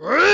Rrrr! 0.00 0.29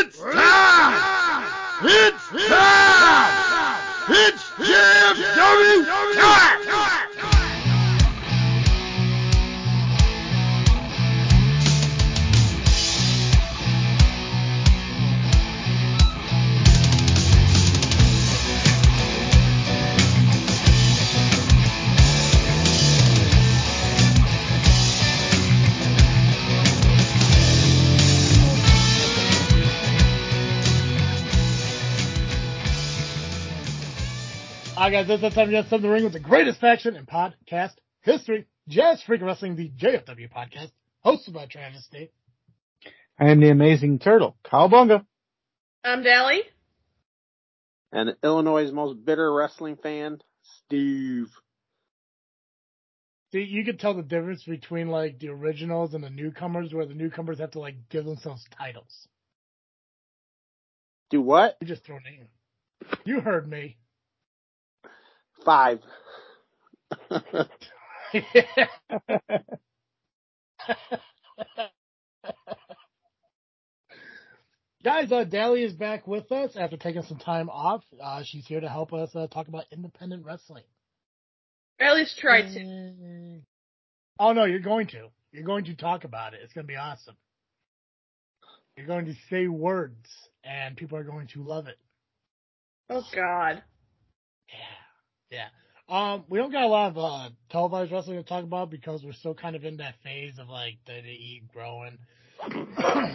Alright 34.86 35.04
guys, 35.04 35.08
this 35.08 35.16
is 35.16 35.22
the 35.22 35.30
time 35.30 35.50
to 35.50 35.62
get 35.62 35.68
the 35.68 35.88
ring 35.88 36.04
with 36.04 36.12
the 36.12 36.20
greatest 36.20 36.60
faction 36.60 36.94
in 36.94 37.06
podcast 37.06 37.72
history. 38.02 38.46
Jazz 38.68 39.02
Freak 39.02 39.20
Wrestling, 39.20 39.56
the 39.56 39.68
JFW 39.68 40.30
podcast, 40.32 40.70
hosted 41.04 41.32
by 41.32 41.46
Travis 41.46 41.84
State. 41.84 42.12
I 43.18 43.32
am 43.32 43.40
the 43.40 43.50
amazing 43.50 43.98
turtle, 43.98 44.36
Cowabunga. 44.44 45.04
I'm 45.82 46.04
Dally. 46.04 46.42
and 47.90 48.14
Illinois' 48.22 48.70
most 48.70 49.04
bitter 49.04 49.34
wrestling 49.34 49.74
fan, 49.74 50.20
Steve. 50.42 51.32
See, 53.32 53.42
you 53.42 53.64
could 53.64 53.80
tell 53.80 53.94
the 53.94 54.04
difference 54.04 54.44
between 54.44 54.86
like 54.86 55.18
the 55.18 55.30
originals 55.30 55.94
and 55.94 56.04
the 56.04 56.10
newcomers, 56.10 56.72
where 56.72 56.86
the 56.86 56.94
newcomers 56.94 57.40
have 57.40 57.50
to 57.50 57.58
like 57.58 57.88
give 57.90 58.04
themselves 58.04 58.44
titles. 58.56 59.08
Do 61.10 61.20
what? 61.20 61.56
You 61.60 61.66
just 61.66 61.84
throw 61.84 61.98
names. 61.98 62.28
You 63.04 63.18
heard 63.18 63.48
me. 63.48 63.78
Five. 65.46 65.80
Guys, 74.84 75.10
uh, 75.10 75.24
Dally 75.24 75.62
is 75.62 75.72
back 75.72 76.06
with 76.06 76.30
us 76.32 76.56
after 76.56 76.76
taking 76.76 77.02
some 77.02 77.18
time 77.18 77.48
off. 77.48 77.82
Uh, 78.02 78.22
she's 78.24 78.46
here 78.46 78.60
to 78.60 78.68
help 78.68 78.92
us 78.92 79.14
uh, 79.14 79.28
talk 79.28 79.48
about 79.48 79.64
independent 79.72 80.24
wrestling. 80.24 80.64
At 81.80 81.94
least 81.94 82.18
try 82.18 82.42
to. 82.42 83.40
Oh 84.18 84.32
no, 84.32 84.44
you're 84.44 84.60
going 84.60 84.88
to. 84.88 85.08
You're 85.32 85.44
going 85.44 85.66
to 85.66 85.74
talk 85.76 86.04
about 86.04 86.34
it. 86.34 86.40
It's 86.42 86.52
going 86.52 86.66
to 86.66 86.72
be 86.72 86.76
awesome. 86.76 87.16
You're 88.76 88.86
going 88.86 89.06
to 89.06 89.14
say 89.30 89.46
words, 89.48 90.08
and 90.44 90.76
people 90.76 90.98
are 90.98 91.04
going 91.04 91.28
to 91.28 91.42
love 91.42 91.66
it. 91.66 91.78
Oh 92.90 93.02
God. 93.14 93.62
Yeah, 94.48 94.75
yeah. 95.30 95.48
Um, 95.88 96.24
we 96.28 96.38
don't 96.38 96.50
got 96.50 96.64
a 96.64 96.68
lot 96.68 96.90
of 96.90 96.98
uh, 96.98 97.30
televised 97.50 97.92
wrestling 97.92 98.16
to 98.16 98.28
talk 98.28 98.42
about 98.42 98.70
because 98.70 99.04
we're 99.04 99.12
still 99.12 99.34
kind 99.34 99.54
of 99.54 99.64
in 99.64 99.76
that 99.76 99.94
phase 100.02 100.38
of 100.38 100.48
like 100.48 100.78
the 100.86 100.92
WWE 100.92 101.48
growing. 101.52 101.98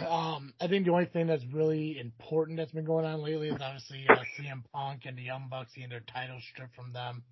um, 0.08 0.52
I 0.60 0.66
think 0.68 0.86
the 0.86 0.92
only 0.92 1.04
thing 1.06 1.26
that's 1.26 1.44
really 1.52 1.98
important 1.98 2.56
that's 2.56 2.72
been 2.72 2.86
going 2.86 3.04
on 3.04 3.22
lately 3.22 3.48
is 3.48 3.60
obviously 3.60 4.06
uh, 4.08 4.16
CM 4.38 4.62
Punk 4.72 5.02
and 5.04 5.16
the 5.16 5.22
Young 5.22 5.48
Bucks 5.50 5.72
getting 5.74 5.90
their 5.90 6.00
title 6.00 6.38
stripped 6.52 6.74
from 6.74 6.92
them. 6.92 7.22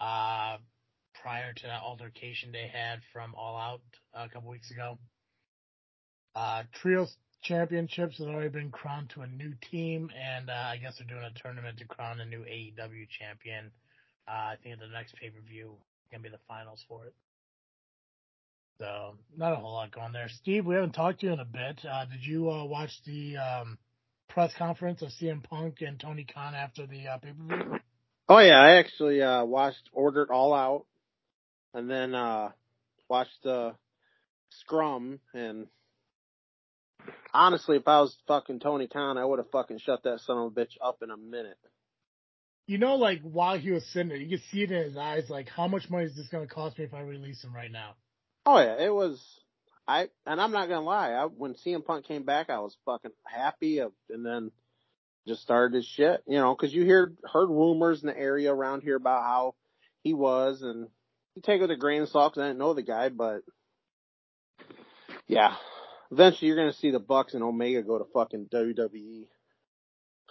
Uh, 0.00 0.58
prior 1.22 1.52
to 1.54 1.62
that 1.62 1.82
altercation 1.82 2.52
they 2.52 2.68
had 2.72 3.00
from 3.12 3.34
All 3.36 3.56
Out 3.56 3.80
a 4.12 4.28
couple 4.28 4.50
weeks 4.50 4.70
ago. 4.70 4.98
Uh, 6.34 6.64
trios 6.74 7.16
championships 7.42 8.18
have 8.18 8.28
already 8.28 8.48
been 8.48 8.70
crowned 8.70 9.10
to 9.10 9.20
a 9.20 9.26
new 9.26 9.52
team, 9.70 10.10
and 10.18 10.50
uh, 10.50 10.52
I 10.52 10.78
guess 10.78 10.98
they're 10.98 11.06
doing 11.06 11.24
a 11.24 11.42
tournament 11.42 11.78
to 11.78 11.84
crown 11.84 12.20
a 12.20 12.26
new 12.26 12.40
AEW 12.40 13.08
champion. 13.08 13.70
Uh, 14.26 14.30
I 14.30 14.54
think 14.62 14.78
the 14.78 14.88
next 14.88 15.14
pay 15.16 15.30
per 15.30 15.40
view 15.46 15.74
gonna 16.10 16.22
be 16.22 16.28
the 16.28 16.38
finals 16.48 16.84
for 16.88 17.06
it. 17.06 17.14
So 18.78 19.16
not 19.36 19.52
a 19.52 19.56
whole 19.56 19.74
lot 19.74 19.92
going 19.92 20.12
there. 20.12 20.28
Steve, 20.28 20.66
we 20.66 20.74
haven't 20.74 20.92
talked 20.92 21.20
to 21.20 21.26
you 21.26 21.32
in 21.32 21.40
a 21.40 21.44
bit. 21.44 21.80
Uh, 21.88 22.06
did 22.06 22.24
you 22.26 22.50
uh, 22.50 22.64
watch 22.64 22.90
the 23.06 23.36
um, 23.36 23.78
press 24.28 24.52
conference 24.58 25.02
of 25.02 25.10
CM 25.10 25.42
Punk 25.42 25.76
and 25.80 25.98
Tony 25.98 26.24
Khan 26.24 26.54
after 26.54 26.86
the 26.86 27.06
uh, 27.06 27.18
pay 27.18 27.32
per 27.32 27.56
view? 27.56 27.78
Oh 28.28 28.38
yeah, 28.38 28.58
I 28.58 28.78
actually 28.78 29.20
uh 29.20 29.44
watched 29.44 29.90
Ordered 29.92 30.30
All 30.30 30.54
Out, 30.54 30.86
and 31.74 31.90
then 31.90 32.14
uh 32.14 32.50
watched 33.08 33.42
the 33.42 33.74
Scrum. 34.48 35.20
And 35.34 35.66
honestly, 37.32 37.76
if 37.76 37.86
I 37.86 38.00
was 38.00 38.16
fucking 38.26 38.60
Tony 38.60 38.86
Khan, 38.86 39.18
I 39.18 39.24
would 39.24 39.38
have 39.38 39.50
fucking 39.50 39.80
shut 39.80 40.02
that 40.04 40.20
son 40.20 40.38
of 40.38 40.44
a 40.46 40.50
bitch 40.50 40.72
up 40.82 41.02
in 41.02 41.10
a 41.10 41.16
minute. 41.16 41.58
You 42.66 42.78
know, 42.78 42.96
like 42.96 43.20
while 43.22 43.58
he 43.58 43.70
was 43.72 43.84
sitting 43.86 44.08
there, 44.08 44.16
you 44.16 44.28
could 44.38 44.46
see 44.50 44.62
it 44.62 44.70
in 44.70 44.84
his 44.84 44.96
eyes. 44.96 45.28
Like, 45.28 45.48
how 45.48 45.68
much 45.68 45.90
money 45.90 46.06
is 46.06 46.16
this 46.16 46.28
going 46.28 46.46
to 46.46 46.52
cost 46.52 46.78
me 46.78 46.84
if 46.84 46.94
I 46.94 47.00
release 47.00 47.42
him 47.44 47.54
right 47.54 47.70
now? 47.70 47.94
Oh 48.46 48.58
yeah, 48.58 48.82
it 48.82 48.92
was. 48.92 49.22
I 49.86 50.08
and 50.26 50.40
I'm 50.40 50.52
not 50.52 50.68
gonna 50.68 50.84
lie. 50.84 51.10
I, 51.10 51.24
when 51.26 51.54
CM 51.54 51.84
Punk 51.84 52.06
came 52.06 52.24
back, 52.24 52.48
I 52.48 52.60
was 52.60 52.76
fucking 52.86 53.10
happy, 53.26 53.80
of, 53.80 53.92
and 54.08 54.24
then 54.24 54.50
just 55.26 55.42
started 55.42 55.76
his 55.76 55.84
shit. 55.84 56.22
You 56.26 56.38
know, 56.38 56.54
because 56.54 56.74
you 56.74 56.84
hear 56.84 57.12
heard 57.30 57.48
rumors 57.48 58.02
in 58.02 58.08
the 58.08 58.18
area 58.18 58.52
around 58.52 58.82
here 58.82 58.96
about 58.96 59.22
how 59.22 59.54
he 60.02 60.14
was, 60.14 60.62
and 60.62 60.88
you 61.34 61.42
take 61.42 61.58
it 61.58 61.62
with 61.62 61.70
a 61.70 61.76
grain 61.76 62.02
of 62.02 62.08
salt 62.08 62.32
because 62.32 62.44
I 62.44 62.48
didn't 62.48 62.60
know 62.60 62.74
the 62.74 62.82
guy, 62.82 63.10
but 63.10 63.42
yeah, 65.26 65.56
eventually 66.10 66.48
you're 66.48 66.56
gonna 66.56 66.72
see 66.72 66.90
the 66.90 66.98
Bucks 66.98 67.34
and 67.34 67.42
Omega 67.42 67.82
go 67.82 67.98
to 67.98 68.04
fucking 68.12 68.48
WWE. 68.52 69.26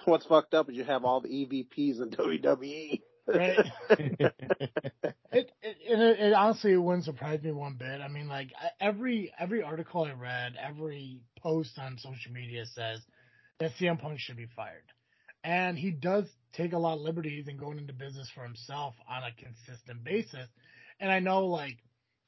What's 0.06 0.26
fucked 0.26 0.54
up 0.54 0.70
is 0.70 0.76
you 0.76 0.84
have 0.84 1.06
all 1.06 1.22
the 1.22 1.30
EVPs 1.30 2.02
in 2.02 2.10
WWE. 2.10 3.02
Right. 3.28 3.72
It, 5.34 5.52
it, 5.64 5.78
it, 5.84 6.20
it 6.20 6.34
honestly 6.34 6.74
it 6.74 6.78
wouldn't 6.78 7.06
surprise 7.06 7.42
me 7.42 7.52
one 7.52 7.74
bit. 7.74 8.02
I 8.02 8.08
mean, 8.08 8.28
like 8.28 8.52
every 8.80 9.34
every 9.40 9.64
article 9.64 10.04
I 10.04 10.12
read, 10.12 10.54
every 10.62 11.22
post 11.40 11.80
on 11.80 11.98
social 11.98 12.32
media 12.32 12.66
says 12.68 13.00
that 13.60 13.72
CM 13.80 14.00
Punk 14.00 14.20
should 14.20 14.38
be 14.38 14.46
fired, 14.56 14.84
and 15.44 15.76
he 15.76 15.90
does 15.90 16.26
take 16.54 16.74
a 16.74 16.78
lot 16.78 16.98
of 16.98 17.02
liberties 17.02 17.48
in 17.48 17.58
going 17.58 17.80
into 17.80 17.94
business 17.94 18.30
for 18.36 18.44
himself 18.44 18.94
on 19.10 19.24
a 19.24 19.32
consistent 19.44 20.04
basis. 20.04 20.48
And 21.00 21.12
I 21.12 21.20
know, 21.20 21.48
like, 21.48 21.78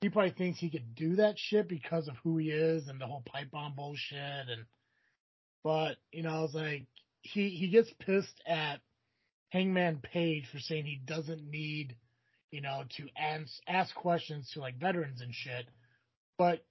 he 0.01 0.09
probably 0.09 0.31
thinks 0.31 0.59
he 0.59 0.71
could 0.71 0.95
do 0.95 1.17
that 1.17 1.37
shit 1.37 1.69
because 1.69 2.07
of 2.07 2.15
who 2.23 2.37
he 2.37 2.49
is 2.49 2.87
and 2.87 2.99
the 2.99 3.05
whole 3.05 3.23
pipe 3.23 3.51
bomb 3.51 3.75
bullshit. 3.75 4.17
And 4.49 4.65
but 5.63 5.97
you 6.11 6.23
know, 6.23 6.31
I 6.31 6.41
was 6.41 6.55
like, 6.55 6.87
he 7.25 7.49
he 7.49 7.67
gets 7.69 7.91
pissed 7.99 8.41
at 8.47 8.81
Hangman 9.49 9.99
Page 10.01 10.47
for 10.51 10.59
saying 10.59 10.85
he 10.85 11.01
doesn't 11.03 11.49
need, 11.49 11.95
you 12.51 12.61
know, 12.61 12.83
to 12.97 13.07
ask, 13.17 13.51
ask 13.67 13.93
questions 13.95 14.51
to 14.51 14.59
like 14.59 14.79
veterans 14.79 15.21
and 15.21 15.33
shit. 15.33 15.65
But 16.37 16.65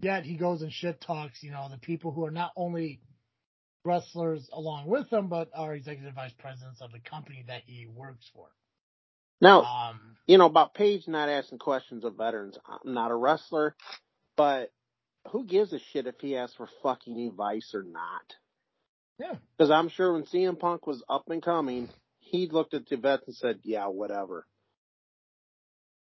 yet 0.00 0.24
he 0.24 0.36
goes 0.36 0.62
and 0.62 0.72
shit 0.72 1.00
talks, 1.00 1.42
you 1.42 1.50
know, 1.50 1.68
the 1.70 1.78
people 1.78 2.12
who 2.12 2.24
are 2.24 2.30
not 2.30 2.52
only 2.56 3.00
wrestlers 3.84 4.48
along 4.52 4.86
with 4.86 5.10
him, 5.10 5.28
but 5.28 5.48
are 5.54 5.74
executive 5.74 6.14
vice 6.14 6.32
presidents 6.38 6.80
of 6.80 6.92
the 6.92 7.00
company 7.00 7.44
that 7.46 7.62
he 7.66 7.86
works 7.86 8.28
for. 8.34 8.48
Now, 9.40 9.62
Um, 9.62 10.16
you 10.26 10.38
know, 10.38 10.46
about 10.46 10.74
Page 10.74 11.08
not 11.08 11.28
asking 11.28 11.58
questions 11.58 12.04
of 12.04 12.16
veterans. 12.16 12.58
I'm 12.66 12.92
not 12.92 13.10
a 13.10 13.16
wrestler, 13.16 13.74
but 14.36 14.72
who 15.30 15.44
gives 15.46 15.72
a 15.72 15.78
shit 15.78 16.06
if 16.06 16.20
he 16.20 16.36
asks 16.36 16.56
for 16.56 16.68
fucking 16.82 17.18
advice 17.28 17.74
or 17.74 17.82
not? 17.82 18.36
Yeah, 19.20 19.34
Because 19.56 19.70
I'm 19.70 19.88
sure 19.88 20.12
when 20.14 20.24
CM 20.24 20.58
Punk 20.58 20.86
was 20.86 21.02
up 21.08 21.28
and 21.28 21.42
coming, 21.42 21.88
he 22.20 22.48
looked 22.50 22.74
at 22.74 22.88
the 22.88 22.96
vets 22.96 23.24
and 23.26 23.36
said, 23.36 23.60
yeah, 23.62 23.86
whatever. 23.86 24.46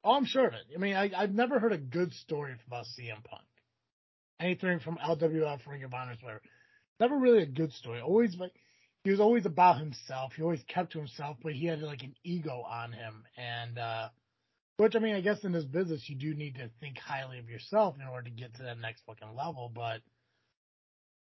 oh, 0.05 0.13
I'm 0.15 0.25
sure 0.27 0.47
of 0.47 0.55
it. 0.55 0.67
I 0.75 0.79
mean, 0.79 0.95
I, 0.95 1.11
I've 1.17 1.35
never 1.35 1.59
heard 1.59 1.73
a 1.73 1.79
good 1.79 2.13
story 2.13 2.55
about 2.67 2.85
CM 2.99 3.25
Punk. 3.25 3.43
Anything 4.39 4.81
from 4.81 4.99
LWF, 4.99 5.67
Ring 5.67 5.83
of 5.85 5.95
Honor, 5.95 6.17
whatever. 6.21 6.43
Never 7.01 7.17
really 7.17 7.43
a 7.43 7.47
good 7.47 7.73
story. 7.73 8.01
Always 8.01 8.37
like 8.37 8.53
he 9.05 9.11
was 9.11 9.21
always 9.21 9.47
about 9.47 9.79
himself. 9.79 10.33
He 10.35 10.43
always 10.43 10.63
kept 10.69 10.93
to 10.93 10.99
himself, 10.99 11.37
but 11.43 11.53
he 11.53 11.67
had 11.67 11.81
like 11.81 12.03
an 12.03 12.15
ego 12.23 12.63
on 12.69 12.93
him. 12.93 13.25
And 13.37 13.79
uh 13.79 14.09
which 14.77 14.95
I 14.95 14.99
mean, 14.99 15.15
I 15.15 15.21
guess 15.23 15.43
in 15.45 15.53
this 15.53 15.65
business 15.65 16.09
you 16.09 16.17
do 16.17 16.35
need 16.35 16.57
to 16.57 16.71
think 16.81 16.99
highly 16.99 17.39
of 17.39 17.49
yourself 17.49 17.97
in 18.01 18.07
order 18.07 18.29
to 18.29 18.35
get 18.37 18.55
to 18.57 18.65
that 18.65 18.79
next 18.79 19.03
fucking 19.07 19.35
level. 19.37 19.71
But 19.75 20.01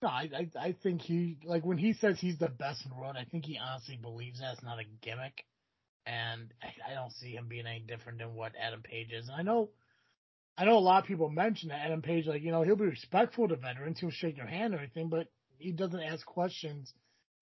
no, 0.03 0.09
I 0.09 0.31
I, 0.37 0.51
I 0.61 0.77
think 0.83 1.03
he 1.03 1.39
like 1.45 1.65
when 1.65 1.79
he 1.79 1.93
says 1.95 2.19
he's 2.21 2.39
the 2.39 2.49
best 2.49 2.85
in 2.85 2.91
the 2.91 2.97
world, 2.99 3.17
I 3.19 3.25
think 3.25 3.45
he 3.47 3.59
honestly 3.59 3.99
believes 4.01 4.41
that's 4.41 4.63
not 4.63 4.79
a 4.81 4.85
gimmick. 5.03 5.45
And 6.07 6.53
I, 6.63 6.93
I 6.93 6.95
don't 6.95 7.13
see 7.13 7.33
him 7.33 7.47
being 7.49 7.67
any 7.67 7.81
different 7.81 8.19
than 8.19 8.35
what 8.35 8.53
Adam 8.61 8.83
Page 8.83 9.13
is. 9.13 9.29
And 9.29 9.37
I 9.37 9.43
know 9.43 9.71
I 10.57 10.65
know 10.65 10.79
a 10.79 10.81
lot 10.81 11.03
of 11.03 11.09
people 11.09 11.31
mention 11.31 11.71
that 11.71 11.85
Adam 11.87 12.03
Page, 12.03 12.27
like, 12.27 12.43
you 12.43 12.53
know, 12.53 12.63
he'll 12.63 12.77
be 12.77 12.85
respectful 12.85 13.49
to 13.49 13.57
veterans, 13.57 13.99
he'll 14.01 14.11
shake 14.11 14.37
your 14.37 14.47
hand 14.47 14.75
or 14.75 14.79
anything, 14.79 15.09
but 15.09 15.29
he 15.59 15.73
doesn't 15.73 16.01
ask 16.03 16.27
questions. 16.27 16.93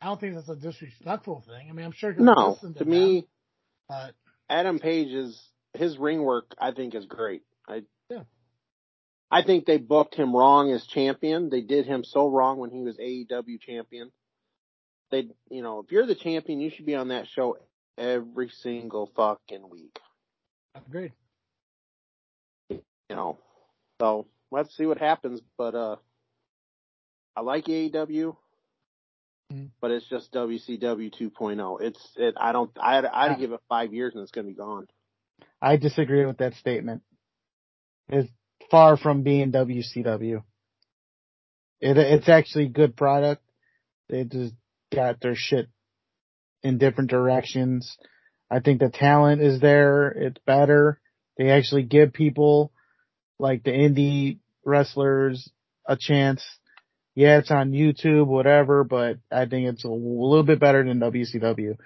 I 0.01 0.07
don't 0.07 0.21
think 0.21 0.35
that's 0.35 0.49
a 0.49 0.57
disrespectful 0.57 1.43
thing. 1.47 1.69
I 1.69 1.73
mean, 1.73 1.85
I'm 1.85 1.93
sure 1.93 2.13
he'll 2.13 2.25
No, 2.25 2.35
listen 2.41 2.75
to, 2.75 2.81
to 2.81 2.85
them, 2.85 2.91
me, 2.91 3.29
but 3.89 4.15
Adam 4.49 4.79
Page 4.79 5.09
is 5.09 5.43
his 5.75 5.99
ring 5.99 6.23
work. 6.23 6.55
I 6.61 6.73
think 6.73 6.95
is 6.95 7.07
great. 7.07 7.43
I. 7.69 7.83
I 9.31 9.43
think 9.43 9.65
they 9.65 9.79
booked 9.79 10.15
him 10.15 10.35
wrong 10.35 10.73
as 10.73 10.85
champion. 10.87 11.51
They 11.51 11.61
did 11.61 11.87
him 11.87 12.03
so 12.03 12.29
wrong 12.29 12.59
when 12.59 12.71
he 12.71 12.83
was 12.83 12.97
AEW 12.99 13.61
champion. 13.61 14.11
They, 15.11 15.29
you 15.51 15.63
know, 15.63 15.81
if 15.81 15.93
you're 15.93 16.07
the 16.07 16.15
champion, 16.17 16.61
you 16.61 16.71
should 16.71 16.87
be 16.87 16.97
on 16.97 17.09
that 17.09 17.29
show 17.29 17.59
every 17.97 18.49
single 18.49 19.11
fucking 19.15 19.69
week. 19.69 19.99
Agreed. 20.75 21.13
You 22.71 22.81
know, 23.11 23.39
so 24.01 24.27
let's 24.51 24.77
see 24.77 24.87
what 24.87 24.99
happens. 24.99 25.41
But 25.59 25.75
uh, 25.75 25.97
I 27.37 27.41
like 27.43 27.65
AEW, 27.67 28.37
Mhm. 29.53 29.71
but 29.81 29.91
it's 29.91 30.09
just 30.09 30.33
WCW 30.33 31.11
2.0. 31.13 31.81
It's 31.81 32.13
it. 32.17 32.35
I 32.37 32.53
don't. 32.53 32.71
I'd, 32.81 33.05
I'd 33.05 33.39
give 33.39 33.53
it 33.53 33.61
five 33.69 33.93
years 33.93 34.15
and 34.15 34.23
it's 34.23 34.31
gonna 34.31 34.47
be 34.47 34.55
gone. 34.55 34.87
I 35.61 35.77
disagree 35.77 36.25
with 36.25 36.39
that 36.39 36.55
statement. 36.55 37.03
It's 38.09 38.31
far 38.71 38.97
from 38.97 39.23
being 39.23 39.53
WCW. 39.53 40.43
It, 41.81 41.97
it's 41.97 42.29
actually 42.29 42.69
good 42.69 42.97
product. 42.97 43.43
They 44.09 44.25
just 44.25 44.55
got 44.95 45.21
their 45.21 45.35
shit 45.37 45.69
in 46.63 46.79
different 46.79 47.11
directions. 47.11 47.97
I 48.51 48.61
think 48.61 48.81
the 48.81 48.91
talent 48.91 49.41
is 49.41 49.61
there. 49.61 50.09
It's 50.09 50.41
better. 50.47 51.01
They 51.39 51.51
actually 51.51 51.85
give 51.85 52.13
people 52.13 52.73
like 53.39 53.63
the 53.63 53.71
indie 53.71 54.39
wrestlers 54.65 55.51
a 55.87 55.97
chance. 55.99 56.45
Yeah, 57.15 57.39
it's 57.39 57.51
on 57.51 57.73
YouTube, 57.73 58.27
whatever, 58.27 58.85
but 58.85 59.19
I 59.31 59.47
think 59.47 59.69
it's 59.69 59.85
a 59.85 59.89
little 59.89 60.43
bit 60.43 60.61
better 60.61 60.85
than 60.85 61.01
WCW. 61.01 61.77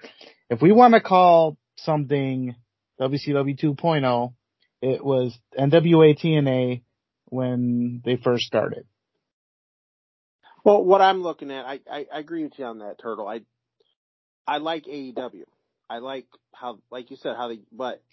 If 0.49 0.61
we 0.61 0.71
want 0.71 0.93
to 0.93 1.01
call 1.01 1.57
something 1.77 2.55
WCW 2.99 3.59
2.0, 3.59 4.33
it 4.85 5.03
was 5.03 5.35
NWA 5.57 6.15
TNA 6.17 6.83
when 7.25 8.01
they 8.05 8.17
first 8.17 8.45
started. 8.45 8.85
Well, 10.63 10.83
what 10.83 11.01
I'm 11.01 11.23
looking 11.23 11.51
at, 11.51 11.65
I, 11.65 11.79
I, 11.91 12.05
I 12.13 12.19
agree 12.19 12.43
with 12.43 12.57
you 12.59 12.65
on 12.65 12.79
that, 12.79 12.99
Turtle. 12.99 13.27
I 13.27 13.41
I 14.47 14.57
like 14.59 14.85
AEW. 14.85 15.45
I 15.89 15.97
like 15.97 16.27
how, 16.53 16.79
like 16.91 17.09
you 17.09 17.17
said, 17.17 17.35
how 17.35 17.47
they, 17.47 17.59
but 17.71 18.03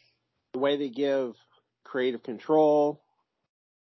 the 0.55 0.61
way 0.61 0.79
they 0.79 0.89
give 0.89 1.35
creative 1.85 2.23
control, 2.23 3.03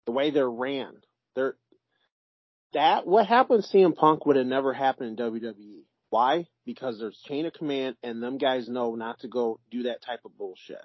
the 0.06 0.14
way 0.14 0.32
they're 0.32 0.50
ran, 0.50 0.94
they're 1.36 1.56
that 2.74 3.06
what 3.06 3.26
happened 3.28 3.64
to 3.64 3.78
CM 3.78 3.96
Punk 3.96 4.26
would 4.26 4.38
have 4.38 4.46
never 4.46 4.74
happened 4.74 5.20
in 5.20 5.32
WWE. 5.32 5.84
Why? 6.12 6.48
Because 6.66 6.98
there's 6.98 7.20
chain 7.28 7.46
of 7.46 7.54
command, 7.54 7.98
and 8.04 8.24
them 8.24 8.38
guys 8.38 8.70
know 8.70 8.96
not 8.96 9.20
to 9.20 9.28
go 9.28 9.60
do 9.70 9.84
that 9.84 10.02
type 10.02 10.22
of 10.24 10.38
bullshit. 10.38 10.78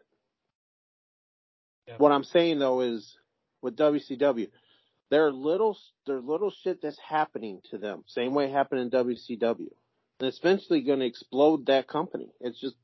Yeah. 1.87 1.95
What 1.99 2.13
I'm 2.13 2.25
saying 2.25 2.59
though 2.59 2.81
is 2.81 3.17
with 3.63 3.77
WCW, 3.77 4.49
there 5.11 5.27
are 5.27 5.33
little 5.33 5.77
there's 6.07 6.25
little 6.25 6.51
shit 6.63 6.81
that's 6.83 6.99
happening 6.99 7.61
to 7.71 7.79
them. 7.79 8.05
Same 8.07 8.35
way 8.35 8.51
happened 8.51 8.81
in 8.81 8.91
WCW. 8.91 9.69
And 10.21 10.29
it's 10.29 10.39
eventually 10.39 10.83
going 10.83 11.01
to 11.01 11.07
explode 11.07 11.67
that 11.67 11.89
company. 11.89 12.29
It's 12.41 12.61
just 12.61 12.77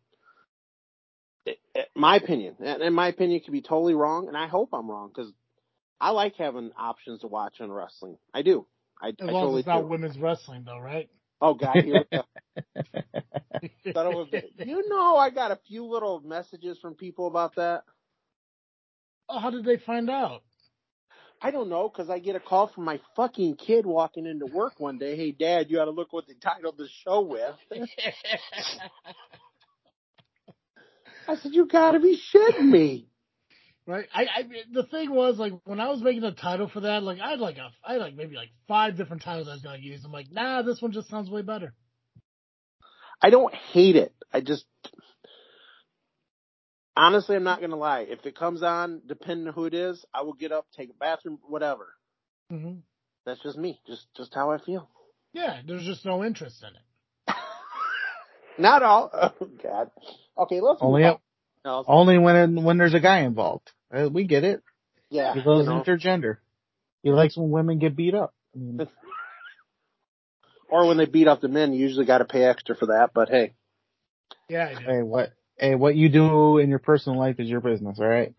it, 1.47 1.59
it- 1.75 1.89
my 1.95 2.17
opinion, 2.17 2.57
and 2.61 2.83
and 2.83 2.95
my 2.95 3.09
opinion 3.09 3.41
could 3.41 3.53
be 3.53 3.63
totally 3.63 3.95
wrong, 3.95 4.29
and 4.29 4.37
I 4.37 4.47
hope 4.47 4.71
I'm 4.73 4.91
wrong 4.91 5.09
because 5.15 5.33
I 6.01 6.11
like 6.11 6.37
having 6.37 6.73
options 6.79 7.21
to 7.21 7.27
watch 7.27 7.61
on 7.61 7.71
wrestling. 7.71 8.17
I 8.35 8.43
do. 8.43 8.67
I, 9.01 9.09
As 9.09 9.15
I 9.21 9.25
long 9.27 9.43
totally 9.45 9.55
as 9.55 9.61
it's 9.61 9.67
not 9.67 9.83
do. 9.83 9.89
women's 9.89 10.19
wrestling, 10.19 10.65
though, 10.65 10.79
right? 10.79 11.09
Oh 11.41 11.55
God, 11.55 11.85
here 11.85 11.99
we 11.99 12.05
go. 12.13 12.25
Of 13.95 14.29
you 14.63 14.89
know, 14.89 15.17
I 15.17 15.31
got 15.31 15.51
a 15.51 15.59
few 15.69 15.85
little 15.85 16.21
messages 16.21 16.79
from 16.79 16.95
people 16.95 17.27
about 17.27 17.57
that. 17.57 17.85
Oh, 19.31 19.39
how 19.39 19.51
did 19.51 19.65
they 19.65 19.77
find 19.79 20.11
out? 20.11 20.43
I 21.43 21.51
don't 21.51 21.71
know 21.71 21.89
because 21.89 22.11
I 22.11 22.19
get 22.19 22.37
a 22.37 22.41
call 22.41 22.67
from 22.69 22.85
my 22.85 23.01
fucking 23.17 23.57
kid 23.57 23.87
walking 23.87 24.27
into 24.27 24.45
work 24.45 24.75
one 24.79 24.99
day. 24.99 25.17
Hey, 25.17 25.33
Dad, 25.33 25.71
you 25.71 25.79
got 25.79 25.87
to 25.87 25.91
look 25.91 26.13
what 26.13 26.27
they 26.27 26.35
titled 26.35 26.77
the 26.77 26.89
show 27.05 27.23
with. 27.23 27.55
I 31.29 31.37
said, 31.37 31.53
you 31.55 31.67
got 31.67 31.93
to 31.93 32.01
be 32.01 32.21
shitting 32.35 32.69
me. 32.69 33.07
Right. 33.87 34.07
I, 34.15 34.23
I 34.23 34.43
the 34.73 34.85
thing 34.85 35.11
was 35.11 35.39
like 35.39 35.55
when 35.65 35.81
I 35.81 35.89
was 35.89 36.03
making 36.03 36.23
a 36.23 36.33
title 36.33 36.69
for 36.69 36.81
that, 36.81 37.03
like 37.03 37.19
I 37.19 37.31
had 37.31 37.41
like 37.41 37.57
a 37.57 37.71
I 37.85 37.95
had 37.95 38.01
like 38.01 38.15
maybe 38.15 38.37
like 38.37 38.51
five 38.69 38.97
different 38.97 39.23
titles 39.23 39.49
I 39.49 39.55
was 39.55 39.63
gonna 39.63 39.79
use. 39.79 40.05
I'm 40.05 40.13
like, 40.13 40.31
nah, 40.31 40.63
this 40.63 40.81
one 40.81 40.93
just 40.93 41.09
sounds 41.09 41.29
way 41.29 41.43
better. 41.43 41.75
I 43.21 43.31
don't 43.31 43.53
hate 43.53 43.97
it. 43.97 44.15
I 44.33 44.43
just 44.43 44.65
honestly, 47.01 47.37
I'm 47.37 47.45
not 47.45 47.61
gonna 47.61 47.77
lie. 47.77 48.01
If 48.09 48.25
it 48.27 48.37
comes 48.37 48.63
on, 48.63 49.03
depending 49.07 49.49
on 49.49 49.55
who 49.55 49.65
it 49.65 49.75
is, 49.75 50.05
I 50.13 50.23
will 50.23 50.35
get 50.35 50.53
up, 50.53 50.67
take 50.77 50.91
a 50.91 50.95
bathroom, 50.95 51.39
whatever. 51.49 51.89
hmm 52.51 52.75
That's 53.25 53.43
just 53.43 53.57
me. 53.59 53.81
Just 53.87 54.07
just 54.17 54.35
how 54.35 54.51
I 54.51 54.59
feel. 54.59 54.89
Yeah, 55.33 55.61
there's 55.67 55.85
just 55.85 56.05
no 56.05 56.25
interest 56.25 56.63
in 56.63 56.69
it. 56.69 57.37
Not 58.59 58.83
all. 58.83 59.11
Oh 59.13 59.47
God. 59.63 59.91
Okay, 60.37 60.61
let's 60.61 60.81
Only 60.83 61.03
move 61.03 61.13
on. 61.13 61.19
No, 61.65 61.85
only 61.87 62.19
when 62.19 62.63
when 62.65 62.79
there's 62.79 62.95
a 62.95 63.01
guy 63.01 63.21
involved. 63.21 63.71
Uh, 63.95 64.09
we 64.11 64.25
get 64.25 64.45
it. 64.45 64.63
yeah. 65.11 65.35
He 65.35 65.43
goes 65.43 65.67
you 65.67 65.73
know. 65.73 65.83
intergender. 65.83 66.39
He 67.03 67.11
likes 67.11 67.37
when 67.37 67.51
women 67.51 67.79
get 67.79 67.97
beat 67.97 68.15
up. 68.15 68.35
I 68.55 68.59
mean, 68.59 68.89
Or 70.71 70.87
when 70.87 70.97
they 70.99 71.07
beat 71.07 71.27
up 71.27 71.41
the 71.41 71.49
men, 71.49 71.73
you 71.73 71.81
usually 71.81 72.07
got 72.07 72.19
to 72.19 72.25
pay 72.25 72.45
extra 72.45 72.77
for 72.77 72.87
that. 72.87 73.11
But 73.13 73.29
hey, 73.29 73.55
Yeah, 74.49 74.69
I 74.69 74.75
do. 74.79 74.85
hey, 74.87 75.03
what? 75.03 75.33
Hey, 75.61 75.75
what 75.75 75.95
you 75.95 76.09
do 76.09 76.57
in 76.57 76.71
your 76.71 76.79
personal 76.79 77.19
life 77.19 77.39
is 77.39 77.47
your 77.47 77.61
business, 77.61 77.99
all 78.01 78.09
right? 78.09 78.33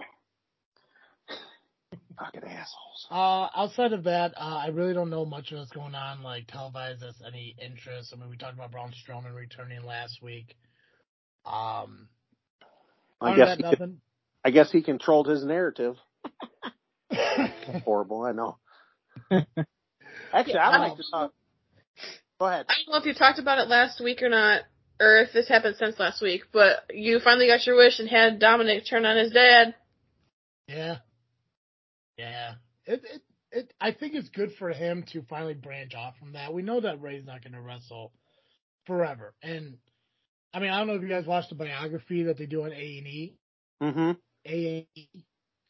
fucking 2.17 2.43
assholes. 2.43 3.07
Uh, 3.11 3.47
outside 3.55 3.93
of 3.93 4.05
that, 4.05 4.33
uh, 4.37 4.57
I 4.57 4.69
really 4.69 4.95
don't 4.95 5.11
know 5.11 5.23
much 5.23 5.51
of 5.51 5.59
what's 5.59 5.69
going 5.69 5.93
on, 5.93 6.23
like 6.23 6.47
televised 6.47 7.03
as 7.03 7.13
any 7.25 7.55
interest. 7.63 8.11
I 8.11 8.19
mean, 8.19 8.27
we 8.27 8.37
talked 8.37 8.55
about 8.55 8.71
Braun 8.71 8.91
Strowman 8.91 9.35
returning 9.35 9.83
last 9.83 10.23
week. 10.23 10.55
Um, 11.45 12.07
I 13.21 13.35
guess 13.35 13.49
than 13.49 13.57
he 13.57 13.63
that, 13.63 13.69
could- 13.69 13.79
nothing. 13.79 14.01
I 14.43 14.49
guess 14.49 14.71
he 14.71 14.81
controlled 14.81 15.27
his 15.27 15.43
narrative. 15.45 15.97
Horrible, 17.85 18.23
I 18.23 18.31
know. 18.31 18.57
Actually, 20.33 20.57
I 20.57 20.79
like 20.79 20.97
to 20.97 21.03
talk. 21.11 21.33
Go 22.39 22.47
ahead. 22.47 22.65
I 22.67 22.73
don't 22.83 22.91
know 22.91 22.97
if 22.97 23.05
you 23.05 23.13
talked 23.13 23.37
about 23.37 23.59
it 23.59 23.67
last 23.67 24.01
week 24.03 24.23
or 24.23 24.29
not, 24.29 24.61
or 25.01 25.17
if 25.21 25.33
this 25.33 25.47
happened 25.47 25.75
since 25.79 25.99
last 25.99 26.21
week, 26.21 26.43
but 26.53 26.83
you 26.93 27.19
finally 27.19 27.47
got 27.47 27.65
your 27.65 27.75
wish 27.75 27.99
and 27.99 28.07
had 28.07 28.39
Dominik 28.39 28.87
turn 28.87 29.03
on 29.03 29.17
his 29.17 29.31
dad. 29.31 29.73
Yeah. 30.67 30.97
Yeah. 32.17 32.53
It, 32.85 33.01
it, 33.03 33.21
it, 33.51 33.73
I 33.81 33.93
think 33.93 34.13
it's 34.13 34.29
good 34.29 34.51
for 34.59 34.69
him 34.69 35.03
to 35.11 35.23
finally 35.23 35.55
branch 35.55 35.95
off 35.95 36.13
from 36.19 36.33
that. 36.33 36.53
We 36.53 36.61
know 36.61 36.81
that 36.81 37.01
Rey's 37.01 37.25
not 37.25 37.43
going 37.43 37.53
to 37.53 37.61
wrestle 37.61 38.13
forever. 38.85 39.33
And, 39.41 39.77
I 40.53 40.59
mean, 40.59 40.69
I 40.69 40.77
don't 40.77 40.87
know 40.87 40.93
if 40.93 41.01
you 41.01 41.09
guys 41.09 41.25
watched 41.25 41.49
the 41.49 41.55
biography 41.55 42.23
that 42.23 42.37
they 42.37 42.45
do 42.45 42.63
on 42.63 42.71
A&E. 42.71 43.35
Mm-hmm. 43.81 44.11
A&E. 44.45 45.09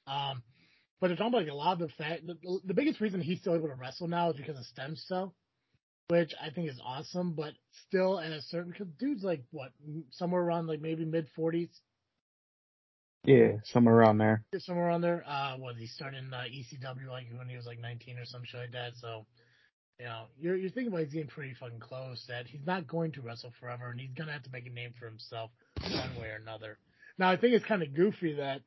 Um, 0.07 0.43
but 1.00 1.11
it's 1.11 1.21
almost 1.21 1.45
like 1.45 1.51
a 1.51 1.55
lot 1.55 1.73
of 1.73 1.88
the 1.88 1.93
fact, 1.97 2.27
the, 2.27 2.59
the 2.65 2.73
biggest 2.73 3.00
reason 3.00 3.21
he's 3.21 3.39
still 3.39 3.55
able 3.55 3.69
to 3.69 3.75
wrestle 3.75 4.09
now 4.09 4.31
is 4.31 4.35
because 4.35 4.59
of 4.59 4.65
stem 4.65 4.97
cell, 4.97 5.33
which 6.12 6.34
I 6.46 6.50
think 6.50 6.70
is 6.70 6.77
awesome, 6.86 7.36
but 7.36 7.53
still 7.88 8.20
at 8.20 8.34
a 8.34 8.41
certain, 8.41 8.74
cause 8.74 8.88
dude's 9.00 9.24
like, 9.24 9.44
what, 9.51 9.72
somewhere 10.10 10.41
around 10.41 10.68
like 10.68 10.82
maybe 10.82 11.06
mid 11.06 11.30
40s? 11.39 11.70
Yeah, 13.24 13.53
somewhere 13.63 13.96
around 13.96 14.18
there. 14.18 14.44
somewhere 14.58 14.88
around 14.88 15.03
there. 15.03 15.24
Uh, 15.25 15.56
what 15.56 15.77
he 15.77 15.88
started 15.88 16.25
in 16.25 16.34
uh, 16.34 16.44
ECW 16.53 17.08
like 17.08 17.27
when 17.34 17.48
he 17.48 17.56
was 17.56 17.65
like 17.65 17.80
19 17.80 18.18
or 18.20 18.25
some 18.25 18.41
shit 18.44 18.60
like 18.60 18.72
that. 18.74 18.98
So, 18.98 19.25
you 20.00 20.06
know, 20.06 20.24
you're 20.38 20.58
you're 20.58 20.72
thinking 20.72 20.91
about 20.91 21.03
he's 21.03 21.13
getting 21.13 21.30
pretty 21.30 21.53
fucking 21.53 21.80
close. 21.80 22.25
That 22.27 22.46
he's 22.46 22.65
not 22.65 22.88
going 22.88 23.13
to 23.13 23.22
wrestle 23.22 23.53
forever, 23.62 23.89
and 23.89 24.00
he's 24.00 24.12
gonna 24.13 24.34
have 24.34 24.44
to 24.44 24.51
make 24.51 24.65
a 24.65 24.70
name 24.70 24.94
for 25.00 25.06
himself 25.06 25.51
one 25.82 26.20
way 26.20 26.27
or 26.27 26.41
another. 26.41 26.77
Now, 27.18 27.30
I 27.30 27.38
think 27.38 27.53
it's 27.53 27.63
kind 27.63 27.84
of 27.84 27.94
goofy 27.94 28.34
that 28.34 28.63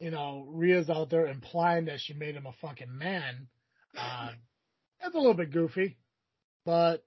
you 0.00 0.12
know 0.12 0.46
Rhea's 0.48 0.88
out 0.88 1.10
there 1.10 1.26
implying 1.26 1.86
that 1.86 2.00
she 2.00 2.14
made 2.14 2.36
him 2.36 2.46
a 2.46 2.52
fucking 2.66 2.96
man. 2.96 3.48
Uh, 3.98 4.30
that's 5.02 5.14
a 5.14 5.18
little 5.18 5.34
bit 5.34 5.52
goofy, 5.52 5.98
but 6.64 7.04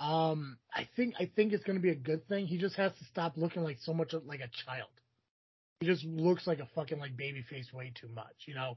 um, 0.00 0.58
I 0.72 0.88
think 0.96 1.14
I 1.18 1.30
think 1.34 1.52
it's 1.52 1.64
gonna 1.64 1.80
be 1.80 1.90
a 1.90 1.96
good 1.96 2.28
thing. 2.28 2.46
He 2.46 2.58
just 2.58 2.76
has 2.76 2.92
to 2.98 3.04
stop 3.06 3.36
looking 3.36 3.62
like 3.62 3.78
so 3.80 3.92
much 3.94 4.12
like 4.12 4.40
a 4.40 4.50
child. 4.64 4.90
He 5.80 5.86
just 5.86 6.04
looks 6.04 6.46
like 6.46 6.58
a 6.58 6.68
fucking 6.74 6.98
like 6.98 7.16
baby 7.16 7.42
face 7.48 7.72
way 7.72 7.92
too 7.98 8.08
much, 8.08 8.34
you 8.46 8.54
know. 8.54 8.76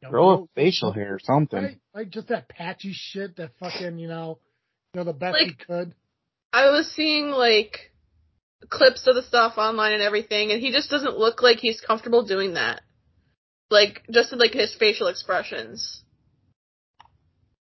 You 0.00 0.08
know, 0.08 0.10
Grow 0.10 0.30
a 0.30 0.46
facial 0.56 0.92
hair 0.92 1.14
or 1.14 1.18
something. 1.20 1.62
Right? 1.62 1.80
Like 1.94 2.10
just 2.10 2.28
that 2.28 2.48
patchy 2.48 2.92
shit 2.92 3.36
that 3.36 3.50
fucking, 3.60 3.98
you 3.98 4.08
know, 4.08 4.38
you 4.92 5.00
know, 5.00 5.04
the 5.04 5.12
best 5.12 5.38
he 5.38 5.54
could. 5.54 5.94
I 6.52 6.70
was 6.70 6.90
seeing 6.90 7.30
like 7.30 7.92
clips 8.68 9.06
of 9.06 9.14
the 9.14 9.22
stuff 9.22 9.54
online 9.58 9.92
and 9.92 10.02
everything, 10.02 10.50
and 10.50 10.60
he 10.60 10.72
just 10.72 10.90
doesn't 10.90 11.18
look 11.18 11.42
like 11.42 11.58
he's 11.58 11.80
comfortable 11.80 12.24
doing 12.24 12.54
that. 12.54 12.82
Like 13.70 14.02
just 14.10 14.32
like 14.32 14.52
his 14.52 14.74
facial 14.74 15.06
expressions. 15.06 16.02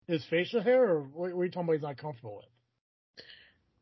His 0.06 0.24
facial 0.26 0.62
hair, 0.62 0.82
or 0.84 1.02
what, 1.02 1.32
what 1.32 1.42
are 1.42 1.44
you 1.44 1.50
talking 1.50 1.64
about? 1.64 1.72
He's 1.74 1.82
not 1.82 1.96
comfortable 1.96 2.36
with. 2.36 3.24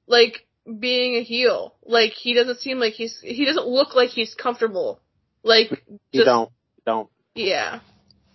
Like 0.07 0.47
being 0.79 1.17
a 1.17 1.23
heel. 1.23 1.75
Like 1.85 2.13
he 2.13 2.35
doesn't 2.35 2.61
seem 2.61 2.79
like 2.79 2.93
he's 2.93 3.19
he 3.23 3.45
doesn't 3.45 3.67
look 3.67 3.95
like 3.95 4.11
he's 4.11 4.35
comfortable. 4.35 5.01
Like 5.43 5.71
You 5.89 5.99
just 6.13 6.27
don't. 6.27 6.51
Don't. 6.87 7.09
yeah. 7.35 7.81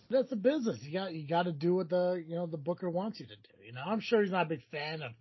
that's 0.10 0.30
the 0.30 0.36
business. 0.36 0.78
You 0.82 0.94
got 0.94 1.14
you 1.14 1.28
got 1.28 1.44
to 1.44 1.52
do 1.52 1.76
what 1.76 1.90
the 1.90 2.24
you 2.26 2.36
know 2.36 2.46
the 2.48 2.58
booker 2.58 2.90
wants 2.90 3.20
you 3.20 3.28
to 3.28 3.36
do. 3.36 3.66
You 3.66 3.74
know, 3.74 3.82
I'm 3.86 4.00
sure 4.00 4.22
he's 4.22 4.32
not 4.32 4.46
a 4.46 4.50
big 4.50 4.64
fan 4.72 5.02
of 5.02 5.12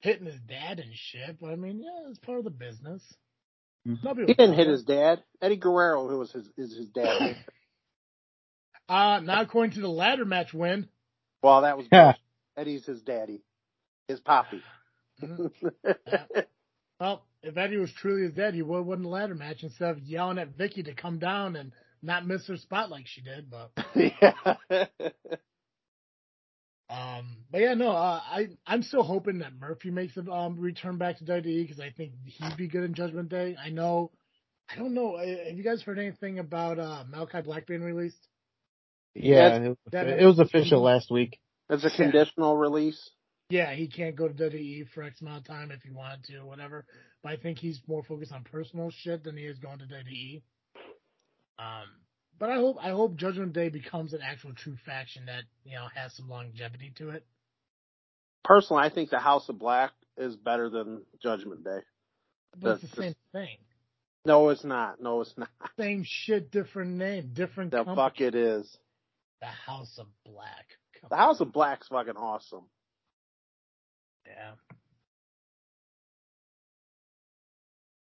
hitting 0.00 0.26
his 0.26 0.40
dad 0.48 0.78
and 0.78 0.90
shit, 0.94 1.38
but 1.40 1.50
I 1.50 1.56
mean, 1.56 1.80
yeah, 1.80 2.08
it's 2.08 2.18
part 2.18 2.38
of 2.38 2.44
the 2.44 2.50
business. 2.50 3.02
Mhm. 3.86 4.26
He 4.26 4.34
didn't 4.34 4.54
hit 4.54 4.68
his 4.68 4.84
dad. 4.84 5.22
Eddie 5.40 5.56
Guerrero, 5.56 6.08
who 6.08 6.18
was 6.18 6.32
his 6.32 6.48
is 6.56 6.76
his 6.76 6.88
dad. 6.88 7.36
Uh, 8.88 9.20
not 9.20 9.44
according 9.44 9.70
to 9.72 9.80
the 9.80 9.88
ladder 9.88 10.24
match 10.24 10.52
win. 10.52 10.88
Well, 11.42 11.62
that 11.62 11.76
was 11.76 11.86
Yeah. 11.92 12.14
Eddie's 12.56 12.84
his 12.86 13.02
daddy, 13.02 13.42
his 14.08 14.20
poppy. 14.20 14.62
Mhm. 15.22 15.50
Well, 17.00 17.24
if 17.42 17.56
Eddie 17.56 17.78
was 17.78 17.92
truly 17.92 18.22
his 18.22 18.32
dad, 18.34 18.54
he 18.54 18.62
would 18.62 18.76
have 18.78 18.86
won 18.86 19.02
the 19.02 19.08
ladder 19.08 19.34
match 19.34 19.62
instead 19.62 19.90
of 19.90 20.00
yelling 20.02 20.38
at 20.38 20.56
Vickie 20.56 20.84
to 20.84 20.94
come 20.94 21.18
down 21.18 21.56
and 21.56 21.72
not 22.02 22.26
miss 22.26 22.46
her 22.48 22.56
spot 22.56 22.90
like 22.90 23.06
she 23.06 23.22
did. 23.22 23.50
But 23.50 23.70
yeah. 23.94 24.86
um, 26.90 27.36
but 27.50 27.60
yeah, 27.60 27.74
no, 27.74 27.90
uh, 27.90 28.20
I 28.22 28.48
I'm 28.66 28.82
still 28.82 29.02
hoping 29.02 29.38
that 29.38 29.54
Murphy 29.58 29.90
makes 29.90 30.16
a 30.16 30.30
um, 30.30 30.58
return 30.58 30.98
back 30.98 31.18
to 31.18 31.24
WWE 31.24 31.62
because 31.62 31.80
I 31.80 31.90
think 31.90 32.12
he'd 32.24 32.56
be 32.56 32.68
good 32.68 32.84
in 32.84 32.94
Judgment 32.94 33.28
Day. 33.30 33.56
I 33.62 33.70
know, 33.70 34.10
I 34.68 34.76
don't 34.76 34.94
know. 34.94 35.14
uh, 35.16 35.26
Have 35.48 35.56
you 35.56 35.64
guys 35.64 35.82
heard 35.82 35.98
anything 35.98 36.38
about 36.38 36.78
uh, 36.78 37.04
Malachi 37.08 37.42
Black 37.42 37.66
being 37.66 37.82
released? 37.82 38.28
Yeah, 39.14 39.48
That's- 39.50 39.66
it 39.66 39.68
was, 39.68 39.78
that- 39.92 40.08
it 40.22 40.26
was 40.26 40.38
official 40.38 40.80
last 40.82 41.10
week. 41.10 41.38
It's 41.68 41.84
a 41.84 41.90
conditional 41.90 42.56
release. 42.56 43.10
Yeah, 43.48 43.72
he 43.72 43.88
can't 43.88 44.14
go 44.16 44.28
to 44.28 44.34
WWE 44.34 44.88
for 44.94 45.02
X 45.02 45.20
amount 45.20 45.38
of 45.38 45.44
time 45.46 45.70
if 45.72 45.82
he 45.82 45.90
wanted 45.90 46.24
to, 46.24 46.40
whatever. 46.44 46.84
But 47.22 47.32
I 47.32 47.36
think 47.36 47.58
he's 47.58 47.80
more 47.88 48.02
focused 48.04 48.32
on 48.32 48.44
personal 48.44 48.90
shit 48.90 49.24
than 49.24 49.36
he 49.36 49.44
is 49.44 49.58
going 49.58 49.78
to 49.80 49.84
WWE. 49.86 50.42
Um, 51.58 51.86
but 52.38 52.50
I 52.50 52.54
hope 52.56 52.76
I 52.80 52.90
hope 52.90 53.16
Judgment 53.16 53.52
Day 53.52 53.68
becomes 53.68 54.12
an 54.14 54.20
actual 54.22 54.54
true 54.54 54.76
faction 54.86 55.26
that 55.26 55.44
you 55.64 55.74
know 55.76 55.86
has 55.94 56.14
some 56.14 56.28
longevity 56.28 56.92
to 56.96 57.10
it. 57.10 57.24
Personally, 58.44 58.82
I 58.84 58.88
think 58.88 59.10
the 59.10 59.18
House 59.18 59.48
of 59.48 59.58
Black 59.58 59.90
is 60.16 60.36
better 60.36 60.70
than 60.70 61.02
Judgment 61.22 61.64
Day. 61.64 61.80
But 62.58 62.72
it's 62.74 62.82
That's 62.82 62.94
the 62.94 63.02
same 63.02 63.14
thing, 63.32 63.56
No, 64.24 64.48
it's 64.48 64.64
not. 64.64 65.00
No, 65.00 65.20
it's 65.20 65.34
not. 65.36 65.48
same 65.78 66.02
shit, 66.06 66.50
different 66.50 66.92
name, 66.92 67.30
different 67.34 67.70
The 67.72 67.78
company. 67.84 67.96
fuck 67.96 68.20
it 68.20 68.34
is. 68.34 68.78
The 69.40 69.46
House 69.46 69.98
of 69.98 70.06
Black. 70.24 70.66
Come 71.00 71.08
The 71.10 71.16
House 71.16 71.40
of 71.40 71.52
Black's 71.52 71.88
fucking 71.88 72.16
awesome. 72.16 72.64
Yeah. 74.26 74.52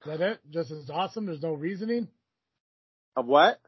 Is 0.02 0.18
that 0.18 0.20
it? 0.20 0.40
Just 0.50 0.70
as 0.70 0.90
awesome? 0.90 1.26
There's 1.26 1.42
no 1.42 1.54
reasoning? 1.54 2.08
Of 3.16 3.26
what? 3.26 3.58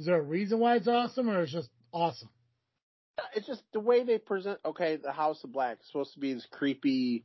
Is 0.00 0.06
there 0.06 0.18
a 0.18 0.22
reason 0.22 0.58
why 0.58 0.76
it's 0.76 0.88
awesome 0.88 1.28
or 1.28 1.42
it's 1.42 1.52
just 1.52 1.68
awesome? 1.92 2.30
It's 3.34 3.46
just 3.46 3.62
the 3.72 3.80
way 3.80 4.04
they 4.04 4.18
present. 4.18 4.58
Okay, 4.64 4.96
the 4.96 5.12
House 5.12 5.44
of 5.44 5.52
Black 5.52 5.78
is 5.80 5.86
supposed 5.86 6.14
to 6.14 6.20
be 6.20 6.32
this 6.32 6.46
creepy, 6.50 7.24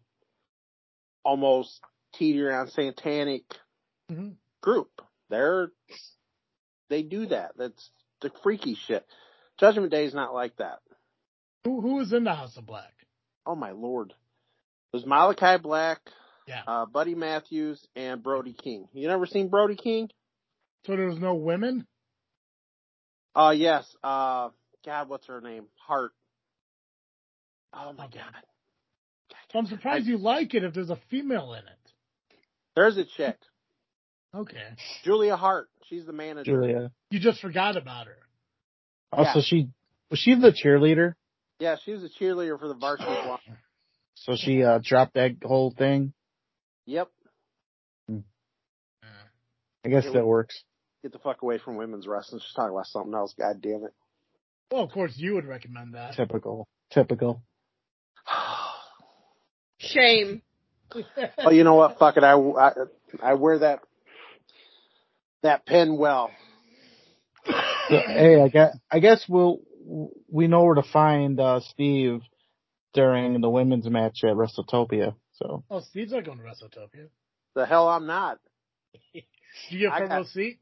almost 1.23 1.79
teetering 2.13 2.55
on 2.55 2.67
satanic 2.67 3.43
hmm 4.09 4.29
group. 4.61 5.01
They're 5.29 5.71
they 6.89 7.03
do 7.03 7.27
that. 7.27 7.51
That's 7.57 7.89
the 8.21 8.31
freaky 8.43 8.75
shit. 8.75 9.05
Judgment 9.59 9.91
Day 9.91 10.05
is 10.05 10.13
not 10.13 10.33
like 10.33 10.55
that. 10.57 10.79
Who 11.65 11.81
who 11.81 11.99
is 11.99 12.13
in 12.13 12.23
the 12.23 12.33
House 12.33 12.55
of 12.57 12.65
Black? 12.65 12.93
Oh 13.45 13.55
my 13.55 13.71
lord. 13.71 14.13
There's 14.91 15.05
Malachi 15.05 15.61
Black, 15.61 15.99
Yeah. 16.47 16.61
uh, 16.65 16.85
Buddy 16.85 17.13
Matthews, 17.15 17.85
and 17.95 18.23
Brody 18.23 18.53
King. 18.53 18.87
You 18.93 19.07
never 19.07 19.25
seen 19.25 19.49
Brody 19.49 19.75
King? 19.75 20.09
So 20.85 20.95
there 20.95 21.07
was 21.07 21.19
no 21.19 21.35
women? 21.35 21.85
Uh 23.35 23.53
yes. 23.55 23.85
Uh 24.03 24.49
God, 24.85 25.09
what's 25.09 25.27
her 25.27 25.41
name? 25.41 25.65
Hart. 25.75 26.11
Oh 27.73 27.93
my 27.93 28.05
Okay. 28.05 28.19
god. 28.19 28.43
So 29.51 29.59
I'm 29.59 29.65
surprised 29.65 30.05
you 30.07 30.17
like 30.17 30.53
it 30.53 30.63
if 30.63 30.73
there's 30.73 30.89
a 30.89 30.99
female 31.09 31.53
in 31.53 31.59
it. 31.59 31.91
There's 32.75 32.97
a 32.97 33.05
chick. 33.05 33.37
Okay. 34.35 34.63
Julia 35.03 35.35
Hart. 35.35 35.69
She's 35.89 36.05
the 36.05 36.13
manager. 36.13 36.51
Julia. 36.61 36.91
You 37.11 37.19
just 37.19 37.39
forgot 37.41 37.75
about 37.77 38.07
her. 38.07 38.17
Also, 39.11 39.39
Yeah. 39.39 39.43
she 39.45 39.69
was 40.09 40.19
she 40.19 40.35
the 40.35 40.51
cheerleader? 40.51 41.13
Yeah, 41.59 41.75
she 41.83 41.91
was 41.91 42.03
a 42.03 42.09
cheerleader 42.09 42.59
for 42.59 42.67
the 42.67 42.73
varsity 42.75 43.11
block. 43.23 43.41
So 44.15 44.35
she 44.35 44.63
uh 44.63 44.79
dropped 44.83 45.13
that 45.15 45.37
whole 45.43 45.71
thing. 45.71 46.13
Yep. 46.85 47.09
I 49.85 49.89
guess 49.89 50.05
Yeah, 50.05 50.11
that 50.13 50.25
works. 50.25 50.63
Get 51.01 51.13
the 51.13 51.19
fuck 51.19 51.41
away 51.43 51.59
from 51.59 51.77
women's 51.77 52.07
wrestling. 52.07 52.41
Just 52.41 52.55
talk 52.55 52.69
about 52.69 52.87
something 52.87 53.13
else. 53.13 53.33
God 53.39 53.61
damn 53.61 53.85
it. 53.85 53.93
Well, 54.71 54.83
of 54.83 54.91
course 54.91 55.13
you 55.15 55.35
would 55.35 55.45
recommend 55.45 55.93
that. 55.93 56.15
Typical. 56.15 56.67
Typical. 56.91 57.41
Shame. 59.77 60.41
oh, 61.37 61.51
you 61.51 61.63
know 61.63 61.75
what? 61.75 61.97
Fuck 61.99 62.17
it. 62.17 62.23
I, 62.23 62.33
I, 62.33 62.71
I 63.21 63.33
wear 63.35 63.59
that 63.59 63.79
that 65.43 65.65
pin 65.65 65.97
well. 65.97 66.31
So, 67.89 67.97
hey, 68.07 68.41
I 68.41 68.47
guess 68.49 68.77
I 68.91 68.99
guess 68.99 69.25
we'll 69.27 69.59
we 70.29 70.47
know 70.47 70.63
where 70.63 70.75
to 70.75 70.83
find 70.83 71.39
uh 71.39 71.59
Steve 71.61 72.21
during 72.93 73.39
the 73.41 73.49
women's 73.49 73.89
match 73.89 74.23
at 74.23 74.35
WrestleTopia. 74.35 75.15
So 75.33 75.63
oh, 75.69 75.79
Steve's 75.81 76.11
not 76.11 76.25
going 76.25 76.39
to 76.39 76.43
WrestleTopia. 76.43 77.07
The 77.55 77.65
hell 77.65 77.87
I'm 77.87 78.07
not. 78.07 78.39
Do 79.13 79.21
you 79.69 79.79
get 79.79 79.91
I 79.91 79.97
front 79.99 80.11
row 80.11 80.23
seat? 80.23 80.59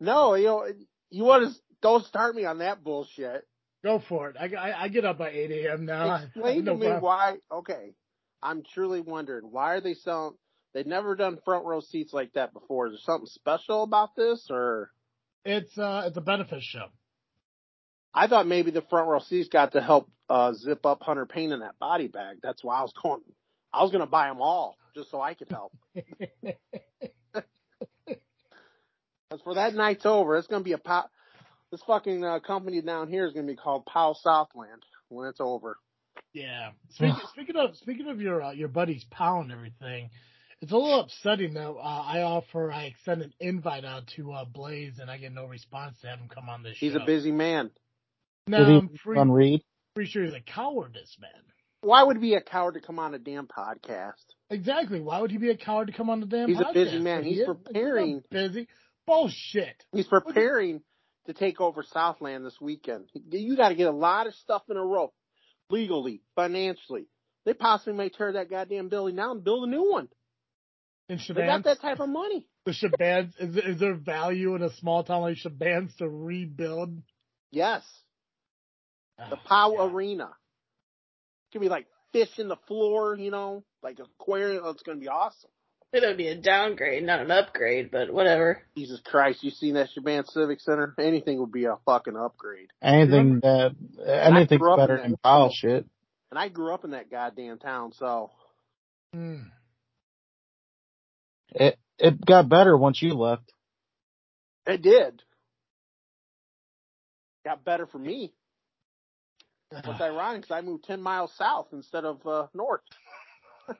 No, 0.00 0.34
you 0.34 0.46
know, 0.46 0.66
you 1.10 1.24
want 1.24 1.52
to 1.52 1.60
don't 1.82 2.04
start 2.04 2.34
me 2.34 2.44
on 2.44 2.58
that 2.58 2.82
bullshit. 2.82 3.46
Go 3.84 4.02
for 4.08 4.30
it. 4.30 4.36
I, 4.38 4.50
I, 4.56 4.82
I 4.82 4.88
get 4.88 5.04
up 5.04 5.18
by 5.18 5.30
8 5.30 5.50
a.m. 5.52 5.86
now. 5.86 6.16
Explain 6.16 6.64
No 6.64 6.72
to 6.72 6.78
me 6.78 6.86
problem. 6.86 7.02
why. 7.02 7.36
Okay, 7.52 7.94
I'm 8.42 8.62
truly 8.74 9.00
wondering 9.00 9.44
why 9.50 9.74
are 9.74 9.80
they 9.80 9.94
selling? 9.94 10.34
They've 10.74 10.86
never 10.86 11.14
done 11.16 11.38
front 11.44 11.64
row 11.64 11.80
seats 11.80 12.12
like 12.12 12.32
that 12.34 12.52
before. 12.52 12.88
Is 12.88 12.92
there 12.92 13.00
something 13.04 13.26
special 13.26 13.84
about 13.84 14.16
this, 14.16 14.48
or 14.50 14.90
It's 15.44 15.76
uh 15.78 16.04
it's 16.06 16.16
a 16.16 16.20
benefit 16.20 16.62
show. 16.62 16.86
I 18.14 18.26
thought 18.26 18.46
maybe 18.46 18.70
the 18.70 18.82
front 18.82 19.08
row 19.08 19.20
seats 19.20 19.48
got 19.48 19.72
to 19.72 19.80
help 19.80 20.10
uh, 20.28 20.52
zip 20.52 20.84
up 20.84 21.02
Hunter 21.02 21.26
Payne 21.26 21.52
in 21.52 21.60
that 21.60 21.78
body 21.78 22.08
bag. 22.08 22.38
That's 22.42 22.64
why 22.64 22.78
I 22.78 22.82
was 22.82 22.92
going. 23.00 23.20
I 23.72 23.82
was 23.82 23.90
going 23.92 24.04
to 24.04 24.10
buy 24.10 24.28
them 24.28 24.40
all 24.40 24.76
just 24.94 25.10
so 25.10 25.20
I 25.20 25.34
could 25.34 25.50
help. 25.50 25.72
Because 29.28 29.42
for 29.42 29.54
that 29.54 29.74
night's 29.74 30.06
over, 30.06 30.36
it's 30.36 30.46
going 30.46 30.62
to 30.62 30.64
be 30.64 30.72
a 30.72 30.78
pow. 30.78 31.04
This 31.70 31.82
fucking 31.86 32.24
uh, 32.24 32.40
company 32.40 32.80
down 32.80 33.08
here 33.08 33.26
is 33.26 33.34
going 33.34 33.46
to 33.46 33.52
be 33.52 33.56
called 33.56 33.84
Pow 33.84 34.14
Southland 34.14 34.82
when 35.10 35.28
it's 35.28 35.40
over. 35.40 35.76
Yeah. 36.32 36.70
Speaking, 36.90 37.20
speaking 37.32 37.56
of 37.56 37.76
speaking 37.76 38.08
of 38.08 38.20
your 38.20 38.42
uh, 38.42 38.52
your 38.52 38.68
buddy's 38.68 39.04
pal 39.04 39.40
and 39.40 39.52
everything, 39.52 40.10
it's 40.60 40.72
a 40.72 40.76
little 40.76 41.00
upsetting 41.00 41.54
that 41.54 41.68
uh, 41.68 41.78
I 41.78 42.22
offer 42.22 42.72
I 42.72 42.94
send 43.04 43.22
an 43.22 43.32
invite 43.40 43.84
out 43.84 44.08
to 44.16 44.32
uh, 44.32 44.44
Blaze 44.44 44.98
and 44.98 45.10
I 45.10 45.18
get 45.18 45.32
no 45.32 45.46
response 45.46 45.96
to 46.00 46.08
have 46.08 46.18
him 46.18 46.28
come 46.28 46.48
on 46.48 46.62
this 46.62 46.76
He's 46.78 46.92
show. 46.92 46.98
He's 46.98 47.02
a 47.02 47.06
busy 47.06 47.32
man. 47.32 47.70
No, 48.46 48.58
did 48.58 48.68
he 48.68 48.74
I'm 48.78 48.88
pretty, 48.88 49.20
on 49.20 49.30
Reed? 49.30 49.62
pretty 49.94 50.10
sure 50.10 50.24
he's 50.24 50.34
a 50.34 50.40
cowardice 50.40 51.16
man. 51.20 51.30
Why 51.82 52.02
would 52.02 52.16
he 52.16 52.20
be 52.20 52.34
a 52.34 52.40
coward 52.40 52.74
to 52.74 52.80
come 52.80 52.98
on 52.98 53.14
a 53.14 53.18
damn 53.18 53.46
podcast? 53.46 54.14
Exactly. 54.50 55.00
Why 55.00 55.20
would 55.20 55.30
he 55.30 55.38
be 55.38 55.50
a 55.50 55.56
coward 55.56 55.86
to 55.88 55.92
come 55.92 56.10
on 56.10 56.20
the 56.20 56.26
damn? 56.26 56.48
Podcast? 56.48 56.48
He's 56.48 56.60
a 56.60 56.72
busy 56.72 56.98
man. 56.98 57.24
He's 57.24 57.38
is- 57.38 57.46
preparing. 57.46 58.14
not 58.14 58.30
busy. 58.30 58.68
Bullshit. 59.06 59.84
He's 59.92 60.06
preparing 60.06 60.82
to 61.26 61.32
take 61.34 61.60
over 61.60 61.82
Southland 61.82 62.44
this 62.44 62.60
weekend. 62.60 63.06
You 63.14 63.56
got 63.56 63.68
to 63.70 63.74
get 63.74 63.86
a 63.86 63.92
lot 63.92 64.26
of 64.26 64.34
stuff 64.34 64.62
in 64.68 64.76
a 64.76 64.84
row, 64.84 65.12
legally, 65.70 66.20
financially. 66.34 67.06
They 67.46 67.54
possibly 67.54 67.94
may 67.94 68.08
tear 68.10 68.32
that 68.32 68.50
goddamn 68.50 68.88
building 68.88 69.16
down 69.16 69.36
and 69.36 69.44
build 69.44 69.66
a 69.66 69.70
new 69.70 69.90
one. 69.90 70.08
In 71.08 71.18
They 71.28 71.46
got 71.46 71.64
that 71.64 71.80
type 71.80 72.00
of 72.00 72.08
money. 72.08 72.46
the 72.66 72.72
Shabans 72.72 73.32
is, 73.38 73.56
is 73.56 73.80
there 73.80 73.94
value 73.94 74.54
in 74.56 74.62
a 74.62 74.70
small 74.74 75.02
town 75.04 75.22
like 75.22 75.36
Shabans 75.38 75.96
to 75.96 76.08
rebuild? 76.08 77.02
Yes, 77.50 77.82
the 79.18 79.36
Oh, 79.36 79.40
Pow 79.46 79.74
God. 79.76 79.94
Arena. 79.94 80.24
It's 80.24 81.54
gonna 81.54 81.64
be 81.64 81.70
like 81.70 81.86
fish 82.12 82.38
in 82.38 82.48
the 82.48 82.56
floor, 82.66 83.16
you 83.16 83.30
know, 83.30 83.64
like 83.82 83.98
aquarium. 83.98 84.62
Oh, 84.66 84.70
it's 84.70 84.82
gonna 84.82 84.98
be 84.98 85.08
awesome. 85.08 85.50
It 85.90 86.02
would 86.06 86.18
be 86.18 86.28
a 86.28 86.34
downgrade, 86.34 87.02
not 87.04 87.20
an 87.20 87.30
upgrade, 87.30 87.90
but 87.90 88.12
whatever. 88.12 88.62
Jesus 88.76 89.00
Christ, 89.02 89.42
you 89.42 89.50
seen 89.50 89.72
that 89.74 89.88
Shaban 89.94 90.26
Civic 90.26 90.60
Center? 90.60 90.94
Anything 90.98 91.40
would 91.40 91.52
be 91.52 91.64
a 91.64 91.78
fucking 91.86 92.14
upgrade. 92.14 92.68
Anything 92.82 93.40
that 93.40 93.74
anything's 94.06 94.60
grew 94.60 94.76
better 94.76 94.96
that. 94.98 95.04
than 95.04 95.16
Powell 95.24 95.50
shit. 95.54 95.86
And 96.30 96.38
I 96.38 96.48
grew 96.48 96.74
up 96.74 96.84
in 96.84 96.90
that 96.90 97.10
goddamn 97.10 97.58
town, 97.58 97.92
so 97.94 98.30
Hmm. 99.14 99.44
It 101.50 101.78
it 101.98 102.24
got 102.24 102.48
better 102.48 102.76
once 102.76 103.00
you 103.02 103.14
left. 103.14 103.52
it 104.66 104.82
did. 104.82 105.22
Got 107.44 107.64
better 107.64 107.86
for 107.86 107.98
me. 107.98 108.32
What's 109.70 110.00
ironic 110.00 110.44
is 110.44 110.50
I 110.50 110.60
moved 110.60 110.84
10 110.84 111.00
miles 111.00 111.32
south 111.36 111.68
instead 111.72 112.04
of 112.04 112.26
uh, 112.26 112.46
north. 112.54 112.82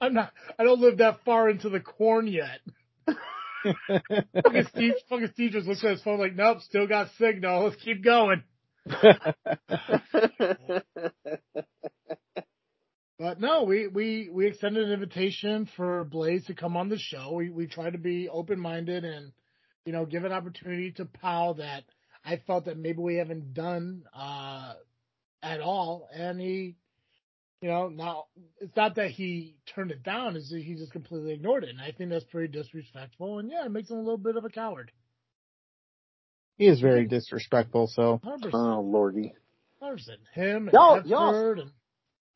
I'm 0.00 0.14
not. 0.14 0.32
I 0.58 0.64
don't 0.64 0.80
live 0.80 0.98
that 0.98 1.20
far 1.24 1.48
into 1.48 1.70
the 1.70 1.80
corn 1.80 2.26
yet. 2.26 2.60
fucking 3.64 4.66
Steve, 4.74 4.94
fucking 5.08 5.30
Steve 5.32 5.52
just 5.52 5.66
looks 5.66 5.82
at 5.84 5.92
his 5.92 6.02
phone 6.02 6.18
like, 6.18 6.34
nope, 6.34 6.60
still 6.60 6.86
got 6.86 7.08
signal. 7.18 7.64
Let's 7.64 7.82
keep 7.82 8.04
going. 8.04 8.42
But 13.20 13.38
no, 13.38 13.64
we, 13.64 13.86
we, 13.86 14.30
we 14.32 14.46
extended 14.46 14.86
an 14.86 14.94
invitation 14.94 15.68
for 15.76 16.04
Blaze 16.04 16.46
to 16.46 16.54
come 16.54 16.74
on 16.74 16.88
the 16.88 16.96
show. 16.98 17.32
We, 17.34 17.50
we 17.50 17.66
try 17.66 17.90
to 17.90 17.98
be 17.98 18.30
open 18.30 18.58
minded 18.58 19.04
and, 19.04 19.32
you 19.84 19.92
know, 19.92 20.06
give 20.06 20.24
an 20.24 20.32
opportunity 20.32 20.92
to 20.92 21.04
Powell 21.04 21.52
that 21.54 21.84
I 22.24 22.40
felt 22.46 22.64
that 22.64 22.78
maybe 22.78 22.96
we 23.00 23.16
haven't 23.16 23.52
done, 23.52 24.04
uh, 24.14 24.72
at 25.42 25.60
all. 25.60 26.08
And 26.14 26.40
he, 26.40 26.76
you 27.60 27.68
know, 27.68 27.90
now 27.90 28.24
it's 28.58 28.74
not 28.74 28.94
that 28.94 29.10
he 29.10 29.56
turned 29.74 29.90
it 29.90 30.02
down, 30.02 30.34
is 30.34 30.48
that 30.48 30.62
he 30.62 30.74
just 30.74 30.92
completely 30.92 31.34
ignored 31.34 31.64
it. 31.64 31.68
And 31.70 31.80
I 31.80 31.92
think 31.92 32.08
that's 32.08 32.24
pretty 32.24 32.48
disrespectful. 32.50 33.38
And 33.38 33.50
yeah, 33.50 33.66
it 33.66 33.70
makes 33.70 33.90
him 33.90 33.98
a 33.98 34.02
little 34.02 34.16
bit 34.16 34.36
of 34.36 34.46
a 34.46 34.50
coward. 34.50 34.92
he 36.56 36.68
is 36.68 36.80
very 36.80 37.06
disrespectful. 37.06 37.86
So 37.88 38.18
100%. 38.24 38.50
oh 38.54 38.80
lordy. 38.80 39.34
100%. 39.82 40.08
Him 40.32 40.68
and 40.68 40.72
Y'all- 40.72 41.06
y'all- 41.06 41.52
and 41.60 41.70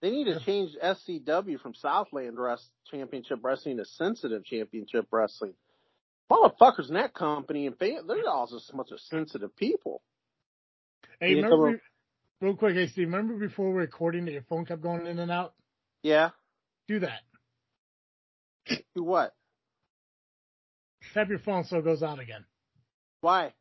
They 0.04 0.10
need 0.10 0.24
to 0.24 0.38
change 0.38 0.72
SCW 0.84 1.58
from 1.60 1.72
Southland 1.72 2.36
Championship 2.90 3.38
Wrestling 3.42 3.78
to 3.78 3.86
Sensitive 3.86 4.44
Championship 4.44 5.06
Wrestling. 5.10 5.54
Motherfuckers 6.30 6.88
in 6.88 6.94
that 6.96 7.14
company 7.14 7.66
and 7.66 7.78
fan, 7.78 8.06
they're 8.06 8.28
all 8.28 8.46
just 8.46 8.68
a 8.68 8.76
bunch 8.76 8.90
of 8.90 9.00
sensitive 9.00 9.56
people. 9.56 10.02
Hey, 11.20 11.36
remember, 11.36 11.80
real 12.42 12.54
quick, 12.54 12.74
hey 12.74 12.88
Steve, 12.88 13.06
remember 13.06 13.38
before 13.38 13.68
we 13.68 13.72
were 13.72 13.80
recording 13.80 14.26
that 14.26 14.32
your 14.32 14.42
phone 14.42 14.66
kept 14.66 14.82
going 14.82 15.06
in 15.06 15.18
and 15.18 15.30
out? 15.30 15.54
Yeah. 16.02 16.32
Do 16.86 16.98
that. 16.98 17.20
Do 18.94 19.04
what? 19.04 19.34
Tap 21.14 21.30
your 21.30 21.38
phone 21.38 21.64
so 21.64 21.78
it 21.78 21.84
goes 21.84 22.02
out 22.02 22.20
again. 22.20 22.44
Why? 23.22 23.54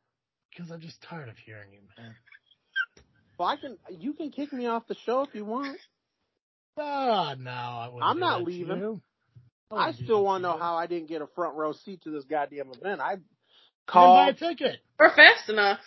Because 0.50 0.72
I'm 0.72 0.82
just 0.82 1.02
tired 1.04 1.30
of 1.30 1.38
hearing 1.38 1.72
you, 1.72 1.80
man. 1.98 2.16
Well, 3.40 3.48
I 3.48 3.56
can. 3.56 3.78
You 3.98 4.12
can 4.12 4.30
kick 4.30 4.52
me 4.52 4.68
off 4.68 4.88
the 4.88 4.96
show 5.06 5.22
if 5.22 5.34
you 5.34 5.46
want. 5.46 5.78
Ah, 6.78 7.36
no, 7.38 7.52
I 7.52 7.90
I'm 8.02 8.20
not 8.20 8.44
leaving. 8.44 8.78
you. 8.78 9.02
I 9.72 9.92
still 9.94 10.24
want 10.24 10.44
to 10.44 10.50
know 10.50 10.58
how 10.58 10.76
I 10.76 10.88
didn't 10.88 11.10
get 11.10 11.22
a 11.22 11.28
front 11.28 11.56
row 11.56 11.74
seat 11.74 12.02
to 12.04 12.12
this 12.12 12.26
goddamn 12.26 12.72
event. 12.72 13.02
I 13.02 13.14
You 13.14 13.20
didn't 13.94 14.14
buy 14.16 14.30
a 14.30 14.34
ticket. 14.34 14.80
Or 15.00 15.10
fast 15.10 15.50
enough. 15.50 15.80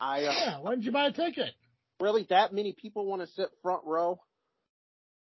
I 0.00 0.24
uh, 0.24 0.32
Yeah, 0.32 0.58
why 0.60 0.70
didn't 0.70 0.84
you 0.84 0.92
buy 0.92 1.06
a 1.06 1.12
ticket? 1.12 1.54
really 2.00 2.26
that 2.30 2.52
many 2.52 2.72
people 2.72 3.06
want 3.06 3.22
to 3.22 3.28
sit 3.28 3.48
front 3.62 3.82
row. 3.84 4.20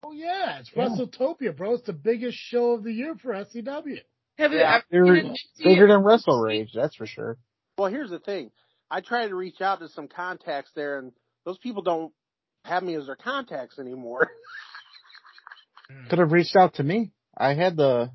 Oh 0.03 0.13
yeah, 0.13 0.59
it's 0.59 0.71
Yeah. 0.75 0.89
WrestleTopia, 0.89 1.57
bro. 1.57 1.75
It's 1.75 1.87
the 1.87 1.93
biggest 1.93 2.37
show 2.39 2.73
of 2.73 2.83
the 2.85 2.93
year 2.93 3.15
for 3.15 3.33
SCW. 3.33 3.99
Have 4.39 4.53
you 4.53 4.59
Yeah, 4.59 4.77
ever 4.77 4.85
they're 4.91 5.05
been 5.05 5.35
to 5.59 5.65
bigger 5.65 5.87
than 5.87 6.03
Wrestle 6.03 6.41
Rage, 6.41 6.71
that's 6.75 6.97
for 6.97 7.07
sure. 7.07 7.37
Well, 7.79 7.91
here's 7.91 8.11
the 8.11 8.19
thing. 8.19 8.51
I 8.91 9.01
tried 9.01 9.29
to 9.29 9.35
reach 9.35 9.61
out 9.61 9.81
to 9.81 9.89
some 9.89 10.09
contacts 10.09 10.71
there, 10.75 10.99
and 10.99 11.13
those 11.45 11.59
people 11.59 11.83
don't 11.83 12.13
have 12.65 12.83
me 12.83 12.95
as 12.97 13.07
their 13.07 13.17
contacts 13.17 13.79
anymore. 13.79 14.31
Could 16.11 16.19
have 16.19 16.33
reached 16.33 16.57
out 16.57 16.75
to 16.75 16.83
me. 16.83 17.13
I 17.37 17.55
had 17.55 17.77
the 17.77 18.11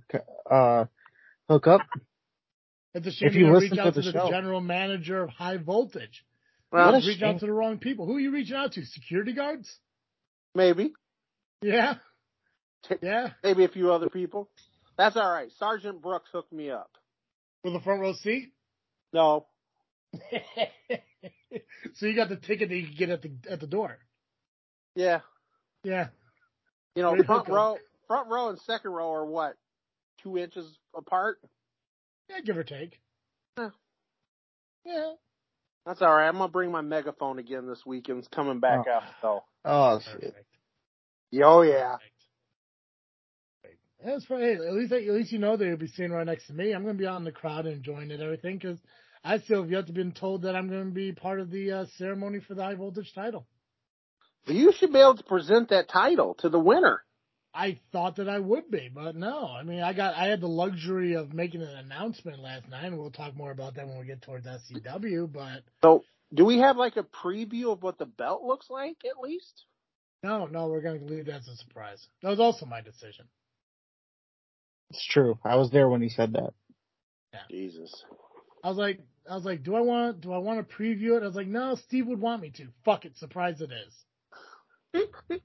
uh 0.49 0.85
hook 1.49 1.67
up. 1.67 1.81
It's 2.93 3.07
a 3.07 3.11
shame 3.11 3.29
If 3.29 3.35
you 3.35 3.39
you 3.41 3.45
didn't 3.47 3.53
listen 3.55 3.69
reach 3.71 3.77
to 3.79 3.87
out 3.87 3.93
the 3.95 4.01
to 4.03 4.11
the 4.11 4.29
general 4.29 4.61
manager 4.61 5.21
of 5.23 5.29
High 5.29 5.57
Voltage. 5.57 6.25
Well, 6.71 6.91
What 6.91 6.95
a 6.95 7.01
You 7.05 7.09
reach 7.09 7.21
out 7.21 7.39
to 7.39 7.45
the 7.45 7.53
wrong 7.53 7.77
people. 7.79 8.05
Who 8.05 8.17
are 8.17 8.19
you 8.19 8.31
reaching 8.31 8.55
out 8.55 8.73
to? 8.73 8.85
Security 8.85 9.33
guards? 9.33 9.69
maybe, 10.55 10.93
Yeah. 11.61 11.95
Yeah. 13.01 13.29
maybe 13.43 13.63
a 13.63 13.67
few 13.69 13.91
other 13.91 14.09
people. 14.09 14.49
That's 14.97 15.15
all 15.15 15.29
right. 15.31 15.49
Sergeant 15.59 16.01
Brooks 16.01 16.29
hooked 16.31 16.51
me 16.51 16.71
up. 16.71 16.89
For 17.61 17.69
the 17.71 17.79
front 17.79 18.01
row 18.01 18.13
seat? 18.13 18.53
No, 19.13 19.45
so 21.95 22.05
you 22.05 22.15
got 22.15 22.29
the 22.29 22.35
ticket 22.37 22.69
that 22.69 22.75
you 22.75 22.87
could 22.87 22.97
get 22.97 23.09
at 23.09 23.21
the 23.21 23.31
at 23.49 23.59
the 23.59 23.67
door. 23.67 23.97
yeah, 24.95 25.19
Yeah. 25.83 26.07
You 26.97 27.03
know, 27.03 27.15
front 27.23 27.47
row, 27.47 27.77
front 28.07 28.27
row 28.29 28.49
and 28.49 28.59
second 28.61 28.91
row 28.91 29.11
are 29.13 29.25
what 29.25 29.53
two 30.23 30.37
inches 30.37 30.65
apart. 30.95 31.37
Yeah, 32.29 32.41
give 32.43 32.57
or 32.57 32.63
take. 32.63 32.99
Yeah. 33.57 33.69
Yeah. 34.83 35.13
That's 35.85 36.01
all 36.01 36.13
right. 36.13 36.27
I'm 36.27 36.33
gonna 36.37 36.51
bring 36.51 36.71
my 36.71 36.81
megaphone 36.81 37.39
again 37.39 37.67
this 37.67 37.85
weekend. 37.85 38.19
It's 38.19 38.27
coming 38.27 38.59
back 38.59 38.85
Oh. 38.87 38.91
out. 38.91 39.03
So, 39.21 39.43
Oh 39.63 39.99
shit. 39.99 40.21
Perfect. 40.21 40.45
oh 41.43 41.61
yeah. 41.61 41.97
That's 44.03 44.25
fine. 44.25 44.39
Hey, 44.39 44.53
at 44.55 44.73
least 44.73 44.91
at 44.91 45.03
least 45.07 45.31
you 45.31 45.39
know 45.39 45.55
that 45.57 45.65
you'll 45.65 45.77
be 45.77 45.87
sitting 45.87 46.11
right 46.11 46.25
next 46.25 46.47
to 46.47 46.53
me. 46.53 46.71
I'm 46.73 46.83
going 46.83 46.95
to 46.95 46.99
be 47.01 47.07
out 47.07 47.17
in 47.17 47.23
the 47.25 47.31
crowd 47.31 47.65
and 47.65 47.75
enjoying 47.77 48.11
it 48.11 48.21
everything 48.21 48.57
because 48.57 48.79
I 49.23 49.39
still 49.39 49.61
have 49.63 49.71
yet 49.71 49.87
to 49.87 49.93
been 49.93 50.11
told 50.11 50.43
that 50.43 50.55
I'm 50.55 50.69
going 50.69 50.85
to 50.85 50.91
be 50.93 51.11
part 51.13 51.39
of 51.39 51.49
the 51.49 51.71
uh, 51.71 51.85
ceremony 51.97 52.39
for 52.39 52.53
the 52.53 52.63
high 52.63 52.75
voltage 52.75 53.11
title. 53.13 53.47
You 54.47 54.71
should 54.71 54.93
be 54.93 54.99
able 54.99 55.17
to 55.17 55.23
present 55.23 55.69
that 55.69 55.89
title 55.89 56.35
to 56.39 56.49
the 56.49 56.59
winner. 56.59 57.03
I 57.53 57.79
thought 57.91 58.17
that 58.17 58.29
I 58.29 58.39
would 58.39 58.69
be, 58.69 58.89
but 58.93 59.15
no. 59.15 59.47
I 59.47 59.63
mean, 59.63 59.81
I 59.81 59.93
got 59.93 60.15
I 60.15 60.27
had 60.27 60.41
the 60.41 60.47
luxury 60.47 61.15
of 61.15 61.33
making 61.33 61.63
an 61.63 61.69
announcement 61.69 62.39
last 62.39 62.69
night, 62.69 62.85
and 62.85 62.97
we'll 62.97 63.09
talk 63.09 63.35
more 63.35 63.51
about 63.51 63.75
that 63.75 63.87
when 63.87 63.99
we 63.99 64.05
get 64.05 64.21
towards 64.21 64.45
SCW. 64.45 65.31
But 65.31 65.63
So, 65.81 66.03
do 66.33 66.45
we 66.45 66.59
have 66.59 66.77
like 66.77 66.97
a 66.97 67.03
preview 67.03 67.71
of 67.71 67.81
what 67.81 67.97
the 67.97 68.05
belt 68.05 68.43
looks 68.43 68.69
like 68.69 68.97
at 69.05 69.19
least? 69.19 69.65
no, 70.23 70.45
no, 70.45 70.67
we're 70.67 70.81
going 70.81 70.99
to 70.99 71.05
leave 71.05 71.25
that 71.27 71.35
as 71.35 71.47
a 71.47 71.55
surprise. 71.55 72.05
That 72.21 72.29
was 72.29 72.39
also 72.39 72.65
my 72.65 72.81
decision. 72.81 73.25
It's 74.89 75.05
true. 75.05 75.37
I 75.43 75.55
was 75.55 75.71
there 75.71 75.89
when 75.89 76.01
he 76.01 76.09
said 76.09 76.33
that. 76.33 76.53
Jesus. 77.51 78.03
I 78.63 78.69
was 78.69 78.77
like, 78.77 78.99
I 79.29 79.35
was 79.35 79.45
like, 79.45 79.63
do 79.63 79.75
I 79.75 79.81
want 79.81 80.21
do 80.21 80.31
I 80.31 80.37
want 80.37 80.67
to 80.67 80.75
preview 80.75 81.17
it? 81.17 81.23
I 81.23 81.27
was 81.27 81.35
like, 81.35 81.47
no, 81.47 81.75
Steve 81.75 82.07
would 82.07 82.21
want 82.21 82.41
me 82.41 82.51
to. 82.51 82.67
Fuck 82.83 83.05
it, 83.05 83.17
surprise 83.17 83.61
it 83.61 83.71
is. 83.71 83.93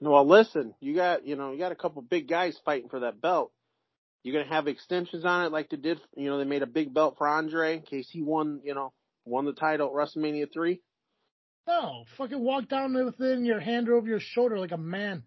Well, 0.00 0.26
listen, 0.26 0.74
you 0.80 0.96
got 0.96 1.24
you 1.26 1.36
know 1.36 1.52
you 1.52 1.58
got 1.58 1.70
a 1.72 1.76
couple 1.76 2.02
big 2.02 2.28
guys 2.28 2.58
fighting 2.64 2.88
for 2.88 3.00
that 3.00 3.20
belt. 3.20 3.52
You're 4.24 4.34
gonna 4.42 4.52
have 4.52 4.66
extensions 4.66 5.24
on 5.24 5.44
it 5.46 5.52
like 5.52 5.70
they 5.70 5.76
did. 5.76 6.00
You 6.16 6.28
know 6.28 6.38
they 6.38 6.44
made 6.44 6.62
a 6.62 6.66
big 6.66 6.92
belt 6.92 7.14
for 7.18 7.28
Andre 7.28 7.74
in 7.76 7.82
case 7.82 8.08
he 8.10 8.20
won. 8.20 8.60
You 8.64 8.74
know 8.74 8.92
won 9.24 9.44
the 9.44 9.52
title 9.52 9.86
at 9.88 9.92
WrestleMania 9.94 10.52
three. 10.52 10.80
No, 11.68 12.04
fucking 12.16 12.40
walk 12.40 12.68
down 12.68 12.94
with 12.94 13.20
it 13.20 13.38
in 13.38 13.44
your 13.44 13.60
hand 13.60 13.88
over 13.88 14.08
your 14.08 14.18
shoulder 14.18 14.58
like 14.58 14.72
a 14.72 14.76
man. 14.76 15.22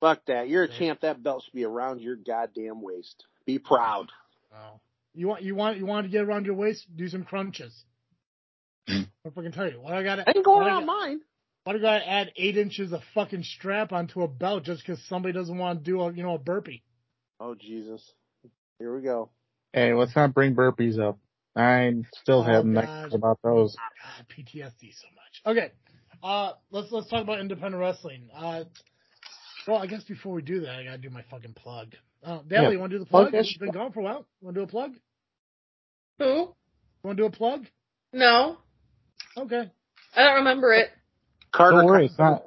Fuck 0.00 0.24
that. 0.26 0.48
You're 0.48 0.64
a 0.64 0.68
Yeah. 0.68 0.78
champ. 0.78 1.00
That 1.02 1.22
belt 1.22 1.44
should 1.44 1.54
be 1.54 1.64
around 1.64 2.00
your 2.00 2.16
goddamn 2.16 2.82
waist. 2.82 3.24
Be 3.46 3.60
proud. 3.60 4.10
Oh. 4.52 4.80
You 5.14 5.28
want 5.28 5.42
you 5.42 5.54
want 5.54 5.78
you 5.78 5.86
want 5.86 6.06
to 6.06 6.10
get 6.10 6.24
around 6.24 6.44
your 6.46 6.56
waist? 6.56 6.84
Do 6.96 7.06
some 7.08 7.22
crunches. 7.24 7.84
Hmm. 8.88 9.02
I 9.24 9.30
fucking 9.30 9.52
tell 9.52 9.70
you, 9.70 9.80
what 9.80 9.92
I 9.92 10.02
got? 10.02 10.18
Ain't 10.26 10.44
going 10.44 10.62
what 10.62 10.66
I 10.72 10.74
on 10.74 10.86
got- 10.86 10.98
mine. 11.00 11.20
Why 11.68 11.74
do 11.74 11.80
I 11.80 11.82
gotta 11.82 12.08
add 12.10 12.32
eight 12.36 12.56
inches 12.56 12.94
of 12.94 13.02
fucking 13.12 13.42
strap 13.42 13.92
onto 13.92 14.22
a 14.22 14.26
belt 14.26 14.64
just 14.64 14.80
because 14.80 15.04
somebody 15.04 15.34
doesn't 15.34 15.58
want 15.58 15.84
to 15.84 15.90
do 15.90 16.00
a 16.00 16.10
you 16.10 16.22
know 16.22 16.32
a 16.36 16.38
burpee? 16.38 16.82
Oh 17.38 17.54
Jesus. 17.54 18.10
Here 18.78 18.96
we 18.96 19.02
go. 19.02 19.28
Hey, 19.74 19.92
let's 19.92 20.16
not 20.16 20.32
bring 20.32 20.54
burpees 20.56 20.98
up. 20.98 21.18
I'm 21.54 22.06
still 22.22 22.38
Oh, 22.38 22.42
have 22.44 22.64
God. 22.64 22.72
nightmares 22.72 23.12
about 23.12 23.40
those. 23.44 23.76
God, 23.76 24.26
PTSD 24.30 24.94
so 24.94 25.08
much. 25.14 25.42
Okay, 25.58 25.70
uh, 26.22 26.52
let's 26.70 26.90
let's 26.90 27.10
talk 27.10 27.22
about 27.22 27.38
independent 27.38 27.78
wrestling. 27.78 28.30
Uh, 28.34 28.64
well, 29.66 29.76
I 29.76 29.86
guess 29.88 30.04
before 30.04 30.32
we 30.32 30.40
do 30.40 30.60
that, 30.60 30.70
I 30.74 30.84
gotta 30.84 30.96
do 30.96 31.10
my 31.10 31.24
fucking 31.30 31.52
plug. 31.52 31.94
Uh, 32.24 32.38
Dally, 32.48 32.64
Yeah, 32.64 32.70
you 32.70 32.78
want 32.78 32.92
to 32.92 32.98
do 32.98 33.04
the 33.04 33.10
plug 33.10 33.24
plug? 33.24 33.32
that 33.34 33.50
You've 33.50 33.60
been 33.60 33.72
gone 33.72 33.92
for 33.92 34.00
a 34.00 34.04
while. 34.04 34.24
Want 34.40 34.54
to 34.54 34.60
do 34.60 34.64
a 34.64 34.66
plug? 34.68 34.92
You 36.18 36.24
Who? 36.24 36.54
want 37.04 37.18
to 37.18 37.22
do 37.24 37.26
a 37.26 37.30
plug? 37.30 37.66
No. 38.14 38.56
Okay. 39.36 39.70
I 40.16 40.24
don't 40.24 40.36
remember 40.36 40.72
it. 40.72 40.88
Carter. 41.52 41.78
Don't 41.78 41.86
worry, 41.86 42.06
it's 42.06 42.18
not 42.18 42.44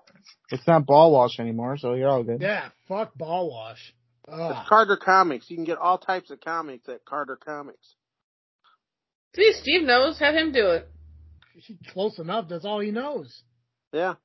it's 0.52 0.68
not 0.68 0.86
ball 0.86 1.12
wash 1.12 1.40
anymore, 1.40 1.78
so 1.78 1.94
you're 1.94 2.10
all 2.10 2.24
good. 2.24 2.42
Yeah, 2.42 2.70
fuck 2.88 3.16
ball 3.16 3.50
wash. 3.50 3.94
It's 4.28 4.70
Carter 4.70 4.98
Comics. 4.98 5.50
You 5.50 5.58
can 5.58 5.66
get 5.66 5.78
all 5.78 5.98
types 5.98 6.32
of 6.32 6.40
comics 6.40 6.88
at 6.88 7.04
Carter 7.06 7.36
Comics. 7.36 7.96
See, 9.36 9.52
Steve 9.62 9.84
knows. 9.84 10.20
Have 10.20 10.36
him 10.36 10.52
do 10.52 10.70
it. 10.72 10.90
He- 11.54 11.78
Close 11.92 12.18
enough. 12.20 12.48
That's 12.50 12.66
all 12.66 12.80
he 12.80 12.92
knows. 12.92 13.42
Yeah. 13.92 14.16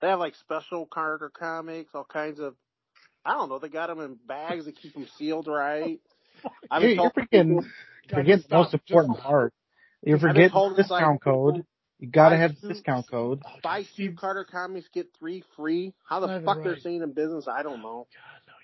They 0.00 0.08
have 0.08 0.18
like 0.18 0.34
special 0.36 0.86
Carter 0.86 1.30
comics, 1.30 1.90
all 1.94 2.04
kinds 2.04 2.38
of. 2.38 2.54
I 3.24 3.32
don't 3.32 3.48
know. 3.48 3.58
They 3.58 3.68
got 3.68 3.86
them 3.88 4.00
in 4.00 4.16
bags 4.26 4.66
to 4.66 4.72
keep 4.72 4.94
them 4.94 5.06
sealed 5.16 5.48
right. 5.48 5.98
I've 6.70 6.82
You're, 6.82 6.96
been 6.96 7.10
forgetting 7.14 7.70
forget 8.12 8.40
the 8.48 8.54
most 8.56 8.74
important 8.74 9.14
Just 9.16 9.26
part. 9.26 9.54
You're 10.02 10.18
forgetting 10.18 10.50
told 10.50 10.76
the 10.76 10.82
it's 10.82 10.90
like 10.90 11.00
discount 11.00 11.22
code. 11.22 11.64
You 11.98 12.08
gotta 12.08 12.36
buy 12.36 12.40
have 12.42 12.60
the 12.60 12.68
discount 12.74 13.08
code. 13.10 13.42
Oh, 13.46 13.50
buy 13.62 13.82
two 13.82 13.88
Steve- 13.92 14.16
Carter 14.16 14.44
comics, 14.44 14.88
get 14.92 15.08
three 15.18 15.42
free. 15.56 15.94
How 16.08 16.20
the 16.20 16.26
Not 16.26 16.34
even 16.36 16.44
fuck 16.44 16.62
they're 16.62 16.72
right. 16.72 16.82
saying 16.82 17.02
in 17.02 17.12
business? 17.12 17.46
I 17.48 17.62
don't 17.62 17.80
know. 17.82 18.06
God, 18.12 18.42
no, 18.48 18.54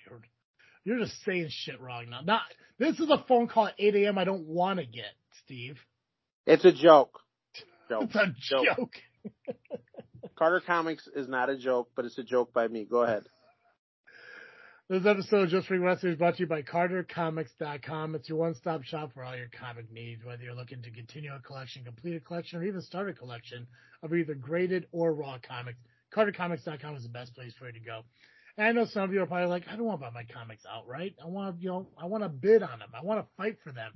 you're 0.85 0.97
you're 0.99 1.07
just 1.07 1.23
saying 1.25 1.49
shit 1.51 1.81
wrong 1.81 2.11
now. 2.11 2.21
Not 2.23 2.43
this 2.79 2.99
is 2.99 3.09
a 3.11 3.25
phone 3.29 3.47
call 3.49 3.69
at 3.69 3.75
8 3.79 3.95
a.m. 3.97 4.19
I 4.19 4.25
don't 4.25 4.47
want 4.47 4.79
to 4.81 4.87
get, 4.87 5.13
Steve. 5.45 5.77
It's 6.47 6.65
a 6.65 6.73
joke. 6.73 7.21
Joke. 7.89 8.05
It's 8.05 8.17
a 8.17 8.27
Joke. 8.41 8.65
joke. 8.77 8.93
Carter 10.37 10.63
Comics 10.67 11.07
is 11.15 11.29
not 11.29 11.51
a 11.51 11.57
joke, 11.59 11.91
but 11.95 12.05
it's 12.07 12.17
a 12.19 12.23
joke 12.23 12.53
by 12.53 12.67
me. 12.67 12.85
Go 12.85 13.03
ahead. 13.03 13.25
This 14.91 15.07
episode 15.07 15.43
of 15.45 15.51
Just 15.51 15.71
Ring 15.71 15.85
Wrestling 15.85 16.15
is 16.15 16.19
brought 16.19 16.35
to 16.35 16.41
you 16.41 16.49
by 16.49 16.63
CarterComics.com. 16.63 18.17
It's 18.17 18.29
your 18.29 18.39
one-stop 18.39 18.83
shop 18.83 19.13
for 19.15 19.23
all 19.23 19.37
your 19.37 19.47
comic 19.57 19.89
needs, 19.93 20.25
whether 20.25 20.43
you're 20.43 20.53
looking 20.53 20.83
to 20.83 20.91
continue 20.91 21.33
a 21.33 21.39
collection, 21.39 21.85
complete 21.85 22.17
a 22.17 22.21
collection, 22.21 22.59
or 22.59 22.65
even 22.65 22.83
start 22.83 23.09
a 23.09 23.13
collection 23.13 23.69
of 24.03 24.13
either 24.13 24.35
graded 24.35 24.87
or 24.91 25.15
raw 25.15 25.39
comics. 25.47 25.79
CarterComics.com 26.13 26.97
is 26.97 27.05
the 27.05 27.09
best 27.09 27.37
place 27.37 27.55
for 27.57 27.67
you 27.67 27.73
to 27.75 27.79
go. 27.79 28.01
And 28.59 28.67
I 28.67 28.73
know 28.73 28.85
some 28.85 29.05
of 29.05 29.13
you 29.13 29.23
are 29.23 29.27
probably 29.27 29.47
like, 29.47 29.69
I 29.71 29.77
don't 29.77 29.85
want 29.85 30.01
to 30.01 30.07
buy 30.07 30.11
my 30.13 30.25
comics 30.25 30.65
outright. 30.69 31.15
I 31.23 31.29
want, 31.29 31.55
to, 31.55 31.63
you 31.63 31.69
know, 31.69 31.87
I 31.97 32.07
want 32.07 32.25
to 32.25 32.29
bid 32.29 32.65
on 32.65 32.81
them. 32.81 32.91
I 32.93 33.05
want 33.05 33.21
to 33.21 33.27
fight 33.37 33.59
for 33.63 33.71
them. 33.71 33.93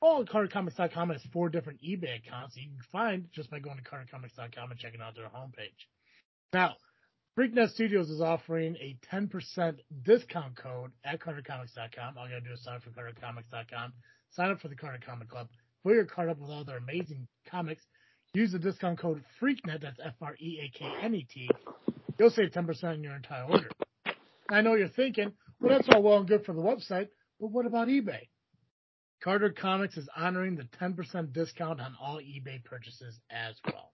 Well, 0.00 0.24
CarterComics.com 0.24 1.10
has 1.10 1.20
four 1.30 1.50
different 1.50 1.82
eBay 1.82 2.26
accounts 2.26 2.54
that 2.54 2.62
you 2.62 2.70
can 2.70 2.86
find 2.90 3.28
just 3.34 3.50
by 3.50 3.58
going 3.58 3.76
to 3.76 3.82
CarterComics.com 3.82 4.70
and 4.70 4.80
checking 4.80 5.02
out 5.02 5.14
their 5.14 5.26
homepage. 5.26 5.84
Now, 6.54 6.76
Freaknet 7.38 7.70
Studios 7.70 8.10
is 8.10 8.20
offering 8.20 8.74
a 8.80 8.96
10% 9.14 9.76
discount 10.02 10.56
code 10.56 10.90
at 11.04 11.20
CarterComics.com. 11.20 12.18
All 12.18 12.24
you 12.24 12.32
gotta 12.32 12.40
do 12.40 12.52
is 12.52 12.64
sign 12.64 12.74
up 12.74 12.82
for 12.82 12.90
CarterComics.com. 12.90 13.92
Sign 14.30 14.50
up 14.50 14.60
for 14.60 14.66
the 14.66 14.74
Carter 14.74 14.98
Comic 15.06 15.28
Club. 15.28 15.46
Fill 15.84 15.94
your 15.94 16.04
card 16.04 16.30
up 16.30 16.40
with 16.40 16.50
all 16.50 16.64
their 16.64 16.78
amazing 16.78 17.28
comics. 17.48 17.84
Use 18.34 18.50
the 18.50 18.58
discount 18.58 18.98
code 18.98 19.22
FREAKNET, 19.40 19.82
that's 19.82 20.00
F-R-E-A-K-N-E-T. 20.04 21.50
You'll 22.18 22.30
save 22.30 22.50
10% 22.50 22.84
on 22.84 23.04
your 23.04 23.14
entire 23.14 23.44
order. 23.44 23.70
I 24.50 24.60
know 24.60 24.74
you're 24.74 24.88
thinking, 24.88 25.32
well, 25.60 25.76
that's 25.76 25.88
all 25.94 26.02
well 26.02 26.18
and 26.18 26.26
good 26.26 26.44
for 26.44 26.54
the 26.54 26.60
website, 26.60 27.06
but 27.38 27.52
what 27.52 27.66
about 27.66 27.86
eBay? 27.86 28.26
Carter 29.22 29.50
Comics 29.50 29.96
is 29.96 30.08
honoring 30.16 30.56
the 30.56 30.66
10% 30.80 31.32
discount 31.32 31.80
on 31.80 31.94
all 32.02 32.16
eBay 32.16 32.64
purchases 32.64 33.20
as 33.30 33.54
well. 33.64 33.92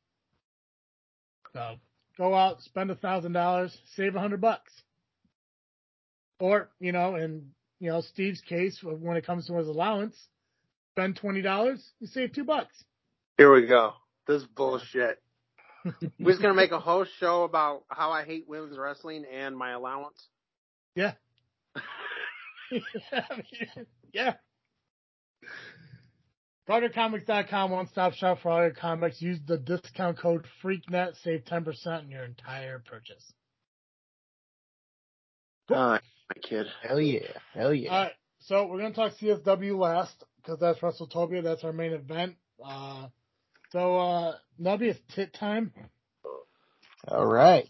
So 1.52 1.76
go 2.16 2.35
out, 2.35 2.62
spend 2.62 2.90
a 2.90 2.94
thousand 2.94 3.33
dollars, 3.33 3.77
save 3.96 4.14
a 4.14 4.20
hundred 4.20 4.40
bucks. 4.40 4.72
Or, 6.40 6.70
you 6.81 6.92
know, 6.92 7.14
in 7.16 7.50
you 7.81 7.90
know, 7.90 8.00
Steve's 8.00 8.40
case, 8.40 8.81
when 8.83 9.16
it 9.16 9.27
comes 9.27 9.46
to 9.46 9.55
his 9.57 9.68
allowance, 9.68 10.16
spend 10.92 11.16
twenty 11.16 11.42
dollars, 11.42 11.85
you 12.00 12.07
save 12.07 12.33
two 12.33 12.44
bucks. 12.44 12.85
Here 13.37 13.53
we 13.53 13.66
go. 13.66 13.94
This 14.27 14.42
is 14.42 14.48
bullshit. 14.48 15.20
We're 16.18 16.33
just 16.33 16.40
gonna 16.40 16.55
make 16.55 16.72
a 16.72 16.81
whole 16.81 17.05
show 17.18 17.42
about 17.44 17.85
how 17.88 18.11
I 18.11 18.24
hate 18.24 18.48
women's 18.48 18.79
wrestling 18.79 19.24
and 19.31 19.57
my 19.57 19.72
allowance. 19.72 20.29
Yeah. 20.94 21.12
yeah. 24.12 24.35
CarterComics.com, 26.68 27.70
one 27.70 27.88
stop 27.88 28.14
shop 28.14 28.38
for 28.42 28.50
all 28.50 28.62
your 28.62 28.70
comics. 28.70 29.20
Use 29.20 29.38
the 29.46 29.59
discount 29.59 30.18
code 30.18 30.46
FreakNet, 30.62 31.14
save 31.22 31.44
10% 31.44 31.87
on 31.87 32.11
your 32.11 32.24
entire 32.24 32.79
purchase. 32.79 33.33
Cool. 35.68 35.77
Uh, 35.77 35.98
my 36.35 36.40
kid. 36.42 36.66
Hell 36.83 37.00
yeah. 37.00 37.27
Hell 37.53 37.74
yeah. 37.74 37.90
All 37.90 38.03
right. 38.05 38.12
So 38.40 38.66
we're 38.66 38.79
going 38.79 38.92
to 38.92 38.96
talk 38.96 39.12
CSW 39.20 39.79
last 39.79 40.24
because 40.37 40.59
that's 40.59 40.81
WrestleTopia. 40.81 41.42
That's 41.42 41.64
our 41.64 41.72
main 41.72 41.92
event. 41.92 42.37
Uh, 42.64 43.09
so, 43.70 43.96
uh, 43.96 44.35
Nubby, 44.61 44.90
it's 44.90 45.00
tit 45.14 45.35
time. 45.35 45.72
All 47.09 47.27
right. 47.27 47.68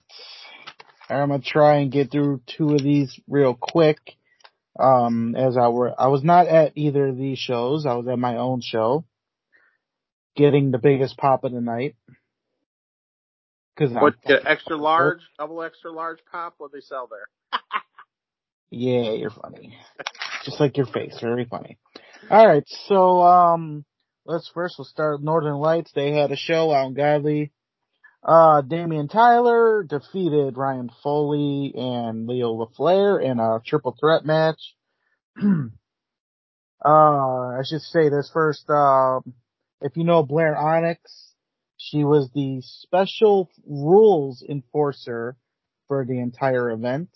I'm 1.09 1.29
going 1.29 1.43
to 1.43 1.49
try 1.49 1.77
and 1.77 1.93
get 1.93 2.11
through 2.11 2.43
two 2.47 2.75
of 2.75 2.83
these 2.83 3.19
real 3.29 3.55
quick. 3.55 3.99
Um, 4.79 5.37
as 5.37 5.57
I 5.57 5.69
were, 5.69 5.95
I 5.99 6.09
was 6.09 6.25
not 6.25 6.49
at 6.49 6.73
either 6.77 7.07
of 7.07 7.17
these 7.17 7.39
shows. 7.39 7.87
I 7.87 7.95
was 7.95 8.09
at 8.09 8.19
my 8.19 8.37
own 8.37 8.61
show, 8.61 9.05
getting 10.37 10.71
the 10.71 10.79
biggest 10.79 11.17
pop 11.17 11.45
of 11.45 11.53
the 11.53 11.61
night. 11.61 11.95
Cause 13.79 13.91
what, 13.91 14.21
get 14.23 14.47
extra 14.47 14.77
large, 14.77 15.19
double 15.37 15.63
extra 15.63 15.91
large 15.91 16.19
pop? 16.31 16.55
What 16.59 16.73
they 16.73 16.81
sell 16.81 17.09
there? 17.11 17.61
yeah, 18.71 19.13
you're 19.13 19.31
funny. 19.31 19.77
Just 20.45 20.61
like 20.61 20.77
your 20.77 20.87
face, 20.87 21.19
very 21.21 21.45
funny. 21.45 21.77
All 22.31 22.47
right, 22.47 22.63
so 22.87 23.21
um, 23.23 23.85
let's 24.25 24.49
first 24.55 24.77
we'll 24.79 24.85
start 24.85 25.23
Northern 25.23 25.57
Lights. 25.57 25.91
They 25.93 26.13
had 26.13 26.31
a 26.31 26.37
show 26.37 26.73
out 26.73 26.87
in 26.87 26.95
Godley. 26.95 27.51
Uh, 28.25 28.63
Damian 28.63 29.09
Tyler 29.09 29.83
defeated 29.83 30.57
Ryan 30.57 30.91
Foley 31.03 31.75
and 31.77 32.27
Leo 32.27 32.55
LaFleur 32.55 33.23
in 33.23 33.39
a 33.39 33.61
triple 33.65 33.95
threat 34.01 34.25
match. 34.25 34.75
uh, 35.43 36.89
I 36.89 37.61
should 37.69 37.83
say 37.83 38.09
this 38.09 38.31
first, 38.33 38.65
uh, 38.71 39.21
if 39.83 39.97
you 39.97 40.05
know 40.05 40.23
Blair 40.23 40.57
Onyx, 40.57 41.35
she 41.77 42.03
was 42.03 42.31
the 42.35 42.63
special 42.63 43.51
rules 43.67 44.43
enforcer 44.49 45.37
for 45.87 46.07
the 46.07 46.19
entire 46.19 46.71
event, 46.71 47.11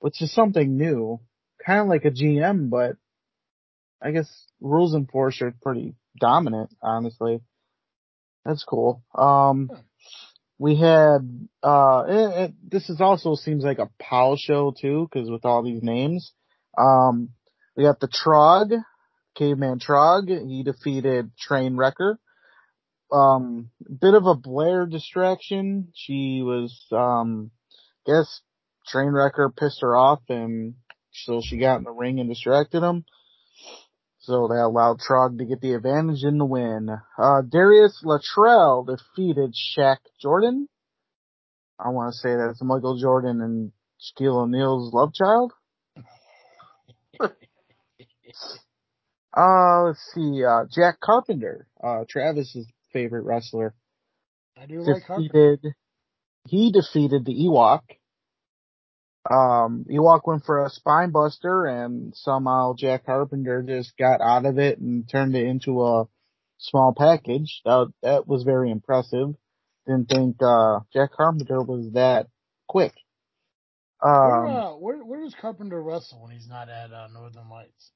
which 0.00 0.20
is 0.20 0.34
something 0.34 0.76
new. 0.76 1.18
Kind 1.64 1.80
of 1.80 1.86
like 1.86 2.04
a 2.04 2.10
GM, 2.10 2.68
but 2.68 2.96
I 4.02 4.10
guess 4.10 4.28
rules 4.60 4.94
enforcer 4.94 5.48
is 5.48 5.54
pretty 5.62 5.94
dominant, 6.20 6.74
honestly. 6.82 7.40
That's 8.44 8.64
cool. 8.64 9.02
Um, 9.14 9.70
we 10.62 10.76
had, 10.76 11.48
uh, 11.64 12.04
it, 12.06 12.40
it, 12.40 12.54
this 12.70 12.88
is 12.88 13.00
also 13.00 13.34
seems 13.34 13.64
like 13.64 13.80
a 13.80 13.90
POW 13.98 14.36
show 14.38 14.72
too, 14.80 15.08
cause 15.12 15.28
with 15.28 15.44
all 15.44 15.64
these 15.64 15.82
names. 15.82 16.32
Um, 16.78 17.30
we 17.76 17.82
got 17.82 17.98
the 17.98 18.06
Trog, 18.06 18.70
Caveman 19.36 19.80
Trog. 19.80 20.28
He 20.28 20.62
defeated 20.62 21.32
Train 21.36 21.76
Wrecker. 21.76 22.16
Um, 23.10 23.70
bit 24.00 24.14
of 24.14 24.26
a 24.26 24.36
Blair 24.36 24.86
distraction. 24.86 25.88
She 25.96 26.42
was, 26.44 26.72
um, 26.92 27.50
guess 28.06 28.42
Train 28.86 29.08
Wrecker 29.08 29.50
pissed 29.50 29.80
her 29.80 29.96
off 29.96 30.20
and 30.28 30.74
so 31.10 31.40
she 31.42 31.58
got 31.58 31.78
in 31.78 31.82
the 31.82 31.90
ring 31.90 32.20
and 32.20 32.28
distracted 32.28 32.84
him. 32.84 33.04
So 34.22 34.46
they 34.46 34.58
allowed 34.58 35.00
Trog 35.00 35.38
to 35.38 35.44
get 35.44 35.60
the 35.60 35.74
advantage 35.74 36.22
in 36.22 36.38
the 36.38 36.44
win. 36.44 36.88
Uh, 37.18 37.42
Darius 37.42 38.04
Latrell 38.04 38.86
defeated 38.86 39.52
Shaq 39.52 39.96
Jordan. 40.20 40.68
I 41.76 41.88
want 41.88 42.12
to 42.12 42.18
say 42.18 42.36
that's 42.36 42.62
Michael 42.62 42.96
Jordan 42.96 43.40
and 43.40 43.72
Shaquille 44.00 44.44
O'Neal's 44.44 44.94
love 44.94 45.12
child. 45.12 45.52
uh, 49.36 49.82
let's 49.82 50.12
see, 50.14 50.44
uh, 50.44 50.66
Jack 50.72 51.00
Carpenter, 51.00 51.66
uh, 51.82 52.04
Travis's 52.08 52.68
favorite 52.92 53.24
wrestler. 53.24 53.74
I 54.56 54.66
do 54.66 54.84
defeated, 54.84 54.92
like 54.92 55.06
Carpenter. 55.06 55.76
He 56.46 56.70
defeated 56.70 57.24
the 57.24 57.34
Ewok 57.34 57.80
um, 59.30 59.84
Ewok 59.88 60.22
went 60.24 60.44
for 60.44 60.64
a 60.64 60.70
spine 60.70 61.10
buster 61.10 61.66
and 61.66 62.14
somehow 62.14 62.74
Jack 62.76 63.06
Carpenter 63.06 63.62
just 63.62 63.96
got 63.96 64.20
out 64.20 64.46
of 64.46 64.58
it 64.58 64.78
and 64.78 65.08
turned 65.08 65.36
it 65.36 65.46
into 65.46 65.82
a 65.82 66.08
small 66.58 66.94
package. 66.96 67.60
That, 67.64 67.92
that 68.02 68.26
was 68.26 68.42
very 68.42 68.70
impressive. 68.70 69.34
Didn't 69.86 70.08
think, 70.08 70.36
uh, 70.42 70.80
Jack 70.92 71.12
Carpenter 71.12 71.62
was 71.62 71.92
that 71.92 72.28
quick. 72.68 72.94
Um, 74.02 74.12
where, 74.12 74.46
uh, 74.46 74.70
where, 74.76 74.98
where 74.98 75.20
does 75.20 75.36
Carpenter 75.40 75.80
wrestle 75.80 76.22
when 76.22 76.32
he's 76.32 76.48
not 76.48 76.68
at, 76.68 76.92
uh, 76.92 77.08
Northern 77.12 77.48
Lights? 77.48 77.92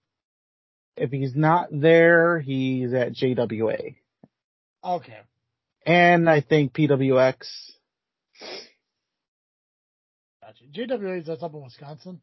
If 0.97 1.11
he's 1.11 1.35
not 1.35 1.69
there, 1.73 2.39
he's 2.39 2.95
at 2.95 3.13
JWA. 3.13 3.97
Okay. 4.85 5.19
And 5.85 6.31
I 6.31 6.41
think 6.41 6.73
PWX. 6.73 7.37
JWA 10.75 11.21
is 11.21 11.27
that's 11.27 11.43
up 11.43 11.55
in 11.55 11.63
Wisconsin. 11.63 12.21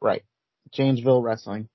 Right. 0.00 0.22
Janesville 0.72 1.22
Wrestling. 1.22 1.68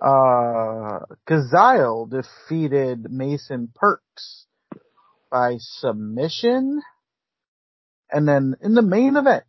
Uh, 0.00 1.00
Kazile 1.28 2.10
defeated 2.10 3.10
Mason 3.10 3.68
Perks 3.74 4.46
by 5.30 5.56
submission. 5.58 6.82
And 8.10 8.28
then 8.28 8.56
in 8.60 8.74
the 8.74 8.82
main 8.82 9.16
event, 9.16 9.44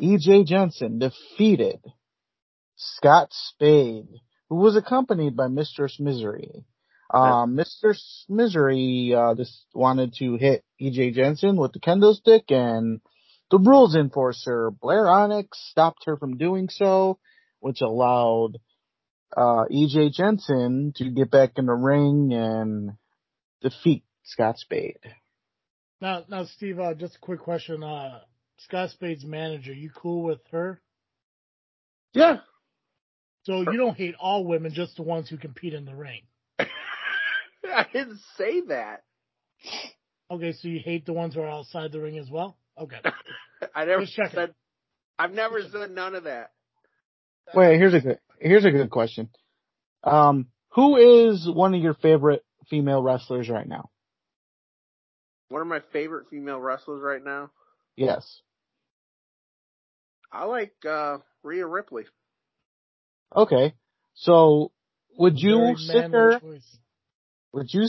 EJ 0.00 0.46
Jensen 0.46 0.98
defeated 0.98 1.80
Scott 2.76 3.28
Spade, 3.32 4.08
who 4.48 4.56
was 4.56 4.76
accompanied 4.76 5.36
by 5.36 5.48
Mistress 5.48 5.98
Misery. 6.00 6.64
Um, 7.12 7.56
Mr. 7.56 7.96
Misery, 8.28 9.14
uh, 9.16 9.34
just 9.34 9.66
wanted 9.72 10.14
to 10.18 10.36
hit 10.36 10.64
EJ 10.80 11.14
Jensen 11.14 11.56
with 11.56 11.72
the 11.72 11.78
kendo 11.78 12.14
stick 12.14 12.44
and 12.48 13.00
the 13.50 13.58
rules 13.58 13.94
enforcer, 13.94 14.70
Blair 14.70 15.08
Onyx, 15.08 15.58
stopped 15.70 16.04
her 16.06 16.16
from 16.16 16.36
doing 16.36 16.68
so, 16.68 17.18
which 17.60 17.80
allowed 17.80 18.58
uh, 19.36 19.64
EJ 19.70 20.12
Jensen 20.12 20.92
to 20.96 21.10
get 21.10 21.30
back 21.30 21.52
in 21.56 21.66
the 21.66 21.72
ring 21.72 22.32
and 22.32 22.92
defeat 23.60 24.04
Scott 24.24 24.58
Spade. 24.58 24.98
Now, 26.00 26.24
now, 26.28 26.44
Steve, 26.44 26.78
uh, 26.78 26.94
just 26.94 27.16
a 27.16 27.20
quick 27.20 27.40
question. 27.40 27.82
Uh, 27.82 28.20
Scott 28.58 28.90
Spade's 28.90 29.24
manager, 29.24 29.72
you 29.72 29.90
cool 29.90 30.22
with 30.22 30.40
her? 30.50 30.80
Yeah. 32.12 32.38
So 33.44 33.60
you 33.60 33.76
don't 33.76 33.96
hate 33.96 34.14
all 34.18 34.44
women, 34.44 34.72
just 34.72 34.96
the 34.96 35.02
ones 35.02 35.28
who 35.28 35.36
compete 35.36 35.74
in 35.74 35.84
the 35.84 35.94
ring. 35.94 36.22
I 36.58 37.86
didn't 37.92 38.20
say 38.36 38.62
that. 38.68 39.02
Okay, 40.30 40.52
so 40.52 40.68
you 40.68 40.80
hate 40.82 41.04
the 41.04 41.12
ones 41.12 41.34
who 41.34 41.42
are 41.42 41.48
outside 41.48 41.92
the 41.92 42.00
ring 42.00 42.18
as 42.18 42.30
well? 42.30 42.56
Okay. 42.80 42.96
I 43.74 43.84
never 43.84 44.06
said 44.06 44.54
I've 45.18 45.32
never 45.32 45.62
said 45.62 45.90
none 45.90 46.14
of 46.14 46.24
that. 46.24 46.50
Wait, 47.54 47.78
here's 47.78 47.94
a 47.94 48.00
good 48.00 48.18
here's 48.38 48.64
a 48.64 48.70
good 48.70 48.90
question. 48.90 49.30
Um, 50.02 50.48
who 50.70 50.96
is 51.30 51.48
one 51.48 51.74
of 51.74 51.80
your 51.82 51.94
favorite 51.94 52.44
female 52.68 53.02
wrestlers 53.02 53.48
right 53.48 53.66
now? 53.66 53.90
One 55.48 55.62
of 55.62 55.68
my 55.68 55.80
favorite 55.92 56.26
female 56.30 56.58
wrestlers 56.60 57.02
right 57.02 57.22
now. 57.22 57.50
Yes. 57.96 58.40
I 60.32 60.46
like 60.46 60.74
uh 60.88 61.18
Rhea 61.42 61.66
Ripley. 61.66 62.04
Okay. 63.34 63.74
So 64.14 64.72
would 65.16 65.38
you 65.38 65.58
Very 65.58 65.76
sit 65.76 65.94
manly 65.94 66.10
there? 66.10 66.40
choice. 66.40 66.78
Would 67.52 67.72
you 67.72 67.86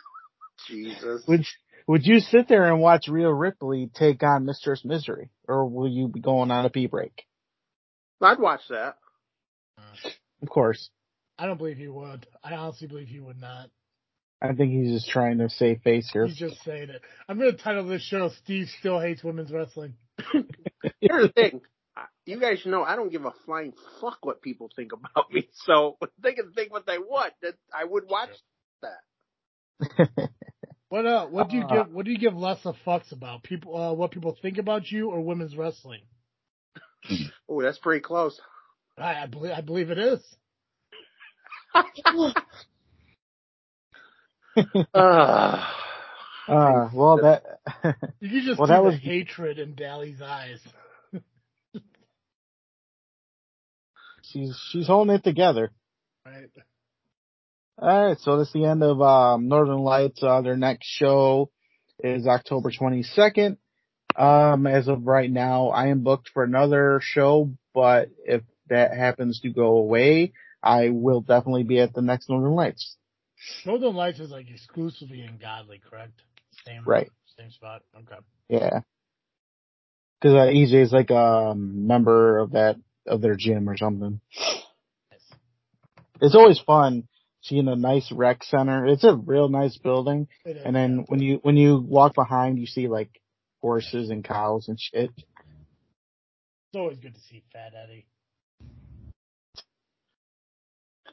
Jesus. 0.68 1.22
would 1.26 1.44
would 1.86 2.06
you 2.06 2.20
sit 2.20 2.48
there 2.48 2.70
and 2.70 2.80
watch 2.80 3.08
Rhea 3.08 3.32
Ripley 3.32 3.90
take 3.94 4.22
on 4.22 4.44
Mistress 4.44 4.84
Misery, 4.84 5.30
or 5.48 5.66
will 5.66 5.88
you 5.88 6.08
be 6.08 6.20
going 6.20 6.50
on 6.50 6.64
a 6.64 6.70
pee 6.70 6.86
break? 6.86 7.26
I'd 8.20 8.38
watch 8.38 8.60
that. 8.70 8.96
Of 10.42 10.48
course. 10.48 10.90
I 11.38 11.46
don't 11.46 11.58
believe 11.58 11.76
he 11.76 11.88
would. 11.88 12.26
I 12.42 12.54
honestly 12.54 12.86
believe 12.86 13.08
he 13.08 13.20
would 13.20 13.40
not. 13.40 13.70
I 14.40 14.52
think 14.54 14.72
he's 14.72 14.92
just 14.92 15.08
trying 15.10 15.38
to 15.38 15.48
save 15.48 15.82
face 15.82 16.10
here. 16.12 16.26
He's 16.26 16.36
just 16.36 16.62
saying 16.64 16.90
it. 16.90 17.00
I'm 17.28 17.38
going 17.38 17.52
to 17.52 17.62
title 17.62 17.86
this 17.86 18.02
show 18.02 18.28
"Steve 18.42 18.66
Still 18.80 18.98
Hates 18.98 19.22
Women's 19.22 19.52
Wrestling." 19.52 19.94
Here's 21.00 21.28
the 21.28 21.32
thing. 21.34 21.60
You 22.26 22.40
guys 22.40 22.62
know 22.64 22.82
I 22.82 22.96
don't 22.96 23.10
give 23.10 23.24
a 23.24 23.32
flying 23.44 23.72
fuck 24.00 24.18
what 24.22 24.42
people 24.42 24.68
think 24.74 24.92
about 24.92 25.32
me. 25.32 25.48
So 25.64 25.96
they 26.22 26.32
can 26.32 26.52
think 26.52 26.72
what 26.72 26.86
they 26.86 26.98
want. 26.98 27.34
That 27.42 27.54
I 27.72 27.84
would 27.84 28.08
watch 28.08 28.30
that. 28.82 30.30
What 30.92 31.06
uh? 31.06 31.24
What 31.28 31.48
do 31.48 31.56
you 31.56 31.62
Uh, 31.62 31.84
give? 31.84 31.94
What 31.94 32.04
do 32.04 32.10
you 32.12 32.18
give 32.18 32.34
less 32.36 32.58
of 32.66 32.74
fucks 32.86 33.12
about? 33.12 33.42
People, 33.44 33.74
uh, 33.80 33.94
what 33.94 34.10
people 34.10 34.36
think 34.42 34.58
about 34.58 34.90
you 34.92 35.08
or 35.08 35.22
women's 35.22 35.56
wrestling? 35.56 36.02
Oh, 37.48 37.62
that's 37.62 37.78
pretty 37.78 38.02
close. 38.02 38.38
I, 38.98 39.22
I 39.22 39.26
believe. 39.26 39.52
I 39.52 39.62
believe 39.62 39.90
it 39.90 39.96
is. 39.98 40.20
Uh, 44.92 45.66
Uh, 46.46 46.90
well, 46.92 47.16
that 47.22 47.60
You 48.20 48.28
can 48.28 48.42
just 48.44 48.58
Well, 48.58 48.66
see 48.66 48.72
that 48.74 48.78
the 48.80 48.82
was- 48.82 49.00
hatred 49.00 49.58
in 49.58 49.74
Dally's 49.74 50.20
eyes. 50.20 50.60
she's 54.24 54.54
she's 54.70 54.86
holding 54.88 55.14
it 55.14 55.24
together. 55.24 55.70
Right. 56.26 56.50
All 57.82 58.06
right, 58.06 58.18
so 58.20 58.38
that's 58.38 58.52
the 58.52 58.64
end 58.64 58.84
of 58.84 59.02
um, 59.02 59.48
Northern 59.48 59.80
Lights. 59.80 60.22
Uh, 60.22 60.40
their 60.40 60.56
next 60.56 60.86
show 60.86 61.50
is 61.98 62.28
October 62.28 62.70
22nd. 62.70 63.56
Um, 64.14 64.68
as 64.68 64.86
of 64.86 65.04
right 65.04 65.28
now, 65.28 65.70
I 65.70 65.88
am 65.88 66.04
booked 66.04 66.30
for 66.32 66.44
another 66.44 67.00
show, 67.02 67.50
but 67.74 68.10
if 68.24 68.42
that 68.68 68.96
happens 68.96 69.40
to 69.40 69.50
go 69.50 69.78
away, 69.78 70.32
I 70.62 70.90
will 70.90 71.22
definitely 71.22 71.64
be 71.64 71.80
at 71.80 71.92
the 71.92 72.02
next 72.02 72.30
Northern 72.30 72.54
Lights. 72.54 72.96
Northern 73.66 73.96
Lights 73.96 74.20
is 74.20 74.30
like 74.30 74.48
exclusively 74.48 75.22
in 75.22 75.38
Godley, 75.38 75.80
correct? 75.90 76.22
Same. 76.64 76.84
Right. 76.86 77.10
Same 77.36 77.50
spot. 77.50 77.82
Okay. 77.96 78.20
Yeah, 78.48 78.82
because 80.20 80.36
uh, 80.36 80.52
EJ 80.52 80.82
is 80.82 80.92
like 80.92 81.10
a 81.10 81.52
member 81.56 82.38
of 82.38 82.52
that 82.52 82.76
of 83.08 83.20
their 83.20 83.34
gym 83.34 83.68
or 83.68 83.76
something. 83.76 84.20
Nice. 85.10 85.38
It's 86.20 86.36
always 86.36 86.60
fun 86.60 87.08
seeing 87.42 87.68
a 87.68 87.76
nice 87.76 88.10
rec 88.12 88.42
center. 88.44 88.86
It's 88.86 89.04
a 89.04 89.14
real 89.14 89.48
nice 89.48 89.76
building. 89.76 90.28
It 90.44 90.56
is, 90.56 90.62
And 90.64 90.74
then 90.74 90.98
yeah. 90.98 91.04
when 91.08 91.20
you 91.20 91.38
when 91.42 91.56
you 91.56 91.80
walk 91.80 92.14
behind, 92.14 92.58
you 92.58 92.66
see 92.66 92.88
like 92.88 93.10
horses 93.60 94.10
and 94.10 94.24
cows 94.24 94.68
and 94.68 94.78
shit. 94.80 95.10
it's 95.16 95.26
always 96.76 96.98
good 96.98 97.14
to 97.14 97.20
see 97.20 97.42
Fat 97.52 97.72
Eddie. 97.74 98.06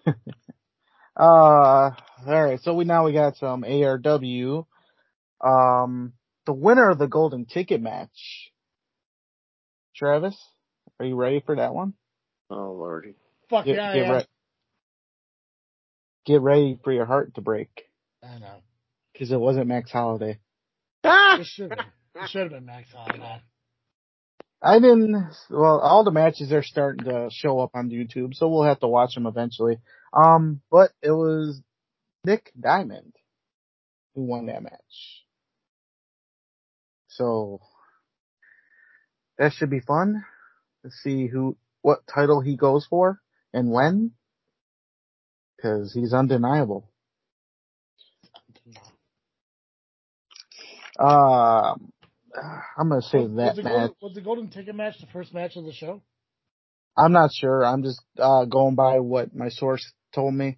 Uh, 1.18 1.92
all 2.26 2.44
right. 2.46 2.62
So 2.62 2.74
we 2.76 2.86
now 2.86 3.04
we 3.06 3.12
got 3.12 3.36
some 3.36 3.63
ARW. 3.63 4.65
Um, 5.44 6.13
the 6.46 6.54
winner 6.54 6.89
of 6.89 6.98
the 6.98 7.08
golden 7.08 7.46
ticket 7.46 7.82
match. 7.82 8.52
Travis, 9.98 10.38
are 10.98 11.06
you 11.06 11.15
ready 11.18 11.42
for 11.46 11.58
that 11.58 11.74
one? 11.74 11.94
oh 12.50 12.72
lordy. 12.72 13.15
Fuck 13.50 13.65
Get, 13.65 13.76
yeah, 13.76 13.94
get, 13.94 14.02
yeah. 14.06 14.12
re- 14.13 14.26
get 16.30 16.42
ready 16.42 16.78
for 16.84 16.94
your 16.94 17.06
heart 17.06 17.34
to 17.36 17.42
break 17.42 17.89
I 18.24 18.38
know. 18.38 18.62
because 19.12 19.32
it 19.32 19.39
wasn't 19.39 19.68
Max 19.68 19.92
Holiday. 19.92 20.38
Ah! 21.04 21.39
It 21.39 21.46
should 21.48 21.72
have 21.72 21.78
been. 21.78 22.24
It 22.24 22.30
should 22.30 22.42
have 22.42 22.52
been 22.52 22.65
Max 22.65 22.89
Holiday. 22.94 23.42
I 24.62 24.80
didn't. 24.80 25.32
Well, 25.50 25.80
all 25.80 26.04
the 26.04 26.12
matches 26.12 26.52
are 26.52 26.63
starting 26.63 27.06
to 27.06 27.30
show 27.32 27.60
up 27.60 27.72
on 27.74 27.89
YouTube, 27.89 28.36
so 28.36 28.48
we'll 28.48 28.63
have 28.63 28.82
to 28.82 28.88
watch 28.88 29.15
them 29.15 29.26
eventually. 29.26 29.80
Um, 30.13 30.62
but 30.70 30.92
it 31.02 31.12
was 31.12 31.62
Nick 32.26 32.52
Diamond 32.60 33.13
who 34.13 34.24
won 34.24 34.48
that 34.48 34.62
match. 34.62 35.24
So 37.08 37.62
that 39.38 39.54
should 39.54 39.70
be 39.70 39.80
fun 39.80 40.26
to 40.84 40.92
see 40.92 41.28
who, 41.28 41.58
what 41.82 42.06
title 42.13 42.42
he 42.42 42.56
goes 42.56 42.86
for 42.86 43.20
and 43.54 43.72
when, 43.72 44.12
because 45.62 45.93
he's 45.93 46.13
undeniable. 46.13 46.89
Um, 50.98 51.91
I'm 52.78 52.89
gonna 52.89 53.02
say 53.02 53.19
Was, 53.19 53.30
was, 53.30 53.38
that 53.38 53.56
the 53.56 53.63
match. 53.63 53.74
golden, 53.74 53.95
was 54.02 54.13
the 54.15 54.22
golden 54.22 54.50
ticket 54.50 54.76
match 54.76 55.00
the 55.00 55.08
first 55.08 55.34
match 55.34 55.56
of 55.56 55.65
the 55.65 55.74
show? 55.74 56.02
I'm 56.98 57.13
not 57.13 57.32
sure. 57.34 57.65
I'm 57.65 57.84
just 57.84 58.02
uh, 58.17 58.45
going 58.45 58.76
by 58.76 59.00
what 59.00 59.34
my 59.34 59.50
source 59.50 59.89
told 60.13 60.34
me. 60.34 60.58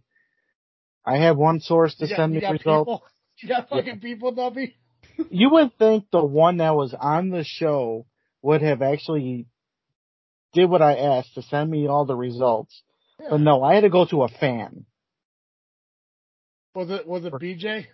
I 1.05 1.17
have 1.17 1.37
one 1.37 1.59
source 1.59 1.95
to 1.97 2.07
got, 2.07 2.15
send 2.15 2.33
me 2.33 2.43
results. 2.49 3.03
You 3.37 3.49
got 3.49 3.69
fucking 3.69 3.99
people, 3.99 4.33
Nubby. 4.33 4.73
You 5.29 5.49
would 5.51 5.77
think 5.77 6.05
the 6.11 6.23
one 6.23 6.57
that 6.57 6.73
was 6.73 6.95
on 6.99 7.29
the 7.29 7.43
show 7.43 8.07
would 8.41 8.61
have 8.61 8.81
actually 8.81 9.45
did 10.53 10.69
what 10.69 10.81
I 10.81 10.95
asked 10.95 11.35
to 11.35 11.43
send 11.43 11.69
me 11.69 11.87
all 11.87 12.05
the 12.05 12.15
results. 12.15 12.81
But 13.29 13.39
no, 13.39 13.61
I 13.61 13.75
had 13.75 13.81
to 13.81 13.89
go 13.89 14.05
to 14.05 14.23
a 14.23 14.27
fan. 14.29 14.85
Was 16.73 16.89
it 16.89 17.07
was 17.07 17.25
it 17.25 17.33
BJ? 17.33 17.87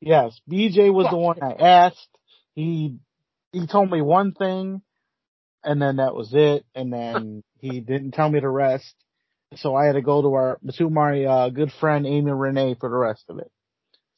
Yes, 0.00 0.38
BJ 0.50 0.92
was 0.92 1.08
the 1.10 1.16
one 1.16 1.42
I 1.42 1.52
asked. 1.52 2.08
He 2.54 2.96
he 3.52 3.66
told 3.66 3.90
me 3.90 4.00
one 4.00 4.32
thing, 4.32 4.82
and 5.64 5.80
then 5.80 5.96
that 5.96 6.14
was 6.14 6.30
it. 6.32 6.64
And 6.74 6.92
then 6.92 7.42
he 7.60 7.80
didn't 7.80 8.12
tell 8.12 8.30
me 8.30 8.40
the 8.40 8.48
rest. 8.48 8.94
So 9.56 9.74
I 9.74 9.86
had 9.86 9.92
to 9.92 10.02
go 10.02 10.22
to 10.22 10.34
our 10.34 10.58
to 10.76 10.90
my 10.90 11.24
uh, 11.24 11.48
good 11.50 11.72
friend 11.78 12.06
Amy 12.06 12.32
Renee 12.32 12.76
for 12.80 12.88
the 12.88 12.96
rest 12.96 13.24
of 13.28 13.38
it. 13.38 13.50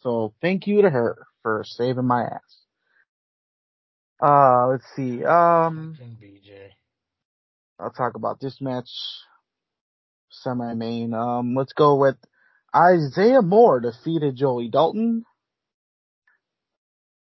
So 0.00 0.32
thank 0.40 0.66
you 0.66 0.82
to 0.82 0.90
her 0.90 1.26
for 1.42 1.64
saving 1.66 2.06
my 2.06 2.22
ass. 2.22 2.64
Uh, 4.20 4.68
let's 4.68 4.86
see. 4.96 5.24
Um, 5.24 5.96
BJ. 6.20 6.70
I'll 7.78 7.90
talk 7.90 8.14
about 8.14 8.40
this 8.40 8.60
match 8.60 8.88
semi 10.30 10.74
main. 10.74 11.14
Um, 11.14 11.54
let's 11.54 11.72
go 11.72 11.96
with 11.96 12.16
Isaiah 12.74 13.42
Moore 13.42 13.80
defeated 13.80 14.36
Joey 14.36 14.68
Dalton. 14.68 15.24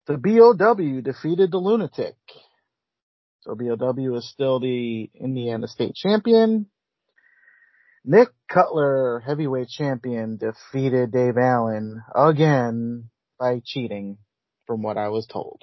The 0.07 0.17
BOW 0.17 1.01
defeated 1.01 1.51
the 1.51 1.57
Lunatic. 1.57 2.15
So 3.41 3.55
BOW 3.55 4.15
is 4.15 4.29
still 4.29 4.59
the 4.59 5.09
Indiana 5.13 5.67
State 5.67 5.95
champion. 5.95 6.67
Nick 8.03 8.29
Cutler, 8.51 9.19
heavyweight 9.19 9.69
champion, 9.69 10.37
defeated 10.37 11.11
Dave 11.11 11.37
Allen 11.37 12.01
again 12.15 13.09
by 13.37 13.61
cheating, 13.63 14.17
from 14.65 14.81
what 14.81 14.97
I 14.97 15.09
was 15.09 15.27
told. 15.27 15.61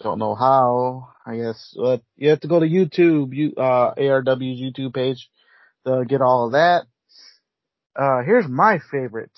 Don't 0.00 0.18
know 0.18 0.34
how. 0.34 1.08
I 1.26 1.36
guess 1.36 1.74
uh, 1.82 1.98
you 2.16 2.30
have 2.30 2.40
to 2.40 2.48
go 2.48 2.60
to 2.60 2.66
YouTube, 2.66 3.34
you, 3.34 3.54
uh, 3.56 3.94
ARW's 3.96 4.60
YouTube 4.60 4.94
page 4.94 5.28
to 5.86 6.04
get 6.06 6.20
all 6.20 6.46
of 6.46 6.52
that. 6.52 6.86
Uh, 7.98 8.22
here's 8.22 8.46
my 8.46 8.78
favorite. 8.92 9.32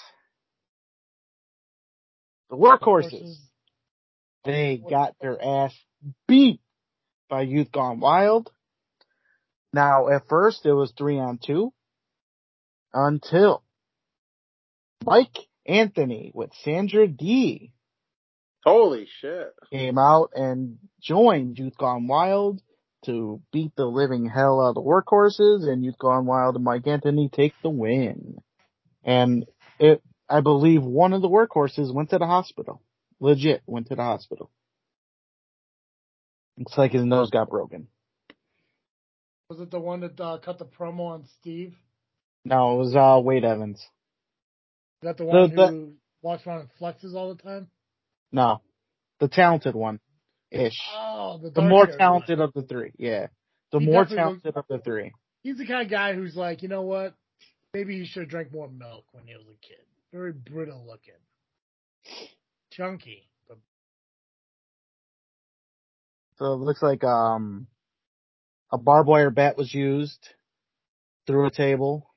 The 2.50 2.56
workhorses. 2.56 3.36
They 4.44 4.82
got 4.88 5.14
their 5.20 5.42
ass 5.42 5.74
beat 6.28 6.60
by 7.30 7.42
Youth 7.42 7.72
Gone 7.72 8.00
Wild. 8.00 8.50
Now, 9.72 10.08
at 10.08 10.28
first 10.28 10.66
it 10.66 10.72
was 10.72 10.92
three 10.96 11.18
on 11.18 11.38
two 11.42 11.72
until 12.92 13.62
Mike 15.06 15.38
Anthony 15.66 16.32
with 16.34 16.50
Sandra 16.62 17.06
D 17.06 17.72
Holy 18.64 19.06
shit. 19.20 19.54
came 19.70 19.96
out 19.96 20.32
and 20.34 20.76
joined 21.00 21.58
Youth 21.58 21.78
Gone 21.78 22.06
Wild 22.08 22.60
to 23.06 23.40
beat 23.52 23.72
the 23.76 23.86
living 23.86 24.28
hell 24.28 24.60
out 24.60 24.70
of 24.70 24.74
the 24.74 24.82
workhorses 24.82 25.66
and 25.66 25.82
Youth 25.82 25.98
Gone 25.98 26.26
Wild 26.26 26.56
and 26.56 26.64
Mike 26.64 26.86
Anthony 26.86 27.30
take 27.32 27.54
the 27.62 27.70
win. 27.70 28.36
And 29.04 29.46
it, 29.78 30.02
I 30.28 30.40
believe 30.40 30.82
one 30.82 31.12
of 31.12 31.22
the 31.22 31.28
workhorses 31.28 31.92
went 31.92 32.10
to 32.10 32.18
the 32.18 32.26
hospital. 32.26 32.82
Legit 33.20 33.62
went 33.66 33.88
to 33.88 33.96
the 33.96 34.02
hospital. 34.02 34.50
Looks 36.58 36.76
like 36.76 36.92
his 36.92 37.04
nose 37.04 37.30
got 37.30 37.48
broken. 37.50 37.88
Was 39.48 39.60
it 39.60 39.70
the 39.70 39.80
one 39.80 40.00
that 40.00 40.20
uh, 40.20 40.38
cut 40.38 40.58
the 40.58 40.64
promo 40.66 41.10
on 41.10 41.24
Steve? 41.40 41.74
No, 42.44 42.74
it 42.74 42.78
was 42.78 42.94
uh 42.96 43.20
Wade 43.22 43.44
Evans. 43.44 43.78
Is 43.78 43.86
that 45.02 45.16
the 45.16 45.24
one 45.24 45.54
the- 45.54 45.66
who 45.66 45.92
walks 46.22 46.46
around 46.46 46.60
and 46.60 46.68
flexes 46.80 47.14
all 47.14 47.34
the 47.34 47.42
time? 47.42 47.68
No, 48.32 48.60
the 49.18 49.28
talented 49.28 49.74
one, 49.74 49.98
ish. 50.50 50.78
Oh, 50.96 51.38
the, 51.42 51.50
The 51.50 51.62
more 51.62 51.86
talented 51.86 52.38
one. 52.38 52.48
of 52.48 52.54
the 52.54 52.62
three. 52.62 52.92
Yeah, 52.96 53.26
the 53.72 53.80
He 53.80 53.86
more 53.86 54.04
talented 54.04 54.56
of 54.56 54.64
the 54.68 54.78
three. 54.78 55.12
He's 55.42 55.56
the 55.58 55.66
kind 55.66 55.82
of 55.82 55.90
guy 55.90 56.14
who's 56.14 56.36
like, 56.36 56.62
you 56.62 56.68
know 56.68 56.82
what? 56.82 57.14
Maybe 57.74 57.98
he 57.98 58.06
should 58.06 58.22
have 58.22 58.30
drank 58.30 58.52
more 58.52 58.68
milk 58.68 59.04
when 59.12 59.26
he 59.26 59.34
was 59.34 59.46
a 59.46 59.66
kid. 59.66 59.84
Very 60.12 60.32
brittle 60.32 60.84
looking, 60.86 61.14
chunky. 62.72 63.28
But 63.48 63.58
So 66.36 66.54
it 66.54 66.56
looks 66.56 66.82
like 66.82 67.04
um 67.04 67.68
a 68.72 68.78
barbed 68.78 69.08
wire 69.08 69.30
bat 69.30 69.56
was 69.56 69.72
used 69.72 70.30
through 71.26 71.46
a 71.46 71.50
table. 71.50 72.10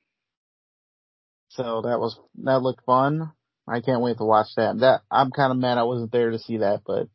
So 1.50 1.82
that 1.84 2.00
was 2.00 2.20
that 2.44 2.62
looked 2.64 2.84
fun. 2.86 3.32
I 3.68 3.82
can't 3.82 4.02
wait 4.02 4.18
to 4.18 4.26
watch 4.26 4.48
that. 4.58 4.80
That 4.80 5.02
I'm 5.12 5.32
kind 5.32 5.52
of 5.52 5.58
mad 5.60 5.78
I 5.78 5.84
wasn't 5.84 6.12
there 6.12 6.32
to 6.32 6.40
see 6.40 6.58
that, 6.58 6.82
but 6.86 7.08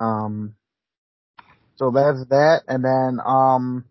um 0.00 0.54
so 1.76 1.90
that's 1.90 2.24
that 2.28 2.62
and 2.68 2.84
then 2.84 3.18
um 3.24 3.84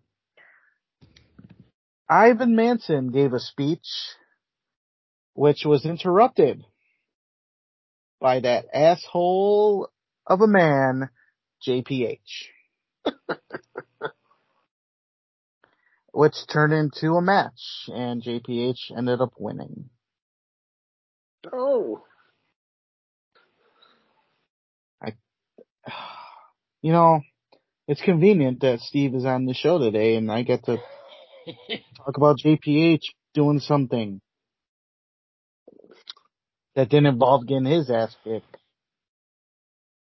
Ivan 2.12 2.54
Manson 2.54 3.10
gave 3.10 3.32
a 3.32 3.40
speech 3.40 3.86
which 5.32 5.64
was 5.64 5.86
interrupted 5.86 6.62
by 8.20 8.40
that 8.40 8.66
asshole 8.74 9.88
of 10.26 10.42
a 10.42 10.46
man 10.46 11.08
JPH. 11.66 12.18
which 16.12 16.34
turned 16.52 16.74
into 16.74 17.14
a 17.14 17.22
match, 17.22 17.88
and 17.88 18.22
JPH 18.22 18.94
ended 18.94 19.22
up 19.22 19.32
winning. 19.38 19.88
Oh, 21.50 22.04
I, 25.02 25.14
You 26.82 26.92
know, 26.92 27.22
it's 27.88 28.02
convenient 28.02 28.60
that 28.60 28.80
Steve 28.80 29.14
is 29.14 29.24
on 29.24 29.46
the 29.46 29.54
show 29.54 29.78
today, 29.78 30.16
and 30.16 30.30
I 30.30 30.42
get 30.42 30.66
to 30.66 30.76
talk 31.96 32.16
about 32.16 32.38
JPH 32.44 33.02
doing 33.34 33.60
something 33.60 34.20
that 36.74 36.88
didn't 36.88 37.06
involve 37.06 37.46
getting 37.46 37.64
his 37.66 37.90
ass 37.90 38.14
kicked. 38.24 38.56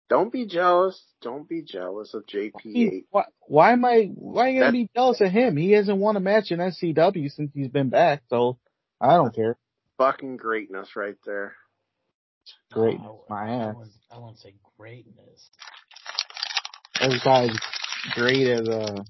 don't 0.09 0.31
be 0.31 0.45
jealous. 0.45 1.01
Don't 1.21 1.47
be 1.49 1.63
jealous 1.63 2.13
of 2.13 2.25
JPH. 2.25 2.51
JP8. 2.65 3.05
Why, 3.09 3.23
why 3.47 3.71
am 3.73 3.85
I? 3.85 4.09
Why 4.13 4.49
am 4.49 4.55
I 4.55 4.59
gonna 4.59 4.71
be 4.71 4.89
jealous 4.95 5.21
of 5.21 5.31
him? 5.31 5.57
He 5.57 5.71
hasn't 5.71 5.97
won 5.97 6.15
a 6.15 6.19
match 6.19 6.51
in 6.51 6.59
SCW 6.59 7.29
since 7.31 7.51
he's 7.53 7.69
been 7.69 7.89
back, 7.89 8.21
so 8.29 8.57
I 9.01 9.15
don't 9.15 9.33
care. 9.35 9.57
Fucking 9.97 10.37
greatness 10.37 10.95
right 10.95 11.15
there. 11.25 11.55
Great, 12.71 12.99
No, 12.99 13.21
oh, 13.21 13.25
my 13.29 13.45
I 13.49 13.49
ass. 13.69 13.75
wouldn't, 13.75 13.95
I 14.11 14.17
wouldn't 14.19 14.39
say 14.39 14.53
greatness. 14.77 15.49
This 17.01 17.23
guy's 17.23 17.57
great 18.13 18.47
as 18.47 18.67
a 18.67 19.03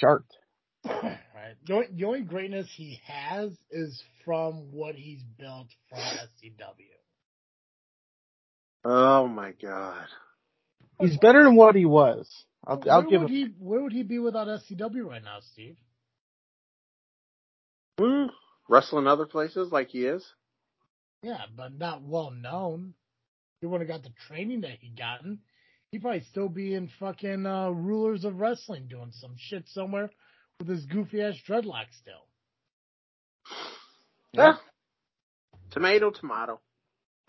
shark. 0.00 0.24
right. 0.84 1.56
The 1.66 1.74
only, 1.74 1.86
the 1.94 2.04
only 2.04 2.22
greatness 2.22 2.66
he 2.74 3.00
has 3.06 3.52
is 3.70 4.02
from 4.24 4.72
what 4.72 4.94
he's 4.94 5.22
built 5.38 5.68
from 5.88 5.98
SCW. 5.98 6.86
Oh 8.84 9.28
my 9.28 9.52
god. 9.60 10.06
He's 11.00 11.16
better 11.18 11.44
than 11.44 11.56
what 11.56 11.74
he 11.74 11.84
was. 11.84 12.28
I'll, 12.66 12.78
where 12.78 12.94
I'll 12.94 13.02
give 13.02 13.22
would 13.22 13.30
him. 13.30 13.36
he 13.36 13.54
where 13.58 13.82
would 13.82 13.92
he 13.92 14.02
be 14.02 14.18
without 14.18 14.46
SCW 14.46 15.06
right 15.06 15.22
now, 15.22 15.38
Steve? 15.52 15.76
Hmm. 17.98 18.26
Wrestling 18.68 19.06
other 19.06 19.26
places 19.26 19.72
like 19.72 19.90
he 19.90 20.06
is. 20.06 20.24
Yeah, 21.22 21.42
but 21.54 21.76
not 21.76 22.02
well 22.02 22.30
known. 22.30 22.94
He 23.60 23.66
wouldn't 23.66 23.90
have 23.90 24.02
got 24.02 24.08
the 24.08 24.14
training 24.26 24.62
that 24.62 24.78
he 24.80 24.88
gotten. 24.88 25.40
He'd 25.92 26.02
probably 26.02 26.20
still 26.30 26.48
be 26.48 26.74
in 26.74 26.88
fucking 27.00 27.46
uh, 27.46 27.70
Rulers 27.70 28.24
of 28.24 28.38
Wrestling 28.38 28.86
doing 28.88 29.10
some 29.10 29.34
shit 29.36 29.64
somewhere 29.68 30.10
with 30.58 30.68
his 30.68 30.84
goofy 30.84 31.20
ass 31.20 31.34
dreadlocks 31.48 31.98
still. 32.00 32.26
Yeah. 34.32 34.54
Tomato, 35.72 36.10
tomato. 36.10 36.60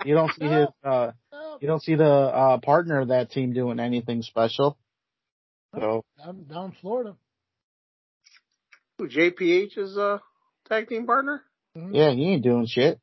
You 0.06 0.14
don't 0.14 0.32
see 0.34 0.46
his. 0.46 0.68
Uh, 0.84 1.12
you 1.60 1.68
don't 1.68 1.82
see 1.82 1.96
the 1.96 2.06
uh, 2.06 2.58
partner 2.60 3.00
of 3.00 3.08
that 3.08 3.32
team 3.32 3.54
doing 3.54 3.80
anything 3.80 4.22
special. 4.22 4.78
So 5.76 6.04
down, 6.18 6.46
down 6.46 6.66
in 6.66 6.72
Florida. 6.82 7.16
Who, 8.98 9.06
is 9.06 9.98
a 9.98 10.22
tag 10.68 10.90
team 10.90 11.06
partner? 11.08 11.44
Mhm. 11.76 11.92
yeah, 11.94 12.12
he 12.12 12.34
ain't 12.34 12.44
doing 12.44 12.68
shit. 12.68 13.00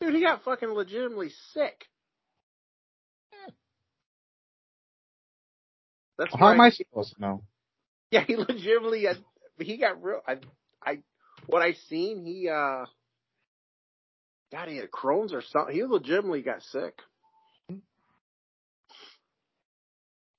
Dude, 0.00 0.14
he 0.14 0.20
got 0.20 0.42
fucking 0.42 0.68
legitimately 0.68 1.30
sick. 1.52 1.86
That's 6.18 6.34
How 6.34 6.52
am 6.52 6.60
I 6.60 6.70
supposed 6.70 7.14
to 7.14 7.20
know? 7.20 7.42
Yeah, 8.10 8.24
he 8.26 8.36
legitimately 8.36 9.06
he 9.58 9.76
got 9.76 10.02
real. 10.02 10.20
I, 10.26 10.36
I, 10.84 10.98
what 11.46 11.62
I 11.62 11.74
seen, 11.88 12.24
he 12.24 12.48
uh, 12.48 12.84
God, 14.52 14.68
he 14.68 14.76
had 14.76 14.90
Crohn's 14.90 15.32
or 15.32 15.42
something. 15.42 15.74
He 15.74 15.84
legitimately 15.84 16.42
got 16.42 16.62
sick. 16.62 16.98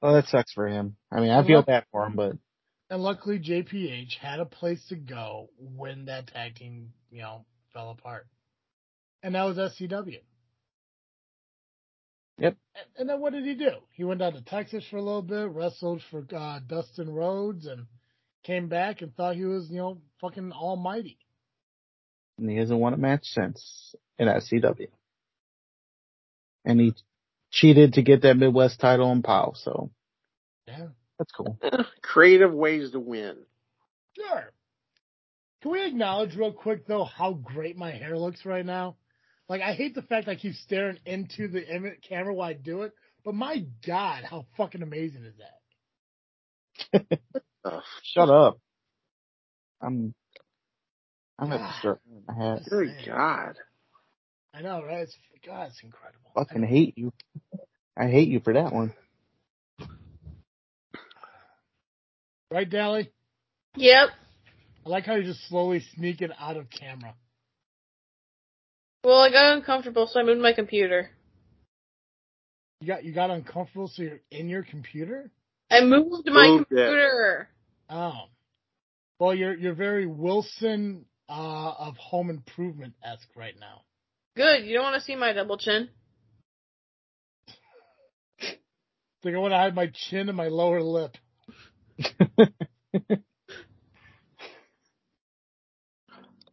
Oh, 0.02 0.14
that 0.14 0.28
sucks 0.28 0.54
for 0.54 0.68
him. 0.68 0.96
I 1.12 1.20
mean, 1.22 1.32
I 1.32 1.46
feel 1.46 1.64
bad 1.64 1.86
for 1.92 2.06
him, 2.06 2.16
but 2.16 2.34
And 2.90 3.02
luckily, 3.02 3.40
JPH 3.40 4.18
had 4.22 4.40
a 4.40 4.46
place 4.46 4.86
to 4.90 4.96
go 4.96 5.50
when 5.60 6.06
that 6.06 6.28
tag 6.28 6.56
team, 6.56 6.94
you 7.12 7.22
know, 7.22 7.46
fell 7.74 7.90
apart. 7.90 8.28
And 9.24 9.34
that 9.34 9.44
was 9.44 9.58
SCW. 9.58 10.20
Yep. 12.40 12.56
And, 12.76 12.86
and 12.98 13.10
then 13.10 13.20
what 13.22 13.34
did 13.34 13.46
he 13.46 13.56
do? 13.56 13.72
He 13.92 14.04
went 14.04 14.20
down 14.20 14.34
to 14.34 14.42
Texas 14.42 14.84
for 14.90 14.98
a 14.98 15.02
little 15.02 15.22
bit, 15.22 15.50
wrestled 15.50 16.02
for 16.12 16.24
uh, 16.36 16.60
Dustin 16.66 17.10
Rhodes, 17.10 17.66
and 17.66 17.88
came 18.44 18.68
back 18.70 19.02
and 19.02 19.16
thought 19.16 19.36
he 19.36 19.46
was, 19.46 19.70
you 19.70 19.78
know, 19.78 19.98
fucking 20.22 20.52
almighty. 20.52 21.18
And 22.38 22.50
he 22.50 22.58
hasn't 22.58 22.80
won 22.80 22.94
a 22.94 22.98
match 22.98 23.24
since 23.24 23.96
in 24.20 24.28
SCW. 24.28 24.88
And 26.66 26.80
he 26.80 26.94
cheated 27.52 27.94
to 27.94 28.02
get 28.02 28.22
that 28.22 28.38
Midwest 28.38 28.80
title 28.80 29.12
in 29.12 29.24
POW, 29.24 29.54
so 29.56 29.90
Yeah. 30.68 30.88
that's 31.18 31.32
cool. 31.32 31.58
Creative 32.02 32.54
ways 32.54 32.92
to 32.92 33.00
win. 33.00 33.38
Sure. 34.16 34.52
Can 35.62 35.72
we 35.72 35.86
acknowledge 35.86 36.36
real 36.36 36.54
quick 36.54 36.86
though 36.86 37.04
how 37.06 37.34
great 37.34 37.78
my 37.78 37.92
hair 37.92 38.18
looks 38.18 38.46
right 38.46 38.66
now? 38.66 38.96
Like 39.50 39.62
I 39.62 39.74
hate 39.74 39.96
the 39.96 40.02
fact 40.02 40.28
I 40.28 40.36
keep 40.36 40.56
staring 40.56 40.98
into 41.06 41.48
the 41.48 41.64
camera 42.08 42.34
while 42.34 42.50
I 42.50 42.54
do 42.54 42.82
it, 42.82 42.94
but 43.24 43.34
my 43.34 43.66
god, 43.86 44.24
how 44.24 44.46
fucking 44.58 44.82
amazing 44.82 45.24
is 45.24 45.36
that? 45.38 47.20
Ugh. 47.66 47.84
Shut 48.04 48.30
up. 48.30 48.60
I'm. 49.82 50.14
I'm 51.40 51.50
gonna 51.50 51.60
God. 51.60 51.80
start 51.80 52.00
wearing 52.06 52.24
my 52.28 52.34
hat. 52.34 52.62
Good 52.70 52.96
God. 53.06 53.56
I 54.54 54.62
know, 54.62 54.84
right? 54.84 55.02
It's 55.02 55.16
God, 55.46 55.68
it's 55.68 55.84
incredible. 55.84 56.32
Fucking 56.36 56.64
hate 56.64 56.98
you. 56.98 57.14
I 57.96 58.08
hate 58.08 58.28
you 58.28 58.40
for 58.40 58.54
that 58.54 58.74
one. 58.74 58.94
Right, 62.50 62.70
Dally? 62.70 63.12
Yep. 63.76 64.10
I 64.86 64.90
like 64.90 65.06
how 65.06 65.16
you're 65.16 65.24
just 65.24 65.48
slowly 65.48 65.84
sneak 65.96 66.22
it 66.22 66.32
out 66.40 66.58
of 66.58 66.70
camera. 66.70 67.14
Well, 69.08 69.22
I 69.22 69.32
got 69.32 69.56
uncomfortable, 69.56 70.06
so 70.06 70.20
I 70.20 70.24
moved 70.24 70.42
my 70.42 70.52
computer. 70.52 71.10
You 72.82 72.88
got 72.88 73.06
you 73.06 73.14
got 73.14 73.30
uncomfortable, 73.30 73.88
so 73.88 74.04
you're 74.04 74.20
in 74.32 74.50
your 74.50 74.64
computer. 74.64 75.32
I 75.72 75.80
moved 75.80 76.28
my 76.30 76.48
Moved 76.50 76.64
it. 76.72 76.76
computer. 76.76 77.48
Oh, 77.90 78.24
well, 79.18 79.34
you're 79.34 79.56
you're 79.56 79.76
very 79.76 80.06
Wilson 80.08 81.06
uh, 81.30 81.72
of 81.80 81.96
Home 81.96 82.30
Improvement 82.30 82.96
esque 83.02 83.30
right 83.34 83.56
now. 83.58 83.84
Good. 84.36 84.66
You 84.66 84.74
don't 84.74 84.84
want 84.84 84.96
to 84.96 85.02
see 85.06 85.16
my 85.16 85.32
double 85.32 85.58
chin. 85.58 85.88
It's 88.40 88.58
like 89.24 89.36
I 89.36 89.38
want 89.38 89.54
to 89.54 89.58
hide 89.58 89.74
my 89.74 89.90
chin 90.10 90.28
and 90.28 90.36
my 90.36 90.50
lower 90.50 90.82
lip. 90.82 91.16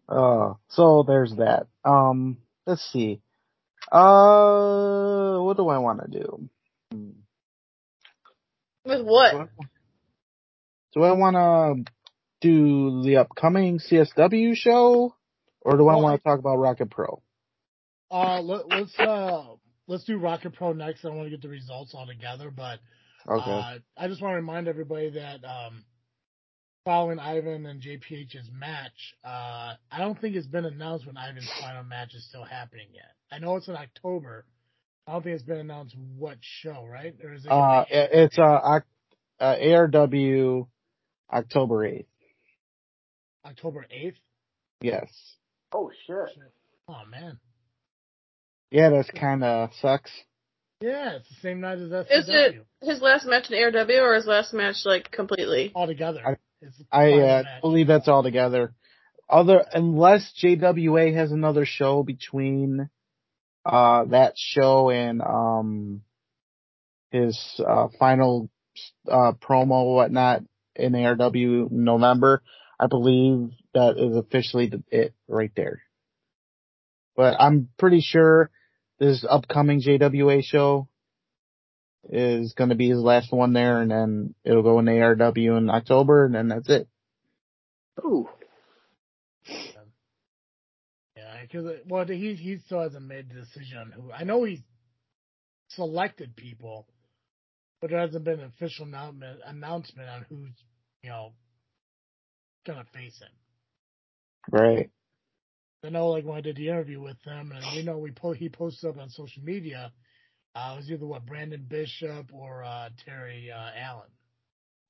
Uh, 0.09 0.55
so 0.69 1.03
there's 1.07 1.35
that. 1.37 1.67
Um, 1.85 2.37
let's 2.67 2.83
see. 2.93 3.21
Uh, 3.91 5.39
what 5.39 5.57
do 5.57 5.69
I 5.69 5.79
want 5.79 6.01
to 6.03 6.19
do? 6.19 6.49
Hmm. 6.93 7.11
With 8.85 9.03
what? 9.03 9.49
Do 10.95 11.03
I, 11.03 11.13
want 11.13 11.37
to 11.37 11.93
do 12.41 13.03
the 13.03 13.17
upcoming 13.17 13.79
CSW 13.79 14.55
show, 14.55 15.15
or 15.61 15.77
do 15.77 15.89
I 15.89 15.97
want 15.97 16.21
to 16.21 16.23
talk 16.23 16.39
about 16.39 16.57
Rocket 16.57 16.91
Pro? 16.91 17.23
Uh, 18.11 18.41
let, 18.43 18.69
let's 18.69 18.99
uh 19.01 19.45
let's 19.89 20.05
do 20.05 20.19
Rocket 20.19 20.53
Pro 20.55 20.73
next. 20.73 21.05
I 21.05 21.09
want 21.09 21.27
to 21.27 21.31
get 21.31 21.43
the 21.43 21.49
results 21.49 21.95
all 21.95 22.07
together, 22.07 22.51
but 22.51 22.79
Okay. 23.29 23.51
uh, 23.51 23.79
I 23.97 24.09
just 24.09 24.21
want 24.21 24.33
to 24.33 24.37
remind 24.37 24.69
everybody 24.69 25.11
that 25.11 25.45
um 25.45 25.85
following 26.85 27.19
Ivan 27.19 27.67
and 27.67 27.81
JPH's 27.81 28.51
match, 28.53 29.15
uh, 29.25 29.75
I 29.91 29.99
don't 29.99 30.21
think 30.21 30.37
it's 30.37 30.47
been 30.47 30.65
announced 30.65 31.07
when 31.07 31.17
Ivan's 31.17 31.51
final 31.61 31.85
match 31.85 32.15
is 32.15 32.25
still 32.29 32.45
happening 32.45 32.89
yet. 32.93 33.13
I 33.33 33.39
know 33.39 33.57
it's 33.57 33.69
in 33.69 33.77
October. 33.77 34.45
I 35.07 35.13
don't 35.13 35.23
think 35.23 35.35
it's 35.35 35.45
been 35.45 35.59
announced 35.59 35.95
what 36.17 36.39
show, 36.41 36.87
right? 36.91 37.15
Or 37.23 37.35
is 37.35 37.45
it? 37.45 37.51
Uh, 37.51 37.85
it's 37.91 38.39
uh, 38.39 38.81
uh 39.41 39.57
ARW 39.57 40.67
October 41.33 41.85
eighth. 41.85 42.07
October 43.45 43.87
eighth. 43.91 44.17
Yes. 44.81 45.11
Oh 45.73 45.91
shit. 46.07 46.17
Oh 46.89 47.03
man. 47.11 47.39
Yeah, 48.71 48.91
that's 48.91 49.11
kind 49.11 49.45
of 49.45 49.71
sucks. 49.81 50.11
Yeah, 50.81 51.17
it's 51.17 51.29
the 51.29 51.35
same 51.43 51.61
night 51.61 51.79
as 51.79 51.91
SCW. 51.91 52.07
Is 52.11 52.29
it 52.29 52.67
his 52.83 53.01
last 53.01 53.27
match 53.27 53.51
in 53.51 53.57
ARW 53.57 54.03
or 54.03 54.15
his 54.15 54.27
last 54.27 54.53
match 54.53 54.77
like 54.85 55.11
completely? 55.11 55.73
all 55.75 55.87
together? 55.87 56.21
I- 56.27 56.33
It's 56.33 56.41
the 56.54 56.54
I 56.91 57.13
uh, 57.13 57.43
believe 57.61 57.87
that's 57.89 58.09
all 58.09 58.23
together. 58.23 58.75
Other 59.29 59.65
unless 59.73 60.33
JWA 60.43 61.15
has 61.15 61.33
another 61.33 61.65
show 61.65 62.03
between 62.03 62.89
uh 63.65 64.05
that 64.07 64.35
show 64.37 64.91
and 64.91 65.23
um 65.23 66.03
his 67.11 67.39
uh 67.67 67.89
final 67.99 68.51
uh 69.11 69.33
promo 69.33 69.95
whatnot 69.95 70.43
in 70.77 70.93
ARW 70.93 71.71
November, 71.71 72.43
I 72.79 72.87
believe 72.87 73.51
that 73.73 73.97
is 73.97 74.17
officially 74.17 74.69
the, 74.69 74.83
it 74.91 75.15
right 75.29 75.53
there. 75.57 75.83
But 77.17 77.41
I'm 77.41 77.69
pretty 77.79 78.01
sure 78.01 78.51
this 78.99 79.25
upcoming 79.29 79.81
JWA 79.81 80.43
show 80.45 80.89
is 82.11 82.53
going 82.55 82.71
to 82.71 82.77
be 82.77 82.89
his 82.89 82.99
last 82.99 83.33
one 83.33 83.53
there, 83.53 83.81
and 83.81 83.91
then 83.91 84.35
it'll 84.45 84.63
go 84.63 84.79
in 84.79 84.87
ARW 84.87 85.59
in 85.59 85.71
October, 85.71 86.25
and 86.25 86.35
then 86.35 86.49
that's 86.49 86.69
it. 86.69 86.89
Ooh. 88.05 88.29
Yeah, 91.17 91.43
because 91.43 91.67
uh, 91.67 91.77
well, 91.87 92.07
he 92.07 92.35
he 92.35 92.59
still 92.67 92.81
hasn't 92.81 93.07
made 93.07 93.29
the 93.29 93.35
decision 93.35 93.79
on 93.79 93.93
who. 93.93 94.13
I 94.13 94.25
know 94.25 94.45
he's 94.45 94.63
selected 95.69 96.37
people, 96.37 96.87
but 97.81 97.91
there 97.91 98.01
hasn't 98.01 98.25
been 98.25 98.41
an 98.41 98.47
official 98.47 98.87
announcement 98.87 99.41
announcement 99.47 100.09
on 100.09 100.27
who's 100.29 100.55
you 101.03 101.11
know 101.11 101.33
gonna 102.67 102.85
face 102.93 103.19
him. 103.21 103.29
Right. 104.51 104.91
I 105.85 105.91
know, 105.91 106.09
like 106.09 106.25
when 106.25 106.39
I 106.39 106.41
did 106.41 106.57
the 106.57 106.69
interview 106.69 107.01
with 107.01 107.23
him, 107.25 107.53
and 107.53 107.77
you 107.77 107.85
know 107.85 107.99
we 107.99 108.11
po- 108.11 108.33
he 108.33 108.49
posted 108.49 108.91
up 108.91 108.99
on 108.99 109.11
social 109.11 109.43
media. 109.43 109.93
Uh, 110.55 110.73
it 110.75 110.77
was 110.77 110.91
either 110.91 111.07
what 111.07 111.27
Brandon 111.27 111.65
Bishop 111.69 112.33
or 112.33 112.63
uh, 112.63 112.89
Terry 113.05 113.51
uh, 113.51 113.71
Allen. 113.77 114.09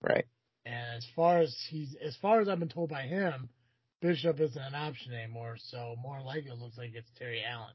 Right. 0.03 0.27
And 0.67 0.97
as 0.97 1.07
far 1.17 1.39
as 1.39 1.57
he's, 1.71 1.95
as 2.05 2.17
far 2.17 2.41
as 2.41 2.49
I've 2.49 2.59
been 2.59 2.69
told 2.69 2.91
by 2.91 3.03
him, 3.03 3.49
Bishop 4.01 4.41
isn't 4.41 4.61
an 4.63 4.75
option 4.75 5.13
anymore. 5.15 5.57
So 5.59 5.97
more 6.03 6.21
likely 6.23 6.51
it 6.51 6.59
looks 6.59 6.77
like 6.77 6.93
it's 6.95 7.11
Terry 7.19 7.43
Allen. 7.43 7.73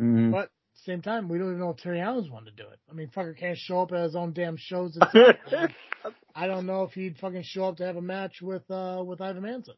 Mhm. 0.00 0.32
But 0.32 0.50
same 0.84 1.02
time, 1.02 1.28
we 1.28 1.38
don't 1.38 1.48
even 1.48 1.60
know 1.60 1.70
if 1.70 1.76
Terry 1.76 2.00
Allen's 2.00 2.30
one 2.30 2.46
to 2.46 2.50
do 2.50 2.64
it. 2.64 2.78
I 2.90 2.94
mean, 2.94 3.08
fucker 3.08 3.36
can't 3.36 3.56
show 3.56 3.82
up 3.82 3.92
at 3.92 4.02
his 4.02 4.16
own 4.16 4.32
damn 4.32 4.56
shows. 4.56 4.96
And 4.96 5.36
stuff. 5.46 5.70
I 6.34 6.46
don't 6.46 6.66
know 6.66 6.82
if 6.82 6.92
he'd 6.92 7.18
fucking 7.18 7.44
show 7.44 7.66
up 7.66 7.76
to 7.76 7.84
have 7.86 7.96
a 7.96 8.02
match 8.02 8.42
with 8.42 8.68
uh 8.70 9.02
with 9.06 9.20
Ivan 9.20 9.42
Manson. 9.42 9.74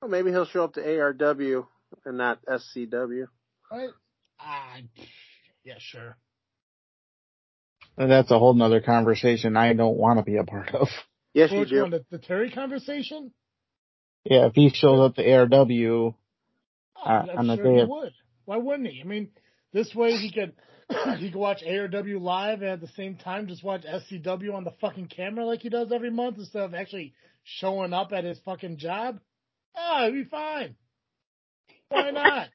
Well, 0.00 0.10
maybe 0.10 0.30
he'll 0.30 0.46
show 0.46 0.64
up 0.64 0.74
to 0.74 0.80
ARW 0.80 1.66
and 2.04 2.18
not 2.18 2.44
SCW. 2.44 3.26
Right? 3.70 3.90
Ah, 4.40 4.78
yeah, 5.64 5.76
sure. 5.78 6.16
And 7.96 8.10
that's 8.10 8.30
a 8.30 8.38
whole 8.38 8.54
nother 8.54 8.80
conversation 8.80 9.56
I 9.56 9.72
don't 9.74 9.96
want 9.96 10.18
to 10.18 10.24
be 10.24 10.36
a 10.36 10.44
part 10.44 10.74
of. 10.74 10.88
Yes, 11.34 11.50
you 11.52 11.60
Which 11.60 11.68
do. 11.70 11.82
one? 11.82 11.90
The, 11.90 12.04
the 12.10 12.18
Terry 12.18 12.50
conversation? 12.50 13.32
Yeah, 14.24 14.46
if 14.46 14.54
he 14.54 14.70
shows 14.70 15.00
up 15.00 15.16
to 15.16 15.22
ARW, 15.24 16.14
Oh, 16.96 17.00
Uh, 17.10 17.26
I'm 17.30 17.38
on 17.38 17.46
the 17.48 17.56
sure 17.56 17.64
day 17.64 17.74
he 17.74 17.80
of- 17.80 17.88
would. 17.88 18.12
Why 18.44 18.56
wouldn't 18.56 18.88
he? 18.88 19.00
I 19.00 19.04
mean, 19.04 19.30
this 19.72 19.94
way 19.94 20.12
he 20.12 20.30
could 20.32 20.52
he 21.18 21.30
could 21.30 21.38
watch 21.38 21.62
ARW 21.66 22.20
live 22.20 22.60
and 22.62 22.70
at 22.70 22.80
the 22.80 22.88
same 22.88 23.16
time 23.16 23.46
just 23.48 23.64
watch 23.64 23.82
SCW 23.82 24.52
on 24.54 24.64
the 24.64 24.72
fucking 24.80 25.06
camera 25.08 25.44
like 25.46 25.60
he 25.60 25.68
does 25.68 25.90
every 25.92 26.10
month 26.10 26.38
instead 26.38 26.62
of 26.62 26.74
actually 26.74 27.14
showing 27.44 27.92
up 27.92 28.12
at 28.12 28.24
his 28.24 28.38
fucking 28.44 28.76
job. 28.78 29.18
Oh, 29.76 30.06
he'd 30.06 30.24
be 30.24 30.28
fine. 30.28 30.74
Why 31.88 32.10
not? 32.10 32.48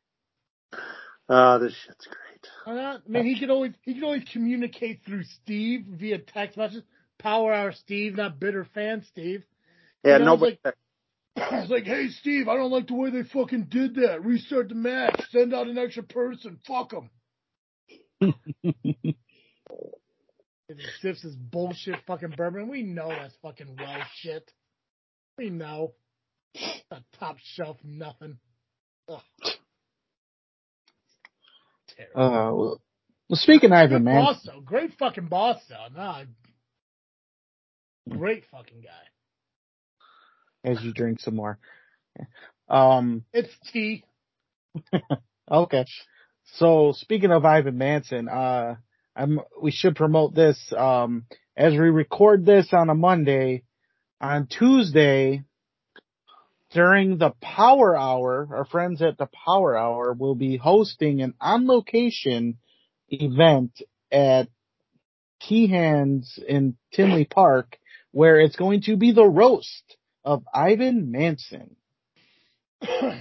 Oh, 1.30 1.60
this 1.62 1.74
shit's 1.74 2.06
great. 2.06 2.27
I 2.66 2.98
mean, 3.08 3.26
he 3.26 3.40
could 3.40 3.50
always 3.50 3.74
he 3.84 3.96
could 3.96 4.04
always 4.04 4.24
communicate 4.32 5.02
through 5.06 5.24
Steve 5.24 5.86
via 5.88 6.20
text 6.20 6.58
message. 6.58 6.84
Power 7.20 7.54
Hour 7.54 7.72
Steve, 7.72 8.16
not 8.16 8.40
bitter 8.40 8.66
fan 8.74 9.04
Steve. 9.10 9.44
Yeah, 10.04 10.20
You 10.20 10.26
know, 10.26 10.34
it's 10.34 10.42
nobody. 10.42 10.60
It's 11.36 11.70
like, 11.70 11.86
hey 11.86 12.10
Steve, 12.10 12.48
I 12.48 12.56
don't 12.56 12.72
like 12.72 12.88
the 12.88 12.96
way 12.96 13.10
they 13.12 13.24
fucking 13.24 13.68
did 13.70 13.96
that. 13.96 14.24
Restart 14.24 14.70
the 14.70 14.76
match. 14.76 15.22
Send 15.32 15.54
out 15.54 15.68
an 15.68 15.78
extra 15.78 16.04
person. 16.04 16.60
Fuck 16.66 16.92
them. 16.92 17.10
He 20.70 20.76
sips 21.02 21.22
his 21.22 21.36
bullshit 21.36 21.96
fucking 22.06 22.34
bourbon. 22.36 22.68
We 22.68 22.84
know 22.84 23.08
that's 23.08 23.36
fucking 23.42 23.78
well 23.80 24.02
shit. 24.16 24.52
We 25.38 25.50
know. 25.50 25.94
A 26.92 27.02
top 27.20 27.38
shelf 27.40 27.78
nothing. 27.84 28.40
Ugh. 29.08 29.22
Uh, 32.16 32.52
well, 32.54 32.80
speaking 33.34 33.72
of 33.72 33.78
Ivan 33.78 34.04
Man, 34.04 34.24
boss 34.24 34.42
though. 34.46 34.62
Great 34.62 34.94
fucking 34.98 35.28
boss 35.28 35.58
though. 35.70 35.88
Nah. 35.96 36.24
Great 38.10 38.46
fucking 38.52 38.82
guy. 38.82 40.70
as 40.70 40.82
you 40.84 40.94
drink 40.94 41.20
some 41.20 41.36
more. 41.36 41.60
Um, 42.70 43.24
It's 43.34 43.54
tea. 43.72 44.04
okay. 45.52 45.86
So 46.54 46.94
speaking 46.96 47.32
of 47.32 47.44
Ivan 47.46 47.78
Manson, 47.78 48.30
uh, 48.30 48.76
I'm, 49.16 49.40
we 49.62 49.72
should 49.72 49.96
promote 49.96 50.34
this, 50.36 50.72
um, 50.76 51.26
as 51.56 51.74
we 51.74 51.80
record 51.80 52.46
this 52.46 52.68
on 52.72 52.90
a 52.90 52.96
Monday, 52.96 53.64
on 54.22 54.48
Tuesday, 54.48 55.44
during 56.72 57.18
the 57.18 57.32
Power 57.42 57.96
Hour, 57.96 58.50
our 58.52 58.66
friends 58.66 59.02
at 59.02 59.18
the 59.18 59.30
Power 59.46 59.78
Hour 59.78 60.14
will 60.14 60.36
be 60.36 60.58
hosting 60.58 61.22
an 61.22 61.34
on 61.40 61.68
location 61.68 62.58
event 63.10 63.82
at 64.12 64.50
Key 65.40 65.68
Hands 65.68 66.40
in 66.48 66.78
Tinley 66.94 67.26
Park, 67.26 67.78
where 68.12 68.40
it's 68.40 68.56
going 68.56 68.82
to 68.84 68.98
be 68.98 69.12
the 69.12 69.26
roast 69.26 69.98
of 70.26 70.44
Ivan 70.54 71.12
Manson. 71.12 71.76
yeah. 72.82 73.16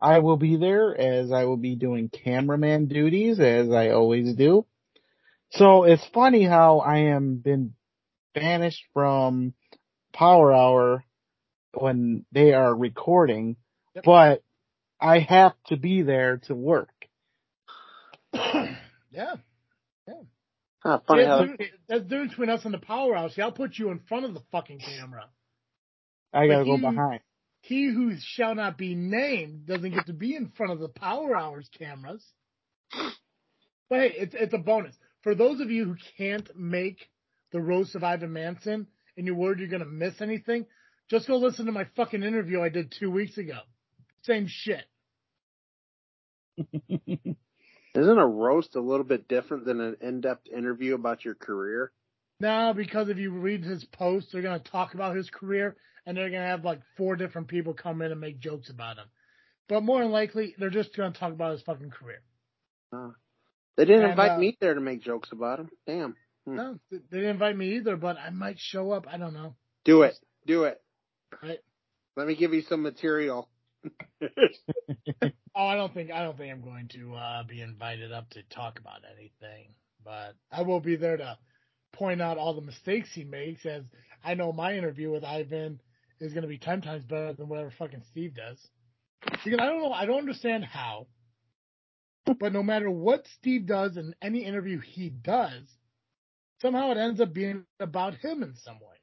I 0.00 0.18
will 0.18 0.36
be 0.36 0.56
there 0.56 0.98
as 0.98 1.30
I 1.30 1.44
will 1.44 1.56
be 1.56 1.76
doing 1.76 2.08
cameraman 2.08 2.86
duties 2.86 3.38
as 3.38 3.70
I 3.70 3.90
always 3.90 4.34
do. 4.34 4.66
So 5.52 5.84
it's 5.84 6.06
funny 6.12 6.44
how 6.44 6.80
I 6.80 7.14
am 7.14 7.36
been 7.36 7.74
banished 8.34 8.82
from 8.92 9.54
Power 10.12 10.52
Hour 10.52 11.04
when 11.80 12.24
they 12.32 12.52
are 12.52 12.74
recording, 12.74 13.56
Yep. 13.94 14.04
but 14.04 14.42
I 15.00 15.18
have 15.20 15.52
to 15.66 15.76
be 15.76 16.02
there 16.02 16.38
to 16.46 16.54
work. 16.54 16.90
yeah. 18.34 19.36
Huh, 20.80 21.00
funny 21.08 21.22
Yeah, 21.22 21.28
how 21.28 21.38
that's 21.46 21.58
the- 21.58 21.70
that's 21.88 22.08
the 22.08 22.26
between 22.28 22.48
us 22.50 22.64
and 22.64 22.72
the 22.72 22.78
powerhouse. 22.78 23.34
See, 23.34 23.42
I'll 23.42 23.50
put 23.52 23.76
you 23.78 23.90
in 23.90 23.98
front 24.00 24.24
of 24.24 24.34
the 24.34 24.42
fucking 24.52 24.78
camera. 24.78 25.28
I 26.32 26.46
gotta 26.46 26.60
But 26.60 26.64
go 26.64 26.76
you- 26.76 26.80
behind. 26.82 27.20
He 27.62 27.86
who 27.86 28.16
shall 28.20 28.54
not 28.54 28.78
be 28.78 28.94
named 28.94 29.66
doesn't 29.66 29.90
get 29.90 30.06
to 30.06 30.12
be 30.12 30.36
in 30.36 30.50
front 30.50 30.72
of 30.72 30.78
the 30.78 30.88
power 30.88 31.36
hours 31.36 31.68
cameras. 31.76 32.24
But 33.88 34.00
hey, 34.00 34.12
it's 34.16 34.34
it's 34.34 34.54
a 34.54 34.58
bonus. 34.58 34.96
For 35.22 35.34
those 35.34 35.60
of 35.60 35.70
you 35.72 35.84
who 35.86 35.96
can't 36.16 36.48
make 36.56 37.10
the 37.50 37.60
roast 37.60 37.96
of 37.96 38.04
Ivan 38.04 38.32
Manson 38.32 38.86
and 39.16 39.26
you're 39.26 39.34
worried 39.34 39.58
you're 39.58 39.68
gonna 39.68 39.84
miss 39.84 40.20
anything, 40.20 40.66
just 41.10 41.26
go 41.26 41.36
listen 41.36 41.66
to 41.66 41.72
my 41.72 41.86
fucking 41.96 42.22
interview 42.22 42.60
I 42.62 42.68
did 42.68 42.92
two 42.98 43.10
weeks 43.10 43.38
ago. 43.38 43.58
Same 44.22 44.46
shit. 44.48 44.84
isn't 46.88 48.18
a 48.18 48.26
roast 48.26 48.76
a 48.76 48.80
little 48.80 49.04
bit 49.04 49.28
different 49.28 49.64
than 49.64 49.80
an 49.80 49.96
in-depth 50.00 50.48
interview 50.48 50.94
about 50.94 51.24
your 51.24 51.34
career? 51.34 51.92
No, 52.40 52.74
because 52.74 53.08
if 53.08 53.18
you 53.18 53.30
read 53.30 53.64
his 53.64 53.84
post, 53.84 54.28
they're 54.32 54.42
gonna 54.42 54.58
talk 54.58 54.94
about 54.94 55.16
his 55.16 55.30
career 55.30 55.76
and 56.04 56.16
they're 56.16 56.30
gonna 56.30 56.46
have 56.46 56.64
like 56.64 56.80
four 56.96 57.16
different 57.16 57.48
people 57.48 57.74
come 57.74 58.02
in 58.02 58.12
and 58.12 58.20
make 58.20 58.38
jokes 58.40 58.70
about 58.70 58.98
him. 58.98 59.06
But 59.68 59.82
more 59.82 60.00
than 60.02 60.12
likely, 60.12 60.54
they're 60.58 60.70
just 60.70 60.96
gonna 60.96 61.12
talk 61.12 61.32
about 61.32 61.52
his 61.52 61.62
fucking 61.62 61.90
career. 61.90 62.22
They 63.76 63.84
didn't 63.84 64.02
And, 64.02 64.10
invite 64.10 64.32
uh, 64.32 64.38
me 64.38 64.56
there 64.60 64.74
to 64.74 64.80
make 64.80 65.02
jokes 65.02 65.30
about 65.32 65.60
him. 65.60 65.70
Damn. 65.86 66.16
Hmm. 66.46 66.56
No, 66.56 66.78
they 66.90 66.98
didn't 67.10 67.30
invite 67.30 67.56
me 67.56 67.76
either, 67.76 67.96
but 67.96 68.16
I 68.16 68.30
might 68.30 68.58
show 68.58 68.92
up. 68.92 69.06
I 69.10 69.18
don't 69.18 69.34
know. 69.34 69.56
Do 69.84 70.02
it. 70.02 70.18
Do 70.46 70.64
it. 70.64 70.80
Right. 71.42 71.60
Let 72.16 72.26
me 72.26 72.36
give 72.36 72.54
you 72.54 72.62
some 72.62 72.82
material. 72.82 73.48
Oh, 75.56 75.66
I 75.66 75.74
don't 75.76 75.94
think 75.94 76.10
I 76.12 76.22
don't 76.22 76.36
think 76.36 76.52
I'm 76.52 76.62
going 76.62 76.88
to 76.88 77.14
uh, 77.14 77.42
be 77.44 77.62
invited 77.62 78.12
up 78.12 78.28
to 78.30 78.42
talk 78.44 78.78
about 78.78 79.00
anything, 79.10 79.68
but 80.04 80.34
I 80.52 80.62
will 80.62 80.80
be 80.80 80.96
there 80.96 81.16
to 81.16 81.38
point 81.94 82.20
out 82.20 82.36
all 82.38 82.54
the 82.54 82.60
mistakes 82.60 83.08
he 83.14 83.24
makes. 83.24 83.64
As 83.64 83.84
I 84.22 84.34
know, 84.34 84.52
my 84.52 84.76
interview 84.76 85.10
with 85.10 85.24
Ivan 85.24 85.80
is 86.20 86.32
going 86.34 86.42
to 86.42 86.48
be 86.48 86.58
ten 86.58 86.82
times 86.82 87.04
better 87.06 87.32
than 87.32 87.48
whatever 87.48 87.72
fucking 87.78 88.02
Steve 88.10 88.34
does. 88.34 88.58
Because 89.24 89.58
I 89.60 89.66
don't 89.66 89.80
know, 89.80 89.92
I 89.92 90.04
don't 90.04 90.18
understand 90.18 90.64
how, 90.64 91.06
but 92.38 92.52
no 92.52 92.62
matter 92.62 92.90
what 92.90 93.26
Steve 93.38 93.66
does 93.66 93.96
in 93.96 94.14
any 94.22 94.44
interview 94.44 94.80
he 94.80 95.08
does, 95.08 95.64
somehow 96.60 96.92
it 96.92 96.98
ends 96.98 97.20
up 97.20 97.32
being 97.32 97.64
about 97.80 98.14
him 98.16 98.42
in 98.42 98.54
some 98.56 98.78
way. 98.80 98.95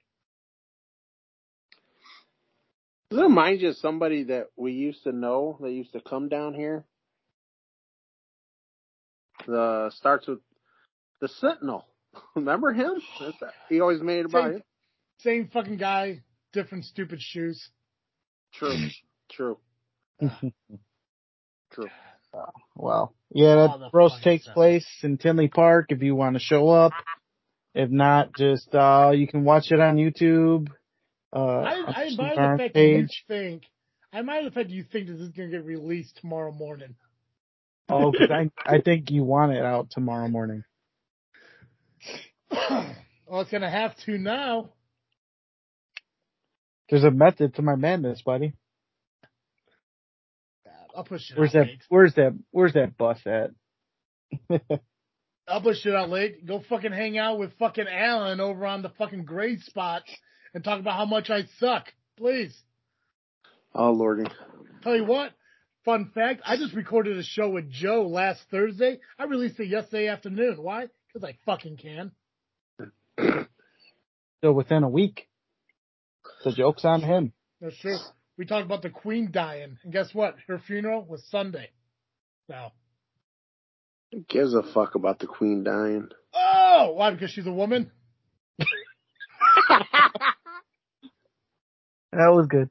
Does 3.14 3.20
it 3.22 3.26
remind 3.26 3.62
you 3.62 3.70
of 3.70 3.78
somebody 3.78 4.24
that 4.24 4.48
we 4.56 4.72
used 4.72 5.04
to 5.04 5.12
know 5.12 5.60
that 5.62 5.70
used 5.72 5.94
to 5.94 6.02
come 6.02 6.30
down 6.30 6.56
here? 6.56 6.84
The 9.46 9.92
starts 9.96 10.26
with 10.26 10.40
the 11.22 11.28
Sentinel. 11.28 11.86
Remember 12.36 12.74
him? 12.74 12.94
He 13.70 13.82
always 13.82 14.02
made 14.02 14.22
it 14.22 14.26
about 14.26 14.46
Same- 14.46 14.54
him. 14.54 14.64
Same 15.20 15.50
fucking 15.54 15.78
guy, 15.78 16.24
different 16.54 16.86
stupid 16.86 17.22
shoes. 17.22 17.70
True. 18.56 18.76
True. 19.30 19.60
True. 21.72 21.90
Well, 22.76 23.14
yeah, 23.30 23.56
that 23.56 23.78
the 23.80 23.90
roast 23.94 24.24
takes 24.24 24.46
stuff. 24.46 24.56
place 24.56 24.88
in 25.04 25.20
Tinley 25.20 25.50
Park 25.50 25.88
if 25.90 26.02
you 26.02 26.16
want 26.16 26.36
to 26.36 26.40
show 26.40 26.68
up. 26.70 26.94
If 27.76 27.92
not, 27.92 28.36
just, 28.36 28.74
uh, 28.74 29.12
you 29.14 29.28
can 29.28 29.44
watch 29.44 29.72
it 29.72 29.80
on 29.80 29.98
YouTube. 29.98 30.70
Uh, 31.34 31.40
I, 31.40 31.84
I 31.88 32.06
Steve 32.08 32.18
the 32.18 32.58
fact 32.58 32.74
that 32.76 32.80
you 32.80 33.08
think. 33.28 33.64
I 34.12 34.20
admire 34.20 34.44
the 34.44 34.52
fact 34.52 34.70
you 34.70 34.84
think 34.84 35.08
this 35.08 35.20
is 35.20 35.30
going 35.30 35.50
to 35.50 35.58
get 35.58 35.66
released 35.66 36.18
tomorrow 36.22 36.52
morning. 36.52 36.96
Oh, 37.90 38.14
I, 38.30 38.52
I 38.66 38.82
think 38.82 39.10
you 39.10 39.24
want 39.24 39.54
it 39.54 39.64
out 39.64 39.90
tomorrow 39.90 40.28
morning. 40.28 40.64
well, 42.52 43.42
it's 43.42 43.50
going 43.50 43.62
to 43.62 43.70
have 43.70 43.96
to 44.06 44.18
now. 44.20 44.70
There's 46.90 47.04
a 47.04 47.10
method 47.10 47.56
to 47.56 47.64
my 47.64 47.76
madness, 47.76 48.22
buddy. 48.22 48.54
I'll 50.96 51.04
push 51.04 51.32
it 51.32 51.38
Where's 51.38 51.56
out 51.56 51.62
that, 51.62 51.68
late. 51.68 51.82
where's 51.90 52.14
that, 52.16 52.38
where's 52.52 52.74
that 52.74 52.96
bus 52.96 53.18
at? 53.26 53.50
I'll 55.48 55.62
push 55.62 55.84
it 55.86 55.96
out 55.96 56.12
late. 56.12 56.46
Go 56.46 56.62
fucking 56.70 56.92
hang 56.92 57.18
out 57.18 57.40
with 57.40 57.58
fucking 57.58 57.88
Alan 57.90 58.40
over 58.40 58.68
on 58.68 58.84
the 58.84 58.90
fucking 58.90 59.26
grade 59.26 59.62
spot 59.62 60.04
and 60.54 60.64
talk 60.64 60.80
about 60.80 60.98
how 60.98 61.06
much 61.06 61.30
I 61.30 61.44
suck. 61.60 61.88
Please. 62.18 62.56
Oh 63.74 63.92
lordy. 63.92 64.26
Tell 64.84 64.96
you 64.96 65.06
what, 65.06 65.32
fun 65.86 66.12
fact, 66.14 66.42
I 66.46 66.58
just 66.58 66.74
recorded 66.74 67.18
a 67.18 67.24
show 67.24 67.50
with 67.50 67.72
Joe 67.72 68.04
last 68.08 68.42
Thursday. 68.52 69.00
I 69.18 69.24
released 69.26 69.60
it 69.60 69.68
yesterday 69.68 70.08
afternoon. 70.10 70.58
Why? 70.62 70.88
Because 71.14 71.28
I 71.28 71.38
fucking 71.46 71.78
can. 71.78 72.12
So 74.44 74.52
within 74.52 74.84
a 74.84 74.90
week. 74.90 75.30
The 76.44 76.52
joke's 76.52 76.84
on 76.84 77.02
him. 77.02 77.32
That's 77.62 77.78
true. 77.80 77.96
We 78.38 78.46
talked 78.46 78.66
about 78.66 78.82
the 78.82 78.90
Queen 78.90 79.30
dying, 79.32 79.78
and 79.86 79.94
guess 79.94 80.14
what? 80.14 80.36
Her 80.50 80.60
funeral 80.60 81.06
was 81.06 81.24
Sunday. 81.30 81.70
So, 82.48 82.74
Who 84.12 84.26
gives 84.28 84.54
a 84.54 84.62
fuck 84.74 84.96
about 84.96 85.20
the 85.20 85.28
Queen 85.28 85.64
dying? 85.64 86.10
oh, 86.36 86.92
why? 86.96 87.12
Because 87.12 87.32
she's 87.32 87.48
a 87.48 87.54
woman. 87.54 87.90
That 92.16 92.34
was 92.34 92.48
good. 92.48 92.70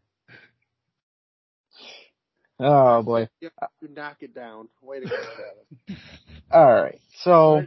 Oh 2.61 3.03
boy. 3.03 3.29
You 3.41 3.51
knock 3.91 4.19
it 4.21 4.35
down. 4.35 4.69
Way 4.81 5.01
to 5.01 5.09
go, 5.09 5.17
Travis. 5.17 6.03
All 6.53 6.73
right. 6.73 7.01
So 7.23 7.67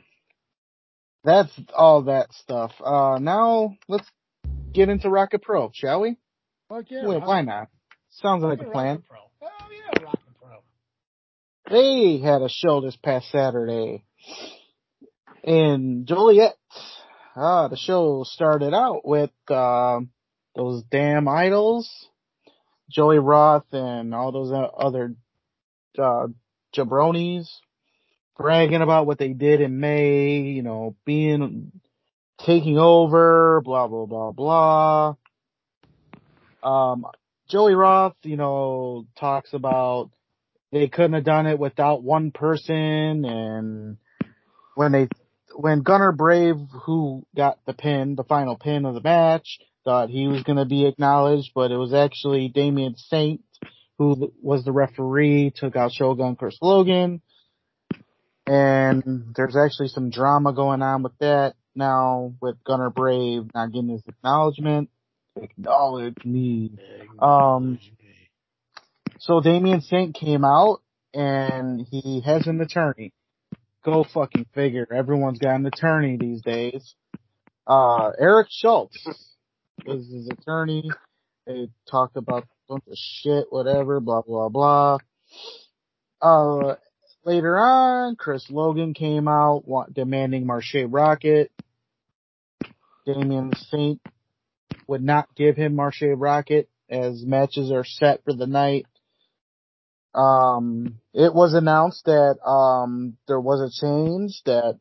that's 1.25 1.51
all 1.75 2.03
that 2.03 2.31
stuff. 2.33 2.71
Uh, 2.83 3.17
now 3.19 3.75
let's 3.89 4.09
get 4.73 4.89
into 4.89 5.09
Rocket 5.09 5.41
Pro, 5.41 5.71
shall 5.73 6.01
we? 6.01 6.17
Fuck 6.69 6.85
yeah. 6.89 7.05
well, 7.05 7.19
why 7.21 7.41
not? 7.41 7.67
Sounds 8.11 8.43
like 8.43 8.61
a 8.61 8.69
plan. 8.69 9.03
Pro. 9.09 9.19
Hell 9.41 9.69
yeah, 9.71 10.03
Rocket 10.03 10.19
Pro. 10.39 10.59
They 11.69 12.19
had 12.19 12.41
a 12.41 12.49
show 12.49 12.79
this 12.79 12.95
past 12.95 13.29
Saturday 13.31 14.05
in 15.43 16.05
Joliet. 16.07 16.55
Ah, 17.35 17.67
the 17.67 17.75
show 17.75 18.23
started 18.25 18.73
out 18.73 19.05
with 19.05 19.31
um, 19.49 20.09
those 20.55 20.83
damn 20.83 21.27
idols, 21.27 22.07
Joey 22.89 23.19
Roth 23.19 23.71
and 23.71 24.13
all 24.13 24.31
those 24.31 24.51
other 24.77 25.15
uh, 25.97 26.27
jabronis 26.75 27.47
bragging 28.37 28.81
about 28.81 29.07
what 29.07 29.17
they 29.17 29.29
did 29.29 29.61
in 29.61 29.79
May. 29.79 30.39
You 30.39 30.63
know, 30.63 30.95
being 31.05 31.71
taking 32.45 32.77
over, 32.77 33.61
blah 33.61 33.87
blah 33.87 34.05
blah 34.05 34.31
blah. 34.31 35.15
Um, 36.63 37.05
Joey 37.47 37.75
Roth, 37.75 38.15
you 38.23 38.37
know, 38.37 39.05
talks 39.19 39.53
about 39.53 40.09
they 40.71 40.87
couldn't 40.87 41.13
have 41.13 41.23
done 41.23 41.47
it 41.47 41.59
without 41.59 42.03
one 42.03 42.31
person 42.31 43.23
and 43.25 43.97
when 44.73 44.91
they 44.91 45.07
when 45.55 45.83
Gunner 45.83 46.11
Brave 46.11 46.57
who 46.83 47.25
got 47.35 47.59
the 47.65 47.73
pin, 47.73 48.15
the 48.15 48.23
final 48.23 48.57
pin 48.57 48.85
of 48.85 48.93
the 48.93 49.01
match, 49.01 49.59
thought 49.85 50.09
he 50.09 50.27
was 50.27 50.43
going 50.43 50.57
to 50.57 50.65
be 50.65 50.85
acknowledged, 50.85 51.51
but 51.55 51.71
it 51.71 51.77
was 51.77 51.93
actually 51.93 52.49
Damian 52.49 52.95
Saint 52.97 53.41
who 53.97 54.33
was 54.41 54.63
the 54.63 54.71
referee, 54.71 55.53
took 55.55 55.75
out 55.75 55.93
Shogun 55.93 56.35
Chris 56.35 56.57
Logan. 56.61 57.21
And 58.47 59.33
there's 59.35 59.55
actually 59.55 59.87
some 59.87 60.09
drama 60.09 60.53
going 60.53 60.81
on 60.81 61.01
with 61.01 61.17
that 61.19 61.55
now 61.73 62.33
with 62.41 62.63
Gunner 62.63 62.89
Brave 62.89 63.49
not 63.53 63.71
getting 63.71 63.89
his 63.89 64.03
acknowledgement. 64.07 64.89
Acknowledge 65.35 66.23
me. 66.23 66.71
Um, 67.19 67.79
so 69.19 69.41
Damian 69.41 69.81
Saint 69.81 70.15
came 70.15 70.45
out 70.45 70.81
and 71.13 71.85
he 71.89 72.21
has 72.21 72.45
an 72.47 72.61
attorney. 72.61 73.13
Go 73.83 74.03
fucking 74.03 74.45
figure. 74.53 74.87
Everyone's 74.93 75.39
got 75.39 75.55
an 75.55 75.65
attorney 75.65 76.17
these 76.17 76.41
days. 76.41 76.95
Uh, 77.67 78.11
Eric 78.19 78.47
Schultz 78.51 78.97
is 79.87 80.11
his 80.11 80.29
attorney. 80.29 80.89
They 81.45 81.69
talked 81.89 82.17
about 82.17 82.47
bunch 82.67 82.83
of 82.87 82.97
shit, 82.97 83.45
whatever, 83.49 83.99
blah, 83.99 84.21
blah, 84.21 84.49
blah. 84.49 84.97
Uh, 86.21 86.75
later 87.23 87.57
on, 87.57 88.15
Chris 88.15 88.49
Logan 88.49 88.93
came 88.93 89.27
out 89.27 89.67
wa- 89.67 89.85
demanding 89.91 90.45
Marshe 90.45 90.87
Rockett. 90.87 91.49
Damian 93.05 93.53
Saint 93.69 94.01
would 94.87 95.03
not 95.03 95.27
give 95.35 95.55
him 95.55 95.75
Marshe 95.75 96.15
Rockett 96.15 96.67
as 96.89 97.23
matches 97.23 97.71
are 97.71 97.85
set 97.85 98.23
for 98.23 98.33
the 98.33 98.47
night. 98.47 98.87
Um, 100.15 100.99
it 101.13 101.33
was 101.33 101.53
announced 101.53 102.05
that, 102.05 102.37
um, 102.47 103.17
there 103.27 103.39
was 103.39 103.61
a 103.61 103.85
change 103.85 104.41
that 104.45 104.79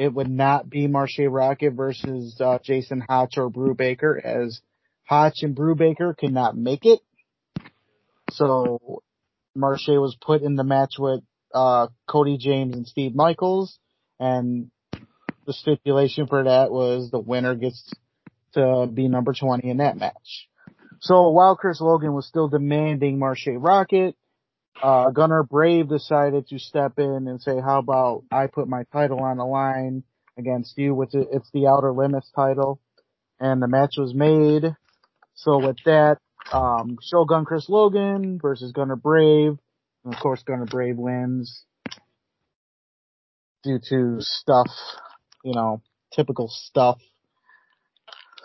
it 0.00 0.14
would 0.14 0.30
not 0.30 0.70
be 0.70 0.88
Marshe 0.88 1.28
Rockett 1.28 1.76
versus, 1.76 2.40
uh, 2.40 2.58
Jason 2.64 3.04
Hotch 3.06 3.36
or 3.36 3.50
Brubaker 3.50 4.18
as 4.18 4.62
Hotch 5.04 5.42
and 5.42 5.54
Brubaker 5.54 6.16
could 6.16 6.32
not 6.32 6.56
make 6.56 6.86
it. 6.86 7.00
So 8.30 9.02
Marshe 9.54 10.00
was 10.00 10.16
put 10.18 10.40
in 10.40 10.56
the 10.56 10.64
match 10.64 10.94
with, 10.98 11.22
uh, 11.54 11.88
Cody 12.08 12.38
James 12.38 12.74
and 12.74 12.86
Steve 12.86 13.14
Michaels 13.14 13.78
and 14.18 14.70
the 15.44 15.52
stipulation 15.52 16.26
for 16.26 16.44
that 16.44 16.70
was 16.70 17.10
the 17.10 17.20
winner 17.20 17.54
gets 17.54 17.92
to 18.54 18.86
be 18.86 19.06
number 19.06 19.34
20 19.34 19.68
in 19.68 19.76
that 19.78 19.98
match. 19.98 20.48
So 21.00 21.28
while 21.28 21.56
Chris 21.56 21.78
Logan 21.78 22.14
was 22.14 22.26
still 22.26 22.48
demanding 22.48 23.18
Marshe 23.18 23.48
Rockett, 23.48 24.14
uh, 24.82 25.10
Gunnar 25.10 25.42
Brave 25.42 25.88
decided 25.88 26.48
to 26.48 26.58
step 26.58 26.98
in 26.98 27.28
and 27.28 27.40
say, 27.40 27.60
how 27.60 27.78
about 27.78 28.24
I 28.30 28.46
put 28.46 28.68
my 28.68 28.84
title 28.92 29.20
on 29.20 29.36
the 29.36 29.44
line 29.44 30.04
against 30.38 30.76
you, 30.78 30.94
which 30.94 31.10
it's 31.12 31.50
the 31.52 31.66
Outer 31.66 31.92
Limits 31.92 32.30
title. 32.34 32.80
And 33.38 33.62
the 33.62 33.68
match 33.68 33.94
was 33.96 34.14
made. 34.14 34.74
So 35.34 35.58
with 35.58 35.76
that, 35.84 36.18
um, 36.52 36.98
Shogun 37.02 37.44
Chris 37.44 37.68
Logan 37.68 38.38
versus 38.40 38.72
Gunnar 38.72 38.96
Brave. 38.96 39.58
And 40.04 40.14
of 40.14 40.20
course 40.20 40.42
Gunnar 40.42 40.66
Brave 40.66 40.96
wins 40.96 41.64
due 43.62 43.80
to 43.88 44.16
stuff, 44.20 44.68
you 45.44 45.54
know, 45.54 45.82
typical 46.14 46.48
stuff. 46.48 46.98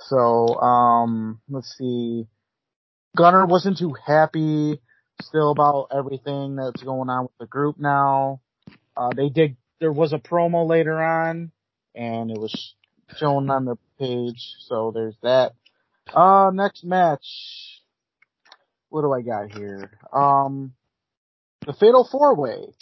So, 0.07 0.59
um, 0.59 1.39
let's 1.49 1.73
see. 1.78 2.28
Gunnar 3.15 3.45
wasn't 3.45 3.78
too 3.78 3.95
happy 4.05 4.82
still 5.22 5.51
about 5.51 5.88
everything 5.95 6.55
that's 6.55 6.82
going 6.84 7.09
on 7.09 7.24
with 7.24 7.38
the 7.39 7.47
group 7.47 7.78
now. 7.80 8.41
Uh, 8.95 9.11
they 9.16 9.30
did, 9.30 9.57
there 9.80 9.91
was 9.91 10.13
a 10.13 10.18
promo 10.18 10.68
later 10.68 11.01
on 11.01 11.51
and 11.93 12.32
it 12.32 12.38
was 12.38 12.76
shown 13.18 13.49
on 13.49 13.66
the 13.66 13.78
page. 13.99 14.55
So 14.68 14.91
there's 14.93 15.16
that. 15.24 15.53
Uh, 16.13 16.51
next 16.53 16.84
match. 16.84 17.26
What 18.89 19.01
do 19.01 19.11
I 19.11 19.22
got 19.22 19.51
here? 19.51 19.91
Um, 20.13 20.74
the 21.66 21.74
Fatal 21.74 22.07
Four 22.09 22.36
Way, 22.36 22.74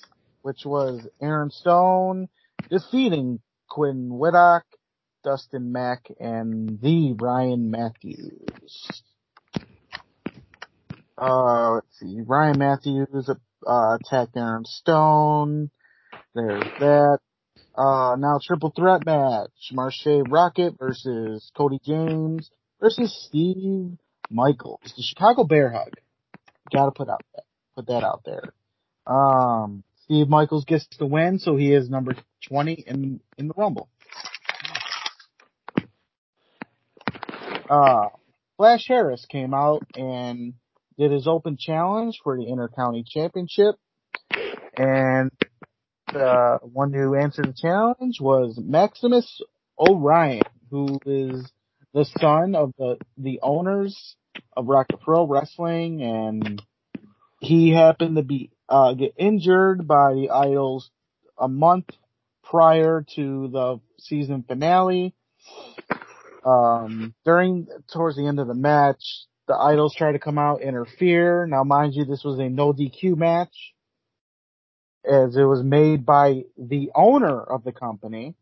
which 0.41 0.65
was 0.65 1.07
Aaron 1.21 1.49
Stone 1.49 2.27
defeating 2.69 3.39
Quinn 3.69 4.09
Whittock, 4.09 4.65
Dustin 5.23 5.71
Mack 5.71 6.11
and 6.19 6.79
the 6.81 7.13
Ryan 7.13 7.71
Matthews. 7.71 9.01
Uh, 11.17 11.75
let's 11.75 11.99
see. 11.99 12.21
Ryan 12.25 12.59
Matthews 12.59 13.29
uh, 13.67 13.97
attacked 13.99 14.35
Aaron 14.35 14.65
Stone. 14.65 15.69
There's 16.33 16.63
that. 16.79 17.19
Uh, 17.75 18.15
now 18.17 18.39
triple 18.43 18.71
threat 18.75 19.05
match. 19.05 19.49
Marshe 19.73 20.23
Rockett 20.27 20.77
versus 20.77 21.51
Cody 21.55 21.79
James 21.83 22.49
versus 22.79 23.25
Steve 23.27 23.97
Michaels. 24.29 24.81
The 24.83 25.03
Chicago 25.03 25.43
Bear 25.43 25.71
Hug. 25.71 25.93
Gotta 26.71 26.91
put 26.91 27.09
out 27.09 27.23
that, 27.35 27.43
put 27.75 27.87
that 27.87 28.03
out 28.03 28.23
there. 28.25 28.53
Um, 29.05 29.83
Steve 30.05 30.29
Michaels 30.29 30.65
gets 30.65 30.87
the 30.97 31.05
win, 31.05 31.39
so 31.39 31.55
he 31.55 31.73
is 31.73 31.89
number 31.89 32.15
20 32.47 32.73
in, 32.87 33.19
in 33.37 33.47
the 33.47 33.53
Rumble. 33.55 33.89
Uh, 37.69 38.09
Flash 38.57 38.85
Harris 38.87 39.25
came 39.25 39.53
out 39.53 39.83
and 39.95 40.53
did 40.97 41.11
his 41.11 41.27
open 41.27 41.57
challenge 41.57 42.19
for 42.23 42.37
the 42.37 42.45
Intercounty 42.45 43.03
Championship. 43.05 43.75
And 44.77 45.31
the 46.11 46.59
one 46.61 46.93
who 46.93 47.15
answered 47.15 47.47
the 47.47 47.53
challenge 47.53 48.19
was 48.19 48.59
Maximus 48.61 49.41
Orion, 49.77 50.43
who 50.69 50.99
is 51.05 51.51
the 51.93 52.05
son 52.19 52.55
of 52.55 52.73
the, 52.77 52.97
the 53.17 53.39
owners 53.41 54.15
of 54.55 54.67
Rocket 54.67 54.99
Pro 55.01 55.27
Wrestling 55.27 56.01
and 56.01 56.61
he 57.43 57.71
happened 57.73 58.15
to 58.15 58.23
be, 58.23 58.51
uh, 58.69 58.93
get 58.93 59.13
injured 59.17 59.85
by 59.85 60.13
the 60.13 60.29
Idols 60.29 60.89
a 61.37 61.47
month 61.47 61.89
prior 62.41 63.05
to 63.15 63.49
the 63.49 63.79
season 63.99 64.43
finale. 64.47 65.13
Um, 66.45 67.13
during, 67.25 67.67
towards 67.91 68.15
the 68.15 68.27
end 68.27 68.39
of 68.39 68.47
the 68.47 68.53
match, 68.53 69.03
the 69.47 69.55
Idols 69.55 69.95
try 69.95 70.11
to 70.11 70.19
come 70.19 70.37
out, 70.37 70.61
interfere. 70.61 71.45
Now 71.45 71.63
mind 71.63 71.93
you, 71.95 72.05
this 72.05 72.23
was 72.23 72.39
a 72.39 72.49
no 72.49 72.73
DQ 72.73 73.17
match 73.17 73.53
as 75.05 75.35
it 75.35 75.43
was 75.43 75.61
made 75.63 76.05
by 76.05 76.43
the 76.57 76.91
owner 76.95 77.41
of 77.41 77.63
the 77.63 77.73
company, 77.73 78.35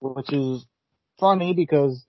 which 0.00 0.32
is 0.32 0.64
funny 1.18 1.54
because 1.54 2.04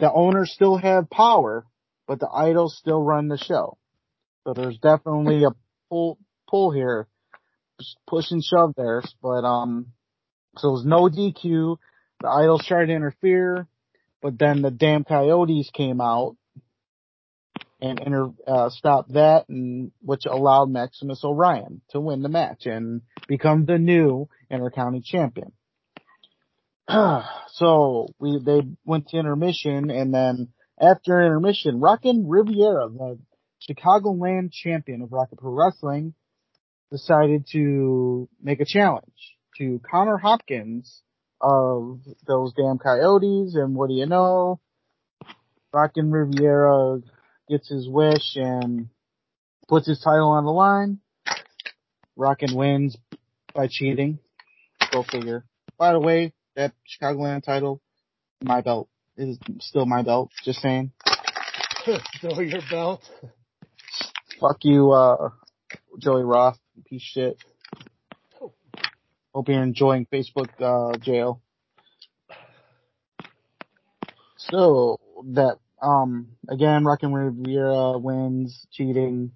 the 0.00 0.10
owners 0.10 0.50
still 0.50 0.78
have 0.78 1.10
power, 1.10 1.66
but 2.06 2.20
the 2.20 2.28
idols 2.28 2.76
still 2.78 3.02
run 3.02 3.28
the 3.28 3.36
show. 3.36 3.76
So 4.44 4.54
there's 4.54 4.78
definitely 4.78 5.44
a 5.44 5.50
pull, 5.90 6.18
pull 6.48 6.70
here, 6.70 7.06
push 8.06 8.30
and 8.30 8.42
shove 8.42 8.72
there, 8.76 9.02
but 9.22 9.44
um, 9.44 9.88
so 10.56 10.68
it 10.68 10.72
was 10.72 10.86
no 10.86 11.08
DQ. 11.08 11.76
The 12.22 12.28
idols 12.28 12.64
tried 12.66 12.86
to 12.86 12.94
interfere, 12.94 13.66
but 14.22 14.38
then 14.38 14.62
the 14.62 14.70
damn 14.70 15.04
coyotes 15.04 15.70
came 15.70 16.00
out 16.00 16.37
and 17.80 18.00
inter, 18.00 18.30
uh, 18.46 18.70
stopped 18.70 19.12
that 19.12 19.48
and 19.48 19.92
which 20.02 20.26
allowed 20.26 20.70
Maximus 20.70 21.22
Orion 21.24 21.80
to 21.90 22.00
win 22.00 22.22
the 22.22 22.28
match 22.28 22.66
and 22.66 23.02
become 23.28 23.64
the 23.64 23.78
new 23.78 24.28
intercounty 24.50 25.04
champion. 25.04 25.52
so 27.52 28.08
we, 28.18 28.40
they 28.44 28.62
went 28.84 29.08
to 29.08 29.18
intermission 29.18 29.90
and 29.90 30.12
then 30.12 30.48
after 30.80 31.20
intermission, 31.22 31.80
Rockin' 31.80 32.28
Riviera, 32.28 32.88
the 32.88 33.18
Chicagoland 33.68 34.52
champion 34.52 35.02
of 35.02 35.12
Rocket 35.12 35.38
Pro 35.38 35.52
Wrestling, 35.52 36.14
decided 36.90 37.46
to 37.52 38.28
make 38.40 38.60
a 38.60 38.64
challenge 38.64 39.36
to 39.58 39.80
Connor 39.90 40.16
Hopkins 40.18 41.02
of 41.40 42.00
those 42.26 42.52
damn 42.54 42.78
coyotes 42.78 43.54
and 43.54 43.74
what 43.74 43.88
do 43.88 43.94
you 43.94 44.06
know? 44.06 44.60
Rockin' 45.72 46.10
Riviera 46.10 47.00
gets 47.48 47.68
his 47.68 47.88
wish 47.88 48.36
and 48.36 48.88
puts 49.68 49.86
his 49.86 50.00
title 50.00 50.30
on 50.30 50.44
the 50.44 50.50
line. 50.50 50.98
Rockin' 52.16 52.54
wins 52.54 52.96
by 53.54 53.68
cheating. 53.70 54.18
Go 54.92 55.04
figure. 55.04 55.44
By 55.78 55.92
the 55.92 56.00
way, 56.00 56.32
that 56.56 56.72
Chicagoland 56.86 57.44
title, 57.44 57.80
my 58.42 58.60
belt 58.60 58.88
is 59.16 59.38
still 59.60 59.86
my 59.86 60.02
belt. 60.02 60.30
Just 60.44 60.60
saying. 60.60 60.92
Still 62.16 62.42
your 62.42 62.60
belt. 62.70 63.02
Fuck 64.40 64.58
you, 64.62 64.92
uh, 64.92 65.30
Joey 65.98 66.22
Roth, 66.22 66.58
piece 66.84 67.02
of 67.02 67.22
shit. 67.22 67.44
Hope 69.34 69.48
you're 69.48 69.62
enjoying 69.62 70.06
Facebook, 70.12 70.48
uh, 70.60 70.96
jail. 70.98 71.40
So, 74.36 75.00
that, 75.32 75.58
um, 75.82 76.28
again, 76.48 76.84
Rockin' 76.84 77.12
Riviera 77.12 77.98
wins, 77.98 78.66
cheating, 78.72 79.32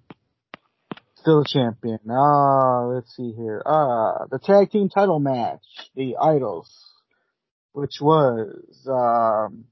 still 1.15 1.41
a 1.41 1.45
champion. 1.45 1.99
Ah, 2.09 2.85
let's 2.87 3.15
see 3.15 3.31
here. 3.31 3.61
Ah, 3.65 4.25
the 4.29 4.39
tag 4.39 4.71
team 4.71 4.89
title 4.89 5.19
match, 5.19 5.63
the 5.95 6.17
Idols, 6.17 6.69
which 7.71 7.99
was, 8.01 8.87
um, 8.87 9.65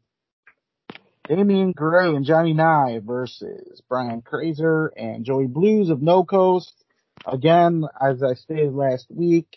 Damian 1.27 1.71
Gray 1.71 2.15
and 2.15 2.25
Johnny 2.25 2.53
Nye 2.53 2.99
versus 3.03 3.81
Brian 3.87 4.21
Crazer 4.21 4.91
and 4.97 5.23
Joey 5.23 5.47
Blues 5.47 5.89
of 5.89 6.01
No 6.01 6.23
Coast. 6.23 6.73
Again, 7.25 7.85
as 8.01 8.23
I 8.23 8.33
stated 8.33 8.73
last 8.73 9.05
week, 9.09 9.47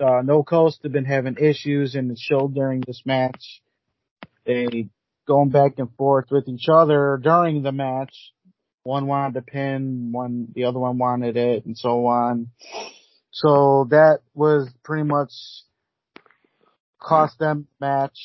uh, 0.00 0.22
No 0.22 0.42
Coast 0.42 0.80
have 0.84 0.92
been 0.92 1.04
having 1.04 1.36
issues 1.36 1.94
in 1.94 2.08
the 2.08 2.16
show 2.16 2.48
during 2.48 2.80
this 2.80 3.02
match. 3.04 3.62
They 4.46 4.88
going 5.28 5.50
back 5.50 5.74
and 5.78 5.94
forth 5.94 6.26
with 6.30 6.48
each 6.48 6.66
other 6.68 7.20
during 7.22 7.62
the 7.62 7.72
match. 7.72 8.14
One 8.82 9.06
wanted 9.06 9.34
the 9.34 9.42
pin, 9.42 10.10
one, 10.12 10.48
the 10.54 10.64
other 10.64 10.78
one 10.78 10.98
wanted 10.98 11.36
it, 11.36 11.66
and 11.66 11.76
so 11.76 12.06
on. 12.06 12.48
So 13.30 13.86
that 13.90 14.20
was 14.34 14.68
pretty 14.82 15.04
much 15.04 15.30
cost 16.98 17.38
them 17.38 17.68
the 17.78 17.86
match 17.86 18.18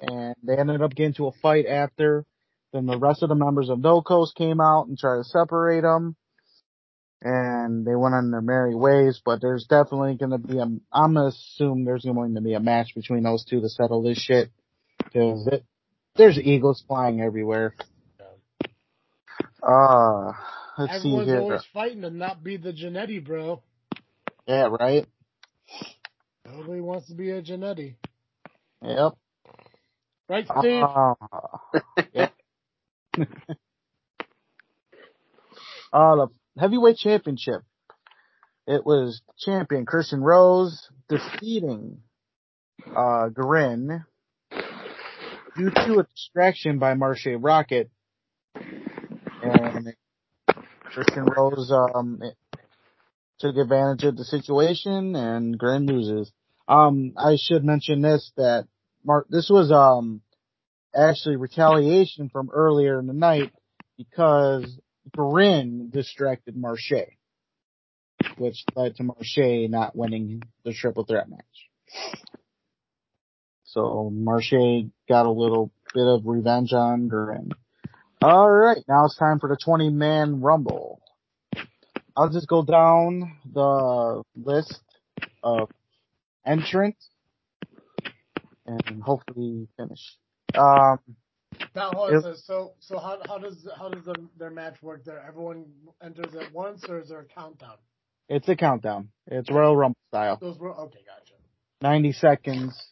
and 0.00 0.34
they 0.42 0.56
ended 0.56 0.82
up 0.82 0.94
getting 0.94 1.14
to 1.14 1.28
a 1.28 1.32
fight 1.42 1.66
after. 1.66 2.24
Then 2.72 2.86
the 2.86 2.98
rest 2.98 3.22
of 3.22 3.28
the 3.28 3.34
members 3.34 3.68
of 3.68 3.78
No 3.78 4.02
Coast 4.02 4.34
came 4.36 4.60
out 4.60 4.86
and 4.88 4.98
tried 4.98 5.18
to 5.18 5.24
separate 5.24 5.82
them, 5.82 6.16
and 7.22 7.86
they 7.86 7.94
went 7.94 8.14
on 8.14 8.30
their 8.30 8.42
merry 8.42 8.74
ways. 8.74 9.20
But 9.24 9.40
there's 9.40 9.66
definitely 9.68 10.16
going 10.16 10.32
to 10.32 10.38
be 10.38 10.58
a, 10.58 10.62
I'm 10.62 11.14
gonna 11.14 11.26
assume 11.26 11.84
there's 11.84 12.04
going 12.04 12.34
to 12.34 12.40
be 12.40 12.54
a 12.54 12.60
match 12.60 12.88
between 12.94 13.22
those 13.22 13.44
two 13.44 13.60
to 13.60 13.68
settle 13.68 14.02
this 14.02 14.18
shit 14.18 14.50
because 14.98 15.48
there's 16.16 16.38
eagles 16.38 16.82
flying 16.86 17.20
everywhere. 17.20 17.74
Uh, 19.62 20.32
let's 20.78 20.94
Everyone's 20.96 21.26
see 21.26 21.30
here. 21.30 21.40
always 21.40 21.64
fighting 21.72 22.02
to 22.02 22.10
not 22.10 22.44
be 22.44 22.56
the 22.56 22.72
Genetti, 22.72 23.24
bro. 23.24 23.62
Yeah, 24.46 24.68
right. 24.78 25.06
Nobody 26.44 26.80
wants 26.80 27.08
to 27.08 27.14
be 27.14 27.30
a 27.30 27.42
Genetti. 27.42 27.96
Yep. 28.82 29.14
Right, 30.28 30.46
Steve? 30.58 30.82
Uh, 30.82 31.14
yeah. 32.12 32.28
uh, 35.92 36.16
the 36.16 36.28
heavyweight 36.58 36.96
championship. 36.98 37.62
It 38.68 38.84
was 38.84 39.20
champion 39.38 39.86
Christian 39.86 40.20
Rose 40.22 40.88
defeating, 41.08 41.98
uh, 42.96 43.28
Garin 43.28 44.04
due 45.56 45.70
to 45.70 45.98
a 46.00 46.04
distraction 46.04 46.78
by 46.78 46.94
Marshe 46.94 47.36
Rockett. 47.40 47.88
And 49.42 49.94
Christian 50.92 51.24
Rose, 51.24 51.70
um, 51.72 52.20
took 53.38 53.56
advantage 53.56 54.04
of 54.04 54.16
the 54.16 54.24
situation 54.24 55.14
and 55.14 55.58
Garin 55.58 55.86
loses. 55.86 56.32
Um, 56.68 57.12
I 57.16 57.36
should 57.36 57.64
mention 57.64 58.02
this 58.02 58.32
that 58.36 58.66
Mark, 59.04 59.26
this 59.28 59.48
was, 59.50 59.70
um, 59.70 60.22
actually 60.94 61.36
retaliation 61.36 62.30
from 62.30 62.50
earlier 62.50 62.98
in 62.98 63.06
the 63.06 63.12
night 63.12 63.52
because 63.98 64.78
Garin 65.14 65.90
distracted 65.90 66.56
Marshe, 66.56 67.06
which 68.38 68.64
led 68.74 68.96
to 68.96 69.04
Marshe 69.04 69.68
not 69.68 69.94
winning 69.94 70.42
the 70.64 70.72
triple 70.72 71.04
threat 71.04 71.28
match. 71.28 72.35
So 73.76 74.10
Marshe 74.10 74.90
got 75.06 75.26
a 75.26 75.30
little 75.30 75.70
bit 75.92 76.06
of 76.06 76.22
revenge 76.24 76.72
on 76.72 77.10
Garin. 77.10 77.50
Alright, 78.24 78.82
now 78.88 79.04
it's 79.04 79.18
time 79.18 79.38
for 79.38 79.50
the 79.50 79.58
20 79.62 79.90
man 79.90 80.40
rumble. 80.40 81.02
I'll 82.16 82.30
just 82.30 82.48
go 82.48 82.64
down 82.64 83.36
the 83.52 84.22
list 84.34 84.80
of 85.42 85.68
entrants 86.46 87.06
and 88.64 89.02
hopefully 89.02 89.68
finish. 89.76 90.00
Um, 90.54 90.98
Now, 91.74 91.90
hold 91.92 92.14
on, 92.14 92.34
so, 92.46 92.72
so, 92.80 92.98
how, 92.98 93.18
how 93.26 93.36
does, 93.36 93.68
how 93.78 93.90
does 93.90 94.06
the, 94.06 94.14
their 94.38 94.50
match 94.50 94.76
work 94.80 95.04
there? 95.04 95.22
Everyone 95.28 95.66
enters 96.02 96.34
at 96.34 96.50
once 96.54 96.82
or 96.88 96.98
is 96.98 97.10
there 97.10 97.20
a 97.20 97.24
countdown? 97.26 97.76
it's 98.30 98.48
a 98.48 98.56
countdown. 98.56 99.10
It's 99.26 99.50
Royal 99.50 99.76
Rumble 99.76 99.98
style. 100.08 100.38
Those 100.40 100.58
were, 100.58 100.74
okay, 100.74 101.00
gotcha. 101.06 101.34
90 101.82 102.12
seconds. 102.12 102.82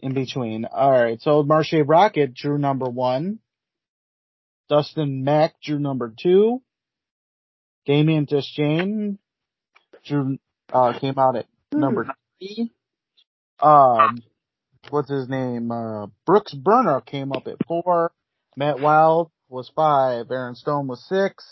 In 0.00 0.14
between. 0.14 0.64
All 0.64 0.92
right, 0.92 1.20
so 1.20 1.42
Marshe 1.42 1.84
Rockett 1.84 2.34
drew 2.34 2.56
number 2.58 2.88
one. 2.88 3.40
Dustin 4.68 5.24
Mack 5.24 5.54
drew 5.62 5.78
number 5.78 6.14
two. 6.16 6.62
Damian 7.86 8.26
Desjane 8.26 9.18
drew 10.04 10.38
uh, 10.72 10.98
came 10.98 11.18
out 11.18 11.36
at 11.36 11.46
number 11.72 12.06
three. 12.38 12.70
Um, 13.60 14.22
what's 14.90 15.10
his 15.10 15.28
name? 15.28 15.72
Uh, 15.72 16.06
Brooks 16.26 16.54
Burner 16.54 17.00
came 17.00 17.32
up 17.32 17.46
at 17.46 17.56
four. 17.66 18.12
Matt 18.56 18.80
Wild 18.80 19.30
was 19.48 19.70
five. 19.74 20.30
Aaron 20.30 20.54
Stone 20.54 20.86
was 20.86 21.04
six. 21.08 21.44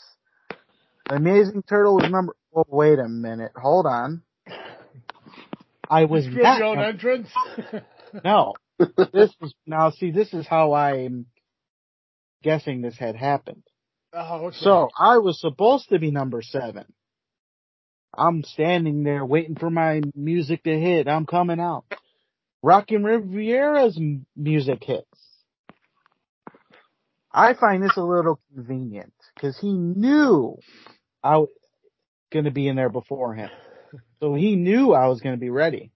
Amazing 1.09 1.62
Turtle 1.62 1.97
was 1.97 2.11
number. 2.11 2.36
Oh, 2.55 2.64
wait 2.68 2.99
a 2.99 3.09
minute. 3.09 3.53
Hold 3.57 3.86
on. 3.86 4.22
I 5.88 6.05
was 6.05 6.24
You 6.24 6.32
screwed 6.32 6.44
not 6.44 6.59
your 6.59 6.66
own 6.66 6.78
entrance. 6.78 7.28
no. 8.24 8.54
this 9.12 9.34
is 9.40 9.54
now. 9.66 9.90
See, 9.90 10.11
this 10.11 10.32
is 10.32 10.46
how 10.46 10.74
I'm 10.74 11.26
guessing 12.42 12.82
this 12.82 12.96
had 12.96 13.16
happened. 13.16 13.62
oh, 14.12 14.46
okay. 14.46 14.57
So 14.61 14.88
I 14.98 15.18
was 15.18 15.40
supposed 15.40 15.88
to 15.90 15.98
be 15.98 16.11
number 16.11 16.42
seven. 16.42 16.84
I'm 18.16 18.44
standing 18.44 19.02
there 19.02 19.24
waiting 19.24 19.57
for 19.57 19.70
my 19.70 20.00
music 20.14 20.62
to 20.64 20.78
hit. 20.78 21.09
I'm 21.09 21.26
coming 21.26 21.61
out. 21.61 21.84
Rockin' 22.62 23.04
Riviera's 23.04 24.00
music 24.34 24.82
hits. 24.82 25.07
I 27.32 27.52
find 27.52 27.82
this 27.82 27.96
a 27.96 28.02
little 28.02 28.40
convenient 28.54 29.12
because 29.34 29.59
he 29.59 29.70
knew 29.70 30.57
I 31.22 31.36
was 31.36 31.50
going 32.32 32.46
to 32.46 32.50
be 32.50 32.66
in 32.66 32.76
there 32.76 32.88
before 32.88 33.34
him. 33.34 33.50
So 34.20 34.34
he 34.34 34.57
knew 34.57 34.94
I 34.94 35.09
was 35.09 35.20
going 35.20 35.34
to 35.34 35.40
be 35.40 35.50
ready. 35.50 35.92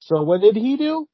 So 0.00 0.22
what 0.22 0.40
did 0.40 0.56
he 0.56 0.76
do? 0.76 1.06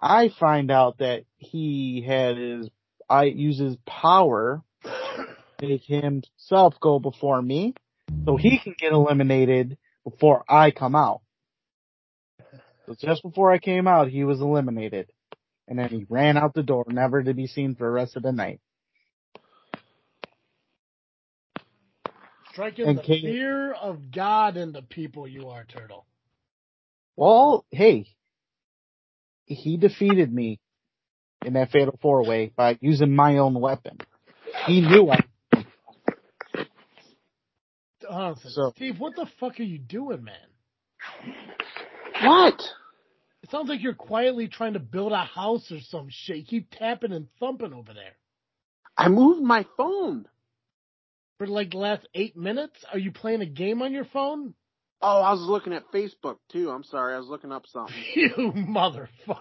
I 0.00 0.30
find 0.40 0.70
out 0.70 0.98
that 0.98 1.24
he 1.36 2.04
had 2.06 2.36
his, 2.36 2.68
I 3.08 3.24
uses 3.24 3.76
power 3.86 4.62
to 4.82 5.36
make 5.62 5.84
himself 5.84 6.74
go 6.80 6.98
before 6.98 7.40
me 7.40 7.74
so 8.24 8.36
he 8.36 8.58
can 8.58 8.74
get 8.78 8.92
eliminated 8.92 9.78
before 10.04 10.44
I 10.48 10.70
come 10.70 10.94
out. 10.94 11.22
So 12.86 12.94
just 12.98 13.22
before 13.22 13.52
I 13.52 13.58
came 13.58 13.88
out, 13.88 14.08
he 14.08 14.24
was 14.24 14.40
eliminated. 14.40 15.10
And 15.68 15.78
then 15.78 15.88
he 15.88 16.06
ran 16.08 16.36
out 16.36 16.54
the 16.54 16.62
door, 16.62 16.84
never 16.88 17.22
to 17.22 17.34
be 17.34 17.46
seen 17.46 17.74
for 17.74 17.84
the 17.84 17.90
rest 17.90 18.16
of 18.16 18.22
the 18.22 18.32
night. 18.32 18.60
Striking 22.52 22.86
and 22.86 22.98
the 22.98 23.02
Kate- 23.02 23.22
fear 23.22 23.72
of 23.72 24.10
God 24.12 24.56
in 24.56 24.72
the 24.72 24.82
people 24.82 25.26
you 25.26 25.48
are, 25.48 25.64
Turtle. 25.64 26.06
Well, 27.16 27.64
hey, 27.70 28.06
he 29.46 29.76
defeated 29.76 30.32
me 30.32 30.60
in 31.44 31.54
that 31.54 31.70
fatal 31.70 31.98
four 32.02 32.24
way 32.24 32.52
by 32.54 32.78
using 32.80 33.14
my 33.14 33.38
own 33.38 33.58
weapon. 33.60 33.98
He 34.66 34.80
knew 34.80 35.10
I, 35.10 35.20
Honestly, 38.08 38.50
So- 38.50 38.72
Steve, 38.76 39.00
what 39.00 39.16
the 39.16 39.26
fuck 39.40 39.58
are 39.58 39.64
you 39.64 39.78
doing, 39.78 40.22
man? 40.22 40.36
What? 42.22 42.62
It 43.42 43.50
sounds 43.50 43.68
like 43.68 43.82
you're 43.82 43.94
quietly 43.94 44.48
trying 44.48 44.72
to 44.74 44.80
build 44.80 45.12
a 45.12 45.24
house 45.24 45.70
or 45.70 45.80
some 45.80 46.08
shit. 46.10 46.38
You 46.38 46.44
keep 46.44 46.70
tapping 46.70 47.12
and 47.12 47.28
thumping 47.38 47.72
over 47.72 47.92
there. 47.92 48.16
I 48.96 49.08
moved 49.08 49.42
my 49.42 49.66
phone. 49.76 50.26
For 51.38 51.46
like 51.46 51.72
the 51.72 51.78
last 51.78 52.08
eight 52.14 52.36
minutes? 52.36 52.76
Are 52.90 52.98
you 52.98 53.12
playing 53.12 53.42
a 53.42 53.46
game 53.46 53.82
on 53.82 53.92
your 53.92 54.06
phone? 54.06 54.54
Oh, 55.02 55.20
I 55.20 55.32
was 55.32 55.42
looking 55.42 55.72
at 55.72 55.90
Facebook 55.92 56.36
too. 56.50 56.70
I'm 56.70 56.84
sorry. 56.84 57.14
I 57.14 57.18
was 57.18 57.28
looking 57.28 57.52
up 57.52 57.64
something. 57.66 57.94
You 58.14 58.30
motherfucker. 58.30 59.40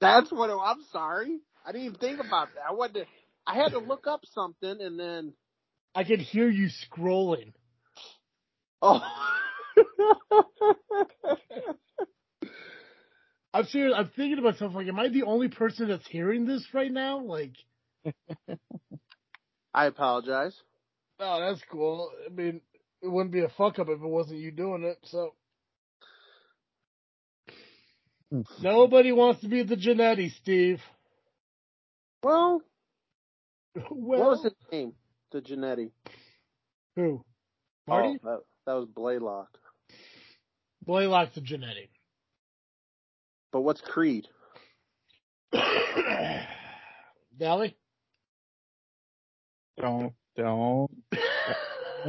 That's 0.00 0.30
what 0.30 0.50
it, 0.50 0.56
I'm 0.62 0.82
sorry. 0.92 1.38
I 1.64 1.72
didn't 1.72 1.86
even 1.86 1.98
think 1.98 2.20
about 2.20 2.48
that. 2.54 2.62
I 2.68 2.72
wanted 2.72 2.94
to, 2.94 3.06
I 3.46 3.54
had 3.54 3.72
to 3.72 3.78
look 3.78 4.06
up 4.06 4.20
something 4.34 4.76
and 4.80 4.98
then 4.98 5.32
I 5.94 6.04
could 6.04 6.20
hear 6.20 6.48
you 6.48 6.68
scrolling. 6.90 7.52
oh 8.82 9.00
I'm 13.54 13.64
serious. 13.64 13.94
I'm 13.96 14.10
thinking 14.14 14.36
to 14.36 14.42
myself, 14.42 14.74
like, 14.74 14.86
am 14.86 14.98
I 14.98 15.08
the 15.08 15.22
only 15.22 15.48
person 15.48 15.88
that's 15.88 16.06
hearing 16.06 16.44
this 16.44 16.62
right 16.74 16.92
now? 16.92 17.20
Like, 17.20 17.52
I 19.74 19.86
apologize. 19.86 20.54
oh, 21.18 21.40
that's 21.40 21.62
cool. 21.70 22.10
I 22.26 22.28
mean, 22.34 22.60
it 23.06 23.12
wouldn't 23.12 23.32
be 23.32 23.42
a 23.42 23.48
fuck 23.48 23.78
up 23.78 23.88
if 23.88 24.00
it 24.00 24.06
wasn't 24.06 24.40
you 24.40 24.50
doing 24.50 24.82
it. 24.82 24.98
So 25.04 25.34
nobody 28.60 29.12
wants 29.12 29.40
to 29.42 29.48
be 29.48 29.62
the 29.62 29.76
Genetti, 29.76 30.32
Steve. 30.32 30.80
Well, 32.22 32.60
well, 33.90 34.20
what 34.20 34.30
was 34.30 34.42
his 34.42 34.54
name? 34.72 34.92
The 35.30 35.40
Genetti. 35.40 35.92
who? 36.96 37.24
Marty? 37.86 38.18
Oh, 38.24 38.28
that, 38.28 38.40
that 38.66 38.72
was 38.74 38.88
Blaylock. 38.94 39.48
Blaylock's 40.84 41.36
the 41.36 41.40
Genetti. 41.40 41.88
But 43.52 43.60
what's 43.60 43.80
Creed? 43.80 44.26
Dally? 47.38 47.76
don't, 49.78 50.12
don't, 50.36 50.90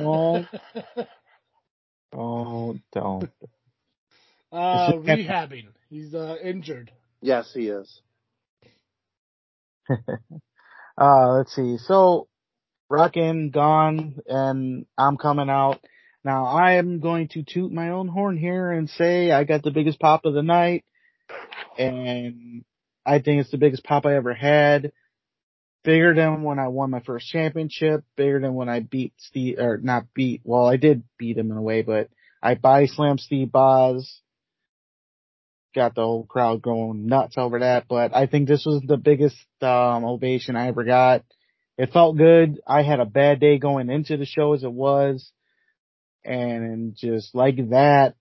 don't, 0.02 0.48
don't, 2.12 2.82
don't. 2.94 3.32
uh, 4.52 4.94
rehabbing. 4.94 5.68
He's 5.90 6.14
uh, 6.14 6.36
injured. 6.44 6.92
Yes, 7.22 7.52
he 7.54 7.68
is. 7.68 8.02
Uh, 11.00 11.34
let's 11.34 11.56
see. 11.56 11.78
So, 11.78 12.28
Rockin' 12.90 13.52
gone 13.52 14.16
and 14.26 14.88
I'm 14.98 15.18
coming 15.18 15.48
out. 15.50 15.80
Now 16.24 16.46
I 16.46 16.74
am 16.74 17.00
going 17.00 17.28
to 17.30 17.44
toot 17.44 17.72
my 17.72 17.92
own 17.92 18.08
horn 18.08 18.36
here 18.36 18.72
and 18.72 18.90
say 18.90 19.32
I 19.32 19.44
got 19.44 19.62
the 19.64 19.72
biggest 19.72 20.00
pop 20.00 20.26
of 20.26 20.34
the 20.34 20.42
night 20.42 20.84
and 21.78 22.64
I 23.06 23.20
think 23.20 23.42
it's 23.42 23.52
the 23.52 23.58
biggest 23.58 23.84
pop 23.84 24.06
I 24.06 24.16
ever 24.16 24.34
had. 24.34 24.92
Bigger 25.88 26.14
than 26.14 26.44
when 26.44 26.60
I 26.60 26.68
won 26.68 26.90
my 26.90 27.00
first 27.00 27.30
championship, 27.30 28.04
bigger 28.18 28.42
than 28.42 28.56
when 28.56 28.68
I 28.68 28.82
beat 28.82 29.14
Steve, 29.20 29.58
or 29.58 29.78
not 29.78 30.14
beat, 30.14 30.42
well 30.44 30.66
I 30.66 30.76
did 30.76 31.04
beat 31.18 31.38
him 31.38 31.50
in 31.50 31.56
a 31.56 31.62
way, 31.62 31.82
but 31.82 32.10
I 32.44 32.56
body 32.56 32.88
slammed 32.88 33.22
Steve 33.22 33.54
Boz. 33.54 34.20
Got 35.74 35.96
the 35.96 36.02
whole 36.02 36.26
crowd 36.26 36.62
going 36.62 37.06
nuts 37.06 37.38
over 37.38 37.60
that, 37.60 37.86
but 37.88 38.14
I 38.14 38.26
think 38.26 38.50
this 38.50 38.66
was 38.66 38.82
the 38.86 38.98
biggest, 38.98 39.38
um, 39.62 40.04
ovation 40.04 40.58
I 40.58 40.68
ever 40.68 40.84
got. 40.84 41.24
It 41.78 41.94
felt 41.94 42.18
good. 42.18 42.60
I 42.68 42.82
had 42.82 43.00
a 43.00 43.06
bad 43.06 43.40
day 43.40 43.58
going 43.58 43.90
into 43.90 44.18
the 44.18 44.26
show 44.26 44.52
as 44.52 44.66
it 44.66 44.74
was. 44.74 45.32
And 46.26 46.98
just 46.98 47.34
like 47.34 47.70
that, 47.70 48.16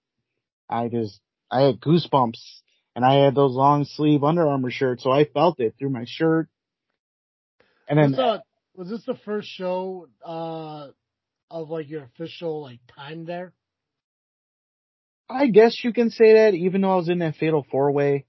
I 0.70 0.86
just, 0.86 1.18
I 1.50 1.62
had 1.62 1.80
goosebumps 1.80 2.60
and 2.94 3.04
I 3.04 3.24
had 3.24 3.34
those 3.34 3.56
long 3.56 3.86
sleeve 3.86 4.22
Under 4.22 4.46
Armour 4.46 4.70
shirts, 4.70 5.02
so 5.02 5.10
I 5.10 5.24
felt 5.24 5.58
it 5.58 5.74
through 5.76 5.90
my 5.90 6.04
shirt. 6.06 6.48
And 7.88 7.98
was, 7.98 8.10
then, 8.12 8.20
uh, 8.20 8.38
was 8.74 8.88
this 8.90 9.04
the 9.04 9.16
first 9.24 9.48
show 9.48 10.08
uh, 10.24 10.88
of 11.50 11.70
like 11.70 11.88
your 11.88 12.04
official 12.04 12.62
like 12.62 12.80
time 12.94 13.24
there? 13.24 13.52
I 15.28 15.46
guess 15.48 15.82
you 15.82 15.92
can 15.92 16.10
say 16.10 16.34
that 16.34 16.54
even 16.54 16.80
though 16.80 16.92
I 16.92 16.96
was 16.96 17.08
in 17.08 17.18
that 17.18 17.36
fatal 17.36 17.66
four 17.70 17.90
way 17.90 18.26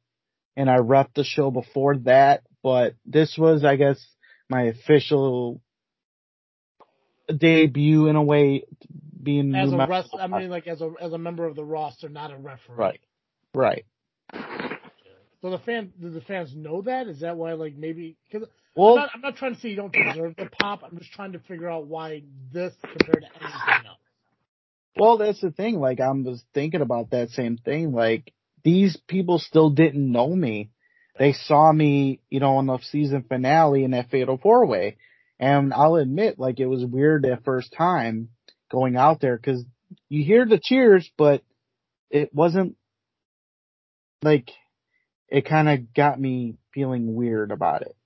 and 0.56 0.70
I 0.70 0.78
repped 0.78 1.14
the 1.16 1.24
show 1.24 1.52
before 1.52 1.98
that, 2.00 2.42
but 2.64 2.96
this 3.06 3.38
was, 3.38 3.64
I 3.64 3.76
guess, 3.76 4.04
my 4.50 4.64
official 4.64 5.62
debut 7.36 8.08
in 8.08 8.16
a 8.16 8.24
way 8.24 8.64
being 9.22 9.54
As 9.54 9.72
a 9.72 9.78
rest, 9.78 10.10
I 10.20 10.28
mean, 10.28 10.50
like 10.50 10.68
as 10.68 10.82
a 10.82 10.92
as 11.02 11.14
a 11.14 11.18
member 11.18 11.46
of 11.46 11.56
the 11.56 11.64
roster, 11.64 12.10
not 12.10 12.32
a 12.32 12.38
referee. 12.38 12.76
Right. 12.76 13.02
Right. 13.54 13.86
So 15.42 15.52
the 15.52 15.60
fan, 15.60 15.94
do 16.02 16.10
the 16.10 16.22
fans 16.22 16.54
know 16.56 16.82
that? 16.84 17.08
Is 17.08 17.20
that 17.20 17.38
why, 17.38 17.54
like, 17.54 17.76
maybe? 17.76 18.18
Because 18.32 18.48
I'm 18.78 18.84
Well, 18.84 18.96
not, 18.96 19.10
I'm 19.16 19.22
not 19.22 19.36
trying 19.36 19.56
to 19.56 19.62
say 19.62 19.70
you 19.70 19.76
don't 19.76 19.92
deserve 19.94 20.36
the 20.38 20.50
pop. 20.62 20.84
I'm 20.84 20.98
just 20.98 21.12
trying 21.12 21.32
to 21.32 21.40
figure 21.40 21.70
out 21.70 21.88
why 21.88 22.24
this 22.54 22.74
compared 22.82 23.24
to 23.24 23.30
anything 23.42 23.88
else. 23.88 24.00
Well, 25.00 25.18
that's 25.18 25.42
the 25.42 25.52
thing. 25.52 25.80
Like, 25.80 26.00
I 26.00 26.12
was 26.12 26.44
thinking 26.54 26.82
about 26.82 27.12
that 27.12 27.30
same 27.30 27.58
thing. 27.58 27.92
Like, 27.92 28.34
these 28.64 28.98
people 29.08 29.40
still 29.40 29.72
didn't 29.72 30.12
know 30.12 30.28
me. 30.28 30.70
They 31.18 31.34
saw 31.34 31.72
me, 31.72 32.22
you 32.30 32.40
know, 32.40 32.58
on 32.58 32.68
the 32.68 32.78
season 32.80 33.24
finale 33.28 33.84
in 33.84 33.92
that 33.92 34.12
fatal 34.12 34.38
four 34.38 34.66
way. 34.68 34.98
And 35.40 35.74
I'll 35.74 35.96
admit, 35.96 36.38
like, 36.40 36.60
it 36.60 36.68
was 36.68 36.86
weird 36.86 37.24
that 37.24 37.44
first 37.44 37.74
time 37.74 38.30
going 38.72 38.96
out 38.96 39.22
there 39.22 39.38
because 39.38 39.66
you 40.10 40.24
hear 40.24 40.46
the 40.46 40.60
cheers, 40.62 41.10
but 41.18 41.44
it 42.12 42.34
wasn't 42.34 42.76
like, 44.22 44.52
it 45.30 45.46
kind 45.46 45.68
of 45.68 45.94
got 45.94 46.20
me 46.20 46.58
feeling 46.74 47.16
weird 47.16 47.52
about 47.52 47.82
it. 47.82 47.97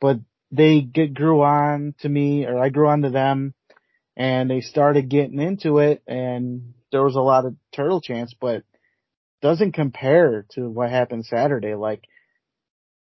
But 0.00 0.20
they 0.50 0.80
get, 0.80 1.14
grew 1.14 1.42
on 1.42 1.94
to 2.00 2.08
me, 2.08 2.46
or 2.46 2.58
I 2.58 2.68
grew 2.68 2.88
on 2.88 3.02
to 3.02 3.10
them 3.10 3.54
and 4.16 4.50
they 4.50 4.60
started 4.60 5.08
getting 5.08 5.40
into 5.40 5.78
it 5.78 6.02
and 6.06 6.74
there 6.90 7.04
was 7.04 7.16
a 7.16 7.20
lot 7.20 7.44
of 7.44 7.54
turtle 7.72 8.00
chants, 8.00 8.34
but 8.38 8.64
doesn't 9.40 9.72
compare 9.72 10.46
to 10.50 10.68
what 10.68 10.90
happened 10.90 11.26
Saturday. 11.26 11.74
Like, 11.74 12.02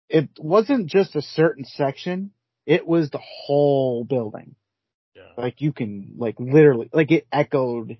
it 0.09 0.28
wasn't 0.38 0.88
just 0.88 1.16
a 1.16 1.22
certain 1.22 1.64
section. 1.64 2.30
It 2.66 2.86
was 2.86 3.11
the 3.11 3.20
whole 3.22 4.05
building. 4.05 4.55
Yeah. 5.14 5.22
Like 5.36 5.61
you 5.61 5.72
can, 5.72 6.14
like 6.18 6.36
literally, 6.38 6.91
like 6.93 7.11
it 7.11 7.26
echoed. 7.32 7.99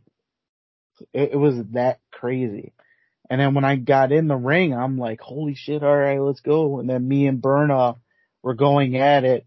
It, 1.12 1.32
it 1.32 1.36
was 1.36 1.57
that 1.72 2.01
crazy. 2.12 2.72
And 3.28 3.41
then 3.41 3.55
when 3.55 3.64
I 3.64 3.76
got 3.76 4.12
in 4.12 4.26
the 4.28 4.36
ring, 4.36 4.74
I'm 4.74 4.99
like, 4.99 5.20
holy 5.20 5.55
shit, 5.55 5.82
alright, 5.82 6.20
let's 6.20 6.41
go. 6.41 6.80
And 6.80 6.91
then 6.91 7.07
me 7.07 7.26
and 7.26 7.41
Berna 7.41 7.97
were 8.43 8.55
going 8.55 8.97
at 8.97 9.24
it. 9.24 9.47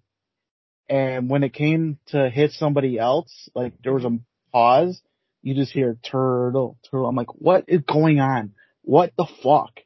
And 0.90 1.30
when 1.30 1.44
it 1.44 1.54
came 1.54 1.98
to 2.08 2.30
hit 2.30 2.52
somebody 2.52 3.00
else, 3.00 3.50
like 3.56 3.74
there 3.84 3.94
was 3.94 4.06
a 4.06 4.20
pause, 4.52 5.02
you 5.42 5.56
just 5.56 5.72
hear 5.72 5.98
turtle, 6.04 6.78
turtle. 6.90 7.08
I'm 7.08 7.16
like, 7.16 7.34
what 7.36 7.66
is 7.68 7.82
going 7.82 8.20
on? 8.20 8.54
What 8.82 9.14
the 9.18 9.28
fuck? 9.42 9.80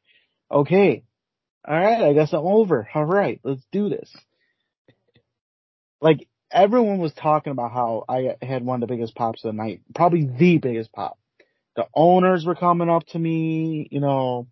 Okay. 0.52 1.04
Alright, 1.68 2.02
I 2.02 2.14
guess 2.14 2.34
I'm 2.34 2.46
over. 2.46 2.88
Alright, 2.96 3.42
let's 3.44 3.64
do 3.72 3.90
this. 3.90 4.14
Like, 6.00 6.28
everyone 6.52 7.00
was 7.00 7.14
talking 7.14 7.52
about 7.52 7.72
how 7.72 8.06
I 8.08 8.36
had 8.42 8.64
one 8.64 8.82
of 8.82 8.88
the 8.88 8.94
biggest 8.94 9.16
pops 9.16 9.44
of 9.44 9.50
the 9.50 9.62
night. 9.62 9.82
Probably 9.94 10.26
the 10.26 10.58
biggest 10.58 10.92
pop. 10.94 11.18
The 11.76 11.88
owners 11.94 12.46
were 12.46 12.56
coming 12.56 12.90
up 12.90 13.06
to 13.08 13.20
me, 13.20 13.88
you 13.92 14.00
know, 14.00 14.48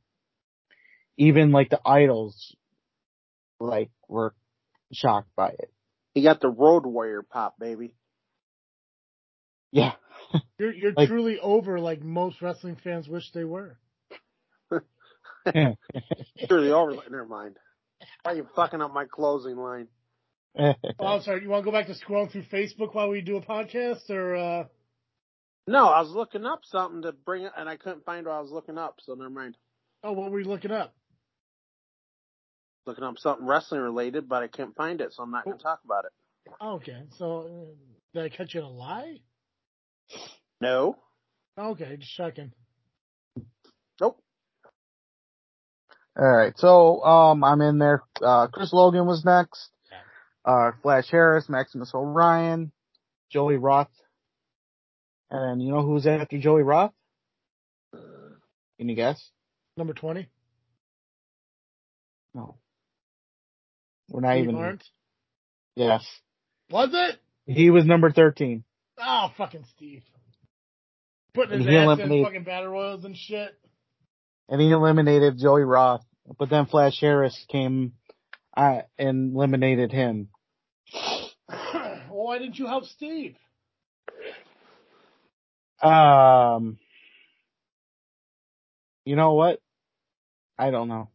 even 1.18 1.52
like 1.52 1.70
the 1.70 1.80
idols, 1.86 2.56
like, 3.60 3.90
were 4.08 4.34
shocked 4.96 5.30
by 5.36 5.50
it. 5.50 5.72
He 6.14 6.24
got 6.24 6.40
the 6.42 6.50
Road 6.50 6.86
Warrior 6.86 7.22
pop, 7.24 7.60
baby. 7.60 7.94
Yeah. 9.72 9.94
You're 10.60 10.74
you're 10.74 10.94
Like- 10.94 11.10
truly 11.10 11.40
over 11.40 11.80
like 11.80 12.02
most 12.02 12.42
wrestling 12.42 12.78
fans 12.84 13.08
wish 13.08 13.32
they 13.34 13.44
were. 13.44 13.78
Sure, 16.48 16.62
the 16.62 16.74
over. 16.76 16.94
Never 17.10 17.26
mind. 17.26 17.58
Why 18.24 18.32
are 18.32 18.36
you 18.36 18.48
fucking 18.56 18.82
up 18.82 18.94
my 18.94 19.06
closing 19.06 19.58
line? 19.58 19.88
Oh, 20.58 20.74
I'm 21.00 21.22
sorry. 21.22 21.44
You 21.44 21.50
want 21.50 21.64
to 21.66 21.72
go 21.72 21.78
back 21.78 21.88
to 21.88 21.94
scrolling 21.94 22.32
through 22.32 22.44
Facebook 22.52 22.94
while 22.96 23.10
we 23.10 23.22
do 23.22 23.38
a 23.38 23.42
podcast, 23.42 24.10
or 24.10 24.36
uh, 24.36 24.64
No, 25.68 25.86
I 25.88 26.02
was 26.02 26.10
looking 26.12 26.46
up 26.46 26.62
something 26.64 27.02
to 27.04 27.12
bring 27.12 27.44
it, 27.44 27.52
and 27.58 27.68
I 27.70 27.76
couldn't 27.78 28.06
find 28.06 28.26
what 28.26 28.34
I 28.34 28.40
was 28.42 28.52
looking 28.52 28.78
up. 28.78 28.96
So 29.06 29.14
never 29.14 29.30
mind. 29.30 29.56
oh, 30.04 30.14
what 30.14 30.32
were 30.32 30.40
you 30.40 30.48
looking 30.48 30.72
up? 30.72 30.96
Looking 32.86 33.04
up 33.04 33.18
something 33.18 33.48
wrestling 33.48 33.82
related, 33.82 34.30
but 34.30 34.44
I 34.44 34.48
can't 34.48 34.76
find 34.76 35.02
it, 35.02 35.14
so 35.14 35.24
I'm 35.24 35.32
not 35.32 35.44
going 35.44 35.58
to 35.58 35.64
talk 35.64 35.80
about 35.84 36.06
it. 36.06 36.12
Okay, 36.62 37.02
so 37.18 37.40
uh, 37.42 37.74
did 38.14 38.32
I 38.32 38.36
catch 38.36 38.54
you 38.54 38.60
in 38.60 38.66
a 38.68 38.70
lie? 38.70 39.20
No. 40.62 40.98
Okay, 41.58 41.98
just 41.98 42.14
checking. 42.14 42.52
Nope. 44.00 44.22
Alright, 46.18 46.58
so, 46.58 47.04
um, 47.04 47.44
I'm 47.44 47.62
in 47.62 47.80
there. 47.80 48.04
Uh, 48.22 48.48
Chris 48.48 48.72
Logan 48.72 49.08
was 49.08 49.26
next. 49.26 49.70
Uh, 50.46 50.72
Flash 50.84 51.10
Harris, 51.10 51.50
Maximus 51.50 51.92
Orion, 51.96 52.72
Joey 53.32 53.58
Roth. 53.58 53.90
And 55.32 55.62
you 55.62 55.72
know 55.72 55.82
who's 55.82 56.06
after 56.06 56.38
Joey 56.38 56.62
Roth? 56.62 56.92
Can 57.92 58.90
you 58.90 58.96
guess? 58.96 59.32
Number 59.76 59.94
twenty. 59.94 60.28
No. 62.36 62.58
We're 64.10 64.22
not 64.22 64.38
even. 64.38 64.56
Lawrence. 64.56 64.90
Yes. 65.76 66.06
Was 66.70 66.90
it? 66.94 67.20
He 67.46 67.70
was 67.70 67.86
number 67.86 68.12
13. 68.12 68.64
Oh, 69.00 69.32
fucking 69.38 69.66
Steve. 69.76 70.04
Putting 71.34 71.60
his 71.60 71.68
And 71.68 71.76
ass 71.76 72.00
in 72.00 72.24
fucking 72.24 72.44
battle 72.44 72.70
royals 72.70 73.04
and 73.04 73.16
shit. 73.16 73.54
And 74.48 74.62
he 74.62 74.72
eliminated 74.72 75.38
Joey 75.38 75.64
Roth. 75.64 76.06
But 76.40 76.50
then 76.50 76.66
Flash 76.66 77.00
Harris 77.00 77.46
came 77.52 77.94
uh, 78.56 78.82
and 78.98 79.36
eliminated 79.36 79.92
him. 79.92 80.30
why 82.10 82.40
didn't 82.40 82.58
you 82.58 82.68
help 82.68 82.86
Steve? 82.86 83.36
Um, 85.82 86.80
you 89.04 89.16
know 89.16 89.34
what? 89.34 89.60
I 90.58 90.72
don't 90.72 90.88
know. 90.88 91.10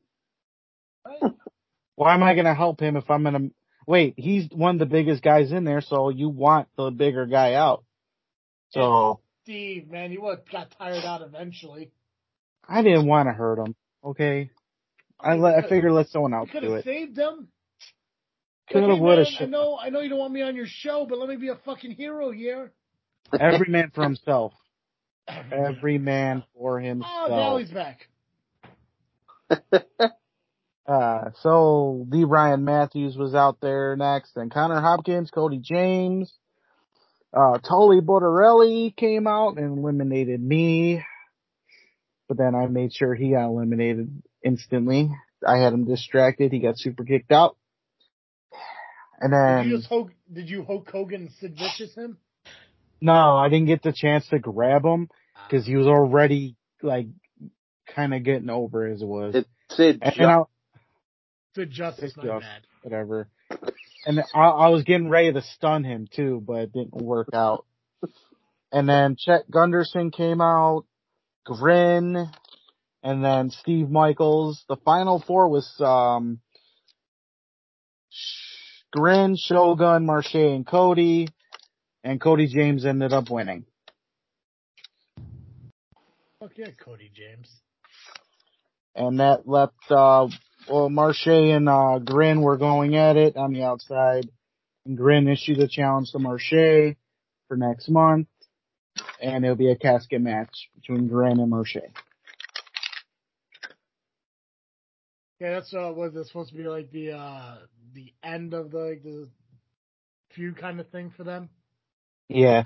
Right? 2.01 2.07
Why 2.07 2.15
am 2.15 2.23
I 2.23 2.35
going 2.35 2.47
to 2.47 2.55
help 2.55 2.81
him 2.81 2.97
if 2.97 3.11
I'm 3.11 3.23
going 3.23 3.35
to 3.35 3.51
wait? 3.87 4.15
He's 4.17 4.49
one 4.51 4.77
of 4.77 4.79
the 4.79 4.87
biggest 4.87 5.23
guys 5.23 5.53
in 5.53 5.65
there, 5.65 5.81
so 5.81 6.09
you 6.09 6.29
want 6.29 6.69
the 6.77 6.91
bigger 6.91 7.27
guy 7.27 7.55
out. 7.55 7.85
So 8.71 9.21
Steve, 9.45 9.91
man, 9.91 10.13
you 10.13 10.23
would 10.23 10.39
have 10.39 10.51
got 10.51 10.75
tired 10.79 11.05
out 11.05 11.23
eventually. 11.23 11.91
I 12.69 12.83
didn't 12.83 13.07
want 13.07 13.29
to 13.29 13.33
hurt 13.33 13.59
him. 13.59 13.75
Okay, 14.05 14.51
I 15.19 15.35
let 15.35 15.57
I 15.57 15.69
figured 15.69 15.93
let 15.93 16.09
someone 16.09 16.33
You 16.33 16.39
else 16.39 16.51
could 16.51 16.63
do 16.63 16.71
have 16.71 16.79
it. 16.81 16.85
saved 16.85 17.19
him. 17.19 17.49
Coulda, 18.73 18.87
Like, 18.87 18.97
hey, 18.97 19.01
woulda, 19.01 19.27
I 19.41 19.45
know, 19.47 19.79
I 19.79 19.91
know 19.91 20.01
you 20.01 20.09
don't 20.09 20.19
want 20.19 20.33
me 20.33 20.43
on 20.43 20.55
your 20.55 20.67
show, 20.69 21.05
but 21.09 21.19
let 21.19 21.29
me 21.29 21.37
be 21.37 21.49
a 21.49 21.57
fucking 21.57 21.91
hero 21.91 22.31
here. 22.31 22.73
Every 23.39 23.69
man 23.69 23.91
for 23.93 24.05
himself. 24.05 24.53
Every 25.53 25.99
man 25.99 26.45
for 26.55 26.81
oh, 26.81 26.85
himself. 26.85 27.13
Oh, 27.13 27.59
himself. 27.59 27.69
Dally's 27.69 27.71
back. 29.99 30.11
Uh, 30.91 31.31
so 31.43 32.05
Lee 32.11 32.25
Ryan 32.25 32.65
Matthews 32.65 33.17
was 33.17 33.33
out 33.33 33.59
there 33.61 33.95
next, 33.95 34.37
and 34.37 34.51
Connor 34.51 34.81
Hopkins, 34.81 35.31
Cody 35.31 35.59
James, 35.63 36.33
uh, 37.33 37.59
Tully 37.59 38.01
Bordarelli 38.01 38.97
came 38.97 39.29
out 39.29 39.57
and 39.57 39.79
eliminated 39.79 40.43
me, 40.43 41.05
but 42.27 42.37
then 42.39 42.57
I 42.57 42.67
made 42.67 42.93
sure 42.93 43.15
he 43.15 43.31
got 43.31 43.45
eliminated 43.45 44.21
instantly. 44.45 45.11
I 45.47 45.59
had 45.59 45.73
him 45.73 45.85
distracted. 45.85 46.51
He 46.51 46.59
got 46.59 46.77
super 46.77 47.05
kicked 47.05 47.31
out. 47.31 47.57
And 49.21 49.31
Did 49.31 49.37
then, 49.37 49.69
you 49.69 49.77
just 49.77 49.89
Hulk, 49.89 50.11
did 50.33 50.51
you 50.51 50.65
Hulk 50.65 50.91
Hogan 50.91 51.21
and 51.23 51.31
Sid 51.41 51.57
Vicious 51.57 51.95
him? 51.95 52.19
no, 53.01 53.37
I 53.37 53.49
didn't 53.49 53.67
get 53.67 53.83
the 53.85 53.93
chance 53.93 54.27
to 54.29 54.41
grab 54.41 54.85
him 54.85 55.09
because 55.49 55.65
he 55.67 55.77
was 55.77 55.87
already 55.87 56.57
like 56.83 57.07
kind 57.95 58.13
of 58.13 58.25
getting 58.25 58.51
over 58.51 58.87
as 58.89 59.03
it 59.03 59.07
was. 59.07 59.37
It's 59.37 59.49
Sid. 59.77 60.01
and, 60.03 60.19
and 60.19 60.27
I, 60.27 60.43
Sid 61.55 61.71
Justice, 61.71 62.15
Justice. 62.15 62.25
bad. 62.25 62.63
whatever. 62.83 63.29
And 64.07 64.21
I, 64.35 64.39
I 64.39 64.69
was 64.69 64.85
getting 64.85 65.09
ready 65.09 65.33
to 65.33 65.43
stun 65.43 65.85
him 65.85 66.09
too, 66.15 66.43
but 66.47 66.59
it 66.59 66.73
didn't 66.73 66.95
work 66.95 67.29
out. 67.35 67.67
And 68.73 68.89
then 68.89 69.17
Chet 69.19 69.51
Gunderson 69.51 70.11
came 70.11 70.41
out, 70.41 70.85
Grin, 71.45 72.31
and 73.03 73.25
then 73.25 73.51
Steve 73.51 73.91
Michaels. 73.91 74.65
The 74.69 74.77
final 74.77 75.23
four 75.27 75.49
was 75.49 75.69
um 75.81 76.41
Grin, 78.93 79.37
Shogun, 79.37 80.07
Marshe, 80.07 80.55
and 80.55 80.67
Cody. 80.67 81.29
And 82.03 82.21
Cody 82.21 82.47
James 82.47 82.87
ended 82.87 83.13
up 83.13 83.29
winning. 83.29 83.67
Fuck 86.39 86.53
yeah, 86.57 86.71
Cody 86.83 87.11
James. 87.13 87.51
And 88.95 89.21
that 89.21 89.47
left 89.47 89.75
uh 89.91 90.29
well 90.69 90.89
Marshe 90.89 91.57
and 91.57 91.69
uh 91.69 91.99
Grin 91.99 92.41
were 92.43 92.57
going 92.57 92.97
at 92.97 93.17
it 93.17 93.37
on 93.37 93.53
the 93.53 93.63
outside. 93.63 94.31
And 94.87 94.97
Grin 94.97 95.29
issued 95.29 95.59
a 95.59 95.69
challenge 95.69 96.13
to 96.13 96.19
Marshe 96.19 96.97
for 97.49 97.57
next 97.57 97.89
month. 97.89 98.29
And 99.23 99.45
it'll 99.45 99.57
be 99.57 99.71
a 99.71 99.77
casket 99.77 100.21
match 100.21 100.71
between 100.75 101.09
Grin 101.09 101.39
and 101.39 101.53
Marshe. 101.53 101.83
Yeah, 105.39 105.55
that's 105.55 105.73
uh, 105.73 105.93
was 105.95 106.13
this 106.13 106.29
supposed 106.29 106.51
to 106.51 106.57
be 106.57 106.65
like 106.65 106.91
the 106.91 107.13
uh 107.13 107.57
the 107.95 108.13
end 108.23 108.55
of 108.55 108.71
the 108.71 108.79
like, 108.79 109.03
the 109.03 109.29
feud 110.35 110.57
kind 110.57 110.81
of 110.81 110.89
thing 110.91 111.13
for 111.17 111.25
them? 111.25 111.49
Yeah. 112.29 112.63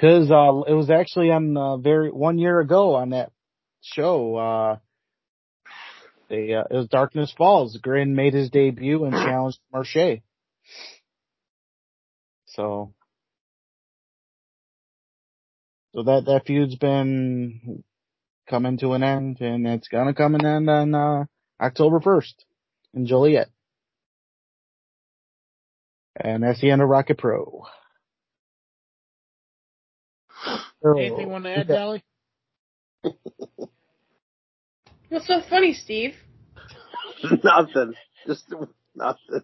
Cause, 0.00 0.30
uh, 0.30 0.62
it 0.66 0.74
was 0.74 0.90
actually 0.90 1.32
on, 1.32 1.56
uh, 1.56 1.76
very, 1.76 2.10
one 2.10 2.38
year 2.38 2.60
ago 2.60 2.94
on 2.94 3.10
that 3.10 3.32
show, 3.82 4.36
uh, 4.36 4.76
they, 6.28 6.52
uh, 6.54 6.64
it 6.70 6.74
was 6.76 6.88
Darkness 6.88 7.32
Falls. 7.36 7.76
Grin 7.76 8.14
made 8.14 8.34
his 8.34 8.50
debut 8.50 9.04
and 9.04 9.14
challenged 9.14 9.58
Marshe. 9.72 10.22
So. 12.46 12.94
So 15.94 16.02
that, 16.02 16.26
that 16.26 16.46
feud's 16.46 16.76
been 16.76 17.82
coming 18.48 18.78
to 18.78 18.92
an 18.92 19.02
end 19.02 19.40
and 19.40 19.66
it's 19.66 19.88
gonna 19.88 20.14
come 20.14 20.34
an 20.34 20.44
end 20.44 20.68
on, 20.68 20.94
uh, 20.94 21.24
October 21.60 22.00
1st 22.00 22.34
in 22.94 23.06
Joliet. 23.06 23.48
And 26.14 26.42
that's 26.42 26.60
the 26.60 26.70
end 26.70 26.82
of 26.82 26.88
Rocket 26.88 27.18
Pro. 27.18 27.64
Anything 30.84 31.20
you 31.20 31.28
want 31.28 31.44
to 31.44 31.50
add, 31.50 31.68
Yeah. 31.68 31.98
Dally? 35.10 35.20
What's 35.20 35.26
so 35.26 35.48
funny, 35.48 35.72
Steve? 35.74 36.14
nothing. 37.44 37.94
Just 38.26 38.52
nothing. 38.94 39.42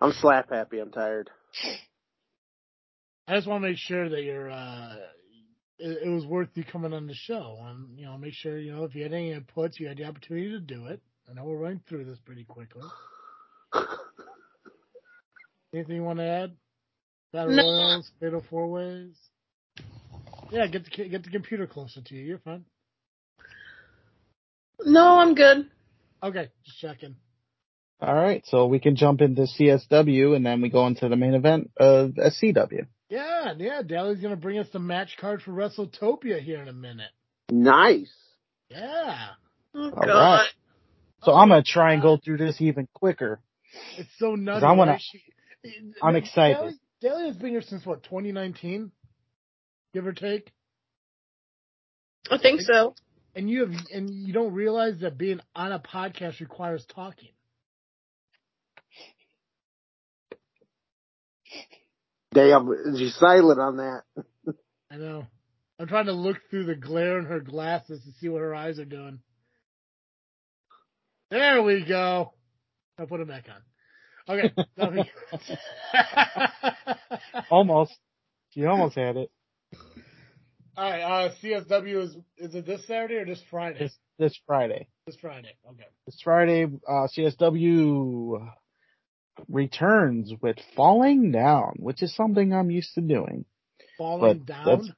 I'm 0.00 0.12
slap 0.12 0.50
happy. 0.50 0.80
I'm 0.80 0.90
tired. 0.90 1.30
I 3.26 3.36
just 3.36 3.46
want 3.46 3.62
to 3.62 3.68
make 3.68 3.78
sure 3.78 4.08
that 4.10 4.22
you're 4.22 4.50
uh 4.50 4.96
it, 5.78 5.98
it 6.04 6.08
was 6.08 6.26
worth 6.26 6.50
you 6.54 6.64
coming 6.64 6.92
on 6.92 7.06
the 7.06 7.14
show. 7.14 7.58
And 7.62 7.98
you 7.98 8.04
know, 8.04 8.18
make 8.18 8.34
sure 8.34 8.58
you 8.58 8.74
know 8.74 8.84
if 8.84 8.94
you 8.94 9.02
had 9.02 9.14
any 9.14 9.32
inputs, 9.32 9.80
you 9.80 9.88
had 9.88 9.96
the 9.96 10.04
opportunity 10.04 10.50
to 10.50 10.60
do 10.60 10.86
it. 10.86 11.00
I 11.28 11.32
know 11.34 11.44
we're 11.44 11.56
running 11.56 11.80
through 11.88 12.04
this 12.04 12.18
pretty 12.24 12.44
quickly. 12.44 12.82
Anything 15.72 15.96
you 15.96 16.04
want 16.04 16.18
to 16.18 16.26
add? 16.26 16.52
Battle 17.32 17.56
No. 17.56 17.62
Royals, 17.62 18.10
Fatal 18.20 18.44
Four 18.48 18.70
Ways. 18.70 19.16
Yeah, 20.54 20.66
get 20.68 20.84
the 20.84 21.08
get 21.08 21.24
the 21.24 21.30
computer 21.30 21.66
closer 21.66 22.00
to 22.00 22.14
you. 22.14 22.22
You're 22.24 22.38
fine. 22.38 22.64
No, 24.84 25.18
I'm 25.18 25.34
good. 25.34 25.68
Okay, 26.22 26.48
just 26.64 26.78
checking. 26.78 27.16
All 28.00 28.14
right, 28.14 28.44
so 28.46 28.66
we 28.66 28.80
can 28.80 28.96
jump 28.96 29.20
into 29.20 29.42
CSW 29.42 30.36
and 30.36 30.44
then 30.44 30.60
we 30.60 30.68
go 30.68 30.86
into 30.86 31.08
the 31.08 31.16
main 31.16 31.34
event 31.34 31.70
of 31.76 32.12
SCW. 32.12 32.86
Yeah, 33.08 33.54
yeah. 33.56 33.82
Dally's 33.82 34.20
gonna 34.20 34.36
bring 34.36 34.58
us 34.58 34.68
the 34.72 34.78
match 34.78 35.16
card 35.20 35.42
for 35.42 35.52
WrestleTopia 35.52 36.40
here 36.40 36.60
in 36.62 36.68
a 36.68 36.72
minute. 36.72 37.10
Nice. 37.50 38.12
Yeah, 38.70 39.28
Oh 39.74 39.84
All 39.84 39.90
god. 39.90 40.06
right. 40.40 40.48
So 41.22 41.32
I'm 41.32 41.48
gonna 41.48 41.62
try 41.62 41.92
and 41.94 42.02
go 42.02 42.16
through 42.16 42.38
this 42.38 42.60
even 42.60 42.88
quicker. 42.94 43.40
it's 43.98 44.08
so 44.18 44.34
nutty. 44.34 44.64
I 44.64 44.72
wanna- 44.72 44.92
right? 44.92 45.00
She- 45.02 45.22
I'm 46.02 46.16
excited. 46.16 46.56
Dally, 46.56 46.74
Dally 47.00 47.26
has 47.28 47.36
been 47.36 47.50
here 47.50 47.62
since 47.62 47.86
what 47.86 48.02
2019, 48.02 48.92
give 49.94 50.06
or 50.06 50.12
take. 50.12 50.52
I 52.30 52.36
think 52.38 52.60
so. 52.60 52.94
And 53.34 53.48
you 53.48 53.60
have, 53.66 53.72
and 53.92 54.10
you 54.10 54.32
don't 54.32 54.52
realize 54.52 54.98
that 55.00 55.16
being 55.16 55.40
on 55.56 55.72
a 55.72 55.78
podcast 55.78 56.40
requires 56.40 56.84
talking. 56.94 57.30
Damn, 62.32 62.68
she's 62.96 63.14
silent 63.16 63.60
on 63.60 63.76
that. 63.76 64.02
I 64.90 64.96
know. 64.96 65.26
I'm 65.78 65.86
trying 65.86 66.06
to 66.06 66.12
look 66.12 66.36
through 66.50 66.66
the 66.66 66.74
glare 66.74 67.18
in 67.18 67.24
her 67.26 67.40
glasses 67.40 68.02
to 68.04 68.10
see 68.20 68.28
what 68.28 68.40
her 68.40 68.54
eyes 68.54 68.78
are 68.78 68.84
doing. 68.84 69.20
There 71.30 71.62
we 71.62 71.84
go. 71.84 72.32
I'll 72.98 73.06
put 73.06 73.18
them 73.18 73.28
back 73.28 73.46
on. 73.48 74.36
Okay. 74.36 74.52
nothing- 74.76 75.04
Almost. 77.50 77.92
She 78.50 78.64
almost 78.64 78.94
had 78.96 79.16
it. 79.16 79.30
All 80.76 80.90
right. 80.90 81.02
Uh, 81.02 81.30
CSW 81.42 82.02
is 82.02 82.16
is 82.36 82.54
it 82.54 82.66
this 82.66 82.86
Saturday 82.86 83.14
or 83.16 83.26
this 83.26 83.42
Friday? 83.50 83.78
This 83.78 83.98
this 84.18 84.38
Friday. 84.46 84.88
This 85.06 85.16
Friday. 85.20 85.56
Okay. 85.68 85.86
This 86.06 86.20
Friday, 86.22 86.64
uh, 86.64 87.06
CSW 87.16 88.48
returns 89.48 90.32
with 90.40 90.56
Falling 90.76 91.32
Down, 91.32 91.74
which 91.78 92.02
is 92.02 92.14
something 92.14 92.52
I'm 92.52 92.70
used 92.70 92.94
to 92.94 93.00
doing. 93.00 93.44
Falling 93.98 94.38
But 94.38 94.46
down. 94.46 94.94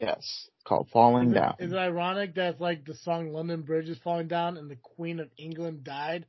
Yes, 0.00 0.18
it's 0.18 0.64
called 0.64 0.88
Falling 0.92 1.30
Is 1.30 1.32
it, 1.32 1.34
Down. 1.34 1.54
is 1.60 1.72
it 1.72 1.76
ironic 1.76 2.34
that 2.34 2.60
like 2.60 2.84
the 2.84 2.94
song 2.94 3.32
London 3.32 3.62
Bridge 3.62 3.88
is 3.88 3.98
falling 3.98 4.26
down 4.26 4.56
and 4.56 4.68
the 4.68 4.76
Queen 4.76 5.20
of 5.20 5.28
England 5.38 5.84
died? 5.84 6.26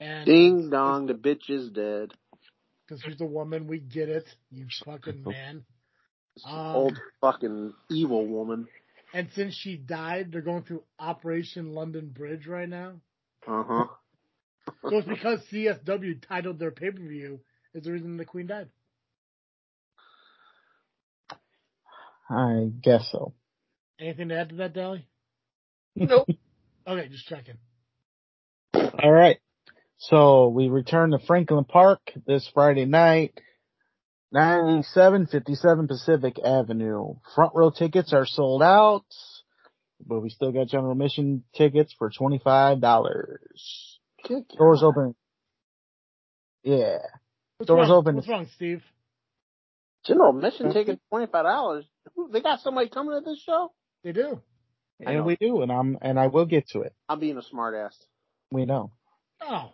And 0.00 0.26
Ding 0.26 0.70
dong, 0.70 1.06
the 1.06 1.14
bitch 1.14 1.48
is 1.48 1.70
dead. 1.70 2.10
Because 2.84 3.02
she's 3.04 3.20
a 3.20 3.26
woman, 3.26 3.68
we 3.68 3.78
get 3.78 4.08
it. 4.08 4.26
You 4.50 4.66
fucking 4.84 5.22
man. 5.22 5.64
Um, 6.46 6.76
Old 6.76 6.98
fucking 7.20 7.74
evil 7.90 8.26
woman. 8.26 8.66
And 9.14 9.28
since 9.34 9.54
she 9.54 9.76
died, 9.76 10.32
they're 10.32 10.40
going 10.40 10.62
through 10.62 10.82
Operation 10.98 11.74
London 11.74 12.08
Bridge 12.08 12.46
right 12.46 12.68
now. 12.68 12.94
Uh 13.46 13.62
huh. 13.66 13.84
So 14.88 14.98
it's 14.98 15.08
because 15.08 15.40
CSW 15.52 16.26
titled 16.26 16.58
their 16.58 16.70
pay 16.70 16.90
per 16.90 17.02
view 17.02 17.40
is 17.74 17.84
the 17.84 17.92
reason 17.92 18.16
the 18.16 18.24
Queen 18.24 18.46
died. 18.46 18.68
I 22.30 22.70
guess 22.82 23.08
so. 23.12 23.34
Anything 24.00 24.28
to 24.30 24.38
add 24.38 24.48
to 24.50 24.54
that, 24.56 24.72
Dally? 24.74 25.06
Nope. 25.96 26.28
Okay, 26.84 27.08
just 27.10 27.28
checking. 27.28 27.58
All 28.74 29.12
right. 29.12 29.38
So 29.98 30.48
we 30.48 30.68
return 30.68 31.12
to 31.12 31.20
Franklin 31.20 31.62
Park 31.64 32.00
this 32.26 32.50
Friday 32.52 32.86
night. 32.86 33.40
9757 34.32 35.88
Pacific 35.88 36.36
Avenue. 36.44 37.14
Front 37.34 37.52
row 37.54 37.70
tickets 37.70 38.12
are 38.12 38.26
sold 38.26 38.62
out, 38.62 39.04
but 40.06 40.20
we 40.20 40.30
still 40.30 40.52
got 40.52 40.68
general 40.68 40.92
admission 40.92 41.44
tickets 41.54 41.94
for 41.98 42.10
$25. 42.10 42.80
Doors 44.56 44.82
open. 44.82 45.14
Yeah. 46.62 46.98
What's 47.58 47.68
Doors 47.68 47.88
wrong? 47.88 47.98
open. 47.98 48.14
What's 48.16 48.28
wrong, 48.28 48.46
Steve? 48.54 48.82
General 50.06 50.34
admission 50.36 50.72
ticket 50.72 51.00
twenty 51.10 51.26
five 51.26 51.44
dollars. 51.44 51.84
They 52.32 52.40
got 52.40 52.60
somebody 52.60 52.88
coming 52.88 53.14
to 53.16 53.24
this 53.24 53.40
show. 53.44 53.72
They 54.02 54.12
do. 54.12 54.40
And 55.04 55.24
we 55.24 55.36
do, 55.36 55.62
and 55.62 55.70
I'm, 55.70 55.98
and 56.00 56.18
I 56.18 56.28
will 56.28 56.46
get 56.46 56.68
to 56.70 56.80
it. 56.82 56.92
I'm 57.08 57.18
being 57.20 57.36
a 57.36 57.42
smart 57.42 57.74
ass. 57.74 57.96
We 58.50 58.64
know. 58.66 58.92
Oh, 59.40 59.72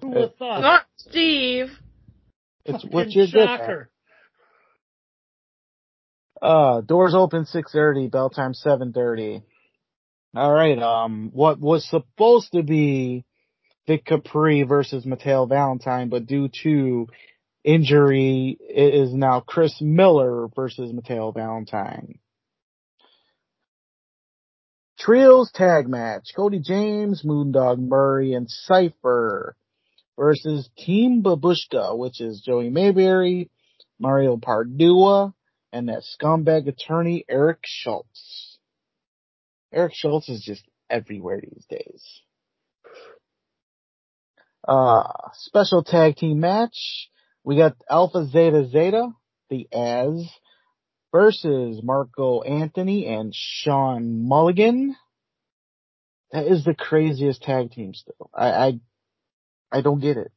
who 0.00 0.08
would 0.10 0.20
have 0.20 0.34
thought? 0.36 0.60
Not 0.60 0.82
Steve. 0.96 1.70
It's 2.64 2.82
Fucking 2.82 2.90
what 2.90 3.10
you're 3.10 3.26
good 3.26 3.40
at. 3.48 3.60
shocker. 3.60 3.90
Uh, 6.40 6.80
doors 6.82 7.14
open 7.14 7.44
6.30, 7.44 8.10
bell 8.10 8.30
time 8.30 8.52
7.30. 8.52 9.42
Alright, 10.36 10.78
um, 10.78 11.30
what 11.32 11.58
was 11.58 11.88
supposed 11.88 12.52
to 12.52 12.62
be 12.62 13.24
Vic 13.86 14.04
Capri 14.04 14.62
versus 14.62 15.06
Mateo 15.06 15.46
Valentine, 15.46 16.10
but 16.10 16.26
due 16.26 16.50
to 16.62 17.08
injury, 17.64 18.56
it 18.60 18.94
is 18.94 19.12
now 19.12 19.40
Chris 19.40 19.80
Miller 19.80 20.48
versus 20.54 20.92
Mateo 20.92 21.32
Valentine. 21.32 22.18
Trios 24.98 25.50
tag 25.52 25.88
match, 25.88 26.30
Cody 26.36 26.60
James, 26.60 27.22
Moondog 27.24 27.78
Murray, 27.78 28.34
and 28.34 28.46
Cypher 28.50 29.56
versus 30.18 30.68
Team 30.76 31.22
Babushka, 31.22 31.96
which 31.96 32.20
is 32.20 32.42
Joey 32.44 32.68
Mayberry, 32.68 33.48
Mario 33.98 34.36
Pardua, 34.36 35.32
and 35.72 35.88
that 35.88 36.02
scumbag 36.02 36.68
attorney 36.68 37.24
Eric 37.28 37.60
Schultz. 37.64 38.58
Eric 39.72 39.92
Schultz 39.94 40.28
is 40.28 40.42
just 40.42 40.64
everywhere 40.88 41.40
these 41.40 41.66
days. 41.68 42.22
Uh, 44.66 45.04
special 45.34 45.82
tag 45.82 46.16
team 46.16 46.40
match. 46.40 47.10
We 47.44 47.56
got 47.56 47.76
Alpha 47.88 48.26
Zeta 48.26 48.68
Zeta, 48.68 49.10
the 49.50 49.68
As, 49.72 50.28
versus 51.12 51.80
Marco 51.82 52.42
Anthony 52.42 53.06
and 53.06 53.34
Sean 53.34 54.28
Mulligan. 54.28 54.96
That 56.32 56.46
is 56.46 56.64
the 56.64 56.74
craziest 56.74 57.42
tag 57.42 57.70
team 57.70 57.94
still. 57.94 58.30
I, 58.34 58.48
I, 58.48 58.80
I 59.72 59.80
don't 59.80 60.00
get 60.00 60.18
it. 60.18 60.32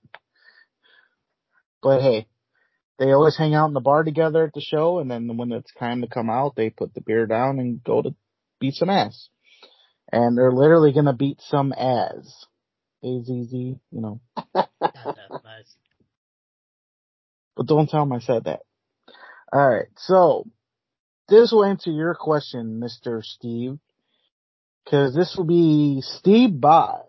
But 1.81 2.01
hey, 2.01 2.27
they 3.01 3.13
always 3.13 3.35
hang 3.35 3.55
out 3.55 3.65
in 3.65 3.73
the 3.73 3.79
bar 3.79 4.03
together 4.03 4.43
at 4.43 4.53
the 4.53 4.61
show, 4.61 4.99
and 4.99 5.09
then 5.09 5.35
when 5.35 5.51
it's 5.51 5.73
time 5.79 6.01
to 6.01 6.07
come 6.07 6.29
out, 6.29 6.55
they 6.55 6.69
put 6.69 6.93
the 6.93 7.01
beer 7.01 7.25
down 7.25 7.57
and 7.57 7.83
go 7.83 7.99
to 7.99 8.13
beat 8.59 8.75
some 8.75 8.91
ass. 8.91 9.27
And 10.11 10.37
they're 10.37 10.51
literally 10.51 10.93
gonna 10.93 11.13
beat 11.13 11.41
some 11.41 11.73
ass. 11.73 12.45
AZZ, 13.03 13.51
you 13.51 13.79
know. 13.91 14.21
Nice. 14.79 15.75
But 17.57 17.65
don't 17.65 17.89
tell 17.89 18.01
them 18.01 18.13
I 18.13 18.19
said 18.19 18.43
that. 18.43 18.59
Alright, 19.53 19.87
so, 19.97 20.45
this 21.27 21.51
will 21.51 21.65
answer 21.65 21.89
your 21.89 22.13
question, 22.13 22.79
Mr. 22.79 23.23
Steve. 23.23 23.79
Cause 24.87 25.15
this 25.15 25.35
will 25.35 25.45
be 25.45 26.01
Steve 26.01 26.59
Boz 26.61 27.03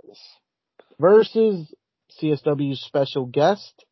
versus 0.99 1.71
CSW 2.19 2.77
special 2.77 3.27
guest, 3.27 3.85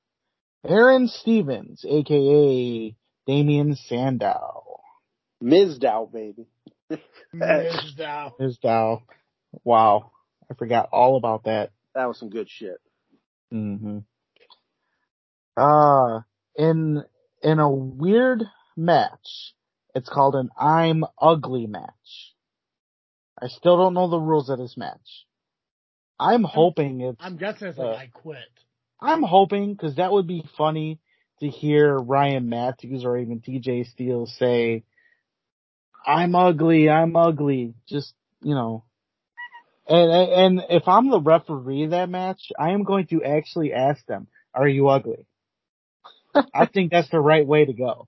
Aaron 0.67 1.09
Stevens, 1.09 1.85
aka 1.89 2.95
Damien 3.27 3.77
Sandow. 3.77 4.81
Ms. 5.41 5.79
Dow, 5.79 6.09
baby. 6.13 6.49
Ms. 7.33 7.95
Dow. 7.97 8.35
His 8.39 8.59
Dow. 8.59 9.03
Wow. 9.65 10.13
I 10.51 10.55
forgot 10.55 10.89
all 10.93 11.17
about 11.17 11.45
that. 11.45 11.71
That 11.95 12.07
was 12.07 12.19
some 12.19 12.29
good 12.31 12.49
shit. 12.51 12.79
Mm-hmm. 13.53 13.99
Uh, 15.57 16.21
in, 16.57 17.03
in 17.43 17.59
a 17.59 17.71
weird 17.71 18.45
match, 18.77 19.55
it's 19.95 20.09
called 20.09 20.35
an 20.35 20.51
I'm 20.59 21.05
ugly 21.21 21.67
match. 21.67 22.35
I 23.41 23.49
still 23.49 23.77
don't 23.79 23.95
know 23.95 24.09
the 24.09 24.21
rules 24.21 24.51
of 24.51 24.59
this 24.59 24.77
match. 24.77 25.25
I'm 26.19 26.45
hoping 26.45 27.01
it's, 27.01 27.17
I'm 27.21 27.39
guessing 27.39 27.69
it's 27.69 27.79
like 27.79 27.87
Uh, 27.87 27.93
I 27.93 28.11
quit. 28.13 28.37
I'm 29.03 29.23
hoping 29.23 29.75
because 29.75 29.97
that 29.97 30.13
would 30.13 30.27
be 30.27 30.45
funny 30.57 30.99
to 31.41 31.49
hear 31.49 31.97
Ryan 31.97 32.49
Matthews 32.49 33.05
or 33.05 33.17
even 33.19 33.41
TJ 33.41 33.91
Steele 33.91 34.27
say, 34.27 34.85
I'm 36.07 36.35
ugly, 36.35 36.89
I'm 36.89 37.17
ugly. 37.17 37.75
Just, 37.89 38.15
you 38.43 38.55
know. 38.55 38.85
And, 39.89 40.11
and 40.11 40.67
if 40.71 40.87
I'm 40.87 41.11
the 41.11 41.21
referee 41.21 41.85
of 41.85 41.91
that 41.91 42.09
match, 42.09 42.53
I 42.59 42.71
am 42.71 42.85
going 42.85 43.07
to 43.09 43.25
actually 43.25 43.73
ask 43.73 44.05
them, 44.07 44.29
are 44.55 44.69
you 44.69 44.89
ugly? 44.89 45.27
I 46.55 46.67
think 46.67 46.91
that's 46.91 47.11
the 47.11 47.21
right 47.21 47.47
way 47.47 47.65
to 47.65 47.73
go. 47.73 48.07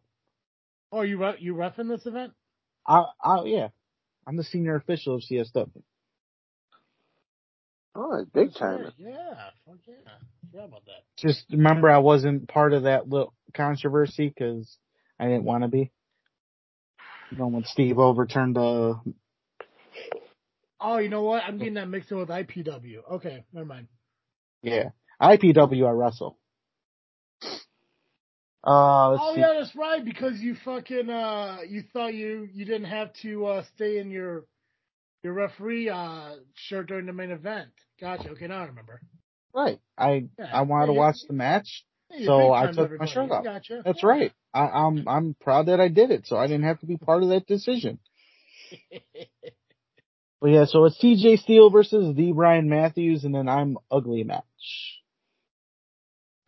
Oh, 0.93 1.03
you 1.03 1.17
re- 1.19 1.39
you 1.39 1.55
ref 1.55 1.79
in 1.79 1.89
this 1.89 2.07
event? 2.07 2.33
I, 2.87 3.05
I, 3.23 3.45
yeah, 3.45 3.69
I'm 4.27 4.37
the 4.37 4.45
senior 4.45 4.77
official 4.77 5.17
of 5.17 5.23
CSW. 5.23 5.83
Oh, 7.95 8.25
big 8.33 8.55
time. 8.55 8.93
Yeah, 8.99 9.51
fuck 9.67 9.79
yeah. 9.87 10.42
Forgot 10.53 10.69
about 10.69 10.85
that. 10.87 11.05
Just 11.17 11.47
remember, 11.51 11.91
I 11.91 11.99
wasn't 11.99 12.49
part 12.49 12.73
of 12.73 12.83
that 12.85 13.09
little 13.09 13.33
controversy 13.55 14.29
because 14.29 14.77
I 15.19 15.25
didn't 15.27 15.45
want 15.45 15.63
to 15.63 15.69
be. 15.69 15.91
You 17.31 17.39
know, 17.39 17.47
when 17.47 17.65
Steve 17.65 17.99
overturned 17.99 18.57
the, 18.57 19.01
Oh, 20.81 20.99
you 20.99 21.09
know 21.09 21.23
what? 21.23 21.45
I'm 21.45 21.59
getting 21.59 21.75
that 21.75 21.89
mixed 21.89 22.11
in 22.11 22.19
with 22.19 22.29
IPW. 22.29 22.99
Okay, 23.13 23.45
never 23.53 23.65
mind. 23.67 23.89
yeah, 24.63 24.91
IPW 25.21 25.87
I 25.87 25.91
wrestle. 25.91 26.39
Uh, 28.65 29.11
let's 29.11 29.23
Oh 29.23 29.35
see. 29.35 29.41
yeah, 29.41 29.55
that's 29.59 29.75
right. 29.75 30.05
Because 30.05 30.41
you 30.41 30.55
fucking 30.65 31.09
uh, 31.09 31.59
you 31.69 31.83
thought 31.93 32.15
you 32.15 32.49
you 32.53 32.65
didn't 32.65 32.85
have 32.89 33.13
to 33.23 33.47
uh 33.47 33.65
stay 33.75 33.99
in 33.99 34.11
your 34.11 34.45
your 35.23 35.33
referee 35.33 35.89
uh 35.89 36.37
shirt 36.55 36.89
during 36.89 37.07
the 37.07 37.13
main 37.13 37.31
event. 37.31 37.71
Gotcha. 38.01 38.31
Okay, 38.31 38.47
now 38.47 38.63
I 38.63 38.67
remember. 38.67 39.01
Right. 39.55 39.79
I, 39.99 40.29
Yeah. 40.39 40.47
I 40.53 40.63
wanted 40.63 40.87
to 40.87 40.93
Yeah, 40.93 40.95
you- 40.95 41.01
watch 41.01 41.17
the 41.27 41.35
match. 41.35 41.85
Yeah, 42.11 42.27
So 42.27 42.53
I 42.53 42.71
took 42.73 42.99
my 42.99 43.07
shirt 43.07 43.31
off. 43.31 43.45
Gotcha. 43.45 43.83
That's 43.85 44.03
right. 44.05 44.33
I, 44.53 44.67
I'm, 44.67 45.09
I'm 45.09 45.35
proud 45.41 45.67
that 45.67 45.81
I 45.81 45.89
did 45.89 46.11
it. 46.11 46.27
So 46.27 46.37
I 46.37 46.47
didn't 46.47 46.65
have 46.65 46.79
to 46.81 46.87
be 46.87 46.97
part 46.99 47.23
of 47.23 47.31
that 47.31 47.47
decision. 47.47 47.99
But 50.41 50.51
yeah, 50.51 50.65
so 50.65 50.85
it's 50.87 50.99
TJ 51.01 51.39
Steele 51.39 51.71
versus 51.71 52.17
the 52.17 52.33
Brian 52.33 52.69
Matthews, 52.69 53.23
and 53.23 53.33
then 53.33 53.49
I'm 53.49 53.79
ugly 53.93 54.25
match. 54.25 54.43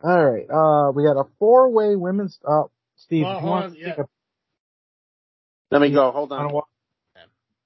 All 0.03 0.25
right, 0.25 0.45
uh, 0.49 0.91
we 0.91 1.03
got 1.05 1.17
a 1.17 1.23
four 1.39 1.69
way 1.71 1.95
women's. 1.95 2.37
Uh, 2.45 2.63
Steve, 2.97 3.23
Well, 3.23 3.39
you 3.39 3.45
want 3.47 3.65
on, 3.67 3.71
to 3.71 3.79
yeah. 3.79 3.93
a, 3.97 4.03
Let 5.71 5.79
me 5.79 5.91
go. 5.93 6.11
Hold 6.11 6.33
on. 6.33 6.51
want, 6.51 6.65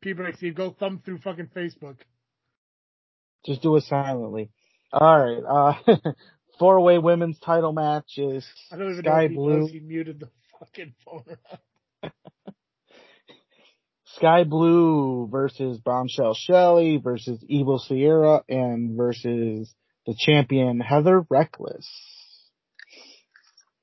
P 0.02 0.14
break 0.14 0.36
Steve, 0.38 0.54
go 0.54 0.70
thumb 0.70 1.02
through 1.04 1.18
fucking 1.18 1.48
Facebook. 1.56 1.96
just 3.44 3.64
do 3.64 3.76
it 3.78 3.84
silently. 3.86 4.52
All 4.92 5.20
right, 5.20 5.76
uh, 5.88 5.96
four 6.60 6.82
way 6.82 6.98
women's 6.98 7.40
title 7.40 7.74
match 7.74 8.18
is 8.18 8.46
I 8.72 8.78
don't 8.78 8.92
even 8.92 9.04
Sky 9.04 9.28
he 9.28 9.36
Blue. 9.36 9.68
he 9.68 9.80
muted 9.80 10.20
the 10.20 10.30
fucking 10.60 10.94
phone. 11.06 11.24
Sky 14.16 14.44
Blue 14.44 15.28
versus 15.32 15.78
Bombshell 15.80 16.34
Shelley 16.34 16.98
versus 16.98 17.44
Evil 17.48 17.78
Sierra 17.78 18.44
and 18.50 18.98
versus 18.98 19.74
the 20.08 20.16
champion 20.18 20.80
Heather 20.80 21.26
Reckless. 21.30 21.88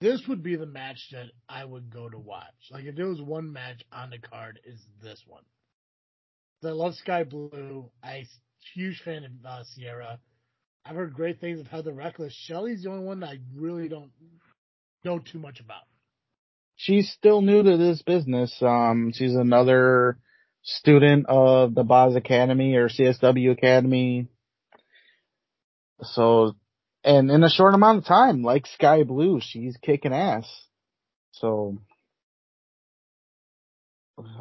this 0.00 0.26
would 0.28 0.42
be 0.42 0.56
the 0.56 0.66
match 0.66 1.08
that 1.12 1.26
I 1.48 1.64
would 1.64 1.90
go 1.90 2.08
to 2.08 2.18
watch. 2.18 2.52
Like 2.72 2.84
if 2.84 2.96
there 2.96 3.06
was 3.06 3.22
one 3.22 3.52
match 3.52 3.82
on 3.92 4.10
the 4.10 4.18
card, 4.18 4.58
is 4.64 4.84
this 5.02 5.22
one. 5.26 5.44
I 6.64 6.70
love 6.70 6.96
Sky 6.96 7.22
Blue. 7.22 7.90
I 8.02 8.24
huge 8.74 9.00
fan 9.04 9.24
of 9.24 9.30
uh, 9.48 9.62
Sierra. 9.64 10.18
I've 10.88 10.94
heard 10.94 11.14
great 11.14 11.40
things 11.40 11.58
of 11.58 11.66
Heather 11.66 11.92
Reckless. 11.92 12.32
Shelly's 12.32 12.84
the 12.84 12.90
only 12.90 13.04
one 13.04 13.20
that 13.20 13.30
I 13.30 13.38
really 13.56 13.88
don't 13.88 14.12
know 15.04 15.18
too 15.18 15.38
much 15.40 15.58
about. 15.60 15.82
she's 16.76 17.10
still 17.10 17.40
new 17.42 17.62
to 17.62 17.76
this 17.76 18.02
business. 18.02 18.54
Um, 18.60 19.10
she's 19.14 19.34
another 19.34 20.18
student 20.62 21.26
of 21.28 21.74
the 21.74 21.82
Boz 21.82 22.14
Academy 22.14 22.74
or 22.76 22.88
CSW 22.88 23.52
Academy. 23.52 24.28
So, 26.02 26.54
and 27.02 27.30
in 27.30 27.42
a 27.42 27.50
short 27.50 27.74
amount 27.74 27.98
of 27.98 28.04
time, 28.04 28.42
like 28.42 28.66
Sky 28.66 29.02
Blue, 29.02 29.40
she's 29.42 29.76
kicking 29.82 30.12
ass. 30.12 30.46
So, 31.32 31.78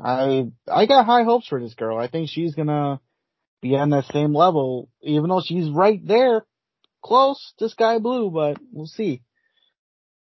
I, 0.03 0.47
I 0.71 0.85
got 0.85 1.05
high 1.05 1.23
hopes 1.23 1.47
for 1.47 1.61
this 1.61 1.73
girl. 1.73 1.97
I 1.97 2.07
think 2.07 2.29
she's 2.29 2.55
gonna 2.55 2.99
be 3.65 3.75
on 3.75 3.89
that 3.89 4.05
same 4.05 4.35
level, 4.35 4.89
even 5.01 5.29
though 5.29 5.41
she's 5.43 5.69
right 5.69 5.99
there, 6.05 6.45
close 7.03 7.53
to 7.57 7.67
Sky 7.69 7.97
Blue, 7.97 8.29
but 8.29 8.57
we'll 8.71 8.85
see. 8.85 9.23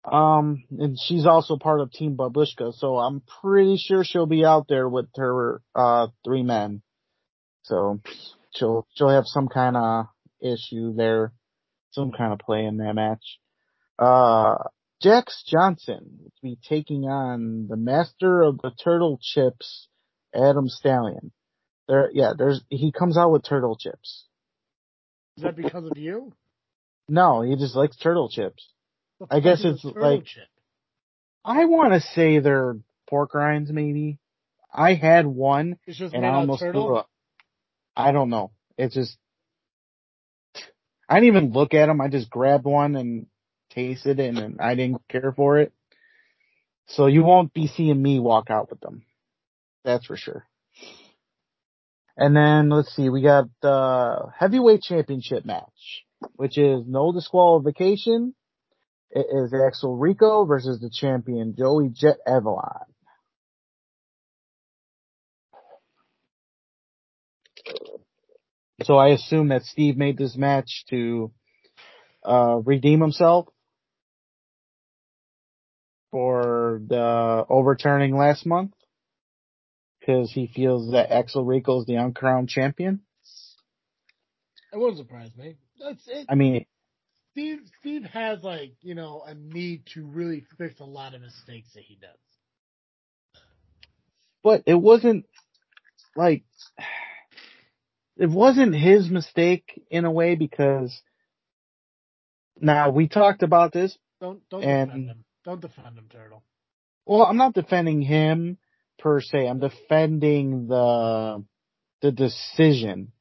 Um, 0.09 0.63
and 0.71 0.97
she's 0.97 1.25
also 1.25 1.57
part 1.57 1.81
of 1.81 1.91
Team 1.91 2.15
Babushka, 2.15 2.73
so 2.73 2.97
I'm 2.97 3.21
pretty 3.41 3.77
sure 3.77 4.05
she'll 4.05 4.25
be 4.27 4.45
out 4.45 4.67
there 4.69 4.87
with 4.87 5.07
her, 5.17 5.61
uh, 5.75 6.07
three 6.23 6.43
men. 6.43 6.81
So 7.63 7.99
she'll, 8.55 8.87
she'll 8.95 9.09
have 9.09 9.25
some 9.25 9.49
kind 9.49 9.75
of 9.75 10.05
issue 10.41 10.95
there, 10.95 11.33
some 11.91 12.13
kind 12.17 12.31
of 12.31 12.39
play 12.39 12.63
in 12.63 12.77
that 12.77 12.93
match. 12.93 13.39
Uh, 13.99 14.55
Jax 15.01 15.43
Johnson 15.45 16.19
will 16.21 16.31
be 16.41 16.57
taking 16.69 17.03
on 17.03 17.67
the 17.67 17.75
master 17.75 18.41
of 18.41 18.59
the 18.59 18.71
turtle 18.81 19.19
chips, 19.21 19.89
Adam 20.33 20.69
Stallion. 20.69 21.33
There, 21.87 22.09
yeah, 22.13 22.33
there's, 22.37 22.61
he 22.69 22.91
comes 22.91 23.17
out 23.17 23.31
with 23.31 23.43
turtle 23.43 23.77
chips. 23.77 24.25
Is 25.37 25.43
that 25.43 25.55
because 25.55 25.85
of 25.85 25.97
you? 25.97 26.33
No, 27.07 27.41
he 27.41 27.55
just 27.55 27.75
likes 27.75 27.95
turtle 27.97 28.29
chips. 28.29 28.67
The 29.19 29.27
I 29.31 29.39
guess 29.39 29.61
it's 29.63 29.83
like- 29.83 30.25
chip? 30.25 30.43
I 31.45 31.63
want 31.65 31.93
to 31.93 32.01
say 32.01 32.39
they're 32.39 32.75
pork 33.09 33.33
rinds, 33.33 33.71
maybe. 33.71 34.19
I 34.73 34.95
had 34.95 35.25
one 35.25 35.77
and 36.13 36.25
I 36.25 36.29
almost 36.29 36.59
turtle. 36.61 36.87
threw 36.87 36.95
up. 36.97 37.09
I 37.95 38.11
don't 38.11 38.29
know. 38.29 38.51
It's 38.77 38.93
just, 38.93 39.17
I 41.07 41.15
didn't 41.21 41.27
even 41.27 41.53
look 41.53 41.73
at 41.73 41.85
them. 41.85 42.01
I 42.01 42.09
just 42.09 42.29
grabbed 42.29 42.65
one 42.65 42.95
and 42.97 43.27
tasted 43.69 44.19
it 44.19 44.35
and 44.35 44.59
I 44.59 44.75
didn't 44.75 45.07
care 45.07 45.31
for 45.31 45.59
it. 45.59 45.71
So 46.87 47.05
you 47.07 47.23
won't 47.23 47.53
be 47.53 47.67
seeing 47.67 48.01
me 48.01 48.19
walk 48.19 48.49
out 48.49 48.69
with 48.69 48.81
them. 48.81 49.03
That's 49.85 50.05
for 50.05 50.17
sure. 50.17 50.46
And 52.17 52.35
then 52.35 52.69
let's 52.69 52.95
see, 52.95 53.09
we 53.09 53.21
got 53.21 53.45
the 53.61 54.31
heavyweight 54.39 54.81
championship 54.81 55.45
match, 55.45 56.03
which 56.35 56.57
is 56.57 56.83
no 56.87 57.11
disqualification. 57.11 58.33
It 59.11 59.27
is 59.31 59.53
Axel 59.53 59.95
Rico 59.95 60.43
versus 60.45 60.79
the 60.79 60.89
champion 60.89 61.55
Joey 61.55 61.89
Jet 61.93 62.17
Avalon. 62.25 62.85
So 68.83 68.95
I 68.95 69.09
assume 69.09 69.49
that 69.49 69.63
Steve 69.63 69.95
made 69.95 70.17
this 70.17 70.35
match 70.35 70.85
to 70.89 71.31
uh, 72.25 72.59
redeem 72.63 72.99
himself 72.99 73.47
for 76.11 76.81
the 76.87 77.45
overturning 77.49 78.15
last 78.15 78.45
month 78.45 78.71
because 80.07 80.31
he 80.31 80.47
feels 80.47 80.91
that 80.93 81.11
Axel 81.11 81.43
Rico 81.43 81.81
is 81.81 81.85
the 81.85 81.95
uncrowned 81.95 82.47
champion. 82.49 83.01
It 84.71 84.77
wouldn't 84.77 84.97
surprise 84.97 85.31
me. 85.37 85.57
That's 85.79 86.07
it. 86.07 86.25
I 86.29 86.35
mean, 86.35 86.65
Steve 87.31 87.59
Steve 87.81 88.03
has 88.05 88.41
like 88.43 88.73
you 88.81 88.95
know 88.95 89.23
a 89.25 89.33
need 89.35 89.85
to 89.93 90.05
really 90.05 90.45
fix 90.57 90.79
a 90.79 90.85
lot 90.85 91.13
of 91.13 91.21
mistakes 91.21 91.69
that 91.75 91.83
he 91.83 91.95
does. 92.01 93.41
but 94.43 94.63
it 94.65 94.75
wasn't 94.75 95.25
like 96.15 96.43
it 98.17 98.29
wasn't 98.29 98.73
his 98.73 99.09
mistake 99.09 99.81
in 99.91 100.05
a 100.05 100.11
way 100.11 100.35
because 100.35 101.01
now 102.59 102.89
we 102.91 103.07
talked 103.07 103.43
about 103.43 103.73
this. 103.73 103.97
Don't 104.21 104.41
don't 104.49 104.63
And- 104.63 104.89
defend 104.89 105.09
him. 105.09 105.23
Don't 105.43 105.61
defend 105.61 105.97
him, 105.97 106.07
Turtle. 106.09 106.43
Well, 107.05 107.23
I'm 107.23 107.37
not 107.37 107.53
defending 107.53 108.01
him 108.01 108.57
per 108.99 109.21
se. 109.21 109.47
I'm 109.47 109.59
defending 109.59 110.67
the 110.67 111.43
the 112.01 112.11
decision 112.11 113.11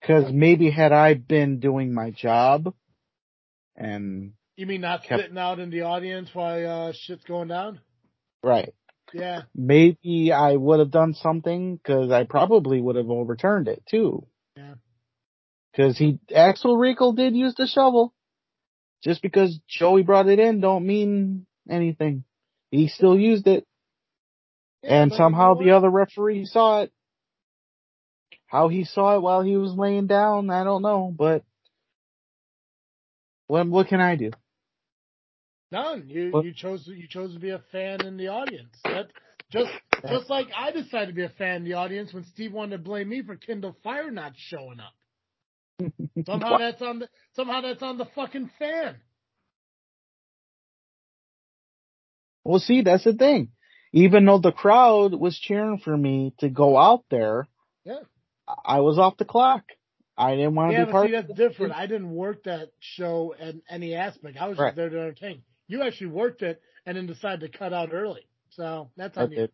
because 0.00 0.30
maybe 0.32 0.70
had 0.70 0.92
I 0.92 1.14
been 1.14 1.60
doing 1.60 1.94
my 1.94 2.10
job 2.10 2.74
and 3.76 4.32
You 4.56 4.66
mean 4.66 4.82
not 4.82 5.02
Kept- 5.04 5.22
sitting 5.22 5.38
out 5.38 5.58
in 5.58 5.70
the 5.70 5.82
audience 5.82 6.28
while 6.34 6.88
uh, 6.88 6.92
shit's 6.92 7.24
going 7.24 7.48
down? 7.48 7.80
right, 8.42 8.74
Yeah. 9.14 9.42
maybe 9.54 10.30
I 10.32 10.54
would 10.56 10.78
have 10.80 10.90
done 10.90 11.14
something 11.14 11.76
because 11.76 12.10
I 12.10 12.24
probably 12.24 12.80
would 12.80 12.96
have 12.96 13.08
overturned 13.10 13.68
it 13.68 13.82
too. 13.90 14.26
Yeah. 14.56 14.74
Because 15.72 15.96
he 15.98 16.20
Axel 16.34 16.76
Rico 16.76 17.12
did 17.12 17.34
use 17.34 17.54
the 17.56 17.66
shovel. 17.66 18.12
Just 19.02 19.22
because 19.22 19.58
Joey 19.68 20.02
brought 20.02 20.28
it 20.28 20.38
in 20.38 20.60
don't 20.60 20.86
mean 20.86 21.46
anything. 21.68 22.24
He 22.70 22.88
still 22.88 23.18
used 23.18 23.46
it, 23.46 23.66
and 24.86 25.12
somehow 25.12 25.54
the 25.54 25.70
other 25.70 25.90
referee 25.90 26.44
saw 26.46 26.82
it. 26.82 26.92
How 28.46 28.68
he 28.68 28.84
saw 28.84 29.16
it 29.16 29.20
while 29.22 29.42
he 29.42 29.56
was 29.56 29.72
laying 29.72 30.06
down, 30.06 30.50
I 30.50 30.64
don't 30.64 30.82
know, 30.82 31.12
but 31.16 31.44
what 33.46 33.66
what 33.66 33.88
can 33.88 34.00
I 34.00 34.16
do? 34.16 34.30
None. 35.72 36.08
You 36.08 36.30
What- 36.30 36.44
you 36.44 36.52
chose 36.54 36.86
you 36.86 37.08
chose 37.08 37.34
to 37.34 37.40
be 37.40 37.50
a 37.50 37.58
fan 37.72 38.04
in 38.04 38.16
the 38.16 38.28
audience. 38.28 38.76
That 38.84 39.08
just 39.50 39.70
just 40.08 40.30
like 40.30 40.48
I 40.56 40.70
decided 40.70 41.06
to 41.08 41.12
be 41.14 41.24
a 41.24 41.28
fan 41.30 41.56
in 41.56 41.64
the 41.64 41.74
audience 41.74 42.12
when 42.12 42.24
Steve 42.24 42.52
wanted 42.52 42.76
to 42.76 42.82
blame 42.82 43.08
me 43.08 43.22
for 43.22 43.36
Kindle 43.36 43.76
Fire 43.82 44.10
not 44.10 44.32
showing 44.36 44.78
up. 44.80 44.94
Somehow 46.26 46.58
that's 46.58 46.80
on 46.80 47.00
the 47.00 47.08
somehow 47.34 47.60
that's 47.60 47.82
on 47.82 47.98
the 47.98 48.06
fucking 48.14 48.50
fan. 48.58 48.96
Well, 52.44 52.60
see, 52.60 52.82
that's 52.82 53.04
the 53.04 53.14
thing. 53.14 53.48
Even 53.94 54.24
though 54.24 54.38
the 54.38 54.52
crowd 54.52 55.14
was 55.14 55.38
cheering 55.38 55.78
for 55.78 55.96
me 55.96 56.34
to 56.38 56.48
go 56.48 56.76
out 56.76 57.04
there, 57.10 57.46
Yeah. 57.84 58.00
I 58.64 58.80
was 58.80 58.98
off 58.98 59.16
the 59.16 59.24
clock. 59.24 59.62
I 60.18 60.34
didn't 60.34 60.56
want 60.56 60.72
to 60.72 60.78
Yeah, 60.78 60.84
be 60.86 60.92
part 60.92 61.08
see, 61.08 61.14
of 61.14 61.28
that's 61.28 61.38
different. 61.38 61.72
I 61.74 61.86
didn't 61.86 62.10
work 62.14 62.42
that 62.44 62.72
show 62.80 63.34
in 63.38 63.62
any 63.68 63.94
aspect. 63.94 64.36
I 64.36 64.48
was 64.48 64.58
Right. 64.58 64.68
just 64.68 64.76
there 64.76 64.90
to 64.90 65.00
entertain. 65.00 65.42
You 65.68 65.82
actually 65.82 66.08
worked 66.08 66.42
it 66.42 66.60
and 66.84 66.96
then 66.96 67.06
decided 67.06 67.40
to 67.52 67.56
cut 67.58 67.72
out 67.72 67.92
early. 67.92 68.26
So 68.50 68.90
that's 68.96 69.16
on 69.16 69.30
you. 69.30 69.48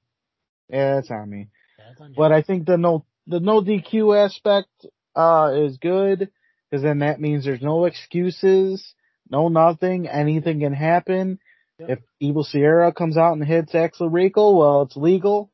Yeah, 0.71 0.95
that's 0.97 1.11
on 1.11 1.29
me. 1.29 1.49
Yeah, 1.79 1.85
that's 1.89 2.01
on. 2.01 2.15
But 2.15 2.33
I 2.33 2.43
think 2.43 2.67
the 2.67 2.79
no 2.79 3.05
the 3.27 3.41
no 3.41 3.61
DQ 3.61 4.25
aspect 4.25 4.87
uh 5.15 5.53
is 5.55 5.77
good 5.77 6.31
because 6.71 6.83
then 6.83 7.01
that 7.01 7.21
means 7.21 7.45
there's 7.45 7.63
no 7.63 7.85
excuses, 7.85 8.95
no 9.29 9.49
nothing, 9.49 10.09
anything 10.09 10.61
can 10.61 10.73
happen. 10.73 11.39
Yep. 11.81 11.89
If 11.89 11.99
Evil 12.21 12.45
Sierra 12.45 12.93
comes 12.93 13.17
out 13.17 13.33
and 13.33 13.43
hits 13.43 13.75
Axel 13.75 14.11
Rico, 14.11 14.55
well, 14.55 14.83
it's 14.83 14.97
legal, 14.97 15.51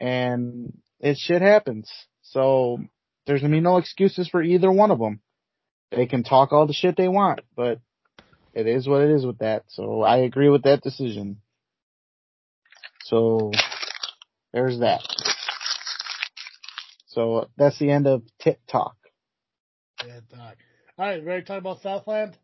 and 0.00 0.76
it 0.98 1.16
shit 1.16 1.42
happens. 1.42 1.88
So 2.22 2.78
there's 3.24 3.40
gonna 3.40 3.54
be 3.54 3.60
no 3.60 3.76
excuses 3.76 4.28
for 4.28 4.42
either 4.42 4.72
one 4.72 4.90
of 4.90 4.98
them. 4.98 5.20
They 5.92 6.06
can 6.06 6.24
talk 6.24 6.52
all 6.52 6.66
the 6.66 6.72
shit 6.72 6.96
they 6.96 7.06
want, 7.06 7.42
but 7.54 7.78
it 8.52 8.66
is 8.66 8.88
what 8.88 9.02
it 9.02 9.10
is 9.10 9.24
with 9.24 9.38
that. 9.38 9.62
So 9.68 10.02
I 10.02 10.18
agree 10.18 10.48
with 10.48 10.64
that 10.64 10.82
decision. 10.82 11.40
So 13.04 13.52
there's 14.52 14.80
that. 14.80 15.02
So 17.06 17.48
that's 17.56 17.78
the 17.78 17.92
end 17.92 18.08
of 18.08 18.22
Talk. 18.66 18.96
Yeah, 20.04 20.18
dog. 20.28 20.56
All 20.98 21.06
right, 21.06 21.24
ready 21.24 21.42
to 21.42 21.46
talk 21.46 21.58
about 21.58 21.80
Southland? 21.80 22.36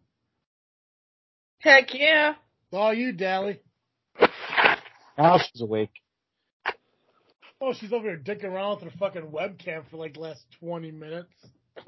Heck 1.61 1.95
yeah. 1.95 2.31
It's 2.31 2.75
all 2.75 2.95
you, 2.95 3.13
Dally. 3.13 3.61
Now 5.19 5.39
she's 5.39 5.61
awake. 5.61 5.91
Oh, 7.61 7.75
she's 7.75 7.93
over 7.93 8.09
here 8.09 8.17
dicking 8.17 8.45
around 8.45 8.77
with 8.77 8.91
her 8.91 8.99
fucking 8.99 9.31
webcam 9.31 9.83
for 9.91 9.99
like 9.99 10.15
the 10.15 10.21
last 10.21 10.43
20 10.61 10.91
minutes. 10.93 11.33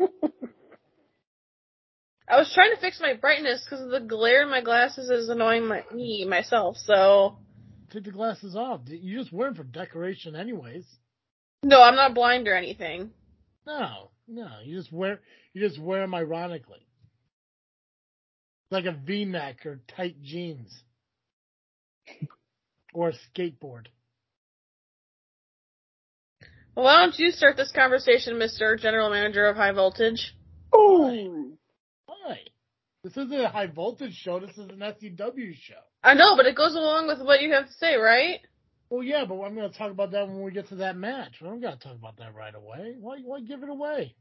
I 2.28 2.36
was 2.38 2.52
trying 2.54 2.74
to 2.74 2.80
fix 2.80 3.00
my 3.00 3.14
brightness 3.14 3.64
because 3.64 3.90
the 3.90 4.00
glare 4.00 4.42
in 4.42 4.50
my 4.50 4.60
glasses 4.60 5.08
is 5.08 5.30
annoying 5.30 5.66
my, 5.66 5.84
me 5.92 6.26
myself. 6.26 6.76
So 6.76 7.38
Take 7.90 8.04
the 8.04 8.10
glasses 8.10 8.56
off. 8.56 8.80
You 8.86 9.18
just 9.18 9.32
wear 9.32 9.48
them 9.48 9.54
for 9.54 9.64
decoration 9.64 10.34
anyways. 10.36 10.84
no, 11.62 11.82
I'm 11.82 11.96
not 11.96 12.14
blind 12.14 12.48
or 12.48 12.54
anything. 12.54 13.10
No, 13.66 14.10
no, 14.28 14.48
you 14.64 14.78
just 14.78 14.92
wear 14.92 15.20
you 15.52 15.66
just 15.66 15.78
wear 15.80 16.00
them 16.00 16.14
ironically, 16.14 16.81
like 18.72 18.86
a 18.86 18.92
V-neck 18.92 19.66
or 19.66 19.80
tight 19.96 20.20
jeans, 20.22 20.82
or 22.92 23.10
a 23.10 23.12
skateboard. 23.12 23.86
Well, 26.74 26.86
why 26.86 27.00
don't 27.00 27.18
you 27.18 27.30
start 27.30 27.56
this 27.56 27.70
conversation, 27.70 28.38
Mister 28.38 28.76
General 28.76 29.10
Manager 29.10 29.46
of 29.46 29.56
High 29.56 29.72
Voltage? 29.72 30.34
Oh, 30.72 31.02
why? 31.02 31.28
Why? 32.06 32.38
This 33.04 33.12
isn't 33.12 33.32
a 33.32 33.48
high 33.48 33.66
voltage 33.66 34.14
show. 34.14 34.40
This 34.40 34.56
is 34.56 34.70
an 34.70 34.78
SCW 34.78 35.54
show. 35.54 35.74
I 36.02 36.14
know, 36.14 36.36
but 36.36 36.46
it 36.46 36.56
goes 36.56 36.74
along 36.74 37.08
with 37.08 37.20
what 37.20 37.42
you 37.42 37.52
have 37.52 37.66
to 37.66 37.72
say, 37.74 37.96
right? 37.96 38.40
Well, 38.88 39.02
yeah, 39.02 39.24
but 39.26 39.40
I'm 39.40 39.54
going 39.54 39.70
to 39.70 39.76
talk 39.76 39.90
about 39.90 40.12
that 40.12 40.28
when 40.28 40.42
we 40.42 40.50
get 40.50 40.68
to 40.68 40.76
that 40.76 40.96
match. 40.96 41.32
We 41.40 41.48
don't 41.48 41.60
got 41.60 41.80
to 41.80 41.88
talk 41.88 41.96
about 41.96 42.16
that 42.18 42.34
right 42.34 42.54
away. 42.54 42.94
Why? 42.98 43.18
Why 43.24 43.40
give 43.40 43.62
it 43.62 43.68
away? 43.68 44.14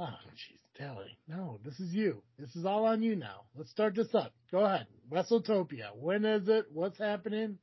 Oh, 0.00 0.06
jeez, 0.34 0.78
Dally. 0.78 1.18
No, 1.28 1.60
this 1.62 1.78
is 1.78 1.92
you. 1.92 2.22
This 2.38 2.56
is 2.56 2.64
all 2.64 2.86
on 2.86 3.02
you 3.02 3.16
now. 3.16 3.42
Let's 3.54 3.70
start 3.70 3.94
this 3.94 4.14
up. 4.14 4.32
Go 4.50 4.60
ahead. 4.60 4.86
WrestleTopia. 5.12 5.94
When 5.94 6.24
is 6.24 6.48
it? 6.48 6.66
What's 6.72 6.98
happening? 6.98 7.58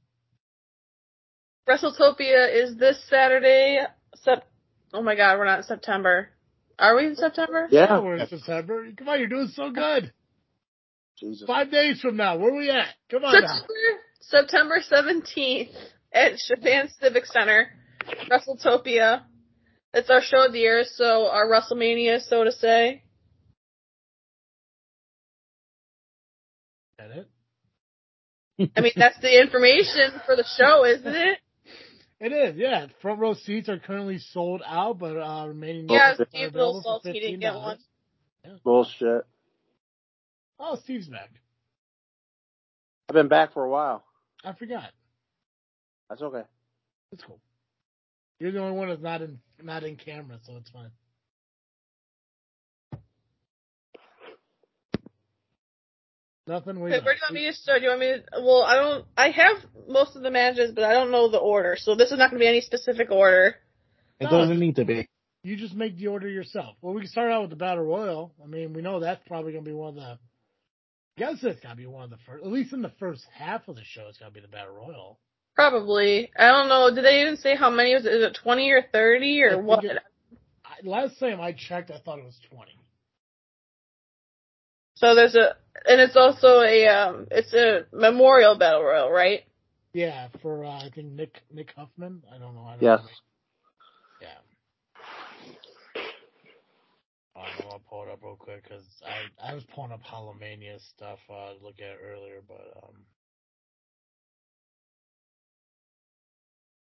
WrestleTopia 1.68 2.64
is 2.64 2.78
this 2.78 3.04
Saturday. 3.10 3.80
Sep- 4.18 4.48
oh 4.94 5.02
my 5.02 5.16
God, 5.16 5.40
we're 5.40 5.46
not 5.46 5.60
in 5.60 5.64
September. 5.64 6.30
Are 6.78 6.96
we 6.96 7.08
in 7.08 7.16
September? 7.16 7.68
Yeah. 7.72 8.00
we're 8.00 8.18
in 8.18 8.28
September. 8.28 8.86
Come 8.96 9.10
on, 9.10 9.18
you're 9.18 9.30
doing 9.30 9.50
so 9.54 9.72
good. 9.72 10.14
Jesus. 11.18 11.48
Five 11.48 11.72
days 11.72 12.00
from 12.00 12.18
now, 12.18 12.38
where 12.38 12.54
are 12.54 12.58
we 12.58 12.70
at? 12.70 12.86
Come 13.10 13.26
on 13.26 13.34
now. 13.34 13.64
September 14.20 14.80
September 14.80 14.80
17th 14.92 15.72
at 16.14 16.34
Japan 16.48 16.88
Civic 17.02 17.26
Center. 17.26 17.72
WrestleTopia. 18.32 19.24
It's 19.94 20.10
our 20.10 20.22
show 20.22 20.46
of 20.46 20.52
the 20.52 20.60
year, 20.60 20.84
so 20.86 21.28
our 21.30 21.48
WrestleMania, 21.48 22.22
so 22.22 22.44
to 22.44 22.52
say. 22.52 23.04
That 27.00 27.12
it? 27.12 27.30
I 28.76 28.82
mean, 28.82 28.94
that's 28.96 29.20
the 29.22 29.40
information 29.40 30.20
for 30.26 30.36
the 30.36 30.46
show, 30.58 30.84
isn't 30.86 31.16
it? 31.16 31.40
It 32.20 32.32
is, 32.32 32.56
yeah. 32.58 32.88
Front 33.02 33.20
row 33.20 33.36
seats 33.36 33.70
are 33.70 33.78
currently 33.78 34.18
sold 34.18 34.64
out, 34.66 34.98
but 34.98 35.16
uh, 35.16 35.46
remaining 35.48 35.88
Yeah, 35.88 36.14
tickets 36.14 36.32
Steve 36.32 36.54
Little 36.56 36.82
for 36.82 37.02
Salty 37.04 37.20
didn't 37.20 37.40
get 37.40 37.54
$15. 37.54 37.62
one. 37.62 37.78
Bullshit. 38.64 39.26
Oh, 40.60 40.78
Steve's 40.84 41.08
back. 41.08 41.30
I've 43.10 43.14
been 43.14 43.28
back 43.28 43.54
for 43.54 43.64
a 43.64 43.70
while. 43.70 44.04
I 44.44 44.54
forgot. 44.54 44.90
That's 46.10 46.22
okay. 46.22 46.44
That's 47.12 47.24
cool. 47.24 47.40
You're 48.40 48.52
the 48.52 48.60
only 48.60 48.78
one 48.78 48.90
that's 48.90 49.02
not 49.02 49.22
in 49.22 49.40
not 49.62 49.84
in 49.84 49.96
camera, 49.96 50.38
so 50.44 50.56
it's 50.58 50.70
fine. 50.70 50.92
Nothing. 56.48 56.80
We 56.80 56.94
Okay, 56.94 57.04
where 57.04 57.14
do 57.14 57.20
you 57.20 57.24
want 57.24 57.34
me 57.34 57.46
to 57.48 57.54
start? 57.54 57.80
Do 57.80 57.86
you 57.86 57.90
want 57.90 58.00
me 58.00 58.08
to? 58.08 58.42
Well, 58.42 58.64
I 58.64 58.76
don't. 58.76 59.06
I 59.18 59.32
have 59.32 59.58
most 59.90 60.16
of 60.16 60.22
the 60.22 60.32
matches, 60.32 60.72
but 60.74 60.86
I 60.86 60.94
don't 60.94 61.12
know 61.12 61.30
the 61.30 61.40
order, 61.40 61.76
so 61.78 61.96
this 61.96 62.12
is 62.12 62.18
not 62.18 62.30
going 62.30 62.40
to 62.40 62.44
be 62.44 62.48
any 62.48 62.62
specific 62.62 63.12
order. 63.12 63.56
It 64.20 64.26
No, 64.26 64.30
doesn't 64.30 64.60
need 64.60 64.78
to 64.78 64.86
be. 64.86 65.08
You 65.44 65.58
just 65.58 65.76
make 65.76 65.98
the 65.98 66.08
order 66.08 66.30
yourself. 66.30 66.76
Well, 66.82 66.94
we 66.94 67.02
can 67.02 67.10
start 67.10 67.32
out 67.32 67.42
with 67.42 67.50
the 67.50 67.58
battle 67.58 67.84
royal. 67.84 68.34
I 68.44 68.48
mean, 68.48 68.74
we 68.74 68.82
know 68.82 69.00
that's 69.00 69.22
probably 69.28 69.52
going 69.52 69.66
to 69.66 69.70
be 69.70 69.76
one 69.76 69.90
of 69.90 69.96
the. 69.96 70.02
I 70.02 70.18
Guess 71.18 71.44
it's 71.44 71.60
got 71.60 71.72
to 71.72 71.76
be 71.76 71.86
one 71.86 72.04
of 72.04 72.10
the 72.12 72.18
first. 72.26 72.46
At 72.46 72.52
least 72.52 72.74
in 72.74 72.82
the 72.82 72.92
first 73.00 73.26
half 73.34 73.68
of 73.68 73.76
the 73.76 73.84
show, 73.84 74.06
it's 74.08 74.20
got 74.20 74.28
to 74.28 74.32
be 74.32 74.40
the 74.40 74.48
battle 74.48 74.74
royal. 74.74 75.20
Probably. 75.58 76.32
I 76.38 76.50
don't 76.52 76.70
know. 76.70 76.94
Did 76.94 77.04
they 77.04 77.22
even 77.22 77.36
say 77.38 77.56
how 77.56 77.72
many? 77.72 77.94
Is 77.94 78.06
it, 78.06 78.14
is 78.14 78.24
it 78.24 78.38
twenty 78.44 78.70
or 78.72 78.84
thirty 78.94 79.42
or 79.42 79.58
think 79.66 79.66
what? 79.66 79.84
it- 79.84 79.98
last 80.84 81.20
time 81.20 81.42
I 81.42 81.54
checked, 81.54 81.90
I 81.92 82.00
thought 82.00 82.20
it 82.20 82.26
was 82.26 82.40
twenty. 82.50 82.78
So 84.96 85.16
there's 85.16 85.36
a, 85.36 85.56
and 85.88 86.02
it's 86.02 86.16
also 86.16 86.62
a, 86.62 86.88
um, 86.88 87.28
it's 87.32 87.54
a 87.54 87.86
memorial 87.96 88.58
battle 88.58 88.84
royal, 88.84 89.12
right? 89.12 89.44
Yeah, 89.94 90.30
for 90.42 90.66
uh, 90.66 90.70
I 90.86 90.90
think 90.94 91.14
Nick 91.14 91.42
Nick 91.52 91.72
Huffman. 91.76 92.24
I 92.34 92.38
don't 92.38 92.56
know. 92.56 92.66
I 92.66 92.78
don't 92.78 92.82
Yes. 92.82 93.00
know. 93.00 93.10
Yeah. 94.22 94.38
I'm 97.36 97.56
gonna 97.62 97.80
pull 97.90 98.04
it 98.04 98.10
up 98.10 98.24
real 98.24 98.36
quick 98.36 98.64
because 98.64 98.86
I 99.06 99.26
I 99.42 99.54
was 99.54 99.64
pulling 99.66 99.92
up 99.92 100.02
Hallowmania 100.04 100.80
stuff 100.82 101.20
uh, 101.30 101.54
to 101.54 101.64
look 101.64 101.80
at 101.82 101.98
earlier, 102.04 102.42
but 102.48 102.74
um. 102.84 103.06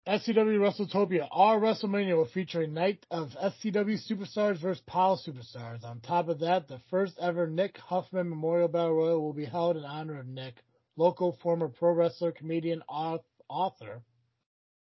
SCW 0.07 0.57
WrestleTopia. 0.59 1.27
Our 1.30 1.59
WrestleMania 1.59 2.15
will 2.15 2.26
feature 2.26 2.61
a 2.61 2.67
night 2.67 3.05
of 3.11 3.30
SCW 3.31 3.99
superstars 4.09 4.59
versus 4.59 4.81
PAL 4.88 5.21
superstars. 5.26 5.84
On 5.84 5.99
top 5.99 6.30
of 6.30 6.39
that, 6.39 6.67
the 6.67 6.80
first 6.89 7.17
ever 7.19 7.47
Nick 7.47 7.77
Huffman 7.77 8.30
Memorial 8.30 8.69
Battle 8.69 8.95
Royal 8.95 9.21
will 9.21 9.34
be 9.34 9.45
held 9.45 9.77
in 9.77 9.84
honor 9.84 10.19
of 10.19 10.27
Nick, 10.27 10.55
local 10.95 11.38
former 11.43 11.67
pro 11.67 11.91
wrestler, 11.91 12.31
comedian, 12.31 12.81
author. 12.88 14.01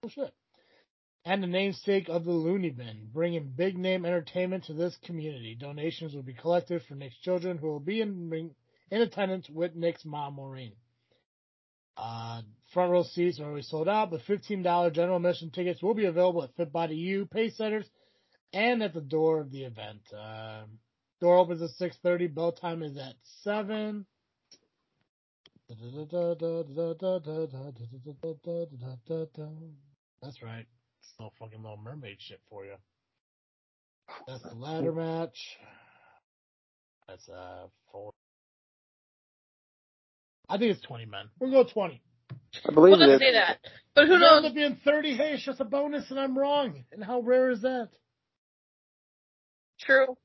Oh 0.02 0.08
shit. 0.08 0.32
And 1.24 1.42
the 1.42 1.46
namesake 1.48 2.08
of 2.08 2.24
the 2.24 2.32
Looney 2.32 2.70
Bin, 2.70 3.08
bringing 3.12 3.52
big 3.54 3.76
name 3.76 4.04
entertainment 4.04 4.64
to 4.64 4.72
this 4.72 4.96
community. 5.04 5.54
Donations 5.54 6.14
will 6.14 6.22
be 6.22 6.34
collected 6.34 6.82
for 6.82 6.94
Nick's 6.94 7.18
children 7.18 7.58
who 7.58 7.68
will 7.68 7.80
be 7.80 8.00
in, 8.00 8.54
in 8.90 9.00
attendance 9.00 9.48
with 9.48 9.74
Nick's 9.76 10.04
mom, 10.04 10.34
Maureen. 10.34 10.72
Uh, 11.96 12.42
front 12.72 12.90
row 12.90 13.02
seats 13.02 13.40
are 13.40 13.44
already 13.44 13.62
sold 13.62 13.88
out, 13.88 14.10
but 14.10 14.20
$15 14.22 14.92
general 14.92 15.16
admission 15.16 15.50
tickets 15.50 15.82
will 15.82 15.94
be 15.94 16.06
available 16.06 16.42
at 16.42 16.54
Fit 16.56 16.72
Body 16.72 16.96
U, 16.96 17.26
Pay 17.26 17.50
Centers, 17.50 17.88
and 18.52 18.82
at 18.82 18.94
the 18.94 19.00
door 19.00 19.40
of 19.40 19.50
the 19.50 19.64
event. 19.64 20.00
Um 20.12 20.78
door 21.20 21.36
opens 21.38 21.62
at 21.62 21.70
6.30, 21.80 22.34
bell 22.34 22.52
time 22.52 22.82
is 22.82 22.96
at 22.96 23.14
7. 23.42 24.04
That's 30.20 30.42
right. 30.42 30.66
It's 31.00 31.14
no 31.18 31.32
fucking 31.38 31.62
Little 31.62 31.78
Mermaid 31.78 32.18
shit 32.20 32.40
for 32.50 32.64
you. 32.64 32.74
That's 34.26 34.42
the 34.42 34.54
ladder 34.54 34.92
match. 34.92 35.58
That's 37.08 37.28
uh 37.28 37.66
four. 37.90 38.12
I 40.48 40.58
think 40.58 40.72
it's 40.72 40.80
twenty 40.82 41.06
men. 41.06 41.26
We'll 41.40 41.50
go 41.50 41.64
twenty. 41.64 42.02
I 42.68 42.72
believe 42.72 42.98
We'll 42.98 43.09
just 43.09 43.22
it. 43.22 43.26
say 43.26 43.32
that. 43.32 43.59
But 43.94 44.06
who 44.06 44.14
If 44.14 44.20
it 44.20 44.24
ends 44.24 44.42
knows? 44.42 44.44
up 44.50 44.54
being 44.54 44.76
thirty? 44.84 45.16
Hey, 45.16 45.32
it's 45.34 45.44
just 45.44 45.60
a 45.60 45.64
bonus, 45.64 46.10
and 46.10 46.18
I'm 46.18 46.36
wrong. 46.38 46.84
And 46.92 47.02
how 47.04 47.20
rare 47.20 47.50
is 47.50 47.62
that? 47.62 47.88
True. 49.80 50.16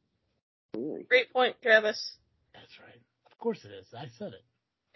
Great 1.09 1.31
point, 1.33 1.55
Travis. 1.61 2.17
That's 2.53 2.79
right. 2.79 2.99
Of 3.31 3.37
course 3.39 3.63
it 3.65 3.71
is. 3.71 3.87
I 3.97 4.07
said 4.17 4.33
it. 4.33 4.43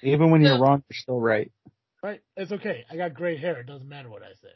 Even 0.08 0.32
when 0.32 0.42
you're 0.42 0.58
So- 0.58 0.62
wrong, 0.62 0.84
you're 0.90 0.98
still 0.98 1.20
right. 1.20 1.52
Right? 2.04 2.22
It's 2.36 2.52
okay. 2.52 2.86
I 2.90 2.96
got 2.98 3.14
great 3.14 3.40
hair. 3.40 3.60
It 3.60 3.68
doesn't 3.68 3.88
matter 3.88 4.10
what 4.10 4.24
I 4.24 4.34
say. 4.42 4.50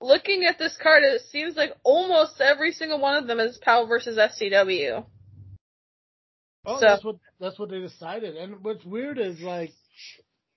Looking 0.00 0.44
at 0.46 0.58
this 0.58 0.76
card, 0.78 1.02
it 1.02 1.20
seems 1.30 1.56
like 1.56 1.72
almost 1.82 2.40
every 2.40 2.72
single 2.72 2.98
one 3.00 3.16
of 3.16 3.26
them 3.26 3.38
is 3.38 3.58
PAL 3.58 3.86
versus 3.86 4.16
SCW. 4.16 5.04
Oh, 6.64 6.74
So- 6.80 6.86
that's 6.86 7.04
what 7.04 7.16
that's 7.38 7.58
what 7.58 7.68
they 7.70 7.80
decided. 7.80 8.36
And 8.36 8.62
what's 8.64 8.84
weird 8.84 9.18
is 9.18 9.40
like, 9.42 9.72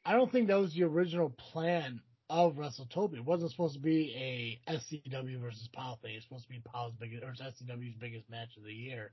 I 0.06 0.14
don't 0.14 0.32
think 0.32 0.48
that 0.48 0.60
was 0.60 0.74
the 0.74 0.84
original 0.84 1.30
plan 1.30 2.02
of 2.30 2.56
WrestleTopia. 2.56 3.18
It 3.18 3.26
wasn't 3.26 3.52
supposed 3.52 3.76
to 3.76 3.80
be 3.80 4.60
a 4.68 4.72
SCW 4.72 5.40
versus 5.40 5.70
PAL 5.74 6.00
thing. 6.02 6.16
It's 6.16 6.26
supposed 6.26 6.46
to 6.46 6.50
be 6.50 6.62
PAL's 6.66 6.94
biggest 7.00 7.24
or 7.24 7.34
SCW's 7.34 7.96
biggest 8.00 8.30
match 8.30 8.50
of 8.58 8.64
the 8.64 8.74
year. 8.74 9.12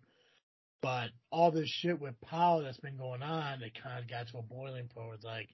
But 0.83 1.11
all 1.31 1.51
this 1.51 1.69
shit 1.69 2.01
with 2.01 2.21
PAL 2.23 2.63
that's 2.63 2.79
been 2.79 2.97
going 2.97 3.23
on, 3.23 3.63
it 3.63 3.79
kind 3.81 4.03
of 4.03 4.09
got 4.09 4.29
to 4.29 4.39
a 4.39 4.43
boiling 4.43 4.89
point. 4.89 5.09
Where 5.09 5.15
it's 5.15 5.25
like, 5.25 5.51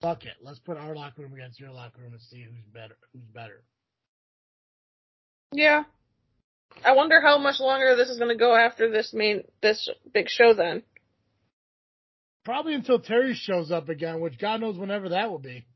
fuck 0.00 0.24
it, 0.24 0.34
let's 0.42 0.60
put 0.60 0.76
our 0.76 0.94
locker 0.94 1.22
room 1.22 1.34
against 1.34 1.58
your 1.58 1.72
locker 1.72 2.00
room 2.00 2.12
and 2.12 2.22
see 2.22 2.42
who's 2.42 2.64
better. 2.72 2.96
Who's 3.12 3.24
better? 3.34 3.62
Yeah. 5.52 5.84
I 6.84 6.92
wonder 6.92 7.20
how 7.20 7.38
much 7.38 7.58
longer 7.58 7.96
this 7.96 8.08
is 8.08 8.18
going 8.18 8.30
to 8.30 8.38
go 8.38 8.54
after 8.54 8.90
this 8.90 9.12
main 9.12 9.42
this 9.60 9.88
big 10.14 10.28
show. 10.28 10.54
Then 10.54 10.84
Probably 12.44 12.74
until 12.74 12.98
Terry 12.98 13.34
shows 13.34 13.70
up 13.70 13.88
again, 13.88 14.20
which 14.20 14.38
God 14.38 14.60
knows 14.60 14.78
whenever 14.78 15.10
that 15.10 15.30
will 15.30 15.38
be. 15.38 15.66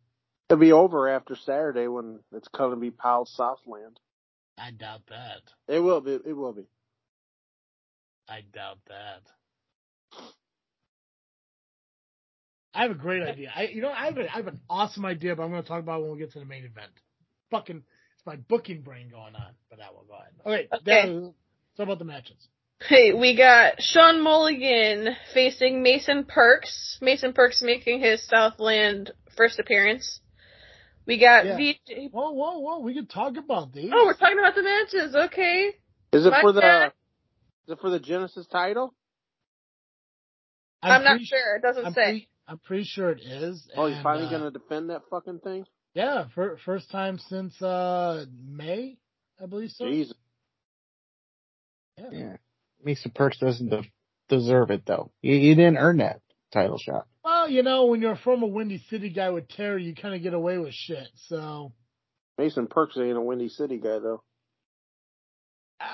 It'll 0.49 0.61
be 0.61 0.73
over 0.73 1.09
after 1.09 1.37
Saturday 1.37 1.89
when 1.89 2.21
it's 2.33 2.49
going 2.49 2.71
to 2.71 2.77
be 2.77 2.91
Powell 2.91 3.27
Southland. 3.27 3.99
I 4.59 4.71
doubt 4.71 5.03
that. 5.09 5.43
It 5.69 5.81
will 5.81 6.01
be. 6.01 6.13
It 6.13 6.37
will 6.37 6.53
be. 6.53 6.65
I 8.29 8.41
doubt 8.53 8.79
that. 8.89 9.23
I 12.75 12.83
have 12.83 12.91
a 12.91 12.95
great 12.95 13.23
idea. 13.23 13.53
I, 13.55 13.65
you 13.67 13.83
know, 13.83 13.91
I 13.91 14.07
have, 14.07 14.19
a, 14.19 14.23
I 14.23 14.37
have 14.37 14.47
an 14.49 14.61
awesome 14.69 15.05
idea, 15.05 15.37
but 15.37 15.45
I'm 15.45 15.51
going 15.51 15.63
to 15.63 15.69
talk 15.69 15.81
about 15.81 16.01
it 16.01 16.03
when 16.03 16.13
we 16.13 16.19
get 16.19 16.33
to 16.33 16.41
the 16.41 16.45
main 16.45 16.65
event. 16.65 16.91
Fucking, 17.51 17.77
it's 17.77 18.27
my 18.27 18.37
booking 18.37 18.83
brain 18.83 19.09
going 19.11 19.37
on, 19.37 19.53
but 19.71 19.79
that 19.79 19.95
will 19.95 20.05
go 20.09 20.15
ahead. 20.15 20.33
Okay, 20.45 20.69
Okay. 20.75 20.85
Dan, 20.85 21.35
talk 21.77 21.85
about 21.85 22.01
the 22.01 22.05
matches. 22.05 22.49
Hey, 22.89 23.13
we 23.13 23.37
got 23.37 23.81
Sean 23.81 24.23
Mulligan 24.23 25.09
facing 25.33 25.83
Mason 25.83 26.25
Perks. 26.25 26.99
Mason 27.01 27.33
Perks 27.33 27.63
making 27.63 28.01
his 28.01 28.27
Southland 28.27 29.11
first 29.37 29.59
appearance. 29.59 30.21
We 31.07 31.19
got 31.19 31.45
Yeah. 31.45 31.57
VJ. 31.57 32.09
Whoa, 32.13 32.31
whoa, 32.33 32.59
whoa! 32.59 32.79
We 32.81 32.95
can 32.95 33.07
talk 33.07 33.37
about 33.37 33.73
these. 33.73 33.91
Oh, 33.95 34.07
we're 34.07 34.15
talking 34.15 34.39
about 34.39 34.55
the 34.55 34.63
matches. 34.63 35.15
Okay. 35.15 35.73
Is 36.13 36.25
it 36.27 36.31
My 36.31 36.41
for 36.41 36.53
the? 36.53 36.61
bad. 36.61 36.93
Is 37.67 37.73
it 37.73 37.81
for 37.81 37.91
the 37.91 38.01
Genesis 38.01 38.47
title? 38.47 38.95
I'm, 40.83 41.03
not 41.03 41.13
pretty- 41.13 41.25
sure. 41.27 41.57
It 41.57 41.63
doesn't 41.63 41.87
I'm 41.87 41.93
say. 41.95 42.03
pretty, 42.05 42.29
I'm 42.47 42.59
pretty 42.59 42.85
sure 42.85 43.11
it 43.11 43.21
is. 43.23 43.67
Oh, 43.77 43.87
he's 43.87 43.97
and, 43.97 44.03
finally 44.03 44.27
uh, 44.27 44.31
going 44.31 44.43
to 44.43 44.51
defend 44.51 44.91
that 44.91 45.03
fucking 45.11 45.41
thing. 45.41 45.65
Yeah, 45.95 46.27
fir- 46.35 46.59
first 46.65 46.91
time 46.91 47.19
since 47.19 47.61
uh 47.63 48.25
May, 48.47 48.99
I 49.43 49.47
believe 49.47 49.71
so. 49.71 49.89
Jesus. 49.89 50.15
Yeah. 51.99 52.09
Yeah. 52.13 52.37
Mason 52.85 53.11
Perks 53.15 53.39
doesn't 53.39 53.69
de- 53.71 53.91
deserve 54.29 54.71
it 54.71 54.85
though. 54.87 55.11
You, 55.23 55.35
you 55.35 55.55
didn't 55.55 55.79
earn 55.79 55.99
that 55.99 56.21
title 56.53 56.79
shot. 56.79 57.07
Well, 57.25 57.49
you 57.49 57.63
know, 57.63 57.87
when 57.87 58.03
you're 58.03 58.13
a 58.13 58.19
former 58.19 58.47
Windy 58.47 58.79
City 58.91 59.09
guy 59.09 59.31
with 59.31 59.49
Terry, 59.49 59.85
you 59.85 59.95
kind 59.95 60.15
of 60.15 60.23
get 60.23 60.35
away 60.35 60.59
with 60.59 60.75
shit. 60.75 61.09
So, 61.29 61.73
Mason 62.39 62.67
Perks 62.67 62.97
ain't 62.99 63.17
a 63.17 63.21
Windy 63.21 63.49
City 63.49 63.79
guy 63.79 63.99
though. 63.99 64.23
uh, 65.81 65.85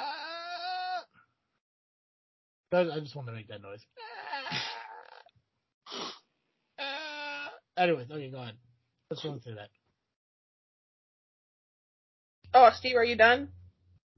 I 2.72 2.80
I 2.80 3.00
just 3.00 3.14
want 3.14 3.28
to 3.28 3.34
make 3.34 3.48
that 3.48 3.62
noise. 3.62 3.84
Uh, 6.78 7.82
anyways, 7.82 8.10
okay, 8.10 8.30
go 8.30 8.38
ahead. 8.42 8.54
Let's 9.10 9.22
go 9.22 9.32
and 9.32 9.42
say 9.42 9.54
that. 9.54 9.68
Oh, 12.54 12.70
Steve, 12.74 12.96
are 12.96 13.04
you 13.04 13.16
done? 13.16 13.48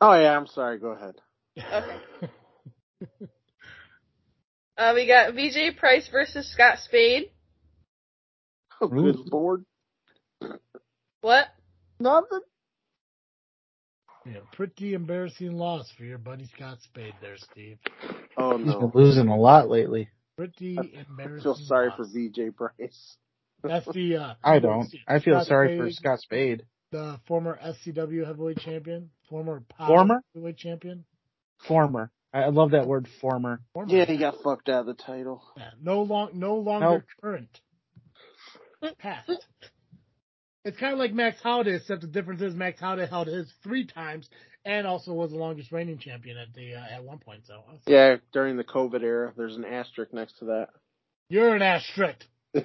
Oh 0.01 0.15
yeah, 0.15 0.37
I'm 0.37 0.47
sorry. 0.47 0.79
Go 0.79 0.89
ahead. 0.89 1.15
Okay. 2.23 2.33
Uh, 4.79 4.93
we 4.95 5.07
got 5.07 5.35
VJ 5.35 5.77
Price 5.79 6.09
versus 6.11 6.51
Scott 6.53 6.79
Spade. 6.79 7.31
Oh, 8.81 8.89
good 8.89 9.17
lord. 9.31 9.65
What? 11.21 11.45
Nothing. 12.01 12.41
yeah, 14.27 14.41
pretty 14.55 14.95
embarrassing 14.95 15.53
loss 15.57 15.89
for 15.97 16.05
your 16.05 16.19
buddy 16.19 16.49
Scott 16.57 16.79
Spade 16.83 17.15
there, 17.21 17.37
Steve. 17.37 17.79
Oh 18.37 18.57
He's 18.59 18.67
been 18.67 18.81
no. 18.81 18.91
losing 18.95 19.29
a 19.29 19.37
lot 19.37 19.69
lately. 19.69 20.09
Pretty 20.37 20.77
embarrassing. 20.77 21.41
I 21.41 21.43
feel 21.43 21.55
sorry 21.55 21.89
loss. 21.91 21.97
for 21.99 22.05
VJ 22.07 22.57
Price. 22.57 23.17
That's 23.63 23.87
the. 23.93 24.17
Uh, 24.17 24.35
I 24.43 24.59
don't. 24.59 24.93
I 25.07 25.21
feel 25.21 25.35
Scott 25.35 25.47
sorry 25.47 25.79
for 25.79 25.91
Scott 25.91 26.19
Spade. 26.21 26.65
the 26.91 27.21
former 27.29 27.59
SCW 27.65 28.27
heavyweight 28.27 28.59
champion, 28.59 29.11
former 29.29 29.63
POW 29.69 29.87
Former? 29.87 30.23
heavyweight 30.35 30.57
champion. 30.57 31.05
Former. 31.69 32.11
I 32.33 32.41
I 32.45 32.49
love 32.49 32.71
that 32.73 32.87
word 32.87 33.09
former. 33.21 33.61
Former. 33.75 33.95
Yeah, 33.95 34.05
he 34.07 34.17
got 34.19 34.43
fucked 34.43 34.69
out 34.69 34.81
of 34.81 34.87
the 34.87 34.95
title. 34.95 35.43
No 35.81 36.03
long, 36.03 36.31
no 36.35 36.57
longer 36.57 36.87
Nope. 36.91 37.03
current. 37.21 37.61
Past. 38.99 39.31
It's 40.65 40.79
kind 40.79 40.93
of 40.93 40.99
like 40.99 41.13
Max 41.13 41.41
Holiday, 41.41 41.75
except 41.77 42.01
the 42.03 42.07
difference 42.07 42.41
is 42.43 42.55
Max 42.55 42.79
Holiday 42.81 43.07
held 43.09 43.27
his 43.29 43.53
three 43.63 43.85
times 43.87 44.29
and 44.65 44.87
also 44.87 45.13
was 45.13 45.31
the 45.31 45.37
longest 45.37 45.73
reigning 45.73 45.99
champion 45.99 46.37
at 46.37 46.53
the 46.55 46.75
uh, 46.75 46.85
at 46.97 47.03
one 47.05 47.19
point. 47.19 47.43
So 47.47 47.63
Yeah, 47.87 48.17
during 48.33 48.57
the 48.57 48.65
COVID 48.65 49.03
era, 49.03 49.33
there's 49.37 49.57
an 49.57 49.65
asterisk 49.65 50.13
next 50.13 50.39
to 50.39 50.45
that. 50.47 50.69
you're 51.29 51.55
an 51.55 51.63
asterisk. 51.63 52.25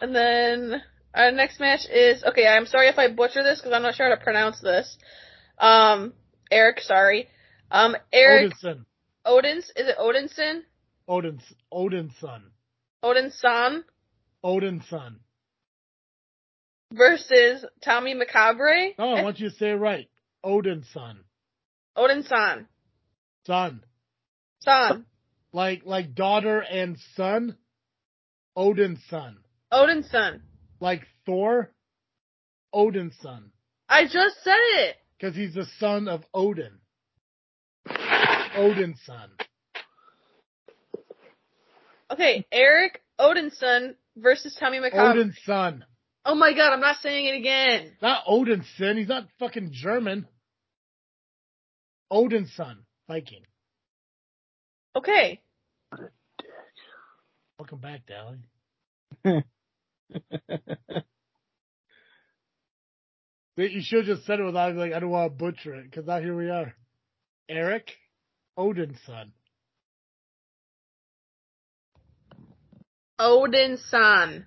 And 0.00 0.14
then 0.14 0.82
our 1.14 1.30
next 1.32 1.60
match 1.60 1.86
is 1.90 2.22
okay. 2.24 2.46
I'm 2.46 2.66
sorry 2.66 2.88
if 2.88 2.98
I 2.98 3.08
butcher 3.08 3.42
this 3.42 3.60
because 3.60 3.72
I'm 3.74 3.82
not 3.82 3.94
sure 3.94 4.08
how 4.08 4.14
to 4.14 4.22
pronounce 4.22 4.60
this. 4.60 4.96
Um, 5.58 6.12
Eric, 6.50 6.80
sorry. 6.80 7.28
Um, 7.70 7.96
Eric 8.12 8.52
Odinson. 8.52 8.84
Odins. 9.26 9.70
Is 9.76 9.88
it 9.88 9.96
Odinson? 9.98 10.60
Odin's 11.08 11.42
Odinson. 11.72 12.42
Odinson 13.04 13.82
Odinson. 14.44 15.16
versus 16.92 17.64
Tommy 17.84 18.14
Macabre. 18.14 18.90
No, 18.98 19.14
I 19.14 19.22
want 19.22 19.40
you 19.40 19.50
to 19.50 19.54
say 19.54 19.70
it 19.70 19.74
right. 19.74 20.08
Odinson. 20.44 21.18
Odinson. 21.96 22.66
Son. 23.46 23.82
Son. 24.60 25.04
Like 25.52 25.82
like 25.84 26.14
daughter 26.14 26.60
and 26.60 26.98
son. 27.16 27.56
Odinson. 28.56 29.36
Odinson. 29.72 30.40
Like 30.80 31.02
Thor. 31.26 31.70
Odinson. 32.74 33.50
I 33.88 34.04
just 34.04 34.42
said 34.44 34.58
it. 34.58 34.96
Because 35.18 35.34
he's 35.34 35.54
the 35.54 35.66
son 35.78 36.06
of 36.08 36.22
Odin. 36.34 36.78
Odin's 38.56 39.00
son. 39.04 39.30
Okay, 42.10 42.46
Eric 42.52 43.02
Odinson 43.18 43.94
versus 44.16 44.56
Tommy 44.58 44.80
Macabre. 44.80 45.18
Odin's 45.18 45.38
son. 45.44 45.84
Oh 46.24 46.34
my 46.34 46.52
god, 46.52 46.72
I'm 46.72 46.80
not 46.80 46.96
saying 47.00 47.26
it 47.26 47.36
again. 47.36 47.92
Not 48.02 48.24
Odinson. 48.26 48.98
He's 48.98 49.08
not 49.08 49.28
fucking 49.38 49.70
German. 49.72 50.26
Odin's 52.10 52.52
son. 52.54 52.84
Viking. 53.08 53.42
Okay. 54.94 55.40
Welcome 57.58 57.78
back, 57.78 58.02
Dally. 58.06 59.44
You 63.58 63.80
should 63.82 64.06
have 64.06 64.16
just 64.16 64.26
said 64.26 64.38
it 64.38 64.44
without 64.44 64.76
like 64.76 64.92
I 64.92 65.00
don't 65.00 65.10
want 65.10 65.32
to 65.32 65.36
butcher 65.36 65.74
it 65.74 65.90
because 65.90 66.06
now 66.06 66.20
here 66.20 66.36
we 66.36 66.48
are. 66.48 66.74
Eric 67.48 67.90
Odin's 68.56 68.98
son. 69.04 69.32
Odinson. 73.20 73.80
Son, 73.80 74.44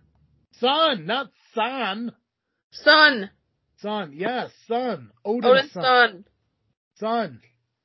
Son, 0.60 1.06
not 1.06 1.28
son. 1.54 2.14
Son. 2.72 3.30
Son, 3.80 4.14
yes, 4.16 4.52
son. 4.68 5.12
Odin's 5.26 5.72
son. 5.74 5.84
Odinson. 5.84 6.24
Son. 6.96 7.42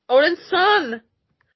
Odinson. 0.09 1.01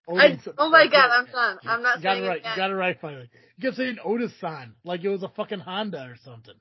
I, 0.08 0.26
Odin's 0.26 0.44
son. 0.44 0.54
oh 0.58 0.70
my 0.70 0.86
god, 0.90 1.10
I'm 1.12 1.26
done. 1.26 1.58
I'm 1.64 1.82
not 1.82 1.98
You 1.98 2.02
got 2.02 2.12
saying 2.14 2.24
it 2.24 2.28
right. 2.28 2.40
again. 2.40 2.52
You 2.56 2.62
got 2.62 2.70
it 2.70 2.74
right 2.74 2.96
finally. 3.00 3.30
You 3.60 3.68
kept 3.68 3.76
saying 3.76 3.98
Otis 4.02 4.32
son 4.40 4.72
like 4.84 5.04
it 5.04 5.10
was 5.10 5.22
a 5.22 5.28
fucking 5.28 5.58
Honda 5.60 5.98
or 5.98 6.16
something. 6.24 6.54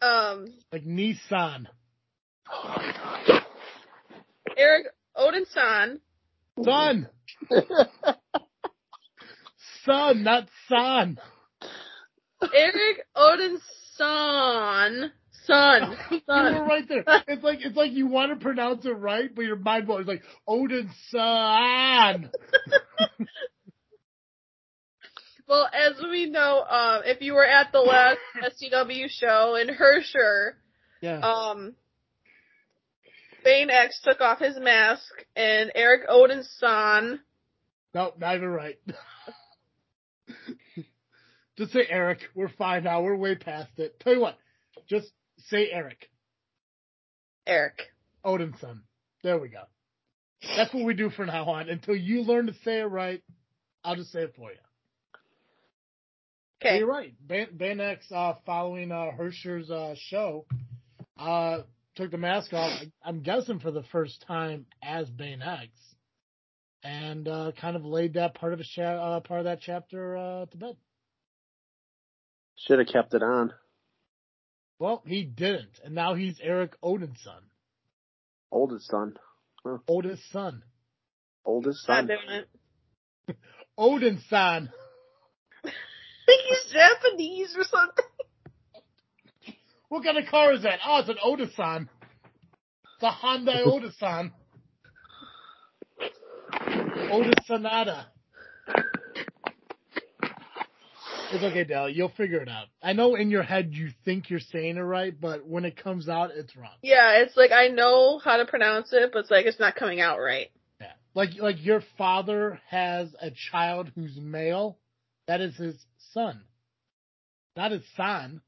Um, 0.00 0.46
Like 0.72 0.84
Nissan. 0.84 1.66
Eric 4.56 4.86
Odinson. 5.16 5.98
Son. 6.62 7.08
son, 9.84 10.22
not 10.22 10.48
son. 10.68 11.18
Eric 12.54 13.06
Odinson. 13.16 15.10
Son. 15.50 15.96
You 16.10 16.20
were 16.28 16.64
right 16.64 16.88
there. 16.88 17.04
It's 17.28 17.42
like 17.42 17.58
it's 17.62 17.76
like 17.76 17.92
you 17.92 18.06
want 18.06 18.30
to 18.30 18.36
pronounce 18.42 18.84
it 18.86 18.90
right, 18.90 19.34
but 19.34 19.42
your 19.42 19.56
mind 19.56 19.86
blows. 19.86 20.00
It's 20.00 20.08
like 20.08 20.22
Odin's 20.46 20.92
son. 21.10 22.30
Well, 25.48 25.68
as 25.74 26.00
we 26.00 26.26
know, 26.26 26.60
um, 26.62 27.02
if 27.04 27.20
you 27.22 27.34
were 27.34 27.44
at 27.44 27.72
the 27.72 27.80
last 27.80 28.18
SCW 28.62 29.06
show 29.08 29.56
in 29.56 29.66
Hersher, 29.68 30.52
Yeah. 31.00 31.18
um, 31.18 31.74
Bane 33.44 33.68
X 33.68 34.00
took 34.04 34.20
off 34.20 34.38
his 34.38 34.56
mask 34.60 35.02
and 35.34 35.72
Eric 35.74 36.02
Odin's 36.08 36.48
son. 36.60 37.18
no, 37.92 38.12
not 38.16 38.36
even 38.36 38.48
right. 38.48 38.78
just 41.58 41.72
say 41.72 41.84
Eric. 41.88 42.20
We're 42.36 42.48
fine 42.50 42.84
now. 42.84 43.02
We're 43.02 43.16
way 43.16 43.34
past 43.34 43.70
it. 43.78 43.98
Tell 43.98 44.14
you 44.14 44.20
what, 44.20 44.38
just 44.88 45.10
say 45.48 45.68
Eric. 45.70 46.08
Eric. 47.46 47.80
Odin's 48.24 48.60
son. 48.60 48.82
There 49.22 49.38
we 49.38 49.48
go. 49.48 49.62
That's 50.56 50.72
what 50.72 50.84
we 50.84 50.94
do 50.94 51.10
from 51.10 51.26
now 51.26 51.44
on. 51.46 51.68
Until 51.68 51.96
you 51.96 52.22
learn 52.22 52.46
to 52.46 52.54
say 52.64 52.80
it 52.80 52.84
right, 52.84 53.22
I'll 53.84 53.96
just 53.96 54.12
say 54.12 54.20
it 54.22 54.34
for 54.36 54.50
you. 54.50 54.58
Okay. 56.62 56.78
You're 56.78 56.88
right. 56.88 57.14
Ban, 57.20 57.48
Ban 57.52 57.80
X, 57.80 58.06
uh, 58.12 58.34
following 58.44 58.92
uh, 58.92 59.10
Hersher's 59.16 59.70
uh, 59.70 59.94
show, 59.96 60.44
uh, 61.18 61.60
took 61.94 62.10
the 62.10 62.18
mask 62.18 62.52
off. 62.52 62.82
I'm 63.02 63.22
guessing 63.22 63.60
for 63.60 63.70
the 63.70 63.82
first 63.92 64.24
time 64.26 64.66
as 64.82 65.08
Bane 65.08 65.42
X, 65.42 65.68
and 66.82 67.26
uh, 67.26 67.52
kind 67.58 67.76
of 67.76 67.84
laid 67.84 68.14
that 68.14 68.34
part 68.34 68.52
of 68.52 68.58
his 68.58 68.68
cha- 68.68 68.82
uh, 69.16 69.20
part 69.20 69.40
of 69.40 69.44
that 69.44 69.60
chapter 69.62 70.16
uh, 70.16 70.46
to 70.46 70.56
bed. 70.56 70.76
Should 72.56 72.78
have 72.78 72.88
kept 72.88 73.14
it 73.14 73.22
on. 73.22 73.54
Well, 74.80 75.02
he 75.06 75.24
didn't, 75.24 75.78
and 75.84 75.94
now 75.94 76.14
he's 76.14 76.40
Eric 76.42 76.72
Odin's 76.82 77.20
son, 77.22 77.42
Oldest 78.50 78.90
son. 78.90 79.14
Odin's 79.86 80.24
son, 80.32 80.62
Oldest 81.44 81.86
Not 81.86 81.98
son. 81.98 82.06
doing 82.06 82.18
it. 83.28 83.36
Odin's 83.76 84.24
son. 84.30 84.72
I 85.62 85.70
think 86.26 86.40
he's 86.48 86.72
Japanese 86.72 87.54
or 87.58 87.64
something. 87.64 88.04
What 89.90 90.02
kind 90.02 90.16
of 90.16 90.24
car 90.30 90.54
is 90.54 90.62
that? 90.62 90.78
Oh, 90.86 91.00
it's 91.00 91.08
an 91.10 91.16
Otisan. 91.22 91.88
It's 92.94 93.02
a 93.02 93.10
Hyundai 93.10 93.62
Otisan. 93.66 94.32
Otis 97.12 97.34
Sonata. 97.46 98.06
It's 101.32 101.44
okay, 101.44 101.62
Dale. 101.62 101.88
You'll 101.88 102.08
figure 102.08 102.40
it 102.40 102.48
out. 102.48 102.66
I 102.82 102.92
know 102.92 103.14
in 103.14 103.30
your 103.30 103.44
head 103.44 103.70
you 103.72 103.90
think 104.04 104.30
you're 104.30 104.40
saying 104.40 104.76
it 104.76 104.80
right, 104.80 105.14
but 105.18 105.46
when 105.46 105.64
it 105.64 105.76
comes 105.76 106.08
out, 106.08 106.32
it's 106.34 106.56
wrong. 106.56 106.72
Yeah, 106.82 107.18
it's 107.18 107.36
like 107.36 107.52
I 107.52 107.68
know 107.68 108.18
how 108.18 108.38
to 108.38 108.46
pronounce 108.46 108.92
it, 108.92 109.10
but 109.12 109.20
it's 109.20 109.30
like 109.30 109.46
it's 109.46 109.60
not 109.60 109.76
coming 109.76 110.00
out 110.00 110.18
right. 110.18 110.48
Yeah. 110.80 110.92
Like 111.14 111.30
like 111.38 111.64
your 111.64 111.82
father 111.96 112.60
has 112.68 113.14
a 113.22 113.30
child 113.30 113.92
who's 113.94 114.16
male. 114.16 114.78
That 115.28 115.40
is 115.40 115.56
his 115.56 115.76
son. 116.12 116.42
Not 117.56 117.70
his 117.70 117.84
son. 117.96 118.40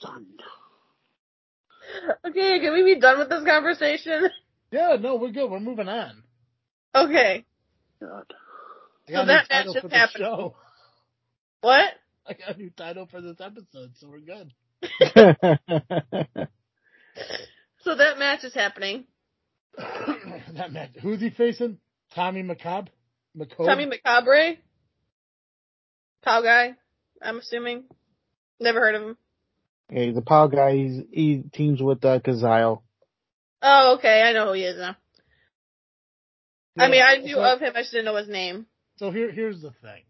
Son. 0.00 0.26
Okay, 2.24 2.60
can 2.60 2.72
we 2.74 2.84
be 2.84 3.00
done 3.00 3.18
with 3.18 3.28
this 3.28 3.44
conversation? 3.44 4.28
Yeah, 4.70 4.96
no, 5.00 5.16
we're 5.16 5.30
good. 5.30 5.50
We're 5.50 5.58
moving 5.58 5.88
on. 5.88 6.22
Okay. 6.94 7.44
God. 8.00 8.32
I 9.08 9.12
got 9.12 9.16
So 9.16 9.20
a 9.20 9.24
new 9.26 9.26
that 9.26 9.48
match 9.48 9.48
title 9.50 9.74
just 9.74 9.88
for 9.88 9.94
happened. 9.94 10.24
show. 10.24 10.56
What? 11.62 11.90
I 12.26 12.32
got 12.34 12.56
a 12.56 12.58
new 12.58 12.70
title 12.70 13.06
for 13.06 13.20
this 13.20 13.40
episode, 13.40 13.92
so 13.96 14.08
we're 14.08 14.20
good. 14.20 14.52
So 17.80 17.94
that 17.94 18.18
match 18.18 18.44
is 18.44 18.54
happening. 18.54 19.04
that 19.78 20.72
match. 20.72 20.90
Who's 21.00 21.20
he 21.20 21.30
facing? 21.30 21.78
Tommy 22.14 22.42
McCobb? 22.42 22.88
McCobb? 23.36 23.66
Tommy 23.66 23.86
Macabre? 23.86 24.56
Pow 26.22 26.42
guy, 26.42 26.74
I'm 27.22 27.38
assuming. 27.38 27.84
Never 28.60 28.80
heard 28.80 28.96
of 28.96 29.02
him. 29.02 29.16
hey, 29.88 30.10
the 30.10 30.20
POW 30.22 30.48
guy, 30.48 30.74
he's, 30.74 31.02
he 31.12 31.42
teams 31.52 31.80
with 31.80 32.04
uh, 32.04 32.18
Kazile. 32.18 32.82
Oh, 33.62 33.94
okay, 33.98 34.20
I 34.22 34.32
know 34.32 34.46
who 34.48 34.52
he 34.54 34.64
is 34.64 34.76
now. 34.76 34.96
I 36.76 36.88
mean, 36.88 37.02
I 37.02 37.18
knew 37.18 37.36
so, 37.36 37.42
of 37.42 37.60
him, 37.60 37.72
I 37.74 37.80
just 37.80 37.92
didn't 37.92 38.04
know 38.06 38.16
his 38.16 38.28
name. 38.28 38.66
So 38.98 39.10
here, 39.12 39.30
here's 39.30 39.62
the 39.62 39.70
thing. 39.82 40.02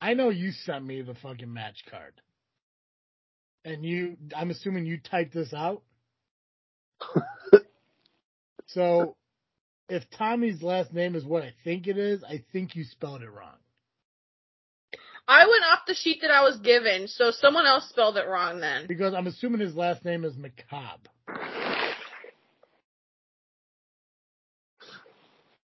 I 0.00 0.14
know 0.14 0.30
you 0.30 0.52
sent 0.52 0.84
me 0.84 1.02
the 1.02 1.14
fucking 1.14 1.52
match 1.52 1.84
card. 1.90 2.14
And 3.64 3.84
you, 3.84 4.16
I'm 4.34 4.50
assuming 4.50 4.86
you 4.86 4.98
typed 4.98 5.34
this 5.34 5.52
out? 5.52 5.82
so, 8.66 9.16
if 9.88 10.04
Tommy's 10.16 10.62
last 10.62 10.92
name 10.92 11.14
is 11.14 11.24
what 11.24 11.42
I 11.42 11.52
think 11.64 11.86
it 11.86 11.98
is, 11.98 12.22
I 12.24 12.44
think 12.52 12.74
you 12.74 12.84
spelled 12.84 13.22
it 13.22 13.30
wrong. 13.30 13.56
I 15.28 15.46
went 15.46 15.64
off 15.72 15.80
the 15.86 15.94
sheet 15.94 16.20
that 16.22 16.30
I 16.30 16.42
was 16.42 16.58
given, 16.58 17.08
so 17.08 17.32
someone 17.32 17.66
else 17.66 17.88
spelled 17.88 18.16
it 18.16 18.28
wrong 18.28 18.60
then. 18.60 18.86
Because 18.86 19.12
I'm 19.12 19.26
assuming 19.26 19.60
his 19.60 19.74
last 19.74 20.04
name 20.04 20.24
is 20.24 20.34
McCobb. 20.34 20.98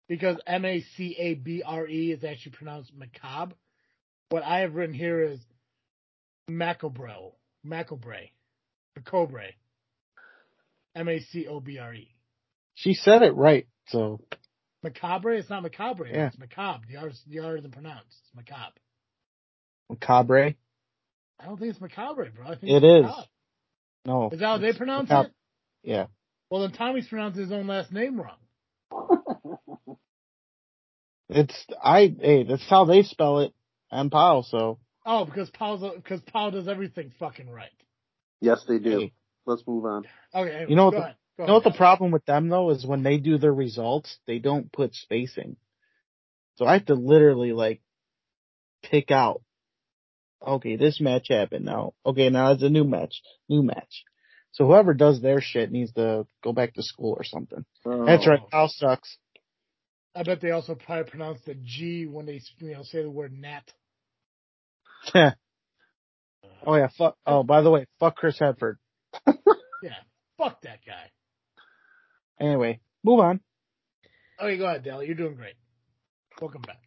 Because 0.09 0.37
M 0.47 0.65
A 0.65 0.81
C 0.97 1.17
A 1.19 1.35
B 1.35 1.63
R 1.65 1.87
E 1.87 2.13
is 2.13 2.23
actually 2.25 2.53
pronounced 2.53 2.93
macabre. 2.95 3.55
What 4.31 4.43
I 4.43 4.61
have 4.61 4.75
written 4.75 4.95
here 4.95 5.23
is 5.23 5.41
Macobro. 6.51 7.33
Macobre. 7.67 8.31
Macobre. 8.99 9.53
M 10.95 11.09
A 11.09 11.21
C 11.21 11.47
O 11.47 11.61
B 11.61 11.79
R 11.79 11.95
E. 11.95 12.15
She 12.75 12.95
said 12.95 13.23
it 13.23 13.35
right, 13.35 13.67
so 13.89 14.21
Macabre? 14.83 15.33
It's 15.33 15.51
not 15.51 15.63
macabre. 15.63 16.07
Yeah. 16.09 16.27
It's 16.29 16.39
macabre. 16.39 16.87
The 16.89 16.97
R, 16.99 17.11
the 17.27 17.39
R 17.41 17.57
isn't 17.57 17.73
pronounced. 17.73 18.17
It's 18.25 18.35
macabre. 18.35 18.79
macabre. 19.91 20.55
I 21.41 21.45
don't 21.45 21.59
think 21.59 21.71
it's 21.73 21.81
macabre, 21.81 22.31
bro. 22.35 22.47
I 22.47 22.57
think 22.57 22.63
it's 22.65 22.83
macabre. 22.83 23.27
No, 24.07 24.31
Is 24.31 24.39
that 24.39 24.45
how 24.47 24.59
they 24.59 24.73
pronounce 24.73 25.09
macabre. 25.09 25.29
it? 25.29 25.35
Yeah, 25.91 26.07
Well, 26.51 26.63
then 26.63 26.73
Tommy's 26.73 27.09
pronounced 27.09 27.39
his 27.39 27.51
own 27.53 27.67
last 27.67 27.93
name 27.93 28.21
wrong. 28.21 28.37
It's 31.29 31.67
I. 31.83 32.15
Hey, 32.21 32.45
that's 32.45 32.69
how 32.69 32.85
they 32.85 33.03
spell 33.03 33.41
it. 33.41 33.53
And 33.91 34.11
POW, 34.11 34.43
so 34.43 34.79
Oh, 35.05 35.25
because 35.25 35.49
Paul's 35.51 35.85
because 35.95 36.21
Paul 36.23 36.51
does 36.51 36.67
everything 36.67 37.13
fucking 37.19 37.49
right. 37.49 37.71
Yes, 38.41 38.65
they 38.69 38.79
do. 38.79 38.99
Hey. 38.99 39.13
Let's 39.47 39.63
move 39.67 39.85
on. 39.85 40.05
Okay, 40.35 40.51
anyway, 40.51 40.67
You 40.69 40.77
know 40.77 40.85
what 40.87 40.95
the- 40.95 41.01
ahead. 41.03 41.17
Go 41.37 41.43
You 41.43 41.49
know 41.49 41.55
what 41.55 41.65
the 41.65 41.73
problem 41.73 42.13
with 42.13 42.25
them 42.25 42.49
though 42.49 42.71
is 42.71 42.87
when 42.87 43.03
they 43.03 43.19
do 43.19 43.37
their 43.37 43.53
results, 43.53 44.19
they 44.27 44.39
don't 44.39 44.73
put 44.73 44.95
spacing. 44.95 45.57
So 46.57 46.65
I 46.65 46.73
have 46.75 46.87
to 46.87 46.95
literally 46.95 47.53
like 47.53 47.83
pick 48.83 49.11
out. 49.11 49.43
Okay, 50.45 50.77
this 50.77 50.99
match 50.99 51.29
happened 51.29 51.67
now. 51.67 51.93
Okay, 52.07 52.31
now 52.31 52.53
it's 52.53 52.63
a 52.63 52.71
new 52.71 52.85
match. 52.85 53.21
New 53.51 53.63
match. 53.63 54.05
So 54.53 54.67
whoever 54.67 54.95
does 54.95 55.21
their 55.21 55.43
shit 55.43 55.71
needs 55.71 55.93
to 55.93 56.27
go 56.43 56.53
back 56.55 56.73
to 56.75 56.83
school 56.83 57.15
or 57.19 57.25
something. 57.25 57.65
That's 57.85 58.27
right. 58.27 58.41
Oh. 58.43 58.49
Kyle 58.51 58.69
sucks. 58.69 59.19
I 60.17 60.23
bet 60.23 60.41
they 60.41 60.51
also 60.51 60.75
probably 60.75 61.11
pronounce 61.11 61.41
the 61.45 61.55
G 61.55 62.07
when 62.07 62.25
they 62.27 62.41
you 62.59 62.73
know 62.73 62.83
say 62.83 63.03
the 63.03 63.11
word 63.11 63.33
gnat. 63.39 63.71
oh 65.15 66.75
yeah, 66.75 66.89
fuck. 66.97 67.17
Oh, 67.27 67.43
by 67.43 67.61
the 67.61 67.71
way, 67.71 67.87
fuck 68.01 68.17
Chris 68.17 68.39
Hedford. 68.39 68.77
Yeah, 69.83 69.93
fuck 70.39 70.63
that 70.63 70.81
guy. 70.87 71.11
Anyway, 72.41 72.81
move 73.05 73.21
on. 73.21 73.41
Okay, 74.41 74.57
go 74.57 74.65
ahead, 74.65 74.83
Dale. 74.85 75.03
You're 75.03 75.15
doing 75.15 75.35
great. 75.35 75.55
Welcome 76.41 76.63
back. 76.63 76.81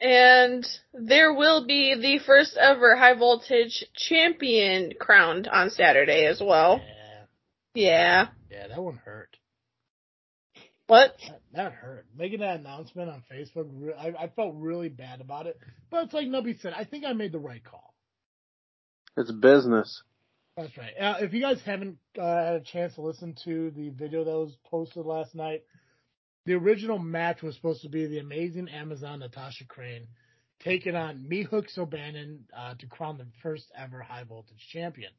And 0.00 0.64
there 0.94 1.34
will 1.34 1.66
be 1.66 1.96
the 2.00 2.24
first 2.24 2.56
ever 2.56 2.96
high 2.96 3.14
voltage 3.18 3.84
champion 3.94 4.92
crowned 4.98 5.48
on 5.48 5.70
Saturday 5.70 6.24
as 6.26 6.40
well. 6.40 6.80
Yeah, 7.74 7.82
Yeah. 7.82 8.28
yeah, 8.50 8.68
that 8.68 8.80
one 8.82 9.00
hurt. 9.04 9.36
What? 10.88 11.14
That, 11.28 11.40
that 11.52 11.72
hurt. 11.72 12.06
Making 12.16 12.40
that 12.40 12.60
announcement 12.60 13.10
on 13.10 13.22
Facebook, 13.30 13.68
re- 13.72 13.94
I, 13.94 14.24
I 14.24 14.28
felt 14.28 14.54
really 14.56 14.88
bad 14.88 15.20
about 15.20 15.46
it. 15.46 15.58
But 15.90 16.04
it's 16.04 16.14
like 16.14 16.26
Nubby 16.26 16.60
said, 16.60 16.72
I 16.76 16.84
think 16.84 17.04
I 17.04 17.12
made 17.12 17.30
the 17.30 17.38
right 17.38 17.62
call. 17.62 17.94
It's 19.16 19.30
business. 19.30 20.02
That's 20.56 20.76
right. 20.76 20.92
Uh, 20.98 21.16
if 21.20 21.32
you 21.32 21.40
guys 21.40 21.60
haven't 21.64 21.98
uh, 22.18 22.44
had 22.44 22.54
a 22.54 22.60
chance 22.60 22.94
to 22.94 23.02
listen 23.02 23.36
to 23.44 23.70
the 23.70 23.90
video 23.90 24.24
that 24.24 24.30
was 24.30 24.56
posted 24.70 25.06
last 25.06 25.34
night, 25.34 25.62
the 26.46 26.54
original 26.54 26.98
match 26.98 27.42
was 27.42 27.54
supposed 27.54 27.82
to 27.82 27.88
be 27.88 28.06
the 28.06 28.18
amazing 28.18 28.68
Amazon 28.68 29.20
Natasha 29.20 29.66
Crane 29.66 30.08
taking 30.60 30.96
on 30.96 31.28
Meat 31.28 31.46
Hooks 31.46 31.76
O'Bannon 31.76 32.46
uh, 32.56 32.74
to 32.78 32.86
crown 32.86 33.18
the 33.18 33.26
first 33.42 33.70
ever 33.76 34.00
high 34.00 34.24
voltage 34.24 34.66
champion. 34.72 35.12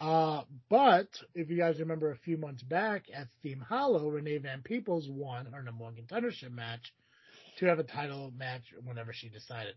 Uh, 0.00 0.42
but 0.68 1.08
if 1.34 1.50
you 1.50 1.56
guys 1.56 1.78
remember 1.80 2.10
a 2.10 2.16
few 2.18 2.36
months 2.36 2.62
back 2.62 3.04
at 3.14 3.28
Steam 3.38 3.60
Hollow, 3.60 4.08
Renee 4.08 4.38
Van 4.38 4.62
Peebles 4.62 5.08
won 5.08 5.46
her 5.46 5.62
number 5.62 5.84
one 5.84 5.94
contendership 5.94 6.52
match 6.52 6.92
to 7.58 7.66
have 7.66 7.78
a 7.78 7.84
title 7.84 8.32
match 8.36 8.62
whenever 8.84 9.12
she 9.12 9.28
decided. 9.28 9.74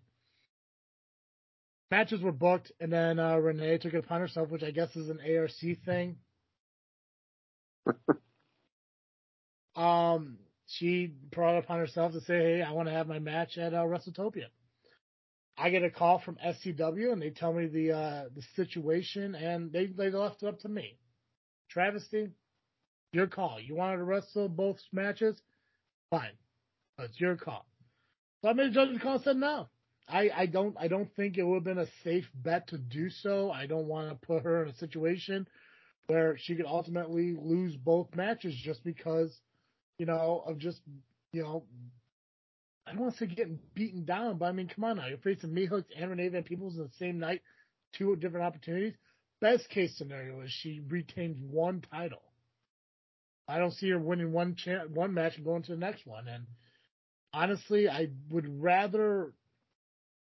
matches 1.91 2.21
were 2.21 2.31
booked, 2.31 2.71
and 2.79 2.91
then 2.91 3.19
uh, 3.19 3.37
Renee 3.37 3.77
took 3.77 3.93
it 3.93 4.03
upon 4.03 4.21
herself, 4.21 4.49
which 4.49 4.63
I 4.63 4.71
guess 4.71 4.95
is 4.95 5.09
an 5.09 5.19
ARC 5.21 5.51
thing. 5.85 6.17
um, 9.75 10.39
she 10.67 11.13
brought 11.31 11.55
it 11.55 11.63
upon 11.63 11.79
herself 11.79 12.13
to 12.13 12.21
say, 12.21 12.39
"Hey, 12.57 12.61
I 12.61 12.71
want 12.71 12.89
to 12.89 12.93
have 12.93 13.07
my 13.07 13.19
match 13.19 13.57
at 13.57 13.73
uh, 13.73 13.83
WrestleTopia." 13.83 14.47
I 15.57 15.69
get 15.69 15.83
a 15.83 15.89
call 15.89 16.19
from 16.19 16.37
SCW, 16.45 17.11
and 17.11 17.21
they 17.21 17.31
tell 17.31 17.51
me 17.53 17.67
the 17.67 17.91
uh, 17.91 18.23
the 18.35 18.43
situation, 18.55 19.35
and 19.35 19.71
they 19.71 19.87
they 19.87 20.11
left 20.11 20.43
it 20.43 20.47
up 20.47 20.59
to 20.59 20.69
me. 20.69 20.97
Travesty, 21.69 22.29
your 23.11 23.27
call. 23.27 23.59
You 23.59 23.75
wanted 23.75 23.97
to 23.97 24.03
wrestle 24.03 24.49
both 24.49 24.77
matches, 24.93 25.41
fine, 26.11 26.31
it's 26.99 27.19
your 27.19 27.35
call. 27.35 27.65
So 28.41 28.49
I 28.49 28.53
made 28.53 28.67
a 28.67 28.71
judgment 28.71 29.01
call 29.01 29.15
and 29.15 29.23
said 29.23 29.37
no. 29.37 29.67
I, 30.07 30.29
I 30.35 30.45
don't 30.45 30.75
I 30.79 30.87
don't 30.87 31.13
think 31.15 31.37
it 31.37 31.43
would 31.43 31.55
have 31.55 31.63
been 31.63 31.79
a 31.79 31.87
safe 32.03 32.29
bet 32.35 32.67
to 32.67 32.77
do 32.77 33.09
so. 33.09 33.51
I 33.51 33.65
don't 33.65 33.87
want 33.87 34.09
to 34.09 34.27
put 34.27 34.43
her 34.43 34.63
in 34.63 34.69
a 34.69 34.75
situation 34.75 35.47
where 36.07 36.37
she 36.37 36.55
could 36.55 36.65
ultimately 36.65 37.35
lose 37.37 37.75
both 37.75 38.15
matches 38.15 38.55
just 38.55 38.83
because, 38.83 39.35
you 39.97 40.05
know, 40.05 40.43
of 40.47 40.59
just 40.59 40.79
you 41.33 41.41
know 41.41 41.65
I 42.87 42.91
don't 42.91 43.01
want 43.01 43.17
to 43.17 43.19
say 43.19 43.25
getting 43.27 43.59
beaten 43.75 44.05
down, 44.05 44.37
but 44.37 44.45
I 44.45 44.51
mean, 44.53 44.69
come 44.73 44.85
on 44.85 44.97
now, 44.97 45.07
you're 45.07 45.17
facing 45.17 45.53
meat 45.53 45.65
hooks 45.67 45.89
and 45.95 46.09
Renee 46.09 46.29
Van 46.29 46.43
Peebles 46.43 46.77
in 46.77 46.83
the 46.83 46.89
same 46.97 47.19
night, 47.19 47.41
two 47.93 48.15
different 48.15 48.45
opportunities. 48.45 48.93
Best 49.41 49.69
case 49.69 49.97
scenario 49.97 50.41
is 50.41 50.51
she 50.51 50.81
retains 50.87 51.37
one 51.41 51.83
title. 51.91 52.21
I 53.47 53.59
don't 53.59 53.73
see 53.73 53.89
her 53.89 53.99
winning 53.99 54.31
one 54.31 54.55
cha- 54.55 54.85
one 54.93 55.13
match 55.13 55.35
and 55.35 55.45
going 55.45 55.63
to 55.63 55.71
the 55.71 55.77
next 55.77 56.05
one. 56.05 56.27
And 56.27 56.45
honestly, 57.33 57.89
I 57.89 58.09
would 58.29 58.61
rather 58.61 59.33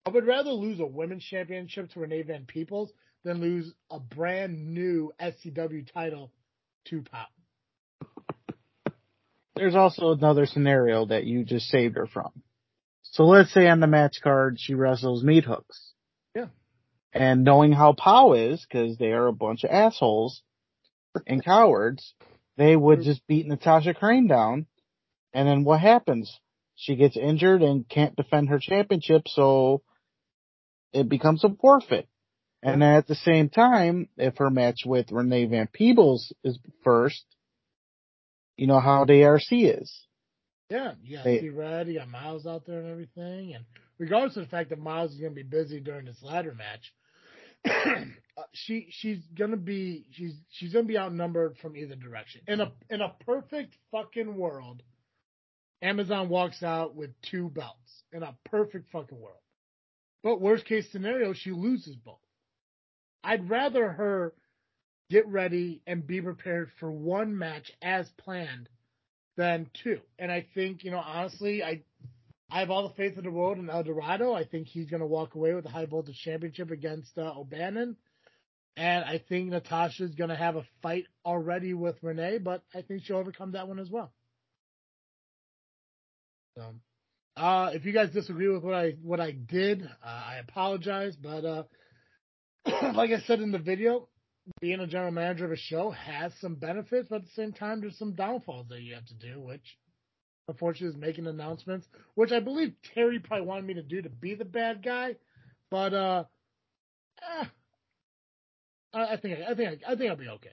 I 0.05 0.09
would 0.09 0.25
rather 0.25 0.51
lose 0.51 0.79
a 0.79 0.85
women's 0.85 1.23
championship 1.23 1.91
to 1.91 1.99
Renee 1.99 2.23
Van 2.23 2.45
Peebles 2.45 2.91
than 3.23 3.39
lose 3.39 3.71
a 3.89 3.99
brand 3.99 4.73
new 4.73 5.11
SCW 5.19 5.91
title 5.91 6.31
to 6.85 7.03
Pop. 7.03 7.29
There's 9.55 9.75
also 9.75 10.11
another 10.11 10.47
scenario 10.47 11.05
that 11.05 11.25
you 11.25 11.43
just 11.43 11.67
saved 11.67 11.97
her 11.97 12.07
from. 12.07 12.31
So 13.11 13.25
let's 13.25 13.53
say 13.53 13.67
on 13.67 13.81
the 13.81 13.87
match 13.87 14.21
card 14.23 14.57
she 14.59 14.73
wrestles 14.73 15.23
meat 15.23 15.43
hooks. 15.43 15.91
Yeah. 16.33 16.47
And 17.13 17.43
knowing 17.43 17.73
how 17.73 17.93
Pow 17.93 18.33
is, 18.33 18.65
because 18.65 18.97
they 18.97 19.11
are 19.11 19.27
a 19.27 19.33
bunch 19.33 19.63
of 19.63 19.69
assholes 19.69 20.41
and 21.27 21.43
cowards, 21.45 22.13
they 22.57 22.75
would 22.75 22.99
mm-hmm. 22.99 23.09
just 23.09 23.27
beat 23.27 23.47
Natasha 23.47 23.93
Crane 23.93 24.27
down. 24.27 24.65
And 25.33 25.47
then 25.47 25.63
what 25.65 25.81
happens? 25.81 26.39
She 26.75 26.95
gets 26.95 27.17
injured 27.17 27.61
and 27.61 27.87
can't 27.87 28.15
defend 28.15 28.49
her 28.49 28.59
championship, 28.59 29.27
so 29.27 29.81
it 30.93 31.07
becomes 31.07 31.43
a 31.43 31.49
forfeit. 31.49 32.07
And 32.63 32.81
then 32.81 32.95
at 32.95 33.07
the 33.07 33.15
same 33.15 33.49
time, 33.49 34.07
if 34.17 34.37
her 34.37 34.49
match 34.49 34.81
with 34.85 35.11
Renee 35.11 35.45
Van 35.45 35.67
Peebles 35.67 36.31
is 36.43 36.59
first, 36.83 37.23
you 38.55 38.67
know 38.67 38.79
how 38.79 39.05
the 39.05 39.23
ARC 39.23 39.41
is. 39.51 40.05
Yeah, 40.71 40.93
you 41.03 41.17
got 41.17 41.25
They- 41.25 41.39
Steve 41.39 41.57
Red, 41.57 41.87
you 41.89 41.99
got 41.99 42.07
Miles 42.07 42.47
out 42.47 42.65
there 42.65 42.79
and 42.79 42.89
everything. 42.89 43.53
And 43.55 43.65
regardless 43.97 44.37
of 44.37 44.43
the 44.45 44.49
fact 44.49 44.69
that 44.69 44.79
Miles 44.79 45.11
is 45.11 45.19
going 45.19 45.33
to 45.33 45.35
be 45.35 45.43
busy 45.43 45.81
during 45.81 46.05
this 46.05 46.23
ladder 46.23 46.55
match, 46.55 46.93
uh, 47.65 48.43
she 48.53 48.87
she's 48.89 49.19
gonna 49.37 49.55
be 49.57 50.07
she's 50.13 50.33
she's 50.49 50.73
gonna 50.73 50.85
be 50.85 50.97
outnumbered 50.97 51.57
from 51.61 51.75
either 51.75 51.95
direction. 51.95 52.41
In 52.47 52.59
a 52.59 52.71
in 52.89 53.01
a 53.01 53.13
perfect 53.23 53.75
fucking 53.91 54.35
world, 54.35 54.81
Amazon 55.83 56.27
walks 56.29 56.63
out 56.63 56.95
with 56.95 57.11
two 57.21 57.49
belts. 57.49 58.03
In 58.13 58.23
a 58.23 58.35
perfect 58.45 58.91
fucking 58.91 59.19
world. 59.19 59.37
But 60.23 60.41
worst 60.41 60.65
case 60.65 60.91
scenario, 60.91 61.33
she 61.33 61.51
loses 61.51 61.95
both. 61.97 62.17
I'd 63.23 63.47
rather 63.47 63.91
her 63.91 64.33
get 65.11 65.27
ready 65.27 65.81
and 65.85 66.07
be 66.07 66.21
prepared 66.21 66.71
for 66.79 66.89
one 66.89 67.37
match 67.37 67.71
as 67.81 68.09
planned 68.17 68.69
than 69.37 69.69
two. 69.83 69.99
And 70.19 70.31
I 70.31 70.45
think, 70.53 70.83
you 70.83 70.91
know, 70.91 71.01
honestly, 71.03 71.63
I 71.63 71.83
I 72.51 72.59
have 72.59 72.69
all 72.69 72.87
the 72.87 72.93
faith 72.95 73.17
in 73.17 73.23
the 73.23 73.31
world 73.31 73.59
in 73.59 73.69
El 73.69 73.83
Dorado. 73.83 74.33
I 74.33 74.43
think 74.43 74.67
he's 74.67 74.89
going 74.89 74.99
to 74.99 75.07
walk 75.07 75.35
away 75.35 75.53
with 75.53 75.63
the 75.63 75.69
high 75.69 75.85
voltage 75.85 76.19
championship 76.21 76.69
against 76.69 77.17
uh, 77.17 77.31
O'Bannon. 77.37 77.95
And 78.75 79.05
I 79.05 79.21
think 79.29 79.49
Natasha's 79.49 80.15
going 80.15 80.29
to 80.29 80.35
have 80.35 80.57
a 80.57 80.65
fight 80.81 81.05
already 81.25 81.73
with 81.73 81.95
Renee, 82.01 82.39
but 82.39 82.63
I 82.75 82.81
think 82.81 83.03
she'll 83.03 83.17
overcome 83.17 83.53
that 83.53 83.69
one 83.69 83.79
as 83.79 83.89
well. 83.89 84.11
So, 86.57 86.73
uh, 87.37 87.71
if 87.73 87.85
you 87.85 87.93
guys 87.93 88.11
disagree 88.11 88.49
with 88.49 88.63
what 88.63 88.73
I 88.73 88.95
what 89.01 89.21
I 89.21 89.31
did, 89.31 89.83
uh, 89.83 90.05
I 90.05 90.37
apologize. 90.37 91.15
But 91.15 91.45
uh, 91.45 91.63
like 92.93 93.11
I 93.11 93.21
said 93.25 93.39
in 93.39 93.51
the 93.51 93.59
video, 93.59 94.09
being 94.59 94.79
a 94.79 94.87
general 94.87 95.11
manager 95.11 95.45
of 95.45 95.51
a 95.51 95.57
show 95.57 95.91
has 95.91 96.33
some 96.41 96.55
benefits, 96.55 97.07
but 97.09 97.17
at 97.17 97.23
the 97.23 97.31
same 97.31 97.53
time, 97.53 97.81
there's 97.81 97.97
some 97.97 98.13
downfalls 98.13 98.67
that 98.69 98.81
you 98.81 98.95
have 98.95 99.05
to 99.05 99.13
do, 99.13 99.39
which 99.39 99.77
unfortunately 100.47 100.95
is 100.95 101.01
making 101.01 101.27
announcements, 101.27 101.87
which 102.15 102.31
I 102.31 102.39
believe 102.39 102.73
Terry 102.93 103.19
probably 103.19 103.45
wanted 103.45 103.65
me 103.65 103.73
to 103.75 103.83
do 103.83 104.01
to 104.01 104.09
be 104.09 104.35
the 104.35 104.45
bad 104.45 104.83
guy, 104.83 105.15
but 105.69 105.93
uh, 105.93 106.23
eh, 107.21 107.45
I, 108.93 109.13
I 109.13 109.17
think 109.17 109.39
I 109.39 109.53
think 109.53 109.83
I, 109.87 109.91
I 109.91 109.95
think 109.95 110.09
I'll 110.09 110.17
be 110.17 110.27
okay. 110.27 110.49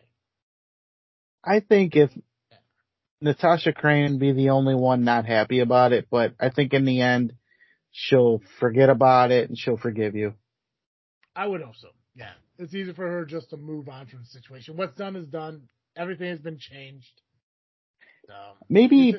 I 1.45 1.61
think 1.61 1.97
if 1.97 2.11
Natasha 3.21 3.73
Crane 3.73 4.19
be 4.19 4.33
the 4.33 4.51
only 4.51 4.75
one 4.75 5.05
not 5.05 5.27
happy 5.27 5.61
about 5.61 5.93
it, 5.93 6.07
but 6.11 6.35
I 6.39 6.51
think 6.51 6.73
in 6.73 6.85
the 6.85 7.01
end 7.01 7.35
she'll 7.91 8.41
forget 8.61 8.91
about 8.91 9.31
it 9.31 9.49
and 9.49 9.59
she'll 9.59 9.77
forgive 9.77 10.15
you. 10.15 10.35
I 11.35 11.47
would 11.47 11.63
hope 11.63 11.77
so. 11.77 11.89
Yeah, 12.15 12.33
it's 12.59 12.75
easy 12.75 12.93
for 12.93 13.07
her 13.09 13.25
just 13.25 13.51
to 13.51 13.57
move 13.57 13.89
on 13.89 14.07
from 14.07 14.21
the 14.21 14.27
situation. 14.27 14.77
What's 14.77 14.97
done 14.97 15.17
is 15.17 15.27
done. 15.27 15.63
Everything 15.97 16.29
has 16.31 16.39
been 16.41 16.59
changed. 16.59 17.21
So, 18.27 18.35
Maybe 18.69 19.15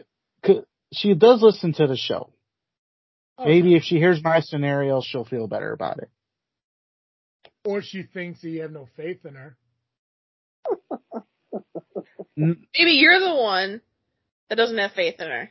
she 0.93 1.13
does 1.15 1.41
listen 1.41 1.73
to 1.73 1.87
the 1.87 1.97
show. 1.97 2.31
oh, 3.37 3.45
Maybe 3.45 3.75
if 3.75 3.83
she 3.83 3.95
hears 3.97 4.23
my 4.23 4.39
scenario, 4.41 5.01
she'll 5.01 5.25
feel 5.25 5.47
better 5.47 5.71
about 5.73 5.99
it. 5.99 6.09
or 7.65 7.81
she 7.81 8.03
thinks 8.03 8.41
that 8.41 8.49
you 8.49 8.61
have 8.61 8.71
no 8.71 8.87
faith 8.95 9.25
in 9.25 9.35
her. 9.35 9.57
Maybe 12.35 12.91
you're 12.91 13.19
the 13.19 13.35
one 13.35 13.81
that 14.49 14.55
doesn't 14.55 14.77
have 14.77 14.91
faith 14.93 15.15
in 15.19 15.27
her. 15.27 15.49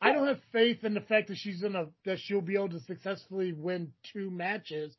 I 0.00 0.12
don't 0.12 0.28
have 0.28 0.40
faith 0.52 0.84
in 0.84 0.94
the 0.94 1.00
fact 1.00 1.28
that 1.28 1.36
she's 1.38 1.60
gonna 1.60 1.86
that 2.04 2.18
she'll 2.20 2.40
be 2.40 2.54
able 2.54 2.68
to 2.68 2.80
successfully 2.80 3.52
win 3.52 3.92
two 4.12 4.30
matches 4.30 4.94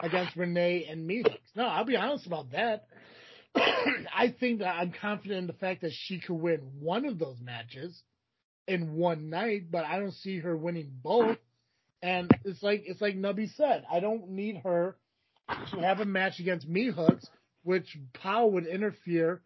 against 0.00 0.36
Renee 0.36 0.86
and 0.88 1.06
me. 1.06 1.24
No, 1.54 1.64
I'll 1.66 1.84
be 1.84 1.96
honest 1.96 2.26
about 2.26 2.52
that. 2.52 2.86
I 3.56 4.34
think 4.38 4.60
that 4.60 4.76
I'm 4.76 4.92
confident 5.00 5.38
in 5.40 5.46
the 5.46 5.52
fact 5.54 5.82
that 5.82 5.92
she 5.92 6.20
could 6.20 6.34
win 6.34 6.60
one 6.80 7.06
of 7.06 7.18
those 7.18 7.40
matches 7.40 8.02
in 8.66 8.94
one 8.94 9.30
night, 9.30 9.70
but 9.70 9.84
I 9.84 9.98
don't 9.98 10.12
see 10.12 10.40
her 10.40 10.56
winning 10.56 10.90
both. 11.02 11.38
And 12.02 12.30
it's 12.44 12.62
like 12.62 12.84
it's 12.86 13.00
like 13.00 13.16
Nubby 13.16 13.48
said, 13.54 13.84
I 13.90 14.00
don't 14.00 14.30
need 14.30 14.58
her 14.64 14.96
to 15.70 15.80
have 15.80 16.00
a 16.00 16.04
match 16.04 16.40
against 16.40 16.68
meat 16.68 16.92
hooks, 16.94 17.26
which 17.62 17.96
Powell 18.12 18.52
would 18.52 18.66
interfere, 18.66 19.40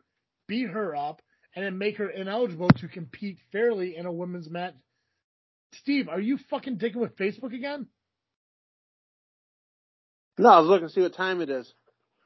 beat 0.48 0.68
her 0.68 0.96
up, 0.96 1.22
and 1.54 1.64
then 1.64 1.78
make 1.78 1.98
her 1.98 2.08
ineligible 2.08 2.68
to 2.68 2.88
compete 2.88 3.38
fairly 3.52 3.96
in 3.96 4.06
a 4.06 4.12
women's 4.12 4.50
match. 4.50 4.74
Steve, 5.74 6.08
are 6.08 6.20
you 6.20 6.38
fucking 6.50 6.78
dicking 6.78 6.96
with 6.96 7.16
Facebook 7.16 7.54
again? 7.54 7.86
No, 10.40 10.48
I 10.48 10.58
was 10.58 10.68
looking 10.68 10.88
to 10.88 10.94
see 10.94 11.02
what 11.02 11.14
time 11.14 11.42
it 11.42 11.50
is. 11.50 11.70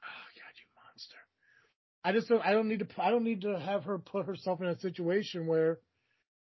Oh 0.04 0.26
God, 0.36 0.54
you 0.56 0.66
monster! 0.86 1.16
I 2.04 2.12
just 2.12 2.28
don't. 2.28 2.46
I 2.46 2.52
don't 2.52 2.68
need 2.68 2.78
to. 2.78 2.86
I 3.02 3.10
don't 3.10 3.24
need 3.24 3.42
to 3.42 3.58
have 3.58 3.84
her 3.84 3.98
put 3.98 4.26
herself 4.26 4.60
in 4.60 4.68
a 4.68 4.78
situation 4.78 5.48
where 5.48 5.80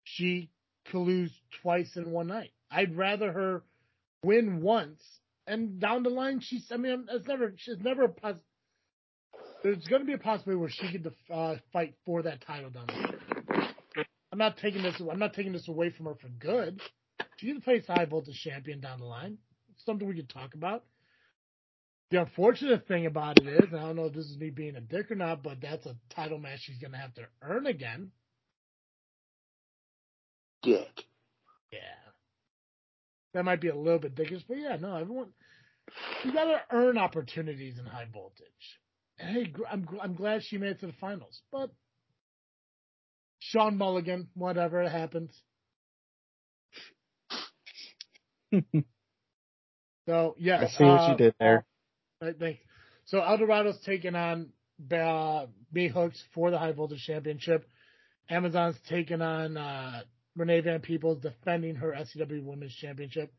she 0.03 0.49
could 0.91 0.99
lose 0.99 1.31
twice 1.61 1.95
in 1.95 2.11
one 2.11 2.27
night. 2.27 2.52
I'd 2.69 2.98
rather 2.98 3.31
her 3.31 3.64
win 4.26 4.61
once 4.61 5.02
and 5.48 5.80
down 5.80 6.03
the 6.03 6.10
line 6.10 6.41
she's. 6.41 6.65
I 6.69 6.76
mean, 6.76 7.06
it's 7.10 7.27
never. 7.30 7.53
She's 7.56 7.80
never 7.80 8.03
a 8.03 8.10
pos- 8.10 8.35
There's 9.64 9.88
going 9.88 10.02
to 10.02 10.06
be 10.06 10.14
a 10.14 10.18
possibility 10.18 10.60
where 10.60 10.69
she 10.69 10.91
could 10.91 11.14
uh, 11.34 11.56
fight 11.72 11.95
for 12.06 12.23
that 12.23 12.45
title 12.45 12.72
down 12.72 12.88
the 12.88 12.94
line. 12.94 13.69
I'm 14.34 14.38
not 14.40 14.57
taking 14.57 14.84
this. 14.84 14.95
I'm 14.99 15.19
not 15.19 15.34
taking 15.34 15.53
this 15.53 15.69
away 15.69 15.91
from 15.91 16.07
her 16.07 16.15
for 16.15 16.27
good. 16.27 16.81
She 17.38 17.48
can 17.48 17.61
face 17.61 17.85
high 17.88 18.03
voltage 18.03 18.41
champion 18.44 18.81
down 18.81 18.99
the 18.99 19.06
line. 19.06 19.38
It's 19.73 19.85
something 19.85 20.06
we 20.06 20.15
could 20.15 20.30
talk 20.30 20.56
about. 20.56 20.84
The 22.14 22.22
unfortunate 22.22 22.88
thing 22.88 23.07
about 23.07 23.40
it 23.41 23.48
is, 23.48 23.72
and 23.72 23.80
I 23.80 23.88
don't 23.88 23.95
know 23.95 24.06
if 24.06 24.14
this 24.14 24.27
is 24.27 24.38
me 24.38 24.52
being 24.52 24.76
a 24.76 24.81
dick 24.81 25.10
or 25.10 25.15
not, 25.15 25.41
but 25.41 25.60
that's 25.60 25.88
a 25.88 25.95
title 26.11 26.38
match 26.38 26.60
she's 26.61 26.77
going 26.77 26.91
to 26.91 26.98
have 26.99 27.15
to 27.15 27.23
earn 27.41 27.65
again. 27.65 28.11
Dick. 30.61 31.06
Yeah. 31.72 31.80
That 33.34 33.45
might 33.45 33.61
be 33.61 33.69
a 33.69 33.76
little 33.76 33.98
bit 33.98 34.14
dickish, 34.14 34.44
but 34.48 34.60
yeah, 34.60 34.76
no, 34.80 34.95
everyone, 34.95 35.30
you 36.23 36.31
got 36.31 36.44
to 36.44 36.61
earn 36.69 36.99
opportunities 36.99 37.80
in 37.80 37.85
high 37.88 38.06
voltage. 38.14 38.45
Hey, 39.18 39.52
I'm, 39.72 39.88
I'm 39.99 40.14
glad 40.14 40.44
she 40.44 40.60
made 40.60 40.69
it 40.69 40.81
to 40.81 40.85
the 40.85 40.94
finals, 41.02 41.41
but 41.52 41.72
Sean 43.40 43.76
Mulligan, 43.76 44.27
whatever, 44.35 44.84
it 44.84 44.91
happens. 44.91 45.31
So 50.06 50.35
yeah, 50.38 50.60
I 50.60 50.68
see 50.68 50.84
what 50.84 50.99
uh, 50.99 51.11
you 51.11 51.18
did 51.18 51.35
there. 51.40 51.65
I 52.24 52.34
think 52.34 52.60
so. 53.06 53.20
Eldorado's 53.20 53.80
taking 53.86 54.16
on 54.16 54.50
uh, 54.91 55.45
B 55.72 55.88
Hooks 55.88 56.22
for 56.34 56.52
the 56.52 56.58
High 56.58 56.72
Voltage 56.72 57.04
Championship. 57.06 57.68
Amazon's 58.30 58.78
taking 58.90 59.22
on 59.22 59.58
uh, 59.58 60.02
Renee 60.36 60.62
Van 60.62 60.80
Peebles 60.80 61.22
defending 61.22 61.76
her 61.76 61.94
SCW 61.94 62.44
Women's 62.44 62.76
Championship, 62.76 63.34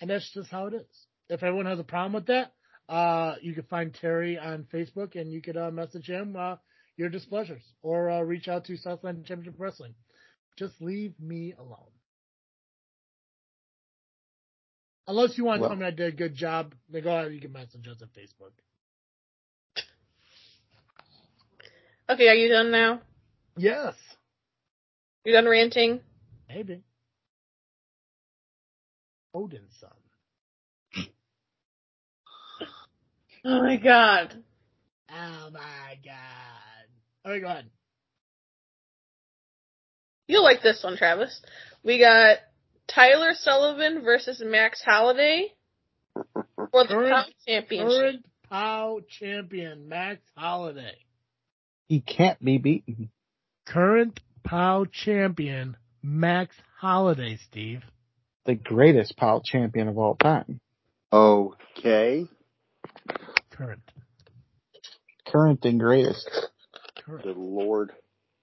and 0.00 0.10
that's 0.10 0.30
just 0.32 0.50
how 0.50 0.66
it 0.66 0.74
is. 0.74 1.06
If 1.28 1.42
everyone 1.42 1.66
has 1.66 1.78
a 1.78 1.84
problem 1.84 2.12
with 2.12 2.26
that, 2.26 2.52
uh, 2.88 3.34
you 3.42 3.54
can 3.54 3.64
find 3.64 3.94
Terry 3.94 4.38
on 4.38 4.66
Facebook 4.72 5.16
and 5.16 5.32
you 5.32 5.42
could 5.42 5.56
uh, 5.56 5.70
message 5.70 6.08
him 6.08 6.36
uh, 6.38 6.56
your 6.96 7.08
displeasures 7.08 7.62
or 7.82 8.10
uh, 8.10 8.20
reach 8.20 8.48
out 8.48 8.64
to 8.66 8.76
Southland 8.76 9.26
Championship 9.26 9.58
Wrestling. 9.58 9.94
Just 10.56 10.80
leave 10.80 11.14
me 11.20 11.54
alone. 11.58 11.95
Unless 15.08 15.38
you 15.38 15.44
want 15.44 15.58
to 15.58 15.60
Well- 15.62 15.70
tell 15.70 15.78
me 15.78 15.86
I 15.86 15.90
did 15.90 16.12
a 16.14 16.16
good 16.16 16.34
job, 16.34 16.74
then 16.88 17.02
go 17.04 17.16
ahead. 17.16 17.32
You 17.32 17.40
can 17.40 17.52
message 17.52 17.86
us 17.88 18.02
on 18.02 18.08
Facebook. 18.08 18.52
Okay, 22.08 22.28
are 22.28 22.34
you 22.34 22.48
done 22.48 22.70
now? 22.70 23.00
Yes, 23.56 23.94
You 25.24 25.32
done 25.32 25.46
ranting? 25.48 26.00
maybe. 26.48 26.82
Odin's 29.34 29.74
son. 29.80 29.90
Oh 33.44 33.62
my 33.62 33.76
god. 33.76 34.42
Oh 35.08 35.50
my 35.52 35.98
god. 36.04 36.86
All 37.24 37.30
right, 37.32 37.40
go 37.40 37.46
ahead. 37.46 37.70
You'll 40.26 40.42
like 40.42 40.62
this 40.62 40.82
one, 40.82 40.96
Travis. 40.96 41.40
We 41.84 42.00
got 42.00 42.38
Tyler 42.88 43.34
Sullivan 43.34 44.02
versus 44.02 44.42
Max 44.44 44.82
Halliday 44.84 45.52
for 46.14 46.84
the 46.84 46.88
Current- 46.88 47.12
Pound 47.14 47.34
Championship. 47.46 47.98
Current 47.98 48.26
POW 48.48 49.00
champion 49.08 49.88
Max 49.88 50.20
Holiday. 50.36 50.96
He 51.88 52.00
can't 52.00 52.42
be 52.44 52.58
beaten. 52.58 53.10
Current 53.66 54.20
POW 54.44 54.86
champion 54.90 55.76
Max 56.02 56.54
Holiday, 56.78 57.36
Steve. 57.36 57.82
The 58.44 58.54
greatest 58.54 59.16
POW 59.16 59.40
champion 59.44 59.88
of 59.88 59.98
all 59.98 60.14
time. 60.14 60.60
Okay. 61.12 62.26
Current. 63.50 63.82
Current 65.26 65.64
and 65.64 65.80
greatest. 65.80 66.28
Current. 67.04 67.24
Good 67.24 67.36
lord. 67.36 67.92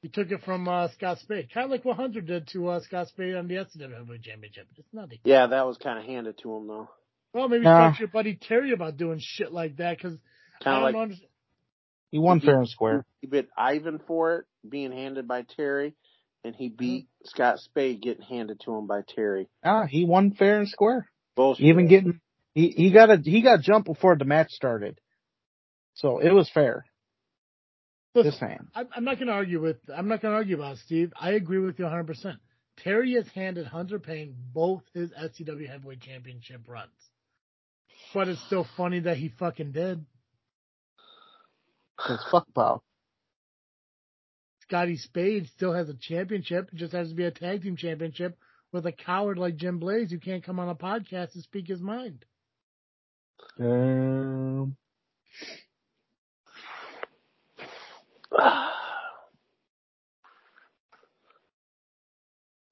He 0.03 0.09
took 0.09 0.31
it 0.31 0.43
from 0.43 0.67
uh, 0.67 0.89
Scott 0.89 1.19
Spade, 1.19 1.47
kind 1.53 1.63
of 1.63 1.71
like 1.71 1.85
what 1.85 1.95
Hunter 1.95 2.19
did 2.19 2.47
to 2.49 2.67
uh, 2.67 2.81
Scott 2.81 3.07
Spade 3.07 3.35
on 3.35 3.47
the 3.47 3.55
SCW 3.55 3.93
Heavyweight 3.97 4.21
Championship. 4.23 4.67
It's 4.77 4.85
nothing. 4.93 5.19
Yeah, 5.23 5.47
that 5.47 5.65
was 5.65 5.77
kind 5.77 5.97
of 5.97 6.03
handed 6.03 6.37
to 6.39 6.53
him 6.55 6.67
though. 6.67 6.89
Well, 7.33 7.47
maybe 7.47 7.63
Nah. 7.63 7.77
talk 7.87 7.93
to 7.95 7.99
your 7.99 8.09
buddy 8.09 8.35
Terry 8.35 8.73
about 8.73 8.97
doing 8.97 9.19
shit 9.21 9.51
like 9.53 9.77
that 9.77 9.97
because 9.97 10.17
I 10.59 10.63
Kind 10.63 10.75
don't 10.75 10.75
of 10.89 10.93
like 10.93 11.01
understand. 11.01 11.29
He 12.11 12.19
won 12.19 12.41
fair 12.41 12.59
and 12.59 12.67
square. 12.69 13.05
he 13.21 13.27
bit 13.27 13.47
Ivan 13.57 13.99
for 14.05 14.35
it 14.39 14.45
being 14.69 14.91
handed 14.91 15.25
by 15.27 15.43
Terry, 15.55 15.95
and 16.43 16.53
he 16.53 16.67
beat 16.67 17.07
Scott 17.25 17.59
Spade 17.59 18.01
getting 18.01 18.23
handed 18.23 18.59
to 18.65 18.75
him 18.75 18.85
by 18.85 19.01
Terry. 19.07 19.47
Ah, 19.63 19.85
he 19.89 20.03
won 20.05 20.31
fair 20.33 20.59
and 20.59 20.67
square. 20.67 21.09
Bullshit. 21.37 21.65
Even 21.65 21.87
getting 21.87 22.19
he 22.53 22.67
he 22.69 22.91
got 22.91 23.09
a 23.09 23.17
he 23.23 23.41
got 23.41 23.61
jumped 23.61 23.87
before 23.87 24.17
the 24.17 24.25
match 24.25 24.51
started, 24.51 24.99
so 25.93 26.19
it 26.19 26.31
was 26.33 26.49
fair. 26.49 26.85
Listen, 28.15 28.31
Just 28.31 28.39
saying. 28.39 28.67
I'm, 28.75 28.87
I'm 28.95 29.03
not 29.03 29.15
going 29.15 29.27
to 29.27 29.33
argue 29.33 29.61
with. 29.61 29.77
I'm 29.93 30.07
not 30.07 30.21
going 30.21 30.31
to 30.31 30.37
argue 30.37 30.55
about 30.55 30.73
it, 30.73 30.79
Steve. 30.85 31.11
I 31.19 31.31
agree 31.31 31.59
with 31.59 31.79
you 31.79 31.85
100. 31.85 32.05
percent 32.05 32.39
Terry 32.77 33.13
has 33.13 33.27
handed 33.33 33.67
Hunter 33.67 33.99
Payne 33.99 34.35
both 34.53 34.83
his 34.93 35.11
SCW 35.11 35.69
Heavyweight 35.69 36.01
Championship 36.01 36.61
runs, 36.67 36.91
but 38.13 38.27
it's 38.27 38.41
still 38.45 38.67
funny 38.77 39.01
that 39.01 39.17
he 39.17 39.29
fucking 39.39 39.71
did. 39.71 40.05
Cause 41.99 42.23
fuck 42.31 42.47
POW. 42.53 42.81
Scotty 44.63 44.97
Spade 44.97 45.47
still 45.55 45.73
has 45.73 45.89
a 45.89 45.93
championship. 45.93 46.69
It 46.73 46.77
just 46.77 46.93
has 46.93 47.09
to 47.09 47.15
be 47.15 47.25
a 47.25 47.31
tag 47.31 47.61
team 47.61 47.77
championship 47.77 48.37
with 48.71 48.85
a 48.85 48.91
coward 48.91 49.37
like 49.37 49.55
Jim 49.57 49.77
Blaze 49.77 50.09
who 50.09 50.19
can't 50.19 50.43
come 50.43 50.59
on 50.59 50.69
a 50.69 50.75
podcast 50.75 51.35
and 51.35 51.43
speak 51.43 51.67
his 51.67 51.81
mind. 51.81 52.25
Um, 53.59 54.75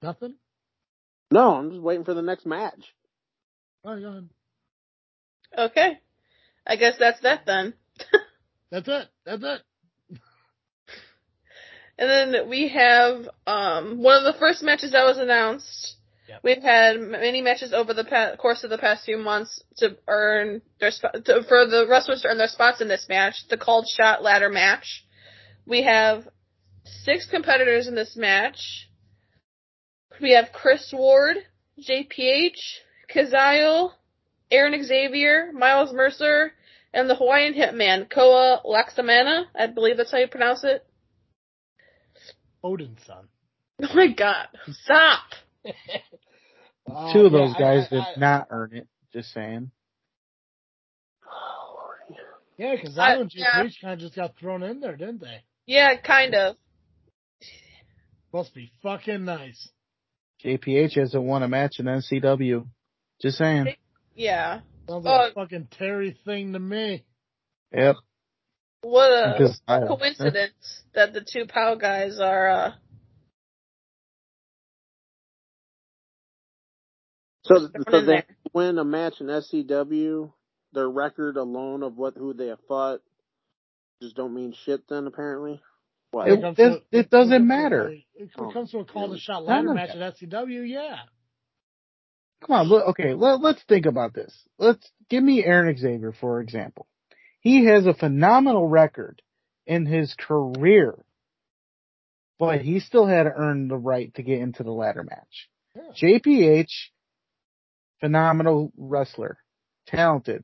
Nothing. 0.02 0.34
no, 1.30 1.54
I'm 1.54 1.70
just 1.70 1.82
waiting 1.82 2.04
for 2.04 2.14
the 2.14 2.22
next 2.22 2.44
match. 2.44 2.94
Oh, 3.84 3.98
go 4.00 4.08
ahead. 4.08 4.28
Okay. 5.56 5.98
I 6.66 6.76
guess 6.76 6.94
that's 6.98 7.20
that 7.20 7.44
then. 7.46 7.74
That's 8.70 8.88
it. 8.88 9.08
That's 9.26 9.42
it. 9.42 9.60
And 11.98 12.08
then 12.34 12.48
we 12.48 12.68
have 12.68 13.28
um, 13.46 14.02
one 14.02 14.16
of 14.16 14.24
the 14.24 14.38
first 14.38 14.62
matches 14.62 14.92
that 14.92 15.04
was 15.04 15.18
announced. 15.18 15.96
Yep. 16.28 16.40
We've 16.42 16.62
had 16.62 16.98
many 16.98 17.42
matches 17.42 17.74
over 17.74 17.92
the 17.92 18.04
pa- 18.04 18.36
course 18.36 18.64
of 18.64 18.70
the 18.70 18.78
past 18.78 19.04
few 19.04 19.18
months 19.18 19.62
to 19.76 19.98
earn 20.08 20.62
their 20.80 20.90
sp- 20.90 21.20
to, 21.26 21.42
for 21.46 21.66
the 21.66 21.86
wrestlers 21.88 22.22
to 22.22 22.28
earn 22.28 22.38
their 22.38 22.48
spots 22.48 22.80
in 22.80 22.88
this 22.88 23.06
match. 23.10 23.46
The 23.50 23.58
called 23.58 23.86
shot 23.86 24.22
ladder 24.22 24.48
match. 24.48 25.04
We 25.66 25.82
have 25.84 26.28
six 27.04 27.26
competitors 27.30 27.86
in 27.86 27.94
this 27.94 28.16
match. 28.16 28.88
We 30.20 30.32
have 30.32 30.46
Chris 30.52 30.92
Ward, 30.92 31.36
JPH, 31.80 32.58
Kazile, 33.14 33.90
Aaron 34.50 34.84
Xavier, 34.84 35.50
Miles 35.52 35.92
Mercer, 35.92 36.52
and 36.92 37.08
the 37.08 37.14
Hawaiian 37.14 37.54
Hitman, 37.54 38.10
Koa 38.10 38.60
Laxamana. 38.64 39.44
I 39.58 39.66
believe 39.68 39.96
that's 39.96 40.12
how 40.12 40.18
you 40.18 40.28
pronounce 40.28 40.64
it. 40.64 40.84
Odin's 42.62 43.00
son. 43.06 43.28
Oh 43.84 43.94
my 43.96 44.06
god. 44.12 44.46
Stop. 44.84 45.22
Uh, 45.66 45.72
two 47.12 47.20
of 47.26 47.32
yeah, 47.32 47.38
those 47.38 47.54
I- 47.56 47.58
guys 47.58 47.86
I- 47.86 47.94
did 47.94 48.00
I- 48.00 48.14
not 48.20 48.46
earn 48.50 48.76
it. 48.76 48.86
Just 49.12 49.32
saying. 49.32 49.70
Yeah, 52.58 52.76
because 52.76 52.96
I- 52.98 53.14
I 53.14 53.16
and 53.16 53.30
yeah. 53.34 53.64
JPH 53.64 53.80
kind 53.80 53.94
of 53.94 53.98
just 53.98 54.14
got 54.14 54.36
thrown 54.36 54.62
in 54.62 54.78
there, 54.80 54.94
didn't 54.96 55.20
they? 55.20 55.42
Yeah, 55.66 55.96
kind 56.00 56.34
of. 56.34 56.56
Must 58.32 58.54
be 58.54 58.72
fucking 58.82 59.24
nice. 59.24 59.68
JPH 60.44 60.94
hasn't 60.98 61.22
won 61.22 61.42
a 61.42 61.48
match 61.48 61.78
in 61.78 61.86
SCW. 61.86 62.66
Just 63.20 63.38
saying. 63.38 63.74
Yeah. 64.14 64.60
Sounds 64.88 65.04
like 65.04 65.34
Oh. 65.36 65.40
a 65.40 65.44
fucking 65.44 65.68
Terry 65.78 66.16
thing 66.24 66.54
to 66.54 66.58
me. 66.58 67.04
Yep. 67.72 67.96
What 68.82 69.10
a 69.12 69.34
Because 69.38 69.60
coincidence 69.66 70.82
that 70.94 71.12
the 71.12 71.20
two 71.20 71.46
POW 71.46 71.76
guys 71.76 72.18
are, 72.18 72.48
uh, 72.50 72.72
So, 77.44 77.58
Just 77.58 77.90
so 77.90 78.00
they 78.04 78.24
win 78.52 78.78
a 78.78 78.84
match 78.84 79.14
in 79.20 79.26
SCW. 79.26 80.32
Their 80.72 80.88
record 80.88 81.36
alone 81.36 81.82
of 81.82 81.96
what 81.96 82.16
who 82.16 82.32
they 82.34 82.46
have 82.46 82.60
fought 82.68 83.00
just 84.02 84.16
don't 84.16 84.34
mean 84.34 84.52
shit. 84.64 84.82
Then 84.88 85.06
apparently, 85.06 85.60
what? 86.10 86.28
It- 86.28 86.40
comes 86.40 86.58
it- 86.58 86.68
to- 86.90 86.98
it 86.98 87.10
doesn't 87.10 87.32
comes 87.32 87.48
matter. 87.48 87.88
a- 87.88 88.06
It 88.14 88.30
Oh, 88.36 88.52
comes 88.52 88.70
to 88.72 88.78
a 88.80 88.84
call 88.84 89.04
to 89.04 89.08
really? 89.10 89.20
shot 89.20 89.44
ladder 89.44 89.72
match 89.74 89.90
at 89.90 90.14
SCW, 90.14 90.62
yeah. 90.68 90.98
Come 92.46 92.56
on, 92.56 92.66
look, 92.68 92.88
okay, 92.88 93.14
let, 93.14 93.40
let's 93.40 93.62
think 93.64 93.86
about 93.86 94.14
this. 94.14 94.36
Let's 94.58 94.90
give 95.08 95.22
me 95.22 95.44
Aaron 95.44 95.76
Xavier, 95.76 96.12
for 96.12 96.40
example. 96.40 96.86
He 97.40 97.66
has 97.66 97.86
a 97.86 97.94
phenomenal 97.94 98.66
record 98.68 99.22
in 99.66 99.86
his 99.86 100.14
career, 100.14 101.04
but 102.38 102.60
he 102.60 102.80
still 102.80 103.06
had 103.06 103.24
to 103.24 103.32
earn 103.32 103.68
the 103.68 103.76
right 103.78 104.12
to 104.14 104.22
get 104.22 104.40
into 104.40 104.64
the 104.64 104.72
ladder 104.72 105.04
match. 105.04 105.48
Yeah. 105.76 105.92
JPH, 106.18 106.90
phenomenal 108.00 108.72
wrestler, 108.76 109.38
talented. 109.86 110.42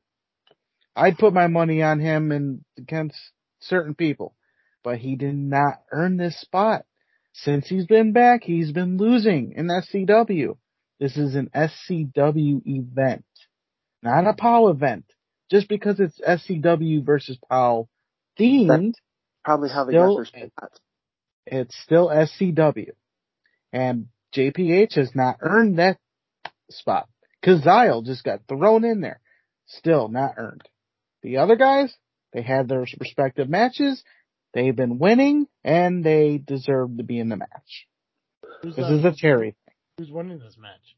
I'd 0.95 1.17
put 1.17 1.33
my 1.33 1.47
money 1.47 1.81
on 1.83 1.99
him 1.99 2.31
and 2.31 2.63
against 2.77 3.17
certain 3.61 3.95
people, 3.95 4.35
but 4.83 4.97
he 4.97 5.15
did 5.15 5.35
not 5.35 5.81
earn 5.91 6.17
this 6.17 6.39
spot. 6.39 6.85
Since 7.33 7.67
he's 7.69 7.85
been 7.85 8.11
back, 8.11 8.43
he's 8.43 8.71
been 8.71 8.97
losing 8.97 9.53
in 9.55 9.67
SCW. 9.67 10.57
This 10.99 11.15
is 11.15 11.35
an 11.35 11.49
SCW 11.55 12.61
event, 12.65 13.25
not 14.03 14.27
a 14.27 14.33
POW 14.33 14.67
event. 14.69 15.05
Just 15.51 15.67
because 15.69 15.99
it's 15.99 16.19
SCW 16.19 17.03
versus 17.05 17.37
POW 17.49 17.87
themed, 18.39 18.93
Probably 19.43 19.69
how 19.69 19.85
they 19.85 19.93
Still- 19.93 20.17
got 20.17 20.31
their 20.33 20.47
spots. 20.49 20.79
it's 21.45 21.75
still 21.77 22.09
SCW. 22.09 22.91
And 23.71 24.07
JPH 24.33 24.95
has 24.95 25.15
not 25.15 25.37
earned 25.41 25.79
that 25.79 25.97
spot. 26.69 27.07
Kazile 27.43 28.03
just 28.05 28.23
got 28.23 28.41
thrown 28.47 28.83
in 28.83 29.01
there. 29.01 29.21
Still 29.65 30.07
not 30.09 30.33
earned. 30.37 30.67
The 31.23 31.37
other 31.37 31.55
guys, 31.55 31.95
they 32.33 32.41
had 32.41 32.67
their 32.67 32.85
respective 32.99 33.49
matches. 33.49 34.03
They've 34.53 34.75
been 34.75 34.99
winning 34.99 35.47
and 35.63 36.03
they 36.03 36.37
deserve 36.37 36.97
to 36.97 37.03
be 37.03 37.19
in 37.19 37.29
the 37.29 37.37
match. 37.37 37.87
Who's, 38.61 38.75
This 38.75 38.85
uh, 38.85 38.93
is 38.95 39.05
a 39.05 39.13
cherry. 39.15 39.55
who's 39.97 40.11
winning 40.11 40.39
this 40.39 40.57
match? 40.59 40.95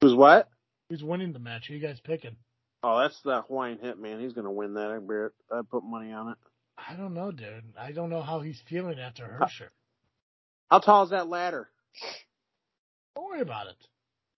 Who's 0.00 0.14
what? 0.14 0.48
Who's 0.88 1.02
winning 1.02 1.32
the 1.32 1.38
match? 1.38 1.66
Who 1.68 1.74
you 1.74 1.80
guys 1.80 2.00
picking? 2.02 2.36
Oh, 2.82 3.00
that's 3.00 3.20
the 3.22 3.42
Hawaiian 3.42 3.78
Hitman. 3.78 4.20
He's 4.20 4.32
gonna 4.32 4.52
win 4.52 4.74
that. 4.74 4.90
I 4.90 4.98
bet. 4.98 5.32
I 5.50 5.62
put 5.68 5.82
money 5.82 6.12
on 6.12 6.30
it. 6.30 6.38
I 6.78 6.94
don't 6.94 7.12
know, 7.14 7.32
dude. 7.32 7.74
I 7.76 7.90
don't 7.92 8.08
know 8.08 8.22
how 8.22 8.40
he's 8.40 8.60
feeling 8.68 8.98
after 9.00 9.24
Hersher. 9.24 9.70
How 10.70 10.78
tall 10.78 11.04
is 11.04 11.10
that 11.10 11.28
ladder? 11.28 11.68
Don't 13.16 13.26
worry 13.26 13.40
about 13.40 13.66
it. 13.66 13.76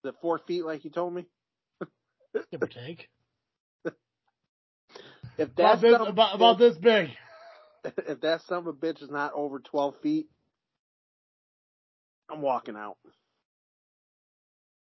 Is 0.03 0.11
it 0.11 0.15
four 0.23 0.39
feet 0.39 0.65
like 0.65 0.85
you 0.85 0.91
told 0.91 1.13
me? 1.13 1.27
Give 2.51 2.63
or 2.63 2.67
take. 2.67 3.09
If 5.41 5.49
About 5.49 5.57
that's 5.57 5.81
this, 5.83 5.93
some- 5.97 6.07
about, 6.09 6.35
about 6.35 6.59
this 6.59 6.77
big. 6.77 7.09
if 7.85 8.21
that 8.21 8.43
son 8.43 8.59
of 8.59 8.67
a 8.69 8.73
bitch 8.75 9.03
is 9.03 9.11
not 9.11 9.33
over 9.35 9.59
twelve 9.59 9.95
feet, 10.03 10.29
I'm 12.31 12.43
walking 12.43 12.77
out. 12.77 12.99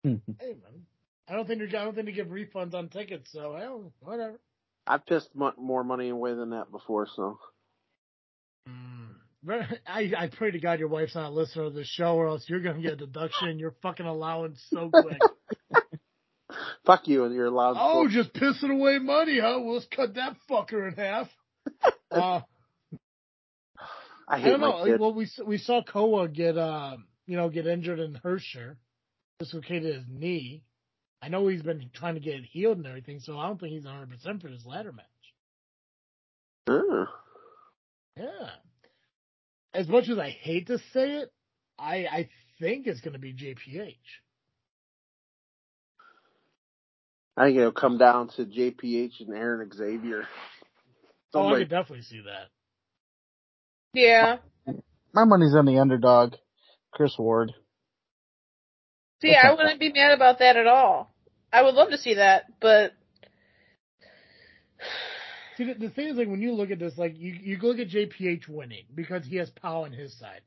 Hey 0.03 0.19
man, 0.40 0.86
I 1.30 1.34
don't 1.34 1.48
think 1.48 1.60
they 1.60 1.77
I 1.77 1.84
don't 1.86 1.95
think 1.95 2.07
they 2.07 2.11
give 2.14 2.27
refunds 2.27 2.73
on 2.73 2.90
tickets, 2.90 3.31
so 3.31 3.56
hell, 3.57 3.94
whatever. 4.02 4.40
I've 4.86 5.06
pissed 5.06 5.30
mo- 5.36 5.53
more 5.57 5.84
money 5.84 6.10
away 6.10 6.34
than 6.34 6.49
that 6.52 6.72
before, 6.72 7.07
so 7.15 7.40
Mm. 8.68 9.15
I 9.88 10.11
I 10.18 10.27
pray 10.27 10.52
to 10.52 10.60
God 10.60 10.80
your 10.80 10.90
wife's 10.90 11.15
not 11.15 11.30
a 11.30 11.34
listener 11.34 11.64
of 11.64 11.73
the 11.73 11.86
show, 11.86 12.15
or 12.15 12.27
else 12.27 12.44
you're 12.49 12.60
gonna 12.61 12.81
get 12.81 12.94
a 12.94 12.98
deduction 12.98 13.48
in 13.48 13.60
your 13.60 13.76
fucking 13.81 14.06
allowance 14.06 14.61
so 14.73 14.90
quick. 14.90 15.23
fuck 16.86 17.08
you 17.08 17.24
and 17.26 17.34
your 17.34 17.50
loud. 17.50 17.76
oh, 17.80 18.08
just 18.10 18.34
pissing 18.34 18.72
away 18.72 19.00
money, 19.00 19.40
huh? 19.40 19.60
Well, 19.62 19.74
let's 19.76 19.88
cut 19.88 20.16
that 20.16 20.36
fucker 20.50 20.88
in 20.88 20.96
half. 20.96 21.28
Uh, 22.12 22.42
I 24.28 24.36
I 24.36 24.40
hate 24.40 24.50
don't 24.52 24.62
my 24.62 24.70
know. 24.70 24.86
kid. 24.86 25.00
Well, 25.00 25.14
we 25.14 25.28
we 25.46 25.58
saw 25.60 25.84
Koa 25.84 26.28
get 26.28 26.58
uh 26.58 26.98
you 27.28 27.38
know 27.38 27.50
get 27.50 27.68
injured 27.68 28.00
in 28.00 28.16
Hersher, 28.16 28.78
dislocated 29.40 29.94
his 29.96 30.06
knee. 30.10 30.64
I 31.22 31.30
know 31.30 31.48
he's 31.48 31.62
been 31.62 31.90
trying 31.94 32.16
to 32.16 32.20
get 32.20 32.36
it 32.36 32.46
healed 32.46 32.78
and 32.78 32.88
everything, 32.88 33.20
so 33.20 33.38
I 33.38 33.46
don't 33.48 33.60
think 33.60 33.74
he's 33.74 33.86
100 33.86 34.10
percent 34.10 34.42
for 34.42 34.48
this 34.50 34.66
ladder 34.66 34.92
match. 34.92 35.06
Uh, 36.68 37.06
Yeah. 38.18 38.50
As 39.74 39.88
much 39.88 40.10
as 40.10 40.18
I 40.18 40.30
hate 40.32 40.68
to 40.68 40.80
say 40.94 41.18
it, 41.18 41.32
I 41.78 42.06
I 42.12 42.30
think 42.60 42.88
it's 42.88 43.02
going 43.02 43.14
to 43.14 43.20
be 43.20 43.34
JPH. 43.34 43.96
I 47.40 47.45
think 47.45 47.57
it'll 47.57 47.72
come 47.72 47.98
down 47.98 48.28
to 48.36 48.44
JPH 48.44 49.22
and 49.22 49.34
Aaron 49.34 49.72
Xavier. 49.72 50.28
Oh, 51.34 51.48
I 51.48 51.60
could 51.60 51.70
definitely 51.70 52.02
see 52.02 52.22
that. 52.26 52.49
Yeah. 53.94 54.38
My 55.14 55.24
money's 55.24 55.56
on 55.56 55.66
the 55.66 55.80
underdog, 55.80 56.34
Chris 56.91 57.16
Ward. 57.18 57.53
See, 59.22 59.34
I 59.34 59.53
wouldn't 59.53 59.80
be 59.80 59.94
mad 59.94 60.11
about 60.11 60.40
that 60.40 60.57
at 60.57 60.68
all. 60.68 61.14
I 61.52 61.61
would 61.64 61.76
love 61.76 61.91
to 61.91 61.98
see 61.98 62.16
that, 62.16 62.44
but 62.60 62.91
See, 65.57 65.64
the, 65.64 65.76
the 65.76 65.90
thing 65.90 66.07
is, 66.10 66.18
like 66.18 66.28
when 66.28 66.41
you 66.41 66.52
look 66.52 66.72
at 66.72 66.80
this, 66.80 66.98
like 66.98 67.18
you 67.18 67.38
you 67.41 67.57
look 67.61 67.80
at 67.80 67.88
JPH 67.88 68.49
winning 68.49 68.84
because 68.94 69.26
he 69.26 69.38
has 69.38 69.49
Powell 69.49 69.86
on 69.86 69.94
his 69.94 70.18
side. 70.20 70.41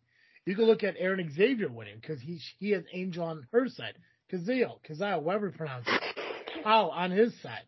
You 0.45 0.55
can 0.55 0.67
look 0.67 0.85
at 0.85 0.97
Aaron 0.99 1.31
Xavier 1.35 1.71
winning 1.71 1.97
because 2.01 2.21
he 2.21 2.39
he 2.59 2.71
has 2.73 2.85
Angel 2.93 3.25
on 3.25 3.47
her 3.51 3.69
side. 3.69 3.95
Kazio, 4.31 4.79
Kazio, 4.89 5.23
whatever 5.23 5.47
you 5.47 5.53
pronounce 5.53 5.87
it. 5.87 6.12
Powell 6.63 6.91
on 6.91 7.11
his 7.11 7.33
side. 7.41 7.65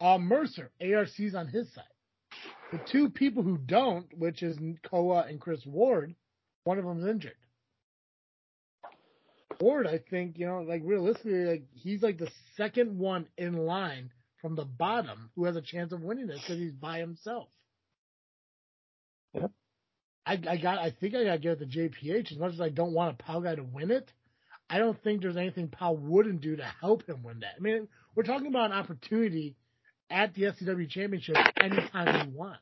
Uh, 0.00 0.18
Mercer, 0.18 0.70
ARC's 0.80 1.34
on 1.34 1.48
his 1.48 1.72
side. 1.74 1.84
The 2.72 2.78
two 2.90 3.10
people 3.10 3.42
who 3.42 3.58
don't, 3.58 4.06
which 4.16 4.42
is 4.42 4.58
Koa 4.82 5.26
and 5.28 5.40
Chris 5.40 5.64
Ward, 5.66 6.14
one 6.64 6.78
of 6.78 6.84
them's 6.84 7.06
injured. 7.06 7.34
Ward, 9.60 9.86
I 9.86 9.98
think, 9.98 10.38
you 10.38 10.46
know, 10.46 10.60
like 10.60 10.82
realistically, 10.84 11.44
like 11.44 11.64
he's 11.74 12.02
like 12.02 12.18
the 12.18 12.30
second 12.56 12.98
one 12.98 13.26
in 13.36 13.56
line 13.56 14.10
from 14.40 14.54
the 14.54 14.64
bottom 14.64 15.30
who 15.34 15.44
has 15.44 15.56
a 15.56 15.62
chance 15.62 15.92
of 15.92 16.02
winning 16.02 16.28
this 16.28 16.40
because 16.40 16.58
he's 16.58 16.72
by 16.72 16.98
himself. 16.98 17.48
Yep. 19.34 19.50
I, 20.26 20.40
I 20.48 20.56
got. 20.56 20.78
I 20.78 20.90
think 20.90 21.14
I 21.14 21.24
got 21.24 21.32
to 21.32 21.38
give 21.38 21.60
it 21.60 21.70
to 21.70 21.78
JPH. 21.78 22.32
As 22.32 22.38
much 22.38 22.52
as 22.54 22.60
I 22.60 22.68
don't 22.68 22.92
want 22.92 23.14
a 23.18 23.22
Powell 23.22 23.40
guy 23.40 23.54
to 23.54 23.62
win 23.62 23.90
it, 23.90 24.12
I 24.68 24.78
don't 24.78 25.00
think 25.02 25.20
there's 25.20 25.36
anything 25.36 25.68
Powell 25.68 25.96
wouldn't 25.96 26.40
do 26.40 26.56
to 26.56 26.64
help 26.80 27.06
him 27.06 27.22
win 27.22 27.40
that. 27.40 27.54
I 27.56 27.60
mean, 27.60 27.88
we're 28.14 28.22
talking 28.24 28.48
about 28.48 28.70
an 28.70 28.76
opportunity 28.78 29.56
at 30.10 30.34
the 30.34 30.42
SCW 30.42 30.88
Championship 30.88 31.36
anytime 31.60 32.28
you 32.28 32.36
want. 32.36 32.58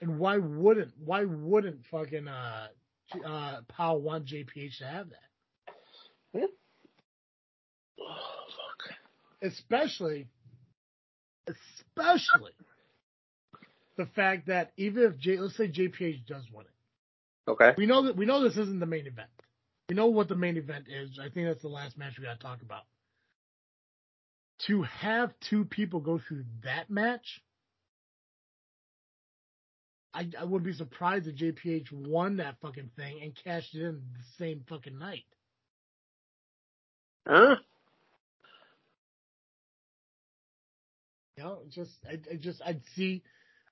And 0.00 0.18
why 0.18 0.36
wouldn't? 0.36 0.92
Why 1.02 1.24
wouldn't 1.24 1.80
fucking 1.90 2.28
uh, 2.28 2.68
uh, 3.24 3.60
Powell 3.68 4.00
want 4.00 4.26
JPH 4.26 4.78
to 4.78 4.84
have 4.84 5.08
that? 5.08 5.74
Yeah. 6.34 6.46
Oh, 8.00 8.04
fuck. 8.50 9.50
especially, 9.50 10.28
especially 11.48 12.52
the 13.96 14.06
fact 14.14 14.48
that 14.48 14.72
even 14.76 15.04
if 15.04 15.18
J, 15.18 15.38
let's 15.38 15.56
say 15.56 15.68
JPH 15.68 16.26
does 16.26 16.44
win 16.52 16.66
it, 16.66 17.50
okay. 17.50 17.74
we 17.78 17.86
know 17.86 18.02
that 18.02 18.16
we 18.16 18.26
know 18.26 18.42
this 18.42 18.58
isn't 18.58 18.80
the 18.80 18.86
main 18.86 19.06
event. 19.06 19.30
We 19.88 19.94
know 19.96 20.06
what 20.06 20.28
the 20.28 20.36
main 20.36 20.58
event 20.58 20.86
is. 20.88 21.18
I 21.18 21.30
think 21.30 21.46
that's 21.46 21.62
the 21.62 21.68
last 21.68 21.96
match 21.96 22.18
we 22.18 22.24
got 22.24 22.38
to 22.38 22.46
talk 22.46 22.60
about. 22.60 22.82
To 24.66 24.82
have 24.82 25.32
two 25.50 25.64
people 25.64 26.00
go 26.00 26.18
through 26.18 26.44
that 26.64 26.88
match, 26.88 27.42
I, 30.14 30.28
I 30.38 30.44
wouldn't 30.44 30.64
be 30.64 30.72
surprised 30.72 31.26
if 31.26 31.36
JPH 31.36 31.92
won 31.92 32.38
that 32.38 32.56
fucking 32.62 32.90
thing 32.96 33.20
and 33.22 33.38
cashed 33.44 33.74
it 33.74 33.82
in 33.82 34.00
the 34.16 34.24
same 34.38 34.64
fucking 34.66 34.98
night. 34.98 35.24
Huh? 37.28 37.56
You 41.36 41.44
know, 41.44 41.58
just 41.68 41.90
I, 42.08 42.18
I 42.32 42.36
just 42.36 42.62
I'd 42.64 42.80
see 42.94 43.22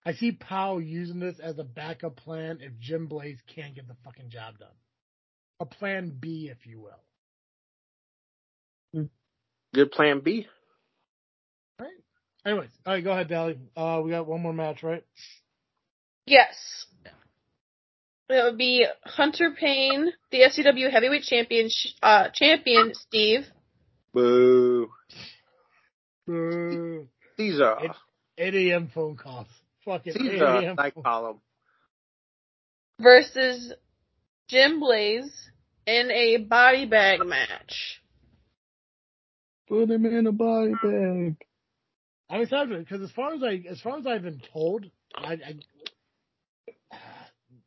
I 0.05 0.13
see 0.13 0.33
Powell 0.33 0.83
using 0.83 1.19
this 1.19 1.39
as 1.43 1.59
a 1.59 1.65
backup 1.65 2.17
plan 2.17 2.59
if 2.61 2.79
Jim 2.79 3.07
Blaze 3.07 3.39
can't 3.55 3.75
get 3.75 3.89
the 3.89 3.97
fucking 4.05 4.29
job 4.29 4.59
done. 4.59 4.69
A 5.61 5.65
plan 5.65 6.15
B, 6.21 6.51
if 6.53 6.67
you 6.67 6.81
will. 6.81 7.01
Hmm. 8.93 9.07
Good 9.73 9.93
plan 9.93 10.21
B. 10.21 10.47
Right? 11.81 11.91
Anyways, 12.47 12.71
all 12.87 12.93
right, 12.95 13.05
go 13.05 13.13
ahead, 13.13 13.29
Dally. 13.29 13.59
Uh, 13.77 14.01
we 14.05 14.11
got 14.11 14.27
one 14.27 14.41
more 14.43 14.53
match, 14.53 14.83
right? 14.83 15.05
yes. 16.27 16.87
It 18.27 18.43
would 18.43 18.57
be 18.57 18.87
Hunter 19.05 19.51
Payne, 19.59 20.11
the 20.31 20.39
SCW 20.45 20.91
Heavyweight 20.91 21.25
Champion, 21.25 21.69
uh, 22.03 22.29
champion 22.33 22.93
Steve, 22.95 23.47
Boo. 24.15 24.89
Boo. 26.27 27.09
Caesar. 27.37 27.77
It- 27.83 27.91
8 28.37 28.55
a.m. 28.73 28.91
phone 28.93 29.17
calls. 29.17 29.47
Fucking 29.85 30.15
8 30.19 30.41
a.m. 30.43 30.75
I 30.79 30.91
phone- 30.91 31.03
call 31.05 31.31
him. 31.33 31.37
versus 32.99 33.73
Jim 34.49 34.81
Blaze 34.81 35.51
in 35.87 36.11
a 36.11 36.39
body 36.39 36.87
bag 36.87 37.21
match. 37.27 38.01
Put 39.69 39.91
him 39.91 40.07
in 40.07 40.27
a 40.27 40.33
body 40.33 40.73
bag. 40.83 41.37
I'm 42.31 42.41
excited 42.41 42.79
because 42.79 43.03
as 43.03 43.11
far 43.13 43.35
as 43.35 43.43
I 43.43 43.63
as 43.69 43.81
far 43.81 43.99
as 43.99 44.07
I've 44.07 44.23
been 44.23 44.41
told, 44.53 44.87
I, 45.15 45.35
I 45.35 45.55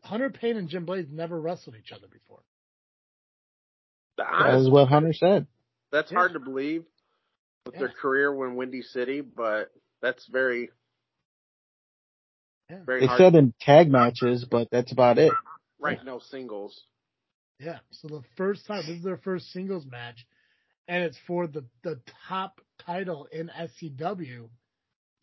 Hunter 0.03 0.29
Payne 0.29 0.57
and 0.57 0.69
Jim 0.69 0.85
Blaze 0.85 1.07
never 1.11 1.39
wrestled 1.39 1.75
each 1.75 1.91
other 1.91 2.07
before. 2.07 2.39
That 4.17 4.27
Honest- 4.31 4.71
what 4.71 4.87
Hunter 4.87 5.13
said. 5.13 5.47
that's 5.91 6.11
Yeah. 6.11 6.17
hard 6.17 6.33
to 6.33 6.39
believe 6.39 6.85
with 7.65 7.75
their 7.75 7.87
Yeah. 7.89 7.93
career 7.93 8.33
when 8.33 8.55
Windy 8.55 8.81
City, 8.81 9.21
but 9.21 9.71
that's 10.01 10.25
very, 10.27 10.71
Yeah. 12.69 12.83
very 12.83 13.01
They 13.01 13.05
hard. 13.07 13.17
said 13.19 13.35
in 13.35 13.53
tag 13.61 13.89
matches, 13.91 14.43
but 14.45 14.69
that's 14.71 14.91
about 14.91 15.17
it. 15.19 15.31
right, 15.79 16.03
no 16.03 16.19
singles. 16.19 16.85
Yeah. 17.59 17.79
So 17.91 18.07
the 18.07 18.23
first 18.35 18.65
time 18.65 18.79
this 18.87 18.97
is 18.97 19.03
their 19.03 19.17
first 19.17 19.51
singles 19.51 19.85
match, 19.85 20.25
and 20.87 21.03
it's 21.03 21.17
for 21.19 21.47
the 21.47 21.65
the 21.83 22.01
top 22.27 22.59
title 22.85 23.27
in 23.31 23.49
SCW 23.49 24.49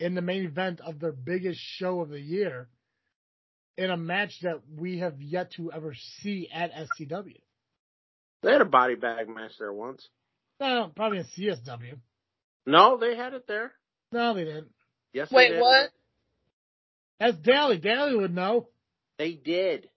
in 0.01 0.14
the 0.14 0.22
main 0.22 0.44
event 0.44 0.81
of 0.81 0.98
their 1.01 1.12
biggest 1.12 1.60
show 1.60 2.01
of 2.01 2.09
the 2.10 2.20
year, 2.20 2.68
in 3.76 3.90
a 3.90 3.97
match 3.97 4.40
that 4.43 4.60
we 4.76 4.98
have 4.98 5.20
yet 5.20 5.52
to 5.52 5.72
ever 5.72 5.94
see 6.22 6.48
at 6.52 6.72
SCW. 6.72 7.40
They 8.43 8.52
had 8.52 8.60
a 8.60 8.64
body 8.66 8.94
bag 8.94 9.28
match 9.28 9.52
there 9.59 9.72
once. 9.72 10.06
No, 10.60 10.90
probably 10.94 11.18
in 11.18 11.24
CSW. 11.36 11.98
No, 12.66 12.97
they 12.97 13.16
had 13.16 13.35
it 13.35 13.47
there. 13.48 13.72
No, 14.12 14.35
they 14.35 14.44
didn't. 14.44 14.68
Yes, 15.12 15.28
they 15.31 15.36
Wait, 15.36 15.48
did. 15.51 15.60
what? 15.60 15.90
That's 17.20 17.36
Daly. 17.39 17.78
Daly 17.78 18.16
would 18.16 18.35
know. 18.35 18.68
They 19.18 19.32
did. 19.32 19.89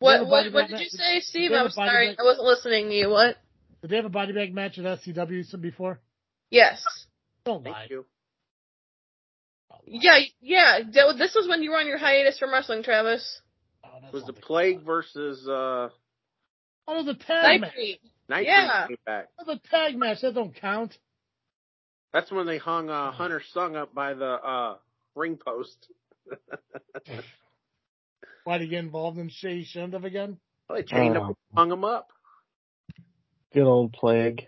They 0.00 0.06
have 0.06 0.20
a 0.20 0.24
What? 0.24 0.30
body 0.30 0.50
What? 0.50 0.62
What 0.62 0.70
did 0.70 0.80
you 0.80 0.88
say, 0.90 1.20
Steve? 1.20 1.52
I'm 1.52 1.70
sorry, 1.70 2.08
bag- 2.10 2.16
I 2.20 2.22
wasn't 2.24 2.46
listening 2.46 2.88
to 2.88 2.94
you. 2.94 3.10
What? 3.10 3.36
Did 3.82 3.90
they 3.90 3.96
have 3.96 4.04
a 4.04 4.10
body 4.10 4.32
bag 4.32 4.54
match 4.54 4.78
at 4.78 4.84
SCW 4.84 5.44
some 5.46 5.60
before? 5.60 6.00
Yes. 6.50 6.82
Don't 7.46 7.62
Thank 7.64 7.76
lie. 7.76 7.86
you. 7.88 8.04
Don't. 9.70 9.80
Yeah, 9.86 10.18
yeah. 10.40 10.78
This 11.16 11.34
was 11.34 11.46
when 11.48 11.62
you 11.62 11.70
were 11.70 11.78
on 11.78 11.86
your 11.86 11.96
hiatus 11.98 12.38
from 12.38 12.52
wrestling, 12.52 12.82
Travis. 12.82 13.40
Oh, 13.84 13.88
was 14.12 14.24
the 14.24 14.32
not 14.32 14.42
plague 14.42 14.82
versus 14.84 15.46
uh 15.48 15.88
Oh, 16.88 17.02
the 17.02 17.04
was 17.04 17.08
a 17.08 17.14
tag 17.14 17.60
match. 17.60 17.72
Nightbreed. 17.78 17.98
Nightbreed 18.30 18.44
Yeah. 18.44 18.86
came 18.88 18.96
back. 19.06 19.28
It 19.38 19.46
was 19.46 19.58
a 19.64 19.68
tag 19.70 19.96
match. 19.96 20.20
That 20.22 20.34
don't 20.34 20.54
count. 20.54 20.96
That's 22.12 22.30
when 22.30 22.46
they 22.46 22.58
hung 22.58 22.88
uh, 22.90 23.10
Hunter 23.12 23.42
Sung 23.52 23.76
up 23.76 23.94
by 23.94 24.14
the 24.14 24.24
uh, 24.26 24.76
ring 25.14 25.36
post. 25.44 25.88
Why 28.44 28.58
did 28.58 28.64
he 28.64 28.70
get 28.70 28.78
involved 28.80 29.18
in 29.18 29.28
Shay 29.28 29.64
Shundup 29.64 30.04
again? 30.04 30.38
They 30.72 30.82
chained 30.82 31.16
Oh. 31.16 31.28
him, 31.28 31.34
hung 31.54 31.70
him 31.70 31.84
up. 31.84 32.08
Good 33.52 33.64
old 33.66 33.92
plague. 33.92 34.46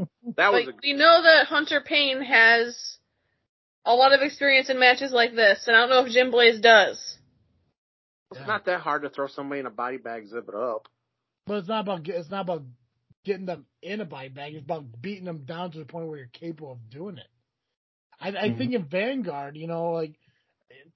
Jeez. 0.00 0.36
That 0.36 0.52
was 0.52 0.66
Like 0.66 0.74
a, 0.74 0.78
we 0.82 0.92
know 0.92 1.22
that 1.22 1.46
Hunter 1.46 1.80
Payne 1.80 2.22
has 2.22 2.98
a 3.84 3.94
lot 3.94 4.12
of 4.12 4.20
experience 4.22 4.70
in 4.70 4.78
matches 4.78 5.12
like 5.12 5.34
this, 5.34 5.64
and 5.66 5.76
I 5.76 5.80
don't 5.80 5.90
know 5.90 6.04
if 6.06 6.12
Jim 6.12 6.30
Blaze 6.30 6.60
does. 6.60 7.16
it's 8.32 8.46
not 8.46 8.64
that 8.66 8.80
hard 8.80 9.02
to 9.02 9.10
throw 9.10 9.26
somebody 9.26 9.60
in 9.60 9.66
a 9.66 9.70
body 9.70 9.96
bag, 9.96 10.26
zip 10.28 10.48
it 10.48 10.54
up. 10.54 10.88
But 11.46 11.58
it's 11.58 11.68
not 11.68 11.80
about 11.80 12.06
it's 12.08 12.30
not 12.30 12.42
about 12.42 12.62
getting 13.24 13.46
them 13.46 13.66
in 13.82 14.00
a 14.00 14.04
body 14.04 14.28
bag. 14.28 14.54
It's 14.54 14.64
about 14.64 14.84
beating 15.00 15.24
them 15.24 15.44
down 15.44 15.72
to 15.72 15.78
the 15.78 15.84
point 15.84 16.06
where 16.06 16.18
you're 16.18 16.26
capable 16.28 16.72
of 16.72 16.90
doing 16.90 17.18
it. 17.18 17.26
I, 18.20 18.28
I 18.28 18.48
Mhm. 18.50 18.58
think 18.58 18.74
in 18.74 18.84
Vanguard, 18.84 19.56
you 19.56 19.66
know, 19.66 19.92
like 19.92 20.14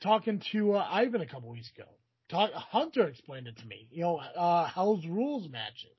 talking 0.01 0.41
to 0.53 0.75
uh, 0.75 0.87
Ivan 0.91 1.23
a 1.23 1.27
couple 1.27 1.49
weeks 1.51 1.71
ago, 1.77 1.89
talk, 2.29 2.53
Hunter 2.53 3.09
explained 3.09 3.49
it 3.49 3.57
to 3.59 3.67
me. 3.67 3.89
You 3.91 4.03
know, 4.03 4.17
uh, 4.19 4.67
Hell's 4.69 5.07
Rules 5.07 5.49
matches, 5.49 5.97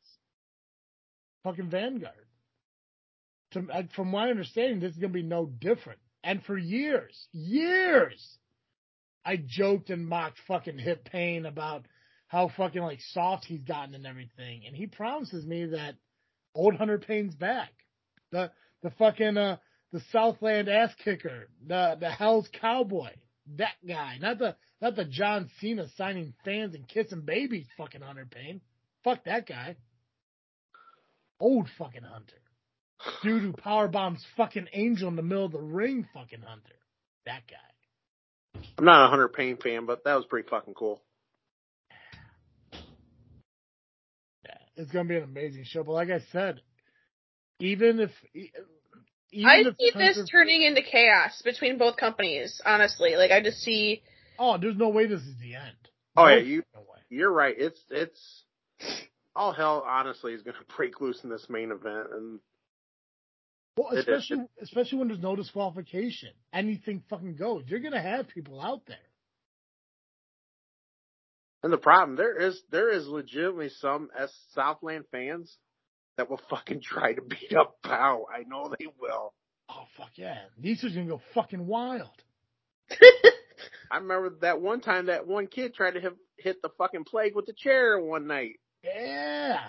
fucking 1.43 1.69
Vanguard. 1.69 2.24
To, 3.55 3.65
uh, 3.71 3.83
from 3.95 4.11
my 4.11 4.29
understanding, 4.29 4.79
this 4.79 4.91
is 4.91 4.97
gonna 4.97 5.13
be 5.13 5.23
no 5.23 5.45
different. 5.45 5.99
And 6.23 6.43
for 6.43 6.57
years, 6.57 7.27
years, 7.31 8.37
I 9.23 9.37
joked 9.37 9.89
and 9.89 10.05
mocked 10.07 10.39
fucking 10.47 10.77
Hip 10.77 11.05
Pain 11.05 11.45
about 11.45 11.85
how 12.27 12.49
fucking 12.49 12.81
like 12.81 12.99
soft 13.13 13.45
he's 13.45 13.63
gotten 13.63 13.95
and 13.95 14.05
everything. 14.05 14.63
And 14.67 14.75
he 14.75 14.87
promises 14.87 15.45
me 15.45 15.67
that 15.67 15.95
old 16.53 16.75
Hunter 16.75 16.99
Payne's 16.99 17.35
back. 17.35 17.71
The 18.31 18.51
the 18.83 18.91
fucking 18.91 19.37
uh 19.37 19.57
the 19.93 20.01
Southland 20.11 20.67
ass 20.67 20.93
kicker, 21.03 21.47
the 21.65 21.95
the 21.97 22.09
Hell's 22.09 22.49
Cowboy, 22.59 23.11
that 23.55 23.75
guy, 23.87 24.17
not 24.19 24.37
the 24.37 24.57
not 24.81 24.97
the 24.97 25.05
John 25.05 25.49
Cena 25.61 25.87
signing 25.95 26.33
fans 26.43 26.75
and 26.75 26.87
kissing 26.87 27.21
babies, 27.21 27.67
fucking 27.77 28.01
Hunter 28.01 28.27
Payne. 28.29 28.59
Fuck 29.03 29.23
that 29.25 29.47
guy. 29.47 29.77
Old 31.39 31.69
fucking 31.77 32.03
Hunter. 32.03 32.41
Dude 33.23 33.41
who 33.43 33.53
power 33.53 33.87
bombs 33.87 34.25
fucking 34.37 34.67
Angel 34.73 35.07
in 35.09 35.15
the 35.15 35.21
middle 35.21 35.45
of 35.45 35.51
the 35.51 35.59
ring, 35.61 36.07
fucking 36.13 36.41
Hunter. 36.41 36.75
That 37.25 37.43
guy. 37.49 38.61
I'm 38.77 38.85
not 38.85 39.05
a 39.05 39.09
Hunter 39.09 39.27
Payne 39.27 39.57
fan, 39.57 39.85
but 39.85 40.03
that 40.05 40.15
was 40.15 40.25
pretty 40.25 40.47
fucking 40.49 40.73
cool. 40.75 41.01
Yeah, 44.45 44.57
it's 44.75 44.91
gonna 44.91 45.09
be 45.09 45.17
an 45.17 45.23
amazing 45.23 45.63
show. 45.65 45.83
But 45.83 45.93
like 45.93 46.09
I 46.09 46.19
said, 46.31 46.61
even 47.59 47.99
if 47.99 48.11
e- 48.33 48.51
even 49.31 49.49
I 49.49 49.55
if 49.59 49.75
see 49.77 49.91
Hunter- 49.91 50.13
this 50.13 50.29
turning 50.29 50.61
into 50.63 50.81
chaos 50.81 51.41
between 51.43 51.77
both 51.77 51.97
companies. 51.97 52.61
Honestly, 52.65 53.15
like 53.15 53.31
I 53.31 53.41
just 53.41 53.57
see. 53.59 54.03
Oh, 54.37 54.57
there's 54.57 54.77
no 54.77 54.89
way 54.89 55.05
this 55.07 55.21
is 55.21 55.37
the 55.41 55.55
end. 55.55 55.75
Oh, 56.15 56.25
No 56.25 56.29
yeah, 56.31 56.37
you- 56.41 56.63
fucking 56.73 56.87
way. 56.87 56.99
You're 57.09 57.31
right. 57.31 57.55
It's 57.57 57.79
it's 57.89 58.43
all 59.35 59.51
hell. 59.53 59.83
Honestly, 59.87 60.33
is 60.33 60.41
going 60.43 60.55
to 60.67 60.75
break 60.75 61.01
loose 61.01 61.23
in 61.23 61.29
this 61.29 61.47
main 61.49 61.71
event, 61.71 62.07
and 62.13 62.39
Well, 63.77 63.89
It 63.91 63.99
especially 63.99 64.45
especially 64.61 64.99
when 64.99 65.07
there's 65.09 65.19
no 65.19 65.35
disqualification. 65.35 66.29
Anything 66.53 67.03
fucking 67.09 67.35
goes. 67.35 67.63
You're 67.67 67.81
gonna 67.81 68.01
have 68.01 68.27
people 68.29 68.61
out 68.61 68.85
there. 68.87 68.97
and 71.63 71.73
the 71.73 71.77
problem 71.77 72.15
there 72.15 72.37
is 72.37 72.61
there 72.69 72.89
is 72.91 73.07
legitimately 73.07 73.69
some 73.69 74.09
S 74.17 74.31
Southland 74.53 75.05
fans 75.11 75.57
that 76.17 76.29
will 76.29 76.39
fucking 76.49 76.81
try 76.81 77.13
to 77.13 77.21
beat 77.21 77.53
up 77.57 77.81
Pow. 77.83 78.25
I 78.33 78.43
know 78.47 78.73
they 78.79 78.87
will. 78.99 79.33
Oh 79.67 79.85
fuck 79.97 80.11
yeah, 80.15 80.43
are 80.63 80.89
gonna 80.89 81.05
go 81.07 81.21
fucking 81.33 81.65
wild. 81.65 82.23
I 83.91 83.97
remember 83.97 84.29
that 84.41 84.61
one 84.61 84.81
time 84.81 85.07
that 85.07 85.27
one 85.27 85.47
kid 85.47 85.73
tried 85.73 85.91
to 85.91 85.99
hit, 86.01 86.13
hit 86.37 86.61
the 86.61 86.69
fucking 86.77 87.05
plague 87.05 87.35
with 87.35 87.45
the 87.45 87.53
chair 87.53 87.99
one 87.99 88.27
night. 88.27 88.59
Yeah, 88.83 89.59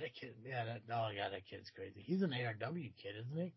yeah, 0.00 0.06
that 0.06 0.14
kid. 0.14 0.34
Yeah, 0.46 0.64
that. 0.64 0.80
Oh 0.92 1.08
yeah, 1.14 1.28
that 1.30 1.46
kid's 1.48 1.70
crazy. 1.74 2.02
He's 2.04 2.22
an 2.22 2.30
ARW 2.30 2.92
kid, 3.02 3.14
isn't 3.20 3.36
he? 3.44 3.52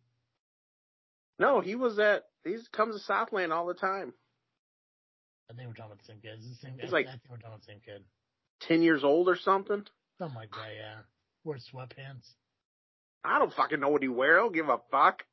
No, 1.39 1.61
he 1.61 1.75
was 1.75 1.99
at. 1.99 2.23
He 2.43 2.57
comes 2.71 2.95
to 2.95 3.01
Southland 3.01 3.51
all 3.53 3.65
the 3.67 3.73
time. 3.73 4.13
I 5.49 5.53
think 5.53 5.67
we're 5.67 5.73
talking 5.75 5.91
about 5.93 5.99
the 5.99 6.05
same 6.05 6.19
kid. 6.21 6.31
It's 6.37 6.49
the 6.49 6.55
same. 6.67 6.77
He's 6.79 6.89
I, 6.91 6.93
like- 6.93 7.07
I 7.07 7.11
think 7.11 7.21
we're 7.29 7.37
talking 7.37 7.47
about 7.53 7.61
the 7.61 7.71
same 7.71 7.81
kid. 7.85 8.03
Ten 8.59 8.81
years 8.81 9.03
old 9.03 9.29
or 9.29 9.35
something. 9.35 9.85
Something 10.17 10.35
like 10.35 10.51
that. 10.51 10.75
Yeah, 10.75 10.95
wears 11.43 11.67
sweatpants. 11.73 12.27
I 13.23 13.39
don't 13.39 13.53
fucking 13.53 13.79
know 13.79 13.89
what 13.89 14.01
he 14.01 14.07
wear. 14.07 14.39
I 14.39 14.41
don't 14.43 14.53
give 14.53 14.69
a 14.69 14.79
fuck. 14.91 15.23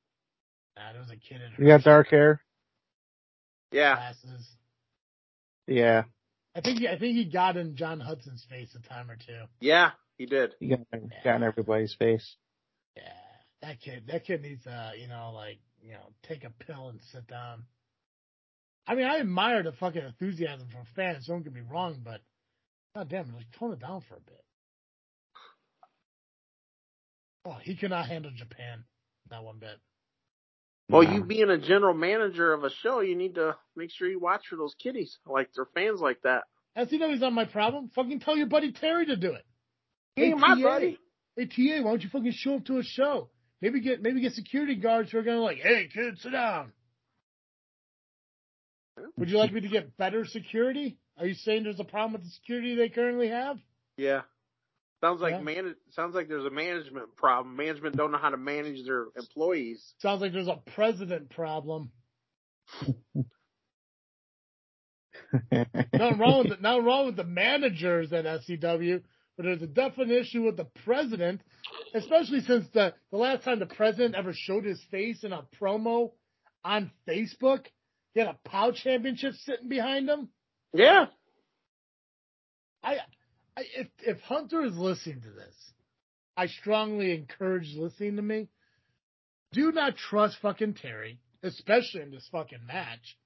Nah, 0.77 0.93
there 0.93 1.01
was 1.01 1.11
a 1.11 1.17
kid 1.17 1.41
in 1.41 1.53
You 1.65 1.71
got 1.71 1.85
dark 1.85 2.09
hair? 2.09 2.41
Yeah. 3.71 3.95
glasses. 3.97 4.49
Yeah. 5.67 6.05
I 6.55 6.61
think 6.61 6.83
I 6.85 6.99
think 6.99 7.17
he 7.17 7.25
got 7.25 7.57
in 7.57 7.75
John 7.77 7.99
Hudson's 8.01 8.45
face 8.49 8.77
a 8.77 8.89
time 8.89 9.11
or 9.11 9.17
two. 9.17 9.45
Yeah, 9.61 9.91
he 10.19 10.27
did. 10.27 10.55
You 10.61 10.77
got, 10.77 11.01
got 11.25 11.37
in 11.37 11.43
everybody's 11.43 11.95
face. 11.95 12.37
Yeah, 12.97 13.03
that 13.63 13.81
kid, 13.81 14.05
that 14.09 14.25
kid 14.25 14.43
needs 14.43 14.65
to, 14.65 14.93
you 14.99 15.09
know, 15.09 15.33
like, 15.35 15.59
you 15.83 15.93
know, 15.93 16.13
take 16.23 16.45
a 16.45 16.51
pill 16.51 16.89
and 16.89 17.01
sit 17.13 17.27
down. 17.27 17.65
I 18.87 18.95
mean, 18.95 19.07
I 19.07 19.19
admire 19.19 19.63
the 19.63 19.73
fucking 19.73 20.03
enthusiasm 20.03 20.69
from 20.71 20.85
fans. 20.95 21.27
Don't 21.27 21.43
get 21.43 21.53
me 21.53 21.63
wrong, 21.69 22.01
but 22.05 22.21
god 22.95 23.09
damn, 23.09 23.29
it, 23.31 23.35
like 23.35 23.51
tone 23.59 23.73
it 23.73 23.81
down 23.81 24.03
for 24.09 24.17
a 24.17 24.21
bit. 24.21 24.45
Oh, 27.47 27.57
he 27.63 27.77
cannot 27.77 28.07
handle 28.07 28.31
Japan, 28.35 28.85
not 29.31 29.45
one 29.45 29.59
bit. 29.59 29.79
Well, 30.89 31.03
you 31.03 31.25
being 31.25 31.49
a 31.49 31.59
general 31.59 31.95
manager 31.95 32.53
of 32.53 32.63
a 32.63 32.71
show, 32.71 33.01
you 33.01 33.17
need 33.17 33.37
to 33.37 33.57
make 33.75 33.91
sure 33.91 34.09
you 34.09 34.21
watch 34.21 34.47
for 34.49 34.57
those 34.57 34.75
kiddies, 34.79 35.19
like 35.27 35.53
their 35.55 35.67
fans 35.75 36.01
like 36.01 36.21
that. 36.23 36.45
SCW's 36.77 37.21
not 37.21 37.33
my 37.33 37.47
problem. 37.47 37.91
Fucking 37.95 38.21
tell 38.21 38.37
your 38.37 38.47
buddy 38.47 38.73
Terry 38.73 39.07
to 39.07 39.17
do 39.17 39.33
it. 39.33 39.45
He 40.17 40.25
ain't 40.25 40.39
my 40.39 40.55
TA. 40.57 40.63
buddy. 40.63 40.99
Hey 41.37 41.47
TA, 41.47 41.83
why 41.85 41.91
don't 41.91 42.03
you 42.03 42.09
fucking 42.11 42.33
show 42.33 42.57
up 42.57 42.65
to 42.67 42.79
a 42.79 42.83
show? 42.85 43.31
Maybe 43.61 43.81
get 43.81 44.03
maybe 44.03 44.21
get 44.21 44.33
security 44.35 44.77
guards 44.77 45.11
who 45.11 45.19
are 45.19 45.23
gonna 45.23 45.41
like, 45.41 45.59
hey 45.59 45.89
kid, 45.93 46.19
sit 46.21 46.33
down. 46.33 46.73
Would 49.17 49.29
you 49.29 49.39
like 49.39 49.53
me 49.53 49.61
to 49.61 49.69
get 49.69 49.97
better 49.97 50.25
security? 50.25 50.99
Are 51.19 51.27
you 51.27 51.35
saying 51.35 51.65
there's 51.65 51.81
a 51.81 51.85
problem 51.85 52.13
with 52.13 52.23
the 52.23 52.31
security 52.31 52.77
they 52.77 52.89
currently 52.89 53.29
have? 53.29 53.57
Yeah. 53.97 54.23
Sounds 55.01 55.21
like 55.21 55.33
Yeah. 55.33 55.41
man. 55.41 55.75
Sounds 55.91 56.15
like 56.15 56.29
there's 56.29 56.45
a 56.45 56.51
management 56.51 57.17
problem. 57.17 57.57
Management 57.57 57.97
don't 57.97 58.13
know 58.13 58.19
how 58.19 58.31
to 58.31 58.37
manage 58.37 58.85
their 58.87 59.07
employees. 59.17 59.95
Sounds 59.99 60.21
like 60.21 60.33
there's 60.33 60.47
a 60.49 60.61
president 60.75 61.31
problem. 61.31 61.91
Nothing 65.53 66.19
wrong 66.19 66.39
with 66.39 66.49
the, 66.51 66.57
nothing 66.61 66.85
wrong 66.85 67.07
with 67.07 67.17
the 67.17 67.25
managers 67.25 68.13
at 68.13 68.25
SCW, 68.25 69.03
but 69.37 69.45
there's 69.45 69.63
a 69.63 69.67
definite 69.67 70.11
issue 70.11 70.43
with 70.43 70.57
the 70.57 70.69
president, 70.85 71.41
especially 71.95 72.41
since 72.41 72.67
the 72.73 72.95
the 73.11 73.17
last 73.17 73.45
time 73.45 73.59
the 73.59 73.67
president 73.67 74.15
ever 74.15 74.33
showed 74.33 74.65
his 74.65 74.83
face 74.91 75.25
in 75.25 75.33
a 75.33 75.45
promo 75.61 76.13
on 76.65 76.91
Facebook, 77.09 77.67
he 78.15 78.21
had 78.21 78.29
a 78.29 78.39
POW 78.49 78.73
championship 78.73 79.35
sitting 79.35 79.69
behind 79.69 80.09
him. 80.09 80.29
Yeah. 80.73 81.07
I, 82.83 82.99
I 83.57 83.63
if 83.77 83.89
if 84.01 84.21
Hunter 84.21 84.65
is 84.65 84.77
listening 84.77 85.23
to 85.23 85.31
this, 85.31 85.73
I 86.37 86.47
strongly 86.47 87.13
encourage 87.13 87.75
listening 87.77 88.17
to 88.17 88.23
me. 88.23 88.49
Do 89.53 89.73
not 89.73 89.97
trust 89.97 90.39
fucking 90.43 90.75
Terry, 90.75 91.21
especially 91.43 92.03
in 92.03 92.11
this 92.11 92.29
fucking 92.31 92.67
match, 92.67 93.17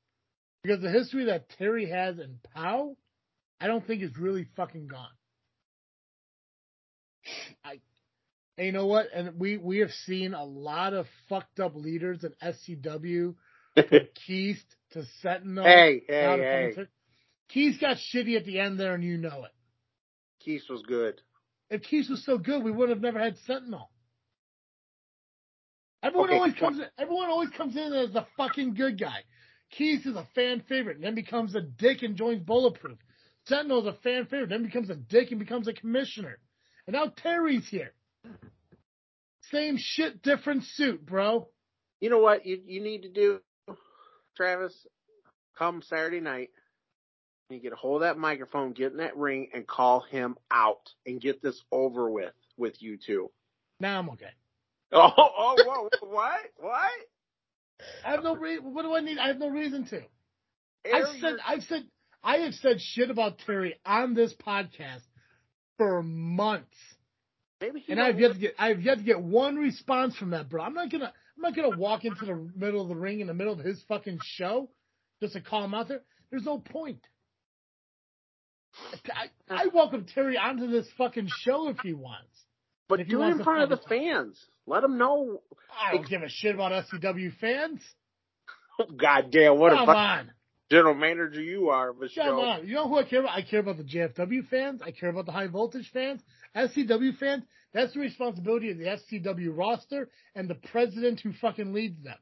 because 0.62 0.80
the 0.82 0.90
history 0.90 1.24
that 1.26 1.48
Terry 1.58 1.88
has 1.90 2.18
in 2.18 2.38
POW, 2.54 2.96
I 3.60 3.66
don't 3.66 3.86
think 3.86 4.02
is 4.02 4.16
really 4.18 4.46
fucking 4.56 4.88
gone. 4.88 5.08
I, 7.64 7.80
and 8.56 8.66
you 8.66 8.72
know 8.72 8.86
what? 8.86 9.06
And 9.14 9.38
we 9.38 9.56
we 9.56 9.78
have 9.78 9.92
seen 9.92 10.34
a 10.34 10.44
lot 10.44 10.94
of 10.94 11.06
fucked 11.28 11.60
up 11.60 11.74
leaders 11.74 12.24
in 12.24 12.32
SCW, 12.42 13.34
Keith 14.26 14.62
to 14.92 15.04
Sentinel. 15.22 15.64
hey, 15.64 16.02
hey, 16.08 16.74
hey. 16.76 16.86
Keith 17.48 17.80
got 17.80 17.96
shitty 17.96 18.36
at 18.36 18.44
the 18.44 18.60
end 18.60 18.78
there, 18.78 18.94
and 18.94 19.02
you 19.04 19.16
know 19.16 19.44
it. 19.44 19.52
Keith 20.40 20.64
was 20.68 20.82
good. 20.82 21.20
If 21.70 21.82
Keith 21.82 22.08
was 22.10 22.24
so 22.24 22.38
good, 22.38 22.62
we 22.62 22.70
would 22.70 22.88
have 22.88 23.00
never 23.00 23.18
had 23.18 23.36
Sentinel. 23.46 23.90
Everyone 26.02 26.28
Okay, 26.28 26.38
always 26.38 26.54
comes. 26.54 26.78
In, 26.78 26.86
everyone 26.98 27.28
always 27.28 27.50
comes 27.50 27.76
in 27.76 27.92
as 27.92 28.12
the 28.12 28.26
fucking 28.36 28.74
good 28.74 28.98
guy. 28.98 29.24
Keith 29.70 30.06
is 30.06 30.16
a 30.16 30.26
fan 30.34 30.62
favorite, 30.68 30.96
and 30.96 31.04
then 31.04 31.14
becomes 31.14 31.54
a 31.54 31.60
dick 31.60 32.02
and 32.02 32.16
joins 32.16 32.42
Bulletproof. 32.42 32.98
Sentinel 33.46 33.80
is 33.80 33.94
a 33.94 33.98
fan 34.02 34.24
favorite, 34.26 34.48
then 34.50 34.62
becomes 34.62 34.90
a 34.90 34.94
dick 34.94 35.30
and 35.30 35.40
becomes 35.40 35.68
a 35.68 35.72
commissioner. 35.72 36.38
And 36.88 36.94
now 36.94 37.12
Terry's 37.14 37.68
here. 37.68 37.92
Same 39.50 39.76
shit, 39.76 40.22
different 40.22 40.64
suit, 40.64 41.04
bro. 41.04 41.46
You 42.00 42.08
know 42.08 42.18
what 42.20 42.46
you 42.46 42.62
you 42.64 42.80
need 42.82 43.02
to 43.02 43.10
do, 43.10 43.40
Travis? 44.38 44.74
Come 45.58 45.82
Saturday 45.82 46.20
night, 46.20 46.48
you 47.50 47.60
get 47.60 47.74
a 47.74 47.76
hold 47.76 47.96
of 47.96 48.08
that 48.08 48.16
microphone, 48.16 48.72
get 48.72 48.92
in 48.92 48.98
that 48.98 49.18
ring, 49.18 49.50
and 49.52 49.66
call 49.66 50.00
him 50.00 50.36
out, 50.50 50.80
and 51.04 51.20
get 51.20 51.42
this 51.42 51.62
over 51.70 52.10
with 52.10 52.32
with 52.56 52.80
you 52.80 52.96
two. 52.96 53.30
Now 53.78 53.98
I'm 53.98 54.08
okay. 54.10 54.30
Oh, 54.90 55.10
oh, 55.14 55.56
whoa, 55.66 55.88
what? 56.08 56.40
What? 56.56 56.90
I 58.02 58.12
have 58.12 58.24
no 58.24 58.34
re- 58.34 58.58
What 58.60 58.84
do 58.84 58.96
I 58.96 59.00
need? 59.00 59.18
I 59.18 59.28
have 59.28 59.38
no 59.38 59.50
reason 59.50 59.84
to. 59.88 59.96
Air 60.86 60.94
I've 60.94 61.08
said, 61.08 61.20
your- 61.20 61.38
I've 61.46 61.62
said, 61.64 61.82
I 62.24 62.36
have 62.38 62.54
said 62.54 62.80
shit 62.80 63.10
about 63.10 63.40
Terry 63.44 63.78
on 63.84 64.14
this 64.14 64.32
podcast 64.34 65.02
for 65.78 66.02
months, 66.02 66.76
maybe 67.60 67.84
and 67.88 67.98
I've 68.00 68.20
yet 68.20 68.32
to 68.34 68.38
get, 68.38 68.54
I've 68.58 68.82
yet 68.82 68.98
to 68.98 69.04
get 69.04 69.20
one 69.20 69.56
response 69.56 70.16
from 70.16 70.30
that 70.30 70.50
bro. 70.50 70.62
I'm 70.62 70.74
not 70.74 70.90
gonna, 70.90 71.12
I'm 71.36 71.42
not 71.42 71.56
gonna 71.56 71.78
walk 71.78 72.04
into 72.04 72.26
the 72.26 72.50
middle 72.54 72.82
of 72.82 72.88
the 72.88 72.96
ring 72.96 73.20
in 73.20 73.26
the 73.26 73.34
middle 73.34 73.54
of 73.54 73.60
his 73.60 73.82
fucking 73.88 74.18
show 74.22 74.68
just 75.22 75.32
to 75.32 75.40
call 75.40 75.64
him 75.64 75.72
out 75.72 75.88
there. 75.88 76.02
There's 76.30 76.44
no 76.44 76.58
point. 76.58 77.00
I, 79.12 79.28
I 79.48 79.66
welcome 79.72 80.06
Terry 80.14 80.36
onto 80.36 80.68
this 80.68 80.86
fucking 80.98 81.28
show 81.40 81.68
if 81.68 81.78
he 81.80 81.94
wants. 81.94 82.28
But 82.88 83.00
if 83.00 83.08
do 83.08 83.22
it 83.22 83.28
in 83.28 83.44
front 83.44 83.62
of 83.62 83.70
the 83.70 83.86
fans. 83.88 84.38
Let 84.66 84.82
them 84.82 84.98
know. 84.98 85.40
I 85.86 85.94
don't 85.94 86.08
give 86.08 86.22
a 86.22 86.28
shit 86.28 86.54
about 86.54 86.72
SCW 86.84 87.36
fans. 87.38 87.80
God 88.96 89.30
damn, 89.30 89.58
what 89.58 89.72
a 89.72 89.76
Come 89.76 89.86
fucking 89.86 90.00
on. 90.00 90.30
General 90.70 90.94
manager 90.94 91.42
you 91.42 91.68
are 91.70 91.90
of 91.90 91.96
a 91.96 92.00
Come 92.00 92.08
show. 92.10 92.40
on. 92.40 92.66
You 92.66 92.74
know 92.74 92.88
who 92.88 92.98
I 92.98 93.04
care 93.04 93.20
about? 93.20 93.36
I 93.36 93.42
care 93.42 93.60
about 93.60 93.78
the 93.78 93.84
JFW 93.84 94.46
fans. 94.48 94.82
I 94.84 94.90
care 94.90 95.08
about 95.08 95.26
the 95.26 95.32
high 95.32 95.46
voltage 95.46 95.90
fans. 95.92 96.20
SCW 96.56 97.16
fans, 97.18 97.44
that's 97.72 97.94
the 97.94 98.00
responsibility 98.00 98.70
of 98.70 98.78
the 98.78 98.84
SCW 98.84 99.56
roster 99.56 100.08
and 100.34 100.48
the 100.48 100.54
president 100.56 101.20
who 101.20 101.32
fucking 101.32 101.72
leads 101.72 102.02
them. 102.02 102.16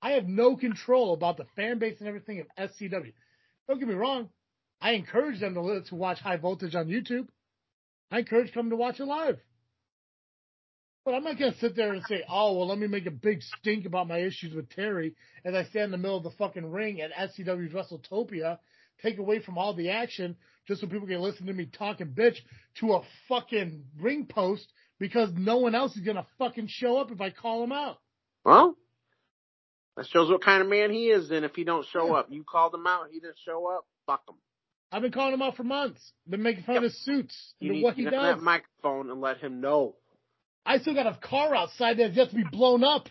I 0.00 0.12
have 0.12 0.26
no 0.26 0.56
control 0.56 1.12
about 1.14 1.36
the 1.36 1.46
fan 1.56 1.78
base 1.78 1.98
and 1.98 2.08
everything 2.08 2.40
of 2.40 2.46
SCW. 2.70 3.12
Don't 3.68 3.78
get 3.78 3.88
me 3.88 3.94
wrong. 3.94 4.28
I 4.80 4.92
encourage 4.92 5.40
them 5.40 5.54
to, 5.54 5.82
to 5.88 5.94
watch 5.96 6.20
high 6.20 6.36
voltage 6.36 6.74
on 6.76 6.86
YouTube. 6.86 7.26
I 8.10 8.20
encourage 8.20 8.54
them 8.54 8.70
to 8.70 8.76
watch 8.76 9.00
it 9.00 9.04
live. 9.06 9.38
But 11.08 11.14
I'm 11.14 11.24
not 11.24 11.38
going 11.38 11.54
to 11.54 11.58
sit 11.58 11.74
there 11.74 11.94
and 11.94 12.02
say, 12.04 12.22
oh, 12.28 12.52
well, 12.52 12.68
let 12.68 12.78
me 12.78 12.86
make 12.86 13.06
a 13.06 13.10
big 13.10 13.40
stink 13.40 13.86
about 13.86 14.08
my 14.08 14.18
issues 14.18 14.54
with 14.54 14.68
Terry 14.68 15.14
as 15.42 15.54
I 15.54 15.64
stand 15.64 15.86
in 15.86 15.90
the 15.92 15.96
middle 15.96 16.18
of 16.18 16.22
the 16.22 16.32
fucking 16.32 16.70
ring 16.70 17.00
at 17.00 17.12
SCW's 17.14 17.72
WrestleTopia, 17.72 18.58
take 19.00 19.16
away 19.16 19.40
from 19.40 19.56
all 19.56 19.72
the 19.72 19.88
action 19.88 20.36
just 20.66 20.82
so 20.82 20.86
people 20.86 21.08
can 21.08 21.22
listen 21.22 21.46
to 21.46 21.54
me 21.54 21.64
talking 21.64 22.08
bitch 22.08 22.36
to 22.80 22.92
a 22.92 23.00
fucking 23.26 23.84
ring 23.98 24.26
post 24.26 24.70
because 24.98 25.30
no 25.34 25.56
one 25.56 25.74
else 25.74 25.96
is 25.96 26.02
going 26.02 26.18
to 26.18 26.26
fucking 26.36 26.66
show 26.68 26.98
up 26.98 27.10
if 27.10 27.22
I 27.22 27.30
call 27.30 27.64
him 27.64 27.72
out. 27.72 27.96
Well, 28.44 28.76
that 29.96 30.08
shows 30.08 30.28
what 30.28 30.44
kind 30.44 30.60
of 30.60 30.68
man 30.68 30.90
he 30.90 31.06
is. 31.06 31.30
Then 31.30 31.42
if 31.42 31.54
he 31.54 31.64
don't 31.64 31.86
show 31.90 32.14
up, 32.16 32.26
you 32.28 32.44
called 32.44 32.74
him 32.74 32.86
out. 32.86 33.06
He 33.10 33.18
didn't 33.18 33.38
show 33.46 33.66
up. 33.74 33.86
Fuck 34.04 34.24
him. 34.28 34.34
I've 34.92 35.00
been 35.00 35.12
calling 35.12 35.32
him 35.32 35.40
out 35.40 35.56
for 35.56 35.64
months. 35.64 36.12
Been 36.28 36.42
making 36.42 36.64
fun 36.64 36.76
of 36.76 36.82
his 36.82 37.02
suits 37.02 37.54
You 37.60 37.70
and 37.70 37.78
need 37.78 37.84
what 37.84 37.94
he 37.94 38.04
does. 38.04 38.12
that 38.12 38.42
microphone 38.42 39.10
and 39.10 39.22
let 39.22 39.38
him 39.38 39.62
know. 39.62 39.94
I 40.68 40.80
still 40.80 40.92
got 40.92 41.06
a 41.06 41.18
car 41.18 41.56
outside 41.56 41.98
that's 41.98 42.14
yet 42.14 42.28
to 42.28 42.36
be 42.36 42.44
blown 42.44 42.84
up. 42.84 43.08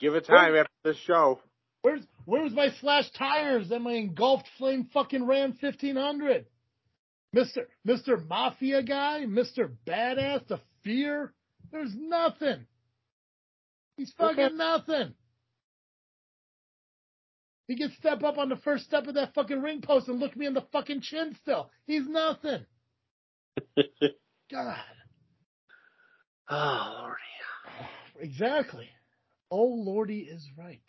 Give 0.00 0.16
it 0.16 0.26
time 0.26 0.56
after 0.56 0.72
the 0.82 0.94
show. 1.06 1.38
Where's 1.82 2.02
where's 2.24 2.52
my 2.52 2.70
slash 2.80 3.08
tires 3.12 3.70
and 3.70 3.84
my 3.84 3.92
engulfed 3.92 4.48
flame 4.58 4.88
fucking 4.92 5.26
Ram 5.26 5.52
fifteen 5.60 5.94
hundred? 5.94 6.46
Mister 7.32 7.68
Mister 7.84 8.16
Mafia 8.16 8.82
guy, 8.82 9.26
Mister 9.26 9.70
Badass, 9.86 10.48
the 10.48 10.60
fear. 10.82 11.32
There's 11.70 11.94
nothing. 11.94 12.66
He's 13.96 14.12
fucking 14.18 14.44
Okay. 14.44 14.54
nothing. 14.56 15.14
He 17.68 17.76
can 17.76 17.92
step 18.00 18.24
up 18.24 18.38
on 18.38 18.48
the 18.48 18.56
first 18.56 18.86
step 18.86 19.06
of 19.06 19.14
that 19.14 19.34
fucking 19.34 19.62
ring 19.62 19.82
post 19.82 20.08
and 20.08 20.18
look 20.18 20.36
me 20.36 20.46
in 20.46 20.54
the 20.54 20.66
fucking 20.72 21.00
chin 21.02 21.36
still. 21.42 21.70
He's 21.86 22.08
nothing. 22.08 22.66
God. 24.50 24.76
Oh, 26.48 26.96
Lordy. 27.00 27.22
Exactly. 28.20 28.88
Oh 29.50 29.64
Lordy 29.64 30.20
is 30.20 30.46
right. 30.56 30.82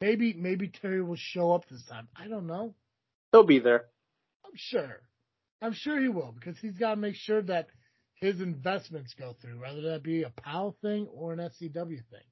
Maybe 0.00 0.34
maybe 0.34 0.68
Terry 0.68 1.02
will 1.02 1.16
show 1.16 1.52
up 1.52 1.68
this 1.68 1.84
time. 1.84 2.08
I 2.16 2.28
don't 2.28 2.46
know. 2.46 2.74
He'll 3.32 3.44
be 3.44 3.58
there. 3.58 3.86
I'm 4.44 4.52
sure. 4.54 5.00
I'm 5.62 5.72
sure 5.72 6.00
he 6.00 6.08
will 6.08 6.34
because 6.38 6.58
he's 6.58 6.76
got 6.76 6.90
to 6.90 6.96
make 7.00 7.14
sure 7.14 7.42
that 7.42 7.68
his 8.14 8.40
investments 8.40 9.14
go 9.18 9.34
through, 9.40 9.60
whether 9.60 9.82
that 9.90 10.02
be 10.02 10.22
a 10.22 10.30
POW 10.30 10.74
thing 10.82 11.08
or 11.12 11.32
an 11.32 11.38
SCW 11.38 11.86
thing. 12.10 12.26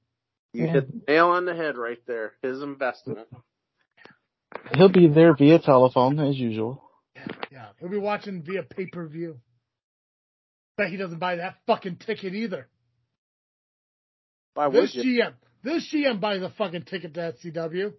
You 0.53 0.67
hit 0.67 0.87
the 0.87 1.11
nail 1.11 1.27
on 1.27 1.45
the 1.45 1.53
head 1.53 1.77
right 1.77 1.99
there. 2.07 2.33
His 2.41 2.61
investment. 2.61 3.27
He'll 4.73 4.89
be 4.89 5.07
there 5.07 5.35
via 5.35 5.59
telephone 5.59 6.19
as 6.19 6.37
usual. 6.37 6.81
Yeah. 7.51 7.67
He'll 7.79 7.89
be 7.89 7.97
watching 7.97 8.43
via 8.43 8.63
pay 8.63 8.87
per 8.87 9.07
view. 9.07 9.39
Bet 10.77 10.89
he 10.89 10.97
doesn't 10.97 11.19
buy 11.19 11.37
that 11.37 11.55
fucking 11.67 11.97
ticket 11.97 12.33
either. 12.33 12.67
Why 14.55 14.67
would 14.67 14.83
This 14.83 14.95
you? 14.95 15.21
GM, 15.21 15.33
this 15.63 15.93
GM 15.93 16.19
buys 16.19 16.41
a 16.41 16.49
fucking 16.49 16.83
ticket 16.83 17.13
to 17.13 17.33
SCW. 17.33 17.93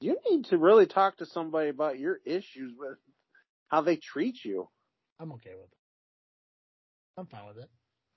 You 0.00 0.16
need 0.30 0.46
to 0.46 0.56
really 0.58 0.86
talk 0.86 1.18
to 1.18 1.26
somebody 1.26 1.68
about 1.68 1.98
your 1.98 2.18
issues 2.24 2.72
with 2.78 2.96
how 3.68 3.82
they 3.82 3.96
treat 3.96 4.36
you. 4.44 4.68
I'm 5.18 5.32
okay 5.32 5.50
with 5.50 5.70
it. 5.70 5.76
I'm 7.18 7.26
fine 7.26 7.46
with 7.46 7.58
it. 7.58 7.70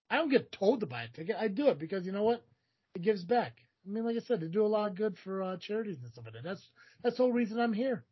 I 0.09 0.17
don't 0.17 0.29
get 0.29 0.51
told 0.51 0.79
to 0.79 0.85
buy 0.85 1.03
a 1.03 1.07
ticket. 1.09 1.35
I 1.37 1.47
do 1.49 1.67
it 1.67 1.79
because 1.79 2.05
you 2.05 2.11
know 2.11 2.23
what? 2.23 2.45
It 2.95 3.01
gives 3.01 3.23
back. 3.23 3.57
I 3.85 3.89
mean, 3.89 4.05
like 4.05 4.15
I 4.15 4.21
said, 4.21 4.39
they 4.39 4.47
do 4.47 4.65
a 4.65 4.67
lot 4.67 4.91
of 4.91 4.95
good 4.95 5.17
for 5.23 5.43
uh, 5.43 5.57
charities 5.59 5.97
and 6.01 6.09
stuff 6.11 6.25
like 6.25 6.35
that. 6.35 6.43
That's 6.43 6.65
that's 7.03 7.17
the 7.17 7.23
whole 7.23 7.33
reason 7.33 7.59
I'm 7.59 7.73
here. 7.73 8.05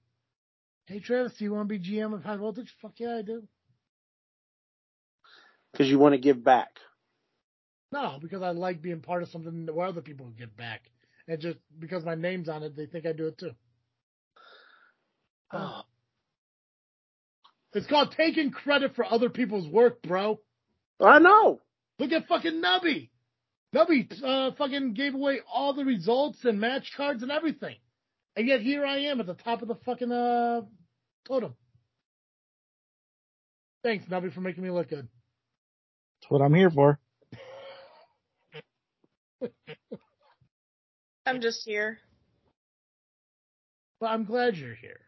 Hey 0.85 0.99
Travis, 0.99 1.33
do 1.37 1.45
you 1.45 1.53
want 1.53 1.69
to 1.69 1.79
be 1.79 1.83
GM 1.83 2.13
of 2.13 2.23
High 2.23 2.37
Voltage? 2.37 2.73
Fuck 2.81 2.93
yeah, 2.97 3.17
I 3.17 3.21
do. 3.21 3.43
Because 5.71 5.87
you 5.87 5.99
want 5.99 6.13
to 6.13 6.19
give 6.19 6.43
back. 6.43 6.69
No, 7.91 8.17
because 8.21 8.41
I 8.41 8.51
like 8.51 8.81
being 8.81 9.01
part 9.01 9.23
of 9.23 9.29
something 9.29 9.67
where 9.71 9.87
other 9.87 10.01
people 10.01 10.31
give 10.37 10.55
back. 10.55 10.81
And 11.27 11.39
just 11.39 11.57
because 11.77 12.03
my 12.03 12.15
name's 12.15 12.49
on 12.49 12.63
it, 12.63 12.75
they 12.75 12.85
think 12.85 13.05
I 13.05 13.13
do 13.13 13.27
it 13.27 13.37
too. 13.37 13.51
Oh, 15.53 15.81
It's 17.73 17.87
called 17.87 18.13
taking 18.17 18.51
credit 18.51 18.95
for 18.95 19.05
other 19.05 19.29
people's 19.29 19.67
work, 19.67 20.01
bro. 20.01 20.39
I 20.99 21.19
know. 21.19 21.61
Look 21.99 22.11
at 22.11 22.27
fucking 22.27 22.61
Nubby. 22.61 23.09
Nubby 23.73 24.11
uh, 24.23 24.51
fucking 24.57 24.93
gave 24.93 25.13
away 25.13 25.39
all 25.51 25.73
the 25.73 25.85
results 25.85 26.43
and 26.43 26.59
match 26.59 26.91
cards 26.97 27.23
and 27.23 27.31
everything. 27.31 27.75
And 28.35 28.47
yet 28.47 28.61
here 28.61 28.85
I 28.85 28.99
am 28.99 29.19
at 29.19 29.27
the 29.27 29.33
top 29.33 29.61
of 29.61 29.67
the 29.67 29.75
fucking 29.75 30.11
uh, 30.11 30.61
totem. 31.27 31.55
Thanks, 33.83 34.05
Nubby, 34.05 34.33
for 34.33 34.41
making 34.41 34.63
me 34.63 34.69
look 34.69 34.89
good. 34.89 35.07
That's 36.21 36.31
what 36.31 36.41
I'm 36.41 36.53
here 36.53 36.69
for. 36.69 36.99
I'm 41.25 41.41
just 41.41 41.63
here. 41.65 41.97
But 43.99 44.07
I'm 44.07 44.23
glad 44.25 44.55
you're 44.55 44.75
here. 44.75 44.99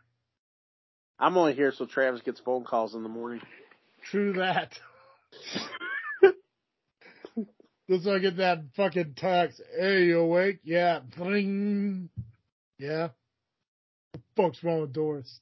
I'm 1.19 1.37
only 1.37 1.53
here 1.53 1.71
so 1.71 1.85
Travis 1.85 2.21
gets 2.21 2.39
phone 2.39 2.63
calls 2.63 2.95
in 2.95 3.03
the 3.03 3.09
morning. 3.09 3.41
True 4.09 4.33
that. 4.33 4.77
Just 7.89 8.05
so 8.05 8.15
I 8.15 8.19
get 8.19 8.37
that 8.37 8.63
fucking 8.75 9.13
text. 9.15 9.61
Hey, 9.77 10.05
you 10.05 10.19
awake? 10.19 10.59
Yeah. 10.63 10.99
Bling. 11.17 12.09
Yeah. 12.83 13.09
What 14.11 14.13
the 14.13 14.19
fuck's 14.35 14.63
wrong 14.63 14.81
with 14.81 14.93
Doris? 14.93 15.39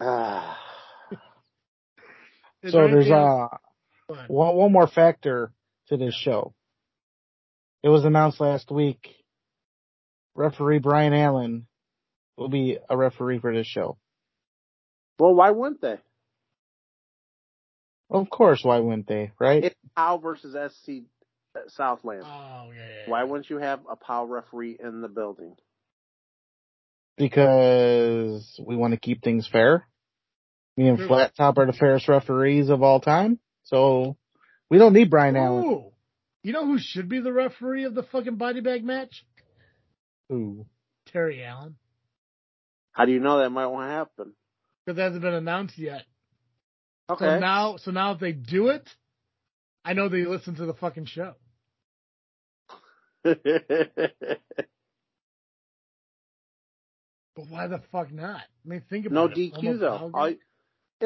Ah. 0.00 0.58
So 2.64 2.72
there 2.72 2.88
there's 2.90 3.10
uh 3.10 3.46
one 4.26 4.56
one 4.56 4.72
more 4.72 4.88
factor 4.88 5.52
to 5.88 5.96
this 5.96 6.12
show. 6.12 6.54
It 7.84 7.88
was 7.88 8.04
announced 8.04 8.40
last 8.40 8.72
week. 8.72 9.14
Referee 10.34 10.80
Brian 10.80 11.12
Allen 11.12 11.68
will 12.36 12.48
be 12.48 12.76
a 12.90 12.96
referee 12.96 13.38
for 13.38 13.54
this 13.54 13.68
show. 13.68 13.96
well, 15.20 15.36
why 15.36 15.50
wouldn't 15.52 15.80
they? 15.80 15.98
Of 18.10 18.28
course, 18.28 18.64
why 18.64 18.80
wouldn't 18.80 19.06
they? 19.06 19.30
Right? 19.38 19.62
It's 19.62 19.76
POW 19.96 20.18
versus 20.18 20.56
SC 20.72 21.04
Uh, 21.54 21.60
Southland. 21.68 22.24
Oh, 22.24 22.70
yeah, 22.70 22.74
yeah, 22.76 22.86
yeah. 23.04 23.10
Why 23.10 23.24
wouldn't 23.24 23.50
you 23.50 23.58
have 23.58 23.80
a 23.90 23.96
POW 23.96 24.24
referee 24.26 24.78
in 24.82 25.00
the 25.00 25.08
building? 25.08 25.56
because 27.18 28.58
we 28.64 28.76
want 28.76 28.94
to 28.94 29.00
keep 29.00 29.22
things 29.22 29.46
fair. 29.50 29.86
Me 30.76 30.88
and 30.88 30.96
True. 30.98 31.08
Flat 31.08 31.34
Top 31.36 31.58
are 31.58 31.66
the 31.66 31.72
fairest 31.72 32.08
referees 32.08 32.70
of 32.70 32.82
all 32.82 33.00
time, 33.00 33.38
so 33.64 34.16
we 34.70 34.78
don't 34.78 34.92
need 34.92 35.10
Brian 35.10 35.36
Allen. 35.36 35.90
You 36.44 36.52
know 36.52 36.64
who 36.64 36.78
should 36.78 37.08
be 37.08 37.18
the 37.18 37.32
referee 37.32 37.84
of 37.84 37.94
the 37.94 38.04
fucking 38.04 38.36
body 38.36 38.60
bag 38.60 38.84
match? 38.84 39.26
Ooh. 40.32 40.66
Terry 41.06 41.44
Allen. 41.44 41.76
How 42.92 43.04
do 43.04 43.12
you 43.12 43.20
know 43.20 43.38
that 43.38 43.50
might 43.50 43.66
want 43.66 43.88
to 43.88 43.92
happen? 43.92 44.32
Because 44.86 44.98
it 44.98 45.02
hasn't 45.02 45.22
been 45.22 45.34
announced 45.34 45.76
yet. 45.76 46.04
So 47.08 47.14
Okay. 47.14 47.40
now, 47.40 47.76
so 47.78 47.90
now 47.90 48.12
if 48.12 48.20
they 48.20 48.32
do 48.32 48.68
it, 48.68 48.88
I 49.88 49.94
know 49.94 50.10
they 50.10 50.26
listen 50.26 50.54
to 50.56 50.66
the 50.66 50.74
fucking 50.74 51.06
show. 51.06 51.34
But 53.24 53.38
why 57.48 57.68
the 57.68 57.80
fuck 57.90 58.12
not? 58.12 58.42
I 58.42 58.68
mean, 58.68 58.82
think 58.90 59.06
about 59.06 59.30
it. 59.30 59.38
no 59.38 59.44
it. 59.44 59.52
DQ 59.54 59.56
Almost 59.56 59.80
though. 59.80 59.98
Calgary. 59.98 60.12
All, 60.20 60.34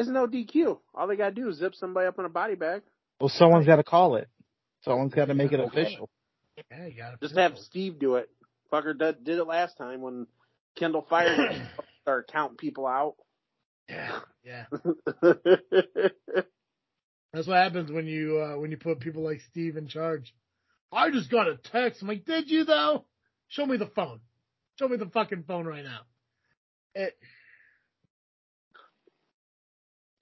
It's 0.01 0.09
no 0.09 0.27
DQ. 0.27 0.79
All 0.93 1.07
they 1.07 1.15
gotta 1.15 1.33
do 1.33 1.47
is 1.47 1.59
zip 1.59 1.75
somebody 1.75 2.07
up 2.07 2.19
in 2.19 2.25
a 2.25 2.29
body 2.29 2.55
bag. 2.55 2.81
Well, 3.21 3.29
someone's 3.29 3.67
got 3.67 3.77
to 3.77 3.83
call 3.83 4.17
it. 4.17 4.27
Someone's 4.81 5.13
got 5.13 5.25
to 5.25 5.33
make 5.33 5.53
it 5.53 5.61
official. 5.61 6.09
Yeah, 6.69 6.87
you 6.87 6.97
got 6.97 7.11
to 7.11 7.17
Just 7.21 7.37
have 7.37 7.57
Steve 7.59 7.99
do 7.99 8.15
it. 8.15 8.29
Fucker 8.71 8.97
did, 8.97 9.23
did 9.23 9.37
it 9.37 9.45
last 9.45 9.77
time 9.77 10.01
when 10.01 10.27
Kendall 10.75 11.05
Fire 11.09 11.69
started 12.01 12.29
counting 12.29 12.57
people 12.57 12.85
out. 12.85 13.15
Yeah, 13.87 14.19
yeah. 14.43 14.65
That's 17.33 17.47
what 17.47 17.57
happens 17.57 17.91
when 17.91 18.05
you 18.05 18.39
uh, 18.39 18.59
when 18.59 18.69
you 18.71 18.77
put 18.77 18.99
people 18.99 19.23
like 19.23 19.41
Steve 19.49 19.75
in 19.75 19.87
charge. 19.87 20.33
I 20.91 21.09
just 21.09 21.31
got 21.31 21.47
a 21.47 21.57
text. 21.57 22.01
I'm 22.01 22.07
like, 22.07 22.25
did 22.25 22.49
you 22.49 22.63
though? 22.63 23.05
Show 23.47 23.65
me 23.65 23.77
the 23.77 23.87
phone. 23.95 24.19
Show 24.79 24.87
me 24.87 24.97
the 24.97 25.07
fucking 25.09 25.43
phone 25.47 25.65
right 25.65 25.83
now. 25.83 26.01
It. 26.93 27.17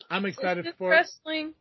I'm 0.09 0.25
excited 0.25 0.65
This 0.65 0.71
is 0.71 0.77
for 0.77 0.91
it. 0.91 0.95
wrestling. 0.95 1.53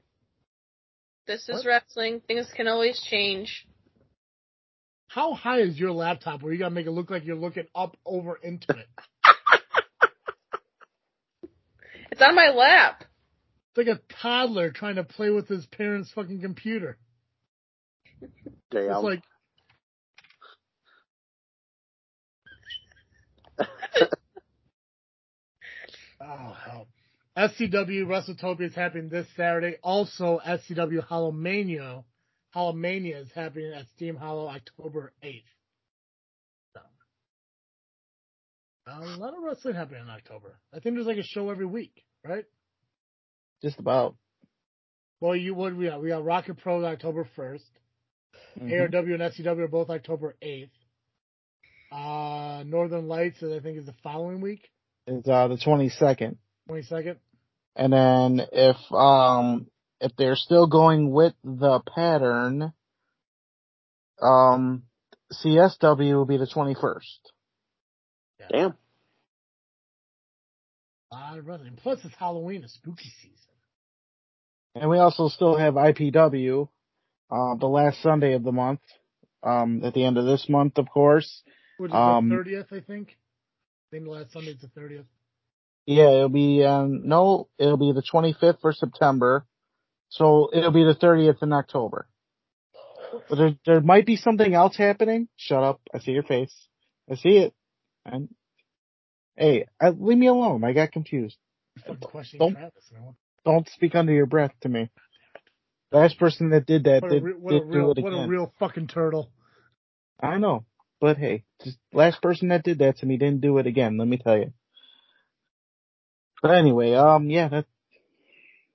This 1.26 1.48
is 1.48 1.64
What? 1.64 1.66
wrestling. 1.66 2.20
Things 2.26 2.48
can 2.56 2.68
always 2.68 3.00
change. 3.08 3.66
How 5.08 5.34
high 5.34 5.60
is 5.60 5.78
your 5.78 5.90
laptop 5.90 6.42
where 6.42 6.52
you 6.52 6.58
gotta 6.60 6.74
make 6.74 6.86
it 6.86 6.92
look 6.92 7.10
like 7.10 7.24
you're 7.24 7.34
looking 7.36 7.66
up 7.74 7.96
over 8.06 8.36
into 8.36 8.70
it? 8.70 8.86
It's 12.12 12.20
on 12.20 12.34
my 12.34 12.48
lap. 12.50 13.04
It's 13.76 13.86
like 13.86 13.98
a 13.98 14.00
toddler 14.20 14.70
trying 14.70 14.96
to 14.96 15.04
play 15.04 15.30
with 15.30 15.46
his 15.48 15.64
parents' 15.66 16.10
fucking 16.12 16.40
computer. 16.40 16.98
Damn. 18.70 18.90
It's 18.90 19.02
like 19.02 19.22
Oh 26.20 26.56
hell. 26.64 26.88
SCW 27.36 28.04
WrestleTopia 28.06 28.62
is 28.62 28.74
happening 28.74 29.08
this 29.08 29.26
Saturday. 29.36 29.76
Also, 29.82 30.40
SCW 30.46 31.06
Hallowmania, 31.06 32.04
Hallowmania 32.54 33.22
is 33.22 33.30
happening 33.34 33.72
at 33.72 33.86
Steam 33.96 34.16
Hollow 34.16 34.48
October 34.48 35.12
8th. 35.24 35.44
So, 36.74 36.80
a 38.86 39.16
lot 39.16 39.32
of 39.34 39.42
wrestling 39.42 39.76
happening 39.76 40.02
in 40.02 40.10
October. 40.10 40.58
I 40.74 40.80
think 40.80 40.96
there's 40.96 41.06
like 41.06 41.18
a 41.18 41.22
show 41.22 41.48
every 41.48 41.66
week, 41.66 42.04
right? 42.26 42.44
Just 43.62 43.78
about. 43.78 44.16
Well, 45.20 45.36
you 45.36 45.54
would. 45.54 45.76
we 45.76 45.86
got? 45.86 46.00
We 46.02 46.08
got 46.08 46.24
Rocket 46.24 46.58
Pro 46.58 46.78
on 46.78 46.84
October 46.84 47.28
1st. 47.36 47.60
Mhm. 48.58 48.72
ARW 48.92 49.14
and 49.14 49.22
SCW 49.22 49.60
are 49.64 49.68
both 49.68 49.90
October 49.90 50.34
8th. 50.42 50.70
Uh, 51.92 52.62
Northern 52.64 53.06
Lights, 53.08 53.42
I 53.42 53.60
think, 53.60 53.78
is 53.78 53.86
the 53.86 53.94
following 54.02 54.40
week, 54.40 54.70
It's 55.06 55.28
uh, 55.28 55.48
the 55.48 55.56
22nd. 55.56 56.36
22nd. 56.68 57.16
And 57.76 57.92
then 57.92 58.40
if 58.52 58.76
um 58.92 59.66
if 60.00 60.12
they're 60.16 60.36
still 60.36 60.66
going 60.66 61.10
with 61.10 61.34
the 61.44 61.80
pattern, 61.94 62.72
um 64.22 64.84
CSW 65.32 66.14
will 66.14 66.24
be 66.26 66.36
the 66.36 66.46
21st. 66.46 67.18
Damn. 68.50 68.74
A 71.12 71.14
lot 71.16 71.38
of 71.38 71.46
wrestling. 71.46 71.76
Plus, 71.82 71.98
it's 72.04 72.14
Halloween, 72.16 72.64
a 72.64 72.68
spooky 72.68 73.10
season. 73.20 73.36
And 74.74 74.88
we 74.88 74.98
also 74.98 75.28
still 75.28 75.56
have 75.56 75.74
IPW, 75.74 76.68
uh, 77.30 77.54
the 77.56 77.66
last 77.66 78.02
Sunday 78.02 78.34
of 78.34 78.44
the 78.44 78.52
month, 78.52 78.80
um, 79.42 79.82
at 79.84 79.94
the 79.94 80.04
end 80.04 80.16
of 80.18 80.26
this 80.26 80.48
month, 80.48 80.78
of 80.78 80.88
course. 80.88 81.42
Which 81.78 81.90
is 81.90 81.96
Um, 81.96 82.28
the 82.28 82.36
30th, 82.36 82.72
I 82.72 82.80
think. 82.80 83.08
I 83.10 83.96
think 83.96 84.04
the 84.04 84.10
last 84.10 84.32
Sunday's 84.32 84.60
the 84.60 84.68
30th. 84.68 85.06
Yeah, 85.86 86.10
it'll 86.10 86.28
be, 86.28 86.64
um, 86.64 87.08
no, 87.08 87.48
it'll 87.58 87.76
be 87.76 87.92
the 87.92 88.02
25th 88.02 88.60
for 88.60 88.72
September. 88.72 89.46
So 90.08 90.50
it'll 90.52 90.72
be 90.72 90.84
the 90.84 90.94
30th 90.94 91.42
in 91.42 91.52
October. 91.52 92.06
But 93.28 93.36
there, 93.36 93.56
there 93.64 93.80
might 93.80 94.06
be 94.06 94.16
something 94.16 94.54
else 94.54 94.76
happening. 94.76 95.28
Shut 95.36 95.62
up. 95.62 95.80
I 95.92 95.98
see 95.98 96.12
your 96.12 96.22
face. 96.22 96.54
I 97.10 97.16
see 97.16 97.38
it. 97.38 97.54
And, 98.04 98.28
hey, 99.36 99.66
I, 99.80 99.90
leave 99.90 100.18
me 100.18 100.26
alone. 100.26 100.62
I 100.64 100.72
got 100.72 100.92
confused. 100.92 101.36
Don't-. 102.38 102.56
Don't 103.44 103.68
speak 103.70 103.94
under 103.94 104.12
your 104.12 104.26
breath 104.26 104.52
to 104.62 104.68
me. 104.68 104.90
Last 105.92 106.18
person 106.18 106.50
that 106.50 106.66
did 106.66 106.84
that 106.84 107.02
What 107.02 107.10
a, 107.10 107.14
did, 107.14 107.24
re- 107.24 107.32
what 107.32 107.52
a 107.52 107.58
did 107.58 107.68
real, 107.68 107.94
do 107.94 108.00
it 108.00 108.02
what 108.02 108.12
a 108.12 108.28
real 108.28 108.52
fucking 108.58 108.88
turtle. 108.88 109.30
I 110.20 110.38
know. 110.38 110.64
But 111.00 111.16
hey, 111.16 111.44
just 111.64 111.78
last 111.92 112.20
person 112.20 112.48
that 112.48 112.62
did 112.62 112.78
that 112.80 112.98
to 112.98 113.06
me 113.06 113.16
didn't 113.16 113.40
do 113.40 113.56
it 113.58 113.66
again, 113.66 113.96
let 113.96 114.06
me 114.06 114.18
tell 114.18 114.36
you. 114.36 114.52
But 116.42 116.52
anyway, 116.52 116.94
um 116.94 117.28
yeah, 117.30 117.48
that 117.48 117.66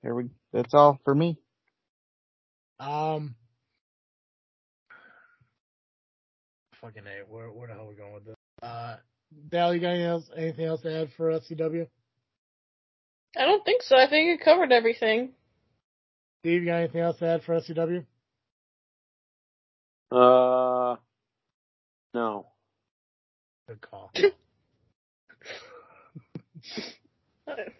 there 0.02 0.14
we 0.14 0.30
that's 0.52 0.74
all 0.74 0.98
for 1.04 1.14
me. 1.14 1.38
Um, 2.78 3.34
fucking 6.80 7.04
a, 7.06 7.32
where 7.32 7.50
where 7.50 7.68
the 7.68 7.74
hell 7.74 7.84
are 7.84 7.88
we 7.88 7.94
going 7.94 8.12
with 8.12 8.26
this? 8.26 8.34
Uh, 8.62 8.96
Dal, 9.50 9.74
you 9.74 9.80
got 9.80 9.88
anything 9.90 10.06
else, 10.06 10.30
anything 10.36 10.66
else 10.66 10.82
to 10.82 10.94
add 10.94 11.10
for 11.16 11.30
SCW? 11.30 11.86
I 13.38 13.44
don't 13.44 13.64
think 13.64 13.82
so. 13.82 13.96
I 13.96 14.08
think 14.08 14.40
it 14.40 14.44
covered 14.44 14.72
everything. 14.72 15.30
Steve, 16.40 16.62
you 16.62 16.68
got 16.68 16.76
anything 16.76 17.00
else 17.00 17.18
to 17.18 17.26
add 17.26 17.42
for 17.42 17.60
SCW? 17.60 18.04
Uh, 20.10 20.96
no. 22.14 22.46
Good 23.68 23.80
call. 23.80 24.12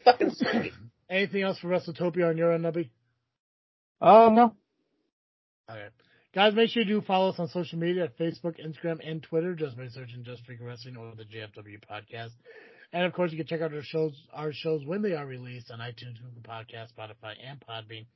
Fucking 0.05 0.31
sweet. 0.35 0.73
anything 1.11 1.43
else 1.43 1.59
for 1.59 1.69
WrestleTopia 1.69 2.29
on 2.29 2.37
your 2.37 2.53
end, 2.53 2.65
Nubby? 2.65 2.91
Uh 4.01 4.29
no. 4.31 4.55
Okay. 5.71 5.87
Guys, 6.35 6.55
make 6.55 6.71
sure 6.71 6.83
you 6.83 6.89
do 6.89 7.01
follow 7.01 7.31
us 7.31 7.39
on 7.39 7.49
social 7.49 7.79
media 7.79 8.05
at 8.05 8.19
Facebook, 8.19 8.57
Instagram, 8.61 8.99
and 9.03 9.23
Twitter 9.23 9.55
just 9.55 9.77
by 9.77 9.89
searching 9.89 10.23
Just 10.23 10.43
Freaking 10.47 10.67
Wrestling 10.67 10.97
or 10.97 11.15
the 11.17 11.25
JFW 11.25 11.81
podcast. 11.91 12.33
And 12.93 13.05
of 13.05 13.13
course, 13.13 13.33
you 13.33 13.37
can 13.37 13.47
check 13.47 13.61
out 13.61 13.75
our 13.75 13.83
shows, 13.83 14.13
our 14.33 14.53
shows 14.53 14.85
when 14.85 15.03
they 15.03 15.15
are 15.15 15.27
released 15.27 15.71
on 15.71 15.81
iTunes, 15.81 16.21
Google 16.23 16.43
Podcast, 16.43 16.89
Spotify, 16.97 17.35
and 17.45 17.61
Podbean 17.61 18.07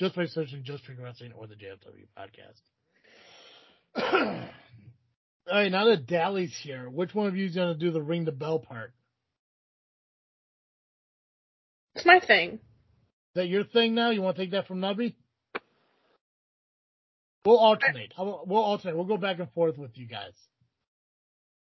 just 0.00 0.16
by 0.16 0.26
searching 0.26 0.62
Just 0.64 0.84
Freaking 0.84 1.04
Wrestling 1.04 1.32
or 1.36 1.46
the 1.46 1.54
JFW 1.54 2.06
podcast. 2.18 2.60
All 5.46 5.58
right, 5.58 5.70
now 5.70 5.84
that 5.86 6.06
Dally's 6.06 6.56
here, 6.62 6.88
which 6.88 7.14
one 7.14 7.26
of 7.26 7.36
you 7.36 7.46
is 7.46 7.54
going 7.54 7.72
to 7.72 7.78
do 7.78 7.90
the 7.90 8.02
ring 8.02 8.24
the 8.24 8.32
bell 8.32 8.58
part? 8.58 8.92
It's 11.94 12.06
my 12.06 12.18
thing. 12.18 12.54
Is 12.54 12.60
that 13.34 13.48
your 13.48 13.64
thing 13.64 13.94
now? 13.94 14.10
You 14.10 14.22
want 14.22 14.36
to 14.36 14.42
take 14.42 14.50
that 14.52 14.66
from 14.66 14.80
Nubby? 14.80 15.14
We'll 17.44 17.58
alternate. 17.58 18.14
We'll 18.18 18.54
alternate. 18.54 18.96
We'll 18.96 19.04
go 19.04 19.18
back 19.18 19.38
and 19.38 19.50
forth 19.52 19.76
with 19.76 19.90
you 19.94 20.06
guys. 20.06 20.32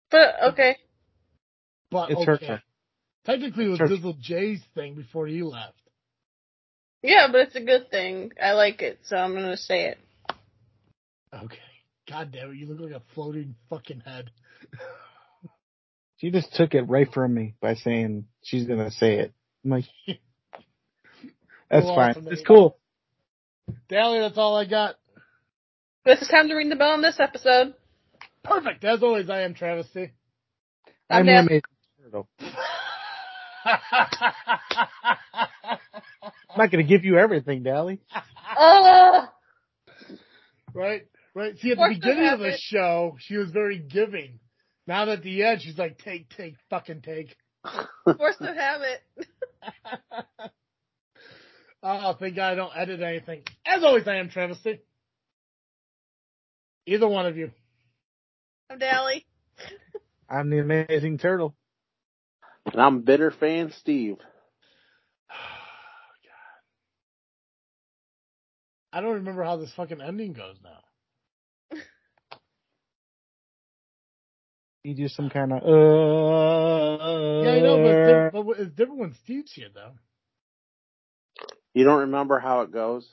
But 0.10 0.34
okay. 0.52 0.78
But 1.92 2.12
It's 2.12 2.20
okay. 2.22 2.26
her 2.32 2.38
turn. 2.38 2.62
Technically, 3.26 3.66
it 3.66 3.70
was 3.70 3.80
Her- 3.80 3.88
Dizzle 3.88 4.20
J's 4.20 4.62
thing 4.76 4.96
before 4.96 5.28
he 5.28 5.42
left. 5.44 5.76
Yeah, 7.02 7.28
but 7.32 7.42
it's 7.42 7.56
a 7.56 7.62
good 7.62 7.90
thing. 7.90 8.32
I 8.42 8.52
like 8.54 8.82
it, 8.82 9.00
so 9.04 9.16
I'm 9.18 9.34
gonna 9.34 9.58
say 9.58 9.86
it. 9.90 9.98
Okay. 11.34 11.58
God 12.10 12.32
damn 12.32 12.52
it, 12.52 12.58
you 12.58 12.66
look 12.68 12.80
like 12.80 13.00
a 13.00 13.04
floating 13.14 13.56
fucking 13.70 14.02
head. 14.02 14.32
She 16.18 16.32
just 16.32 16.54
took 16.56 16.74
it 16.74 16.82
right 16.84 17.08
from 17.14 17.34
me 17.34 17.56
by 17.62 17.76
saying 17.76 18.26
she's 18.44 18.66
gonna 18.68 18.92
say 18.92 19.20
it. 19.20 19.34
I'm 19.64 19.72
like 19.72 19.86
That's 21.70 21.86
We'll 21.86 21.96
fine. 21.96 22.08
alternate. 22.10 22.34
It's 22.34 22.42
cool. 22.46 22.78
Dally, 23.88 24.20
that's 24.20 24.38
all 24.38 24.56
I 24.58 24.66
got. 24.66 24.96
But 26.04 26.18
it's 26.18 26.28
time 26.30 26.48
to 26.48 26.56
ring 26.56 26.70
the 26.70 26.76
bell 26.76 26.92
on 26.92 27.02
this 27.02 27.20
episode. 27.20 27.76
Perfect. 28.44 28.84
As 28.84 29.04
always, 29.04 29.30
I 29.30 29.42
am 29.42 29.54
Travis 29.54 29.88
T. 29.94 30.08
I'm 31.10 31.30
I'm 31.30 31.48
the 32.12 32.24
turtle. 32.40 32.50
I'm 36.50 36.58
not 36.58 36.72
gonna 36.72 36.84
give 36.84 37.06
you 37.06 37.18
everything, 37.18 37.64
Dally. 37.64 38.00
Right? 40.74 41.02
Right? 41.34 41.58
See, 41.58 41.72
at 41.72 41.78
the 41.78 41.96
beginning 41.96 42.28
of 42.28 42.40
the 42.40 42.46
habit. 42.46 42.60
show, 42.60 43.18
she 43.20 43.38
was 43.38 43.50
very 43.50 43.80
giving. 43.80 44.40
Now 44.86 45.06
that 45.06 45.20
at 45.20 45.24
the 45.24 45.44
end, 45.44 45.62
she's 45.62 45.78
like, 45.78 45.98
take, 45.98 46.30
take, 46.30 46.56
fucking 46.70 47.02
take. 47.02 47.36
force 48.06 48.36
of 48.40 48.56
habit. 48.56 49.02
oh, 51.84 52.16
thank 52.20 52.36
God 52.36 52.52
I 52.52 52.56
don't 52.56 52.72
edit 52.76 53.02
anything. 53.02 53.44
As 53.66 53.84
always, 53.84 54.08
I 54.08 54.18
am 54.18 54.30
Travis 54.30 54.60
T. 54.64 54.80
Either 56.86 57.08
one 57.08 57.26
of 57.26 57.38
you. 57.38 57.52
I'm 58.70 58.80
Dally. 58.80 59.26
I'm 60.30 60.50
the 60.50 60.60
amazing 60.60 61.18
turtle. 61.18 61.56
And 62.74 62.82
I'm 62.82 63.02
bitter 63.02 63.32
fan 63.32 63.72
Steve. 63.80 64.18
I 68.94 69.02
don't 69.02 69.16
remember 69.16 69.44
how 69.44 69.58
this 69.58 69.72
fucking 69.76 70.02
ending 70.02 70.34
goes 70.34 70.58
now. 70.64 70.80
You 74.84 74.96
do 74.96 75.08
some 75.10 75.30
kind 75.30 75.52
of 75.52 75.62
uh 75.62 75.68
Yeah, 77.44 77.52
I 77.52 77.60
know, 77.60 78.32
but 78.32 78.46
but 78.46 78.60
it's 78.60 78.72
different 78.72 79.00
when 79.00 79.14
Steve's 79.24 79.52
here, 79.52 79.68
though. 79.74 79.92
You 81.74 81.84
don't 81.84 82.00
remember 82.00 82.40
how 82.40 82.62
it 82.62 82.72
goes? 82.72 83.08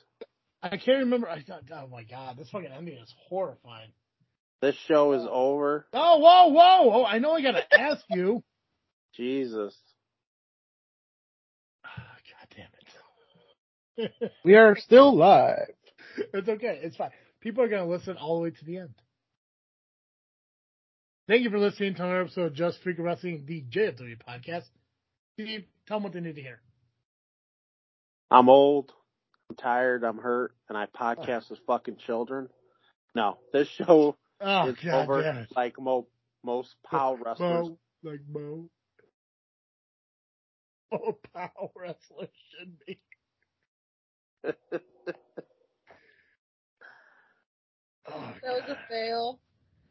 I 0.63 0.77
can't 0.77 0.99
remember. 0.99 1.29
I 1.29 1.43
thought, 1.43 1.63
oh 1.71 1.87
my 1.87 2.03
god, 2.03 2.37
this 2.37 2.49
fucking 2.49 2.71
ending 2.71 2.97
is 2.97 3.13
horrifying. 3.27 3.91
This 4.61 4.75
show 4.87 5.13
is 5.13 5.23
over. 5.29 5.85
Oh, 5.93 6.17
whoa, 6.17 6.47
whoa! 6.47 6.91
Oh, 6.93 7.05
I 7.05 7.19
know 7.19 7.33
I 7.33 7.41
gotta 7.41 7.63
ask 7.71 8.03
you. 8.09 8.43
Jesus. 9.15 9.75
God 11.85 12.55
damn 12.55 12.65
it. 12.65 14.31
We 14.45 14.55
are 14.55 14.75
still 14.77 15.15
live. 15.15 15.69
it's 16.33 16.47
okay. 16.47 16.79
It's 16.83 16.95
fine. 16.95 17.09
People 17.41 17.63
are 17.63 17.67
gonna 17.67 17.87
listen 17.87 18.15
all 18.17 18.37
the 18.37 18.43
way 18.43 18.51
to 18.51 18.65
the 18.65 18.77
end. 18.77 18.93
Thank 21.27 21.41
you 21.43 21.49
for 21.49 21.59
listening 21.59 21.95
to 21.95 22.03
another 22.03 22.21
episode 22.21 22.45
of 22.45 22.53
Just 22.53 22.83
Freaking 22.83 22.99
Wrestling, 23.03 23.43
the 23.45 23.63
JFW 23.69 24.17
podcast. 24.21 24.63
Steve, 25.33 25.65
tell 25.87 25.97
them 25.97 26.03
what 26.03 26.13
they 26.13 26.21
need 26.21 26.35
to 26.35 26.41
hear. 26.41 26.61
I'm 28.31 28.49
old. 28.49 28.91
I'm 29.49 29.55
tired. 29.55 30.03
I'm 30.03 30.19
hurt. 30.19 30.53
And 30.69 30.77
I 30.77 30.85
podcast 30.85 31.43
ah. 31.43 31.51
with 31.51 31.59
fucking 31.67 31.97
children. 32.05 32.49
No, 33.15 33.39
this 33.51 33.67
show 33.67 34.15
Oh, 34.39 34.69
is 34.69 34.75
god 34.83 34.93
over 35.09 35.47
like 35.55 35.79
mo- 35.79 36.07
most 36.43 36.75
POW 36.83 37.17
wrestlers. 37.23 37.69
Mo, 37.69 37.77
like 38.03 38.19
Mo. 38.29 38.69
Oh, 40.93 41.17
power 41.33 41.69
wrestler 41.75 42.27
should 42.51 42.77
be. 42.85 42.99
Oh, 48.09 48.33
That 48.41 48.53
was 48.53 48.63
a 48.69 48.77
fail. 48.89 49.39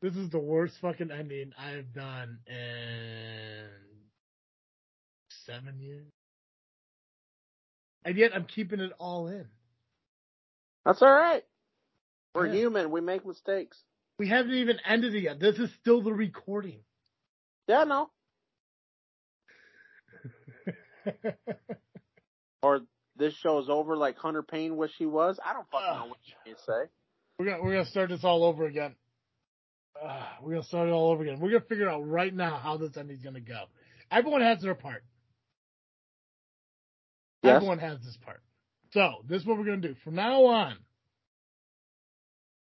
This 0.01 0.17
is 0.17 0.31
the 0.31 0.39
worst 0.39 0.79
fucking 0.81 1.11
ending 1.11 1.53
I've 1.59 1.93
done 1.93 2.39
in 2.47 3.69
seven 5.45 5.79
years. 5.81 6.07
And 8.05 8.17
yet 8.17 8.35
I'm 8.35 8.45
keeping 8.47 8.81
it 8.81 8.93
all 8.99 9.27
in. 9.29 9.47
That's 10.87 11.03
all 11.03 11.13
right. 11.13 11.45
We're 12.35 12.47
Yeah. 12.47 12.55
human. 12.55 12.91
We 12.91 13.01
make 13.01 13.27
mistakes. 13.27 13.83
We 14.19 14.29
haven't 14.29 14.55
even 14.55 14.79
ended 14.87 15.15
it 15.15 15.21
yet. 15.25 15.41
This 15.41 15.59
is 15.59 15.71
still 15.75 16.01
the 16.03 16.13
recording. 16.13 16.81
Yeah, 17.69 17.85
no. 17.85 18.11
Or 22.63 22.81
this 23.17 23.35
show 23.35 23.61
is 23.61 23.69
over 23.69 23.97
like 23.97 24.17
Hunter 24.17 24.43
Payne 24.43 24.77
wish 24.77 24.91
he 24.99 25.07
was. 25.07 25.39
I 25.45 25.53
don't 25.53 25.69
fucking 25.71 26.01
know 26.01 26.07
what 26.07 26.19
you 26.25 26.35
can 26.45 26.57
say. 26.67 26.91
We're 27.39 27.47
gonna 27.47 27.63
we're 27.63 27.73
gonna 27.73 27.87
start 27.87 28.09
this 28.09 28.25
all 28.25 28.45
over 28.45 28.67
again. 28.67 28.95
Uh, 30.03 30.27
we're 30.43 30.53
gonna 30.53 30.65
start 30.65 30.89
it 30.89 30.93
all 30.93 31.11
over 31.11 31.23
again. 31.23 31.39
We're 31.39 31.51
gonna 31.51 31.65
figure 31.69 31.89
out 31.89 32.09
right 32.09 32.35
now 32.35 32.57
how 32.57 32.77
this 32.77 32.97
ending's 32.97 33.23
gonna 33.23 33.41
go. 33.41 33.65
Everyone 34.11 34.41
has 34.41 34.61
their 34.63 34.75
part. 34.75 35.05
Yes. 37.43 37.57
Everyone 37.57 37.79
has 37.79 37.99
this 38.01 38.19
part. 38.25 38.41
So 38.93 39.25
this 39.29 39.43
is 39.43 39.47
what 39.47 39.59
we're 39.59 39.65
gonna 39.65 39.77
do. 39.77 39.95
From 40.03 40.15
now 40.15 40.47
on, 40.47 40.77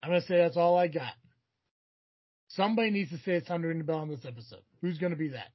I'm 0.01 0.09
gonna 0.09 0.21
say 0.21 0.37
that's 0.37 0.57
all 0.57 0.77
I 0.77 0.87
got. 0.87 1.13
Somebody 2.49 2.91
needs 2.91 3.11
to 3.11 3.17
say 3.19 3.33
it's 3.33 3.47
time 3.47 3.61
to 3.61 3.67
ring 3.67 3.77
the 3.77 3.83
bell 3.83 3.99
on 3.99 4.09
this 4.09 4.25
episode. 4.25 4.61
Who's 4.81 4.97
gonna 4.97 5.15
be 5.15 5.29
that? 5.29 5.51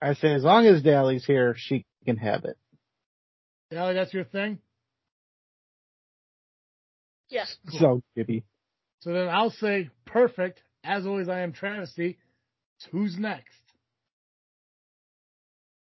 I 0.00 0.14
say 0.14 0.32
as 0.32 0.44
long 0.44 0.66
as 0.66 0.82
Dally's 0.82 1.24
here, 1.24 1.54
she 1.56 1.84
can 2.04 2.16
have 2.16 2.44
it. 2.44 2.56
Dally, 3.70 3.94
that's 3.94 4.14
your 4.14 4.24
thing. 4.24 4.58
Yeah. 7.30 7.44
So 7.68 8.02
giddy. 8.16 8.44
So 9.00 9.12
then 9.12 9.28
I'll 9.28 9.50
say 9.50 9.90
perfect. 10.06 10.62
As 10.84 11.06
always, 11.06 11.28
I 11.28 11.40
am 11.40 11.52
Travis 11.52 11.92
T. 11.94 12.16
Who's 12.90 13.18
next? 13.18 13.52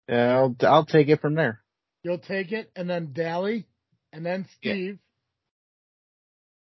Yeah, 0.07 0.38
I'll 0.38 0.56
I'll 0.61 0.85
take 0.85 1.10
it 1.10 1.19
from 1.22 1.35
there. 1.35 1.61
You'll 2.03 2.19
take 2.19 2.52
it, 2.52 2.72
and 2.76 2.90
then 2.90 3.14
Dally, 3.14 3.65
and 4.11 4.26
then 4.26 4.45
Steve. 4.57 4.99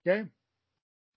Okay? 0.07 0.29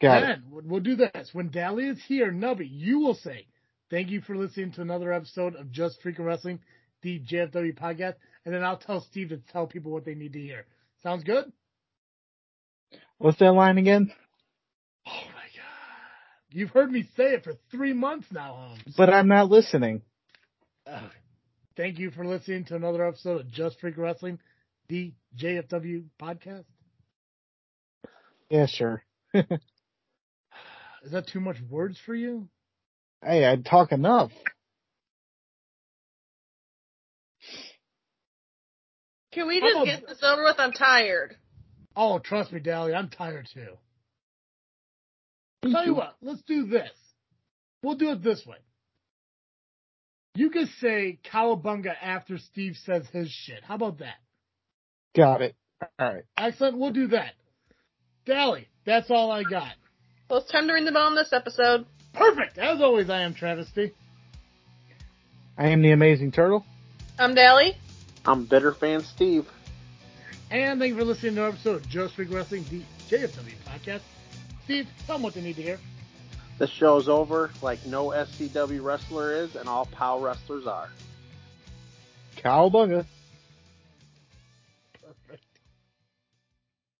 Got 0.01 0.23
it. 0.23 0.25
then 0.27 0.43
we'll- 0.49 0.63
we'll 0.65 0.79
do 0.81 0.95
this. 0.95 1.33
When 1.33 1.49
Dally 1.49 1.87
is 1.87 2.03
here, 2.07 2.31
Nubby, 2.31 2.67
you 2.69 2.99
will 2.99 3.15
say, 3.15 3.47
Thank 3.89 4.09
you 4.09 4.19
for 4.19 4.35
listening 4.35 4.73
to 4.73 4.81
another 4.81 5.13
episode 5.13 5.55
of 5.55 5.71
Just 5.71 6.03
Freaking 6.03 6.25
Wrestling, 6.25 6.59
the 7.03 7.21
JFW 7.21 7.73
podcast. 7.77 8.15
And 8.43 8.53
then 8.53 8.61
I'll 8.63 8.77
tell 8.77 8.99
Steve 8.99 9.29
to 9.29 9.37
tell 9.37 9.65
people 9.65 9.91
what 9.93 10.03
they 10.03 10.13
need 10.13 10.33
to 10.33 10.41
hear. 10.41 10.65
Sounds 11.03 11.23
good? 11.23 11.51
What's 13.17 13.39
that 13.39 13.53
line 13.53 13.77
again? 13.77 14.11
Oh 15.07 15.11
my 15.11 15.47
god. 15.55 16.51
You've 16.51 16.71
heard 16.71 16.91
me 16.91 17.03
say 17.15 17.33
it 17.33 17.45
for 17.45 17.53
three 17.71 17.93
months 17.93 18.27
now, 18.29 18.55
Holmes. 18.55 18.95
But 18.97 19.09
I'm 19.09 19.29
not 19.29 19.49
listening. 19.49 20.01
Uh, 20.85 21.07
thank 21.77 21.97
you 21.97 22.11
for 22.11 22.25
listening 22.25 22.65
to 22.65 22.75
another 22.75 23.07
episode 23.07 23.41
of 23.41 23.51
Just 23.51 23.79
Freaking 23.81 23.99
Wrestling, 23.99 24.39
the 24.89 25.13
JFW 25.37 26.03
podcast. 26.21 26.65
Yeah, 28.49 28.65
sure. 28.65 29.03
Is 29.33 31.11
that 31.11 31.27
too 31.27 31.39
much 31.39 31.57
words 31.69 31.97
for 32.05 32.13
you? 32.13 32.49
Hey, 33.23 33.49
I 33.49 33.55
talk 33.57 33.91
enough. 33.91 34.31
Can 39.31 39.47
we 39.47 39.59
just 39.59 39.71
about- 39.71 39.85
get 39.85 40.07
this 40.07 40.23
over 40.23 40.43
with? 40.43 40.59
I'm 40.59 40.71
tired. 40.71 41.37
Oh, 41.95 42.19
trust 42.19 42.51
me, 42.51 42.59
Dally, 42.59 42.93
I'm 42.93 43.09
tired 43.09 43.47
too. 43.53 43.77
Tell 45.63 45.85
you 45.85 45.95
what, 45.95 46.15
let's 46.21 46.41
do 46.43 46.67
this. 46.67 46.91
We'll 47.81 47.95
do 47.95 48.11
it 48.11 48.21
this 48.23 48.45
way. 48.45 48.57
You 50.35 50.51
can 50.51 50.67
say 50.79 51.19
cowabunga 51.23 51.95
after 51.99 52.37
Steve 52.37 52.75
says 52.77 53.07
his 53.09 53.29
shit. 53.29 53.63
How 53.63 53.75
about 53.75 53.97
that? 53.99 54.17
Got 55.15 55.41
it. 55.41 55.55
All 55.81 56.13
right. 56.13 56.23
Excellent. 56.37 56.77
We'll 56.77 56.91
do 56.91 57.07
that. 57.07 57.33
Dally, 58.25 58.67
that's 58.85 59.09
all 59.09 59.31
I 59.31 59.43
got. 59.43 59.73
Well, 60.29 60.41
it's 60.41 60.51
time 60.51 60.67
to 60.67 60.73
ring 60.73 60.85
the 60.85 60.91
bell 60.91 61.07
on 61.07 61.15
this 61.15 61.33
episode. 61.33 61.87
Perfect. 62.17 62.57
As 62.57 62.81
always, 62.81 63.09
I 63.09 63.21
am 63.21 63.33
Travis 63.33 63.69
T. 63.71 63.91
I 65.57 65.67
am 65.67 65.81
the 65.81 65.91
amazing 65.91 66.31
turtle. 66.31 66.65
I'm 67.19 67.35
Dally. 67.35 67.75
I'm 68.25 68.45
bitter 68.45 68.73
fan 68.73 69.01
Steve. 69.01 69.47
And 70.49 70.79
thank 70.79 70.91
you 70.91 70.97
for 70.97 71.05
listening 71.05 71.35
to 71.35 71.43
our 71.43 71.49
episode 71.49 71.75
of 71.77 71.89
Just 71.89 72.15
Freaking 72.15 72.33
Wrestling, 72.33 72.65
the 72.69 72.81
JFW 73.09 73.53
podcast. 73.65 74.01
Steve, 74.63 74.87
tell 75.05 75.15
them 75.15 75.23
what 75.23 75.33
they 75.33 75.41
need 75.41 75.55
to 75.57 75.61
hear. 75.61 75.79
This 76.57 76.69
show's 76.71 77.07
over 77.07 77.51
like 77.61 77.85
no 77.85 78.07
SCW 78.07 78.83
wrestler 78.83 79.33
is 79.33 79.55
and 79.55 79.69
all 79.69 79.85
POW 79.85 80.19
wrestlers 80.19 80.65
are. 80.65 80.89
Cowabunga. 82.37 83.05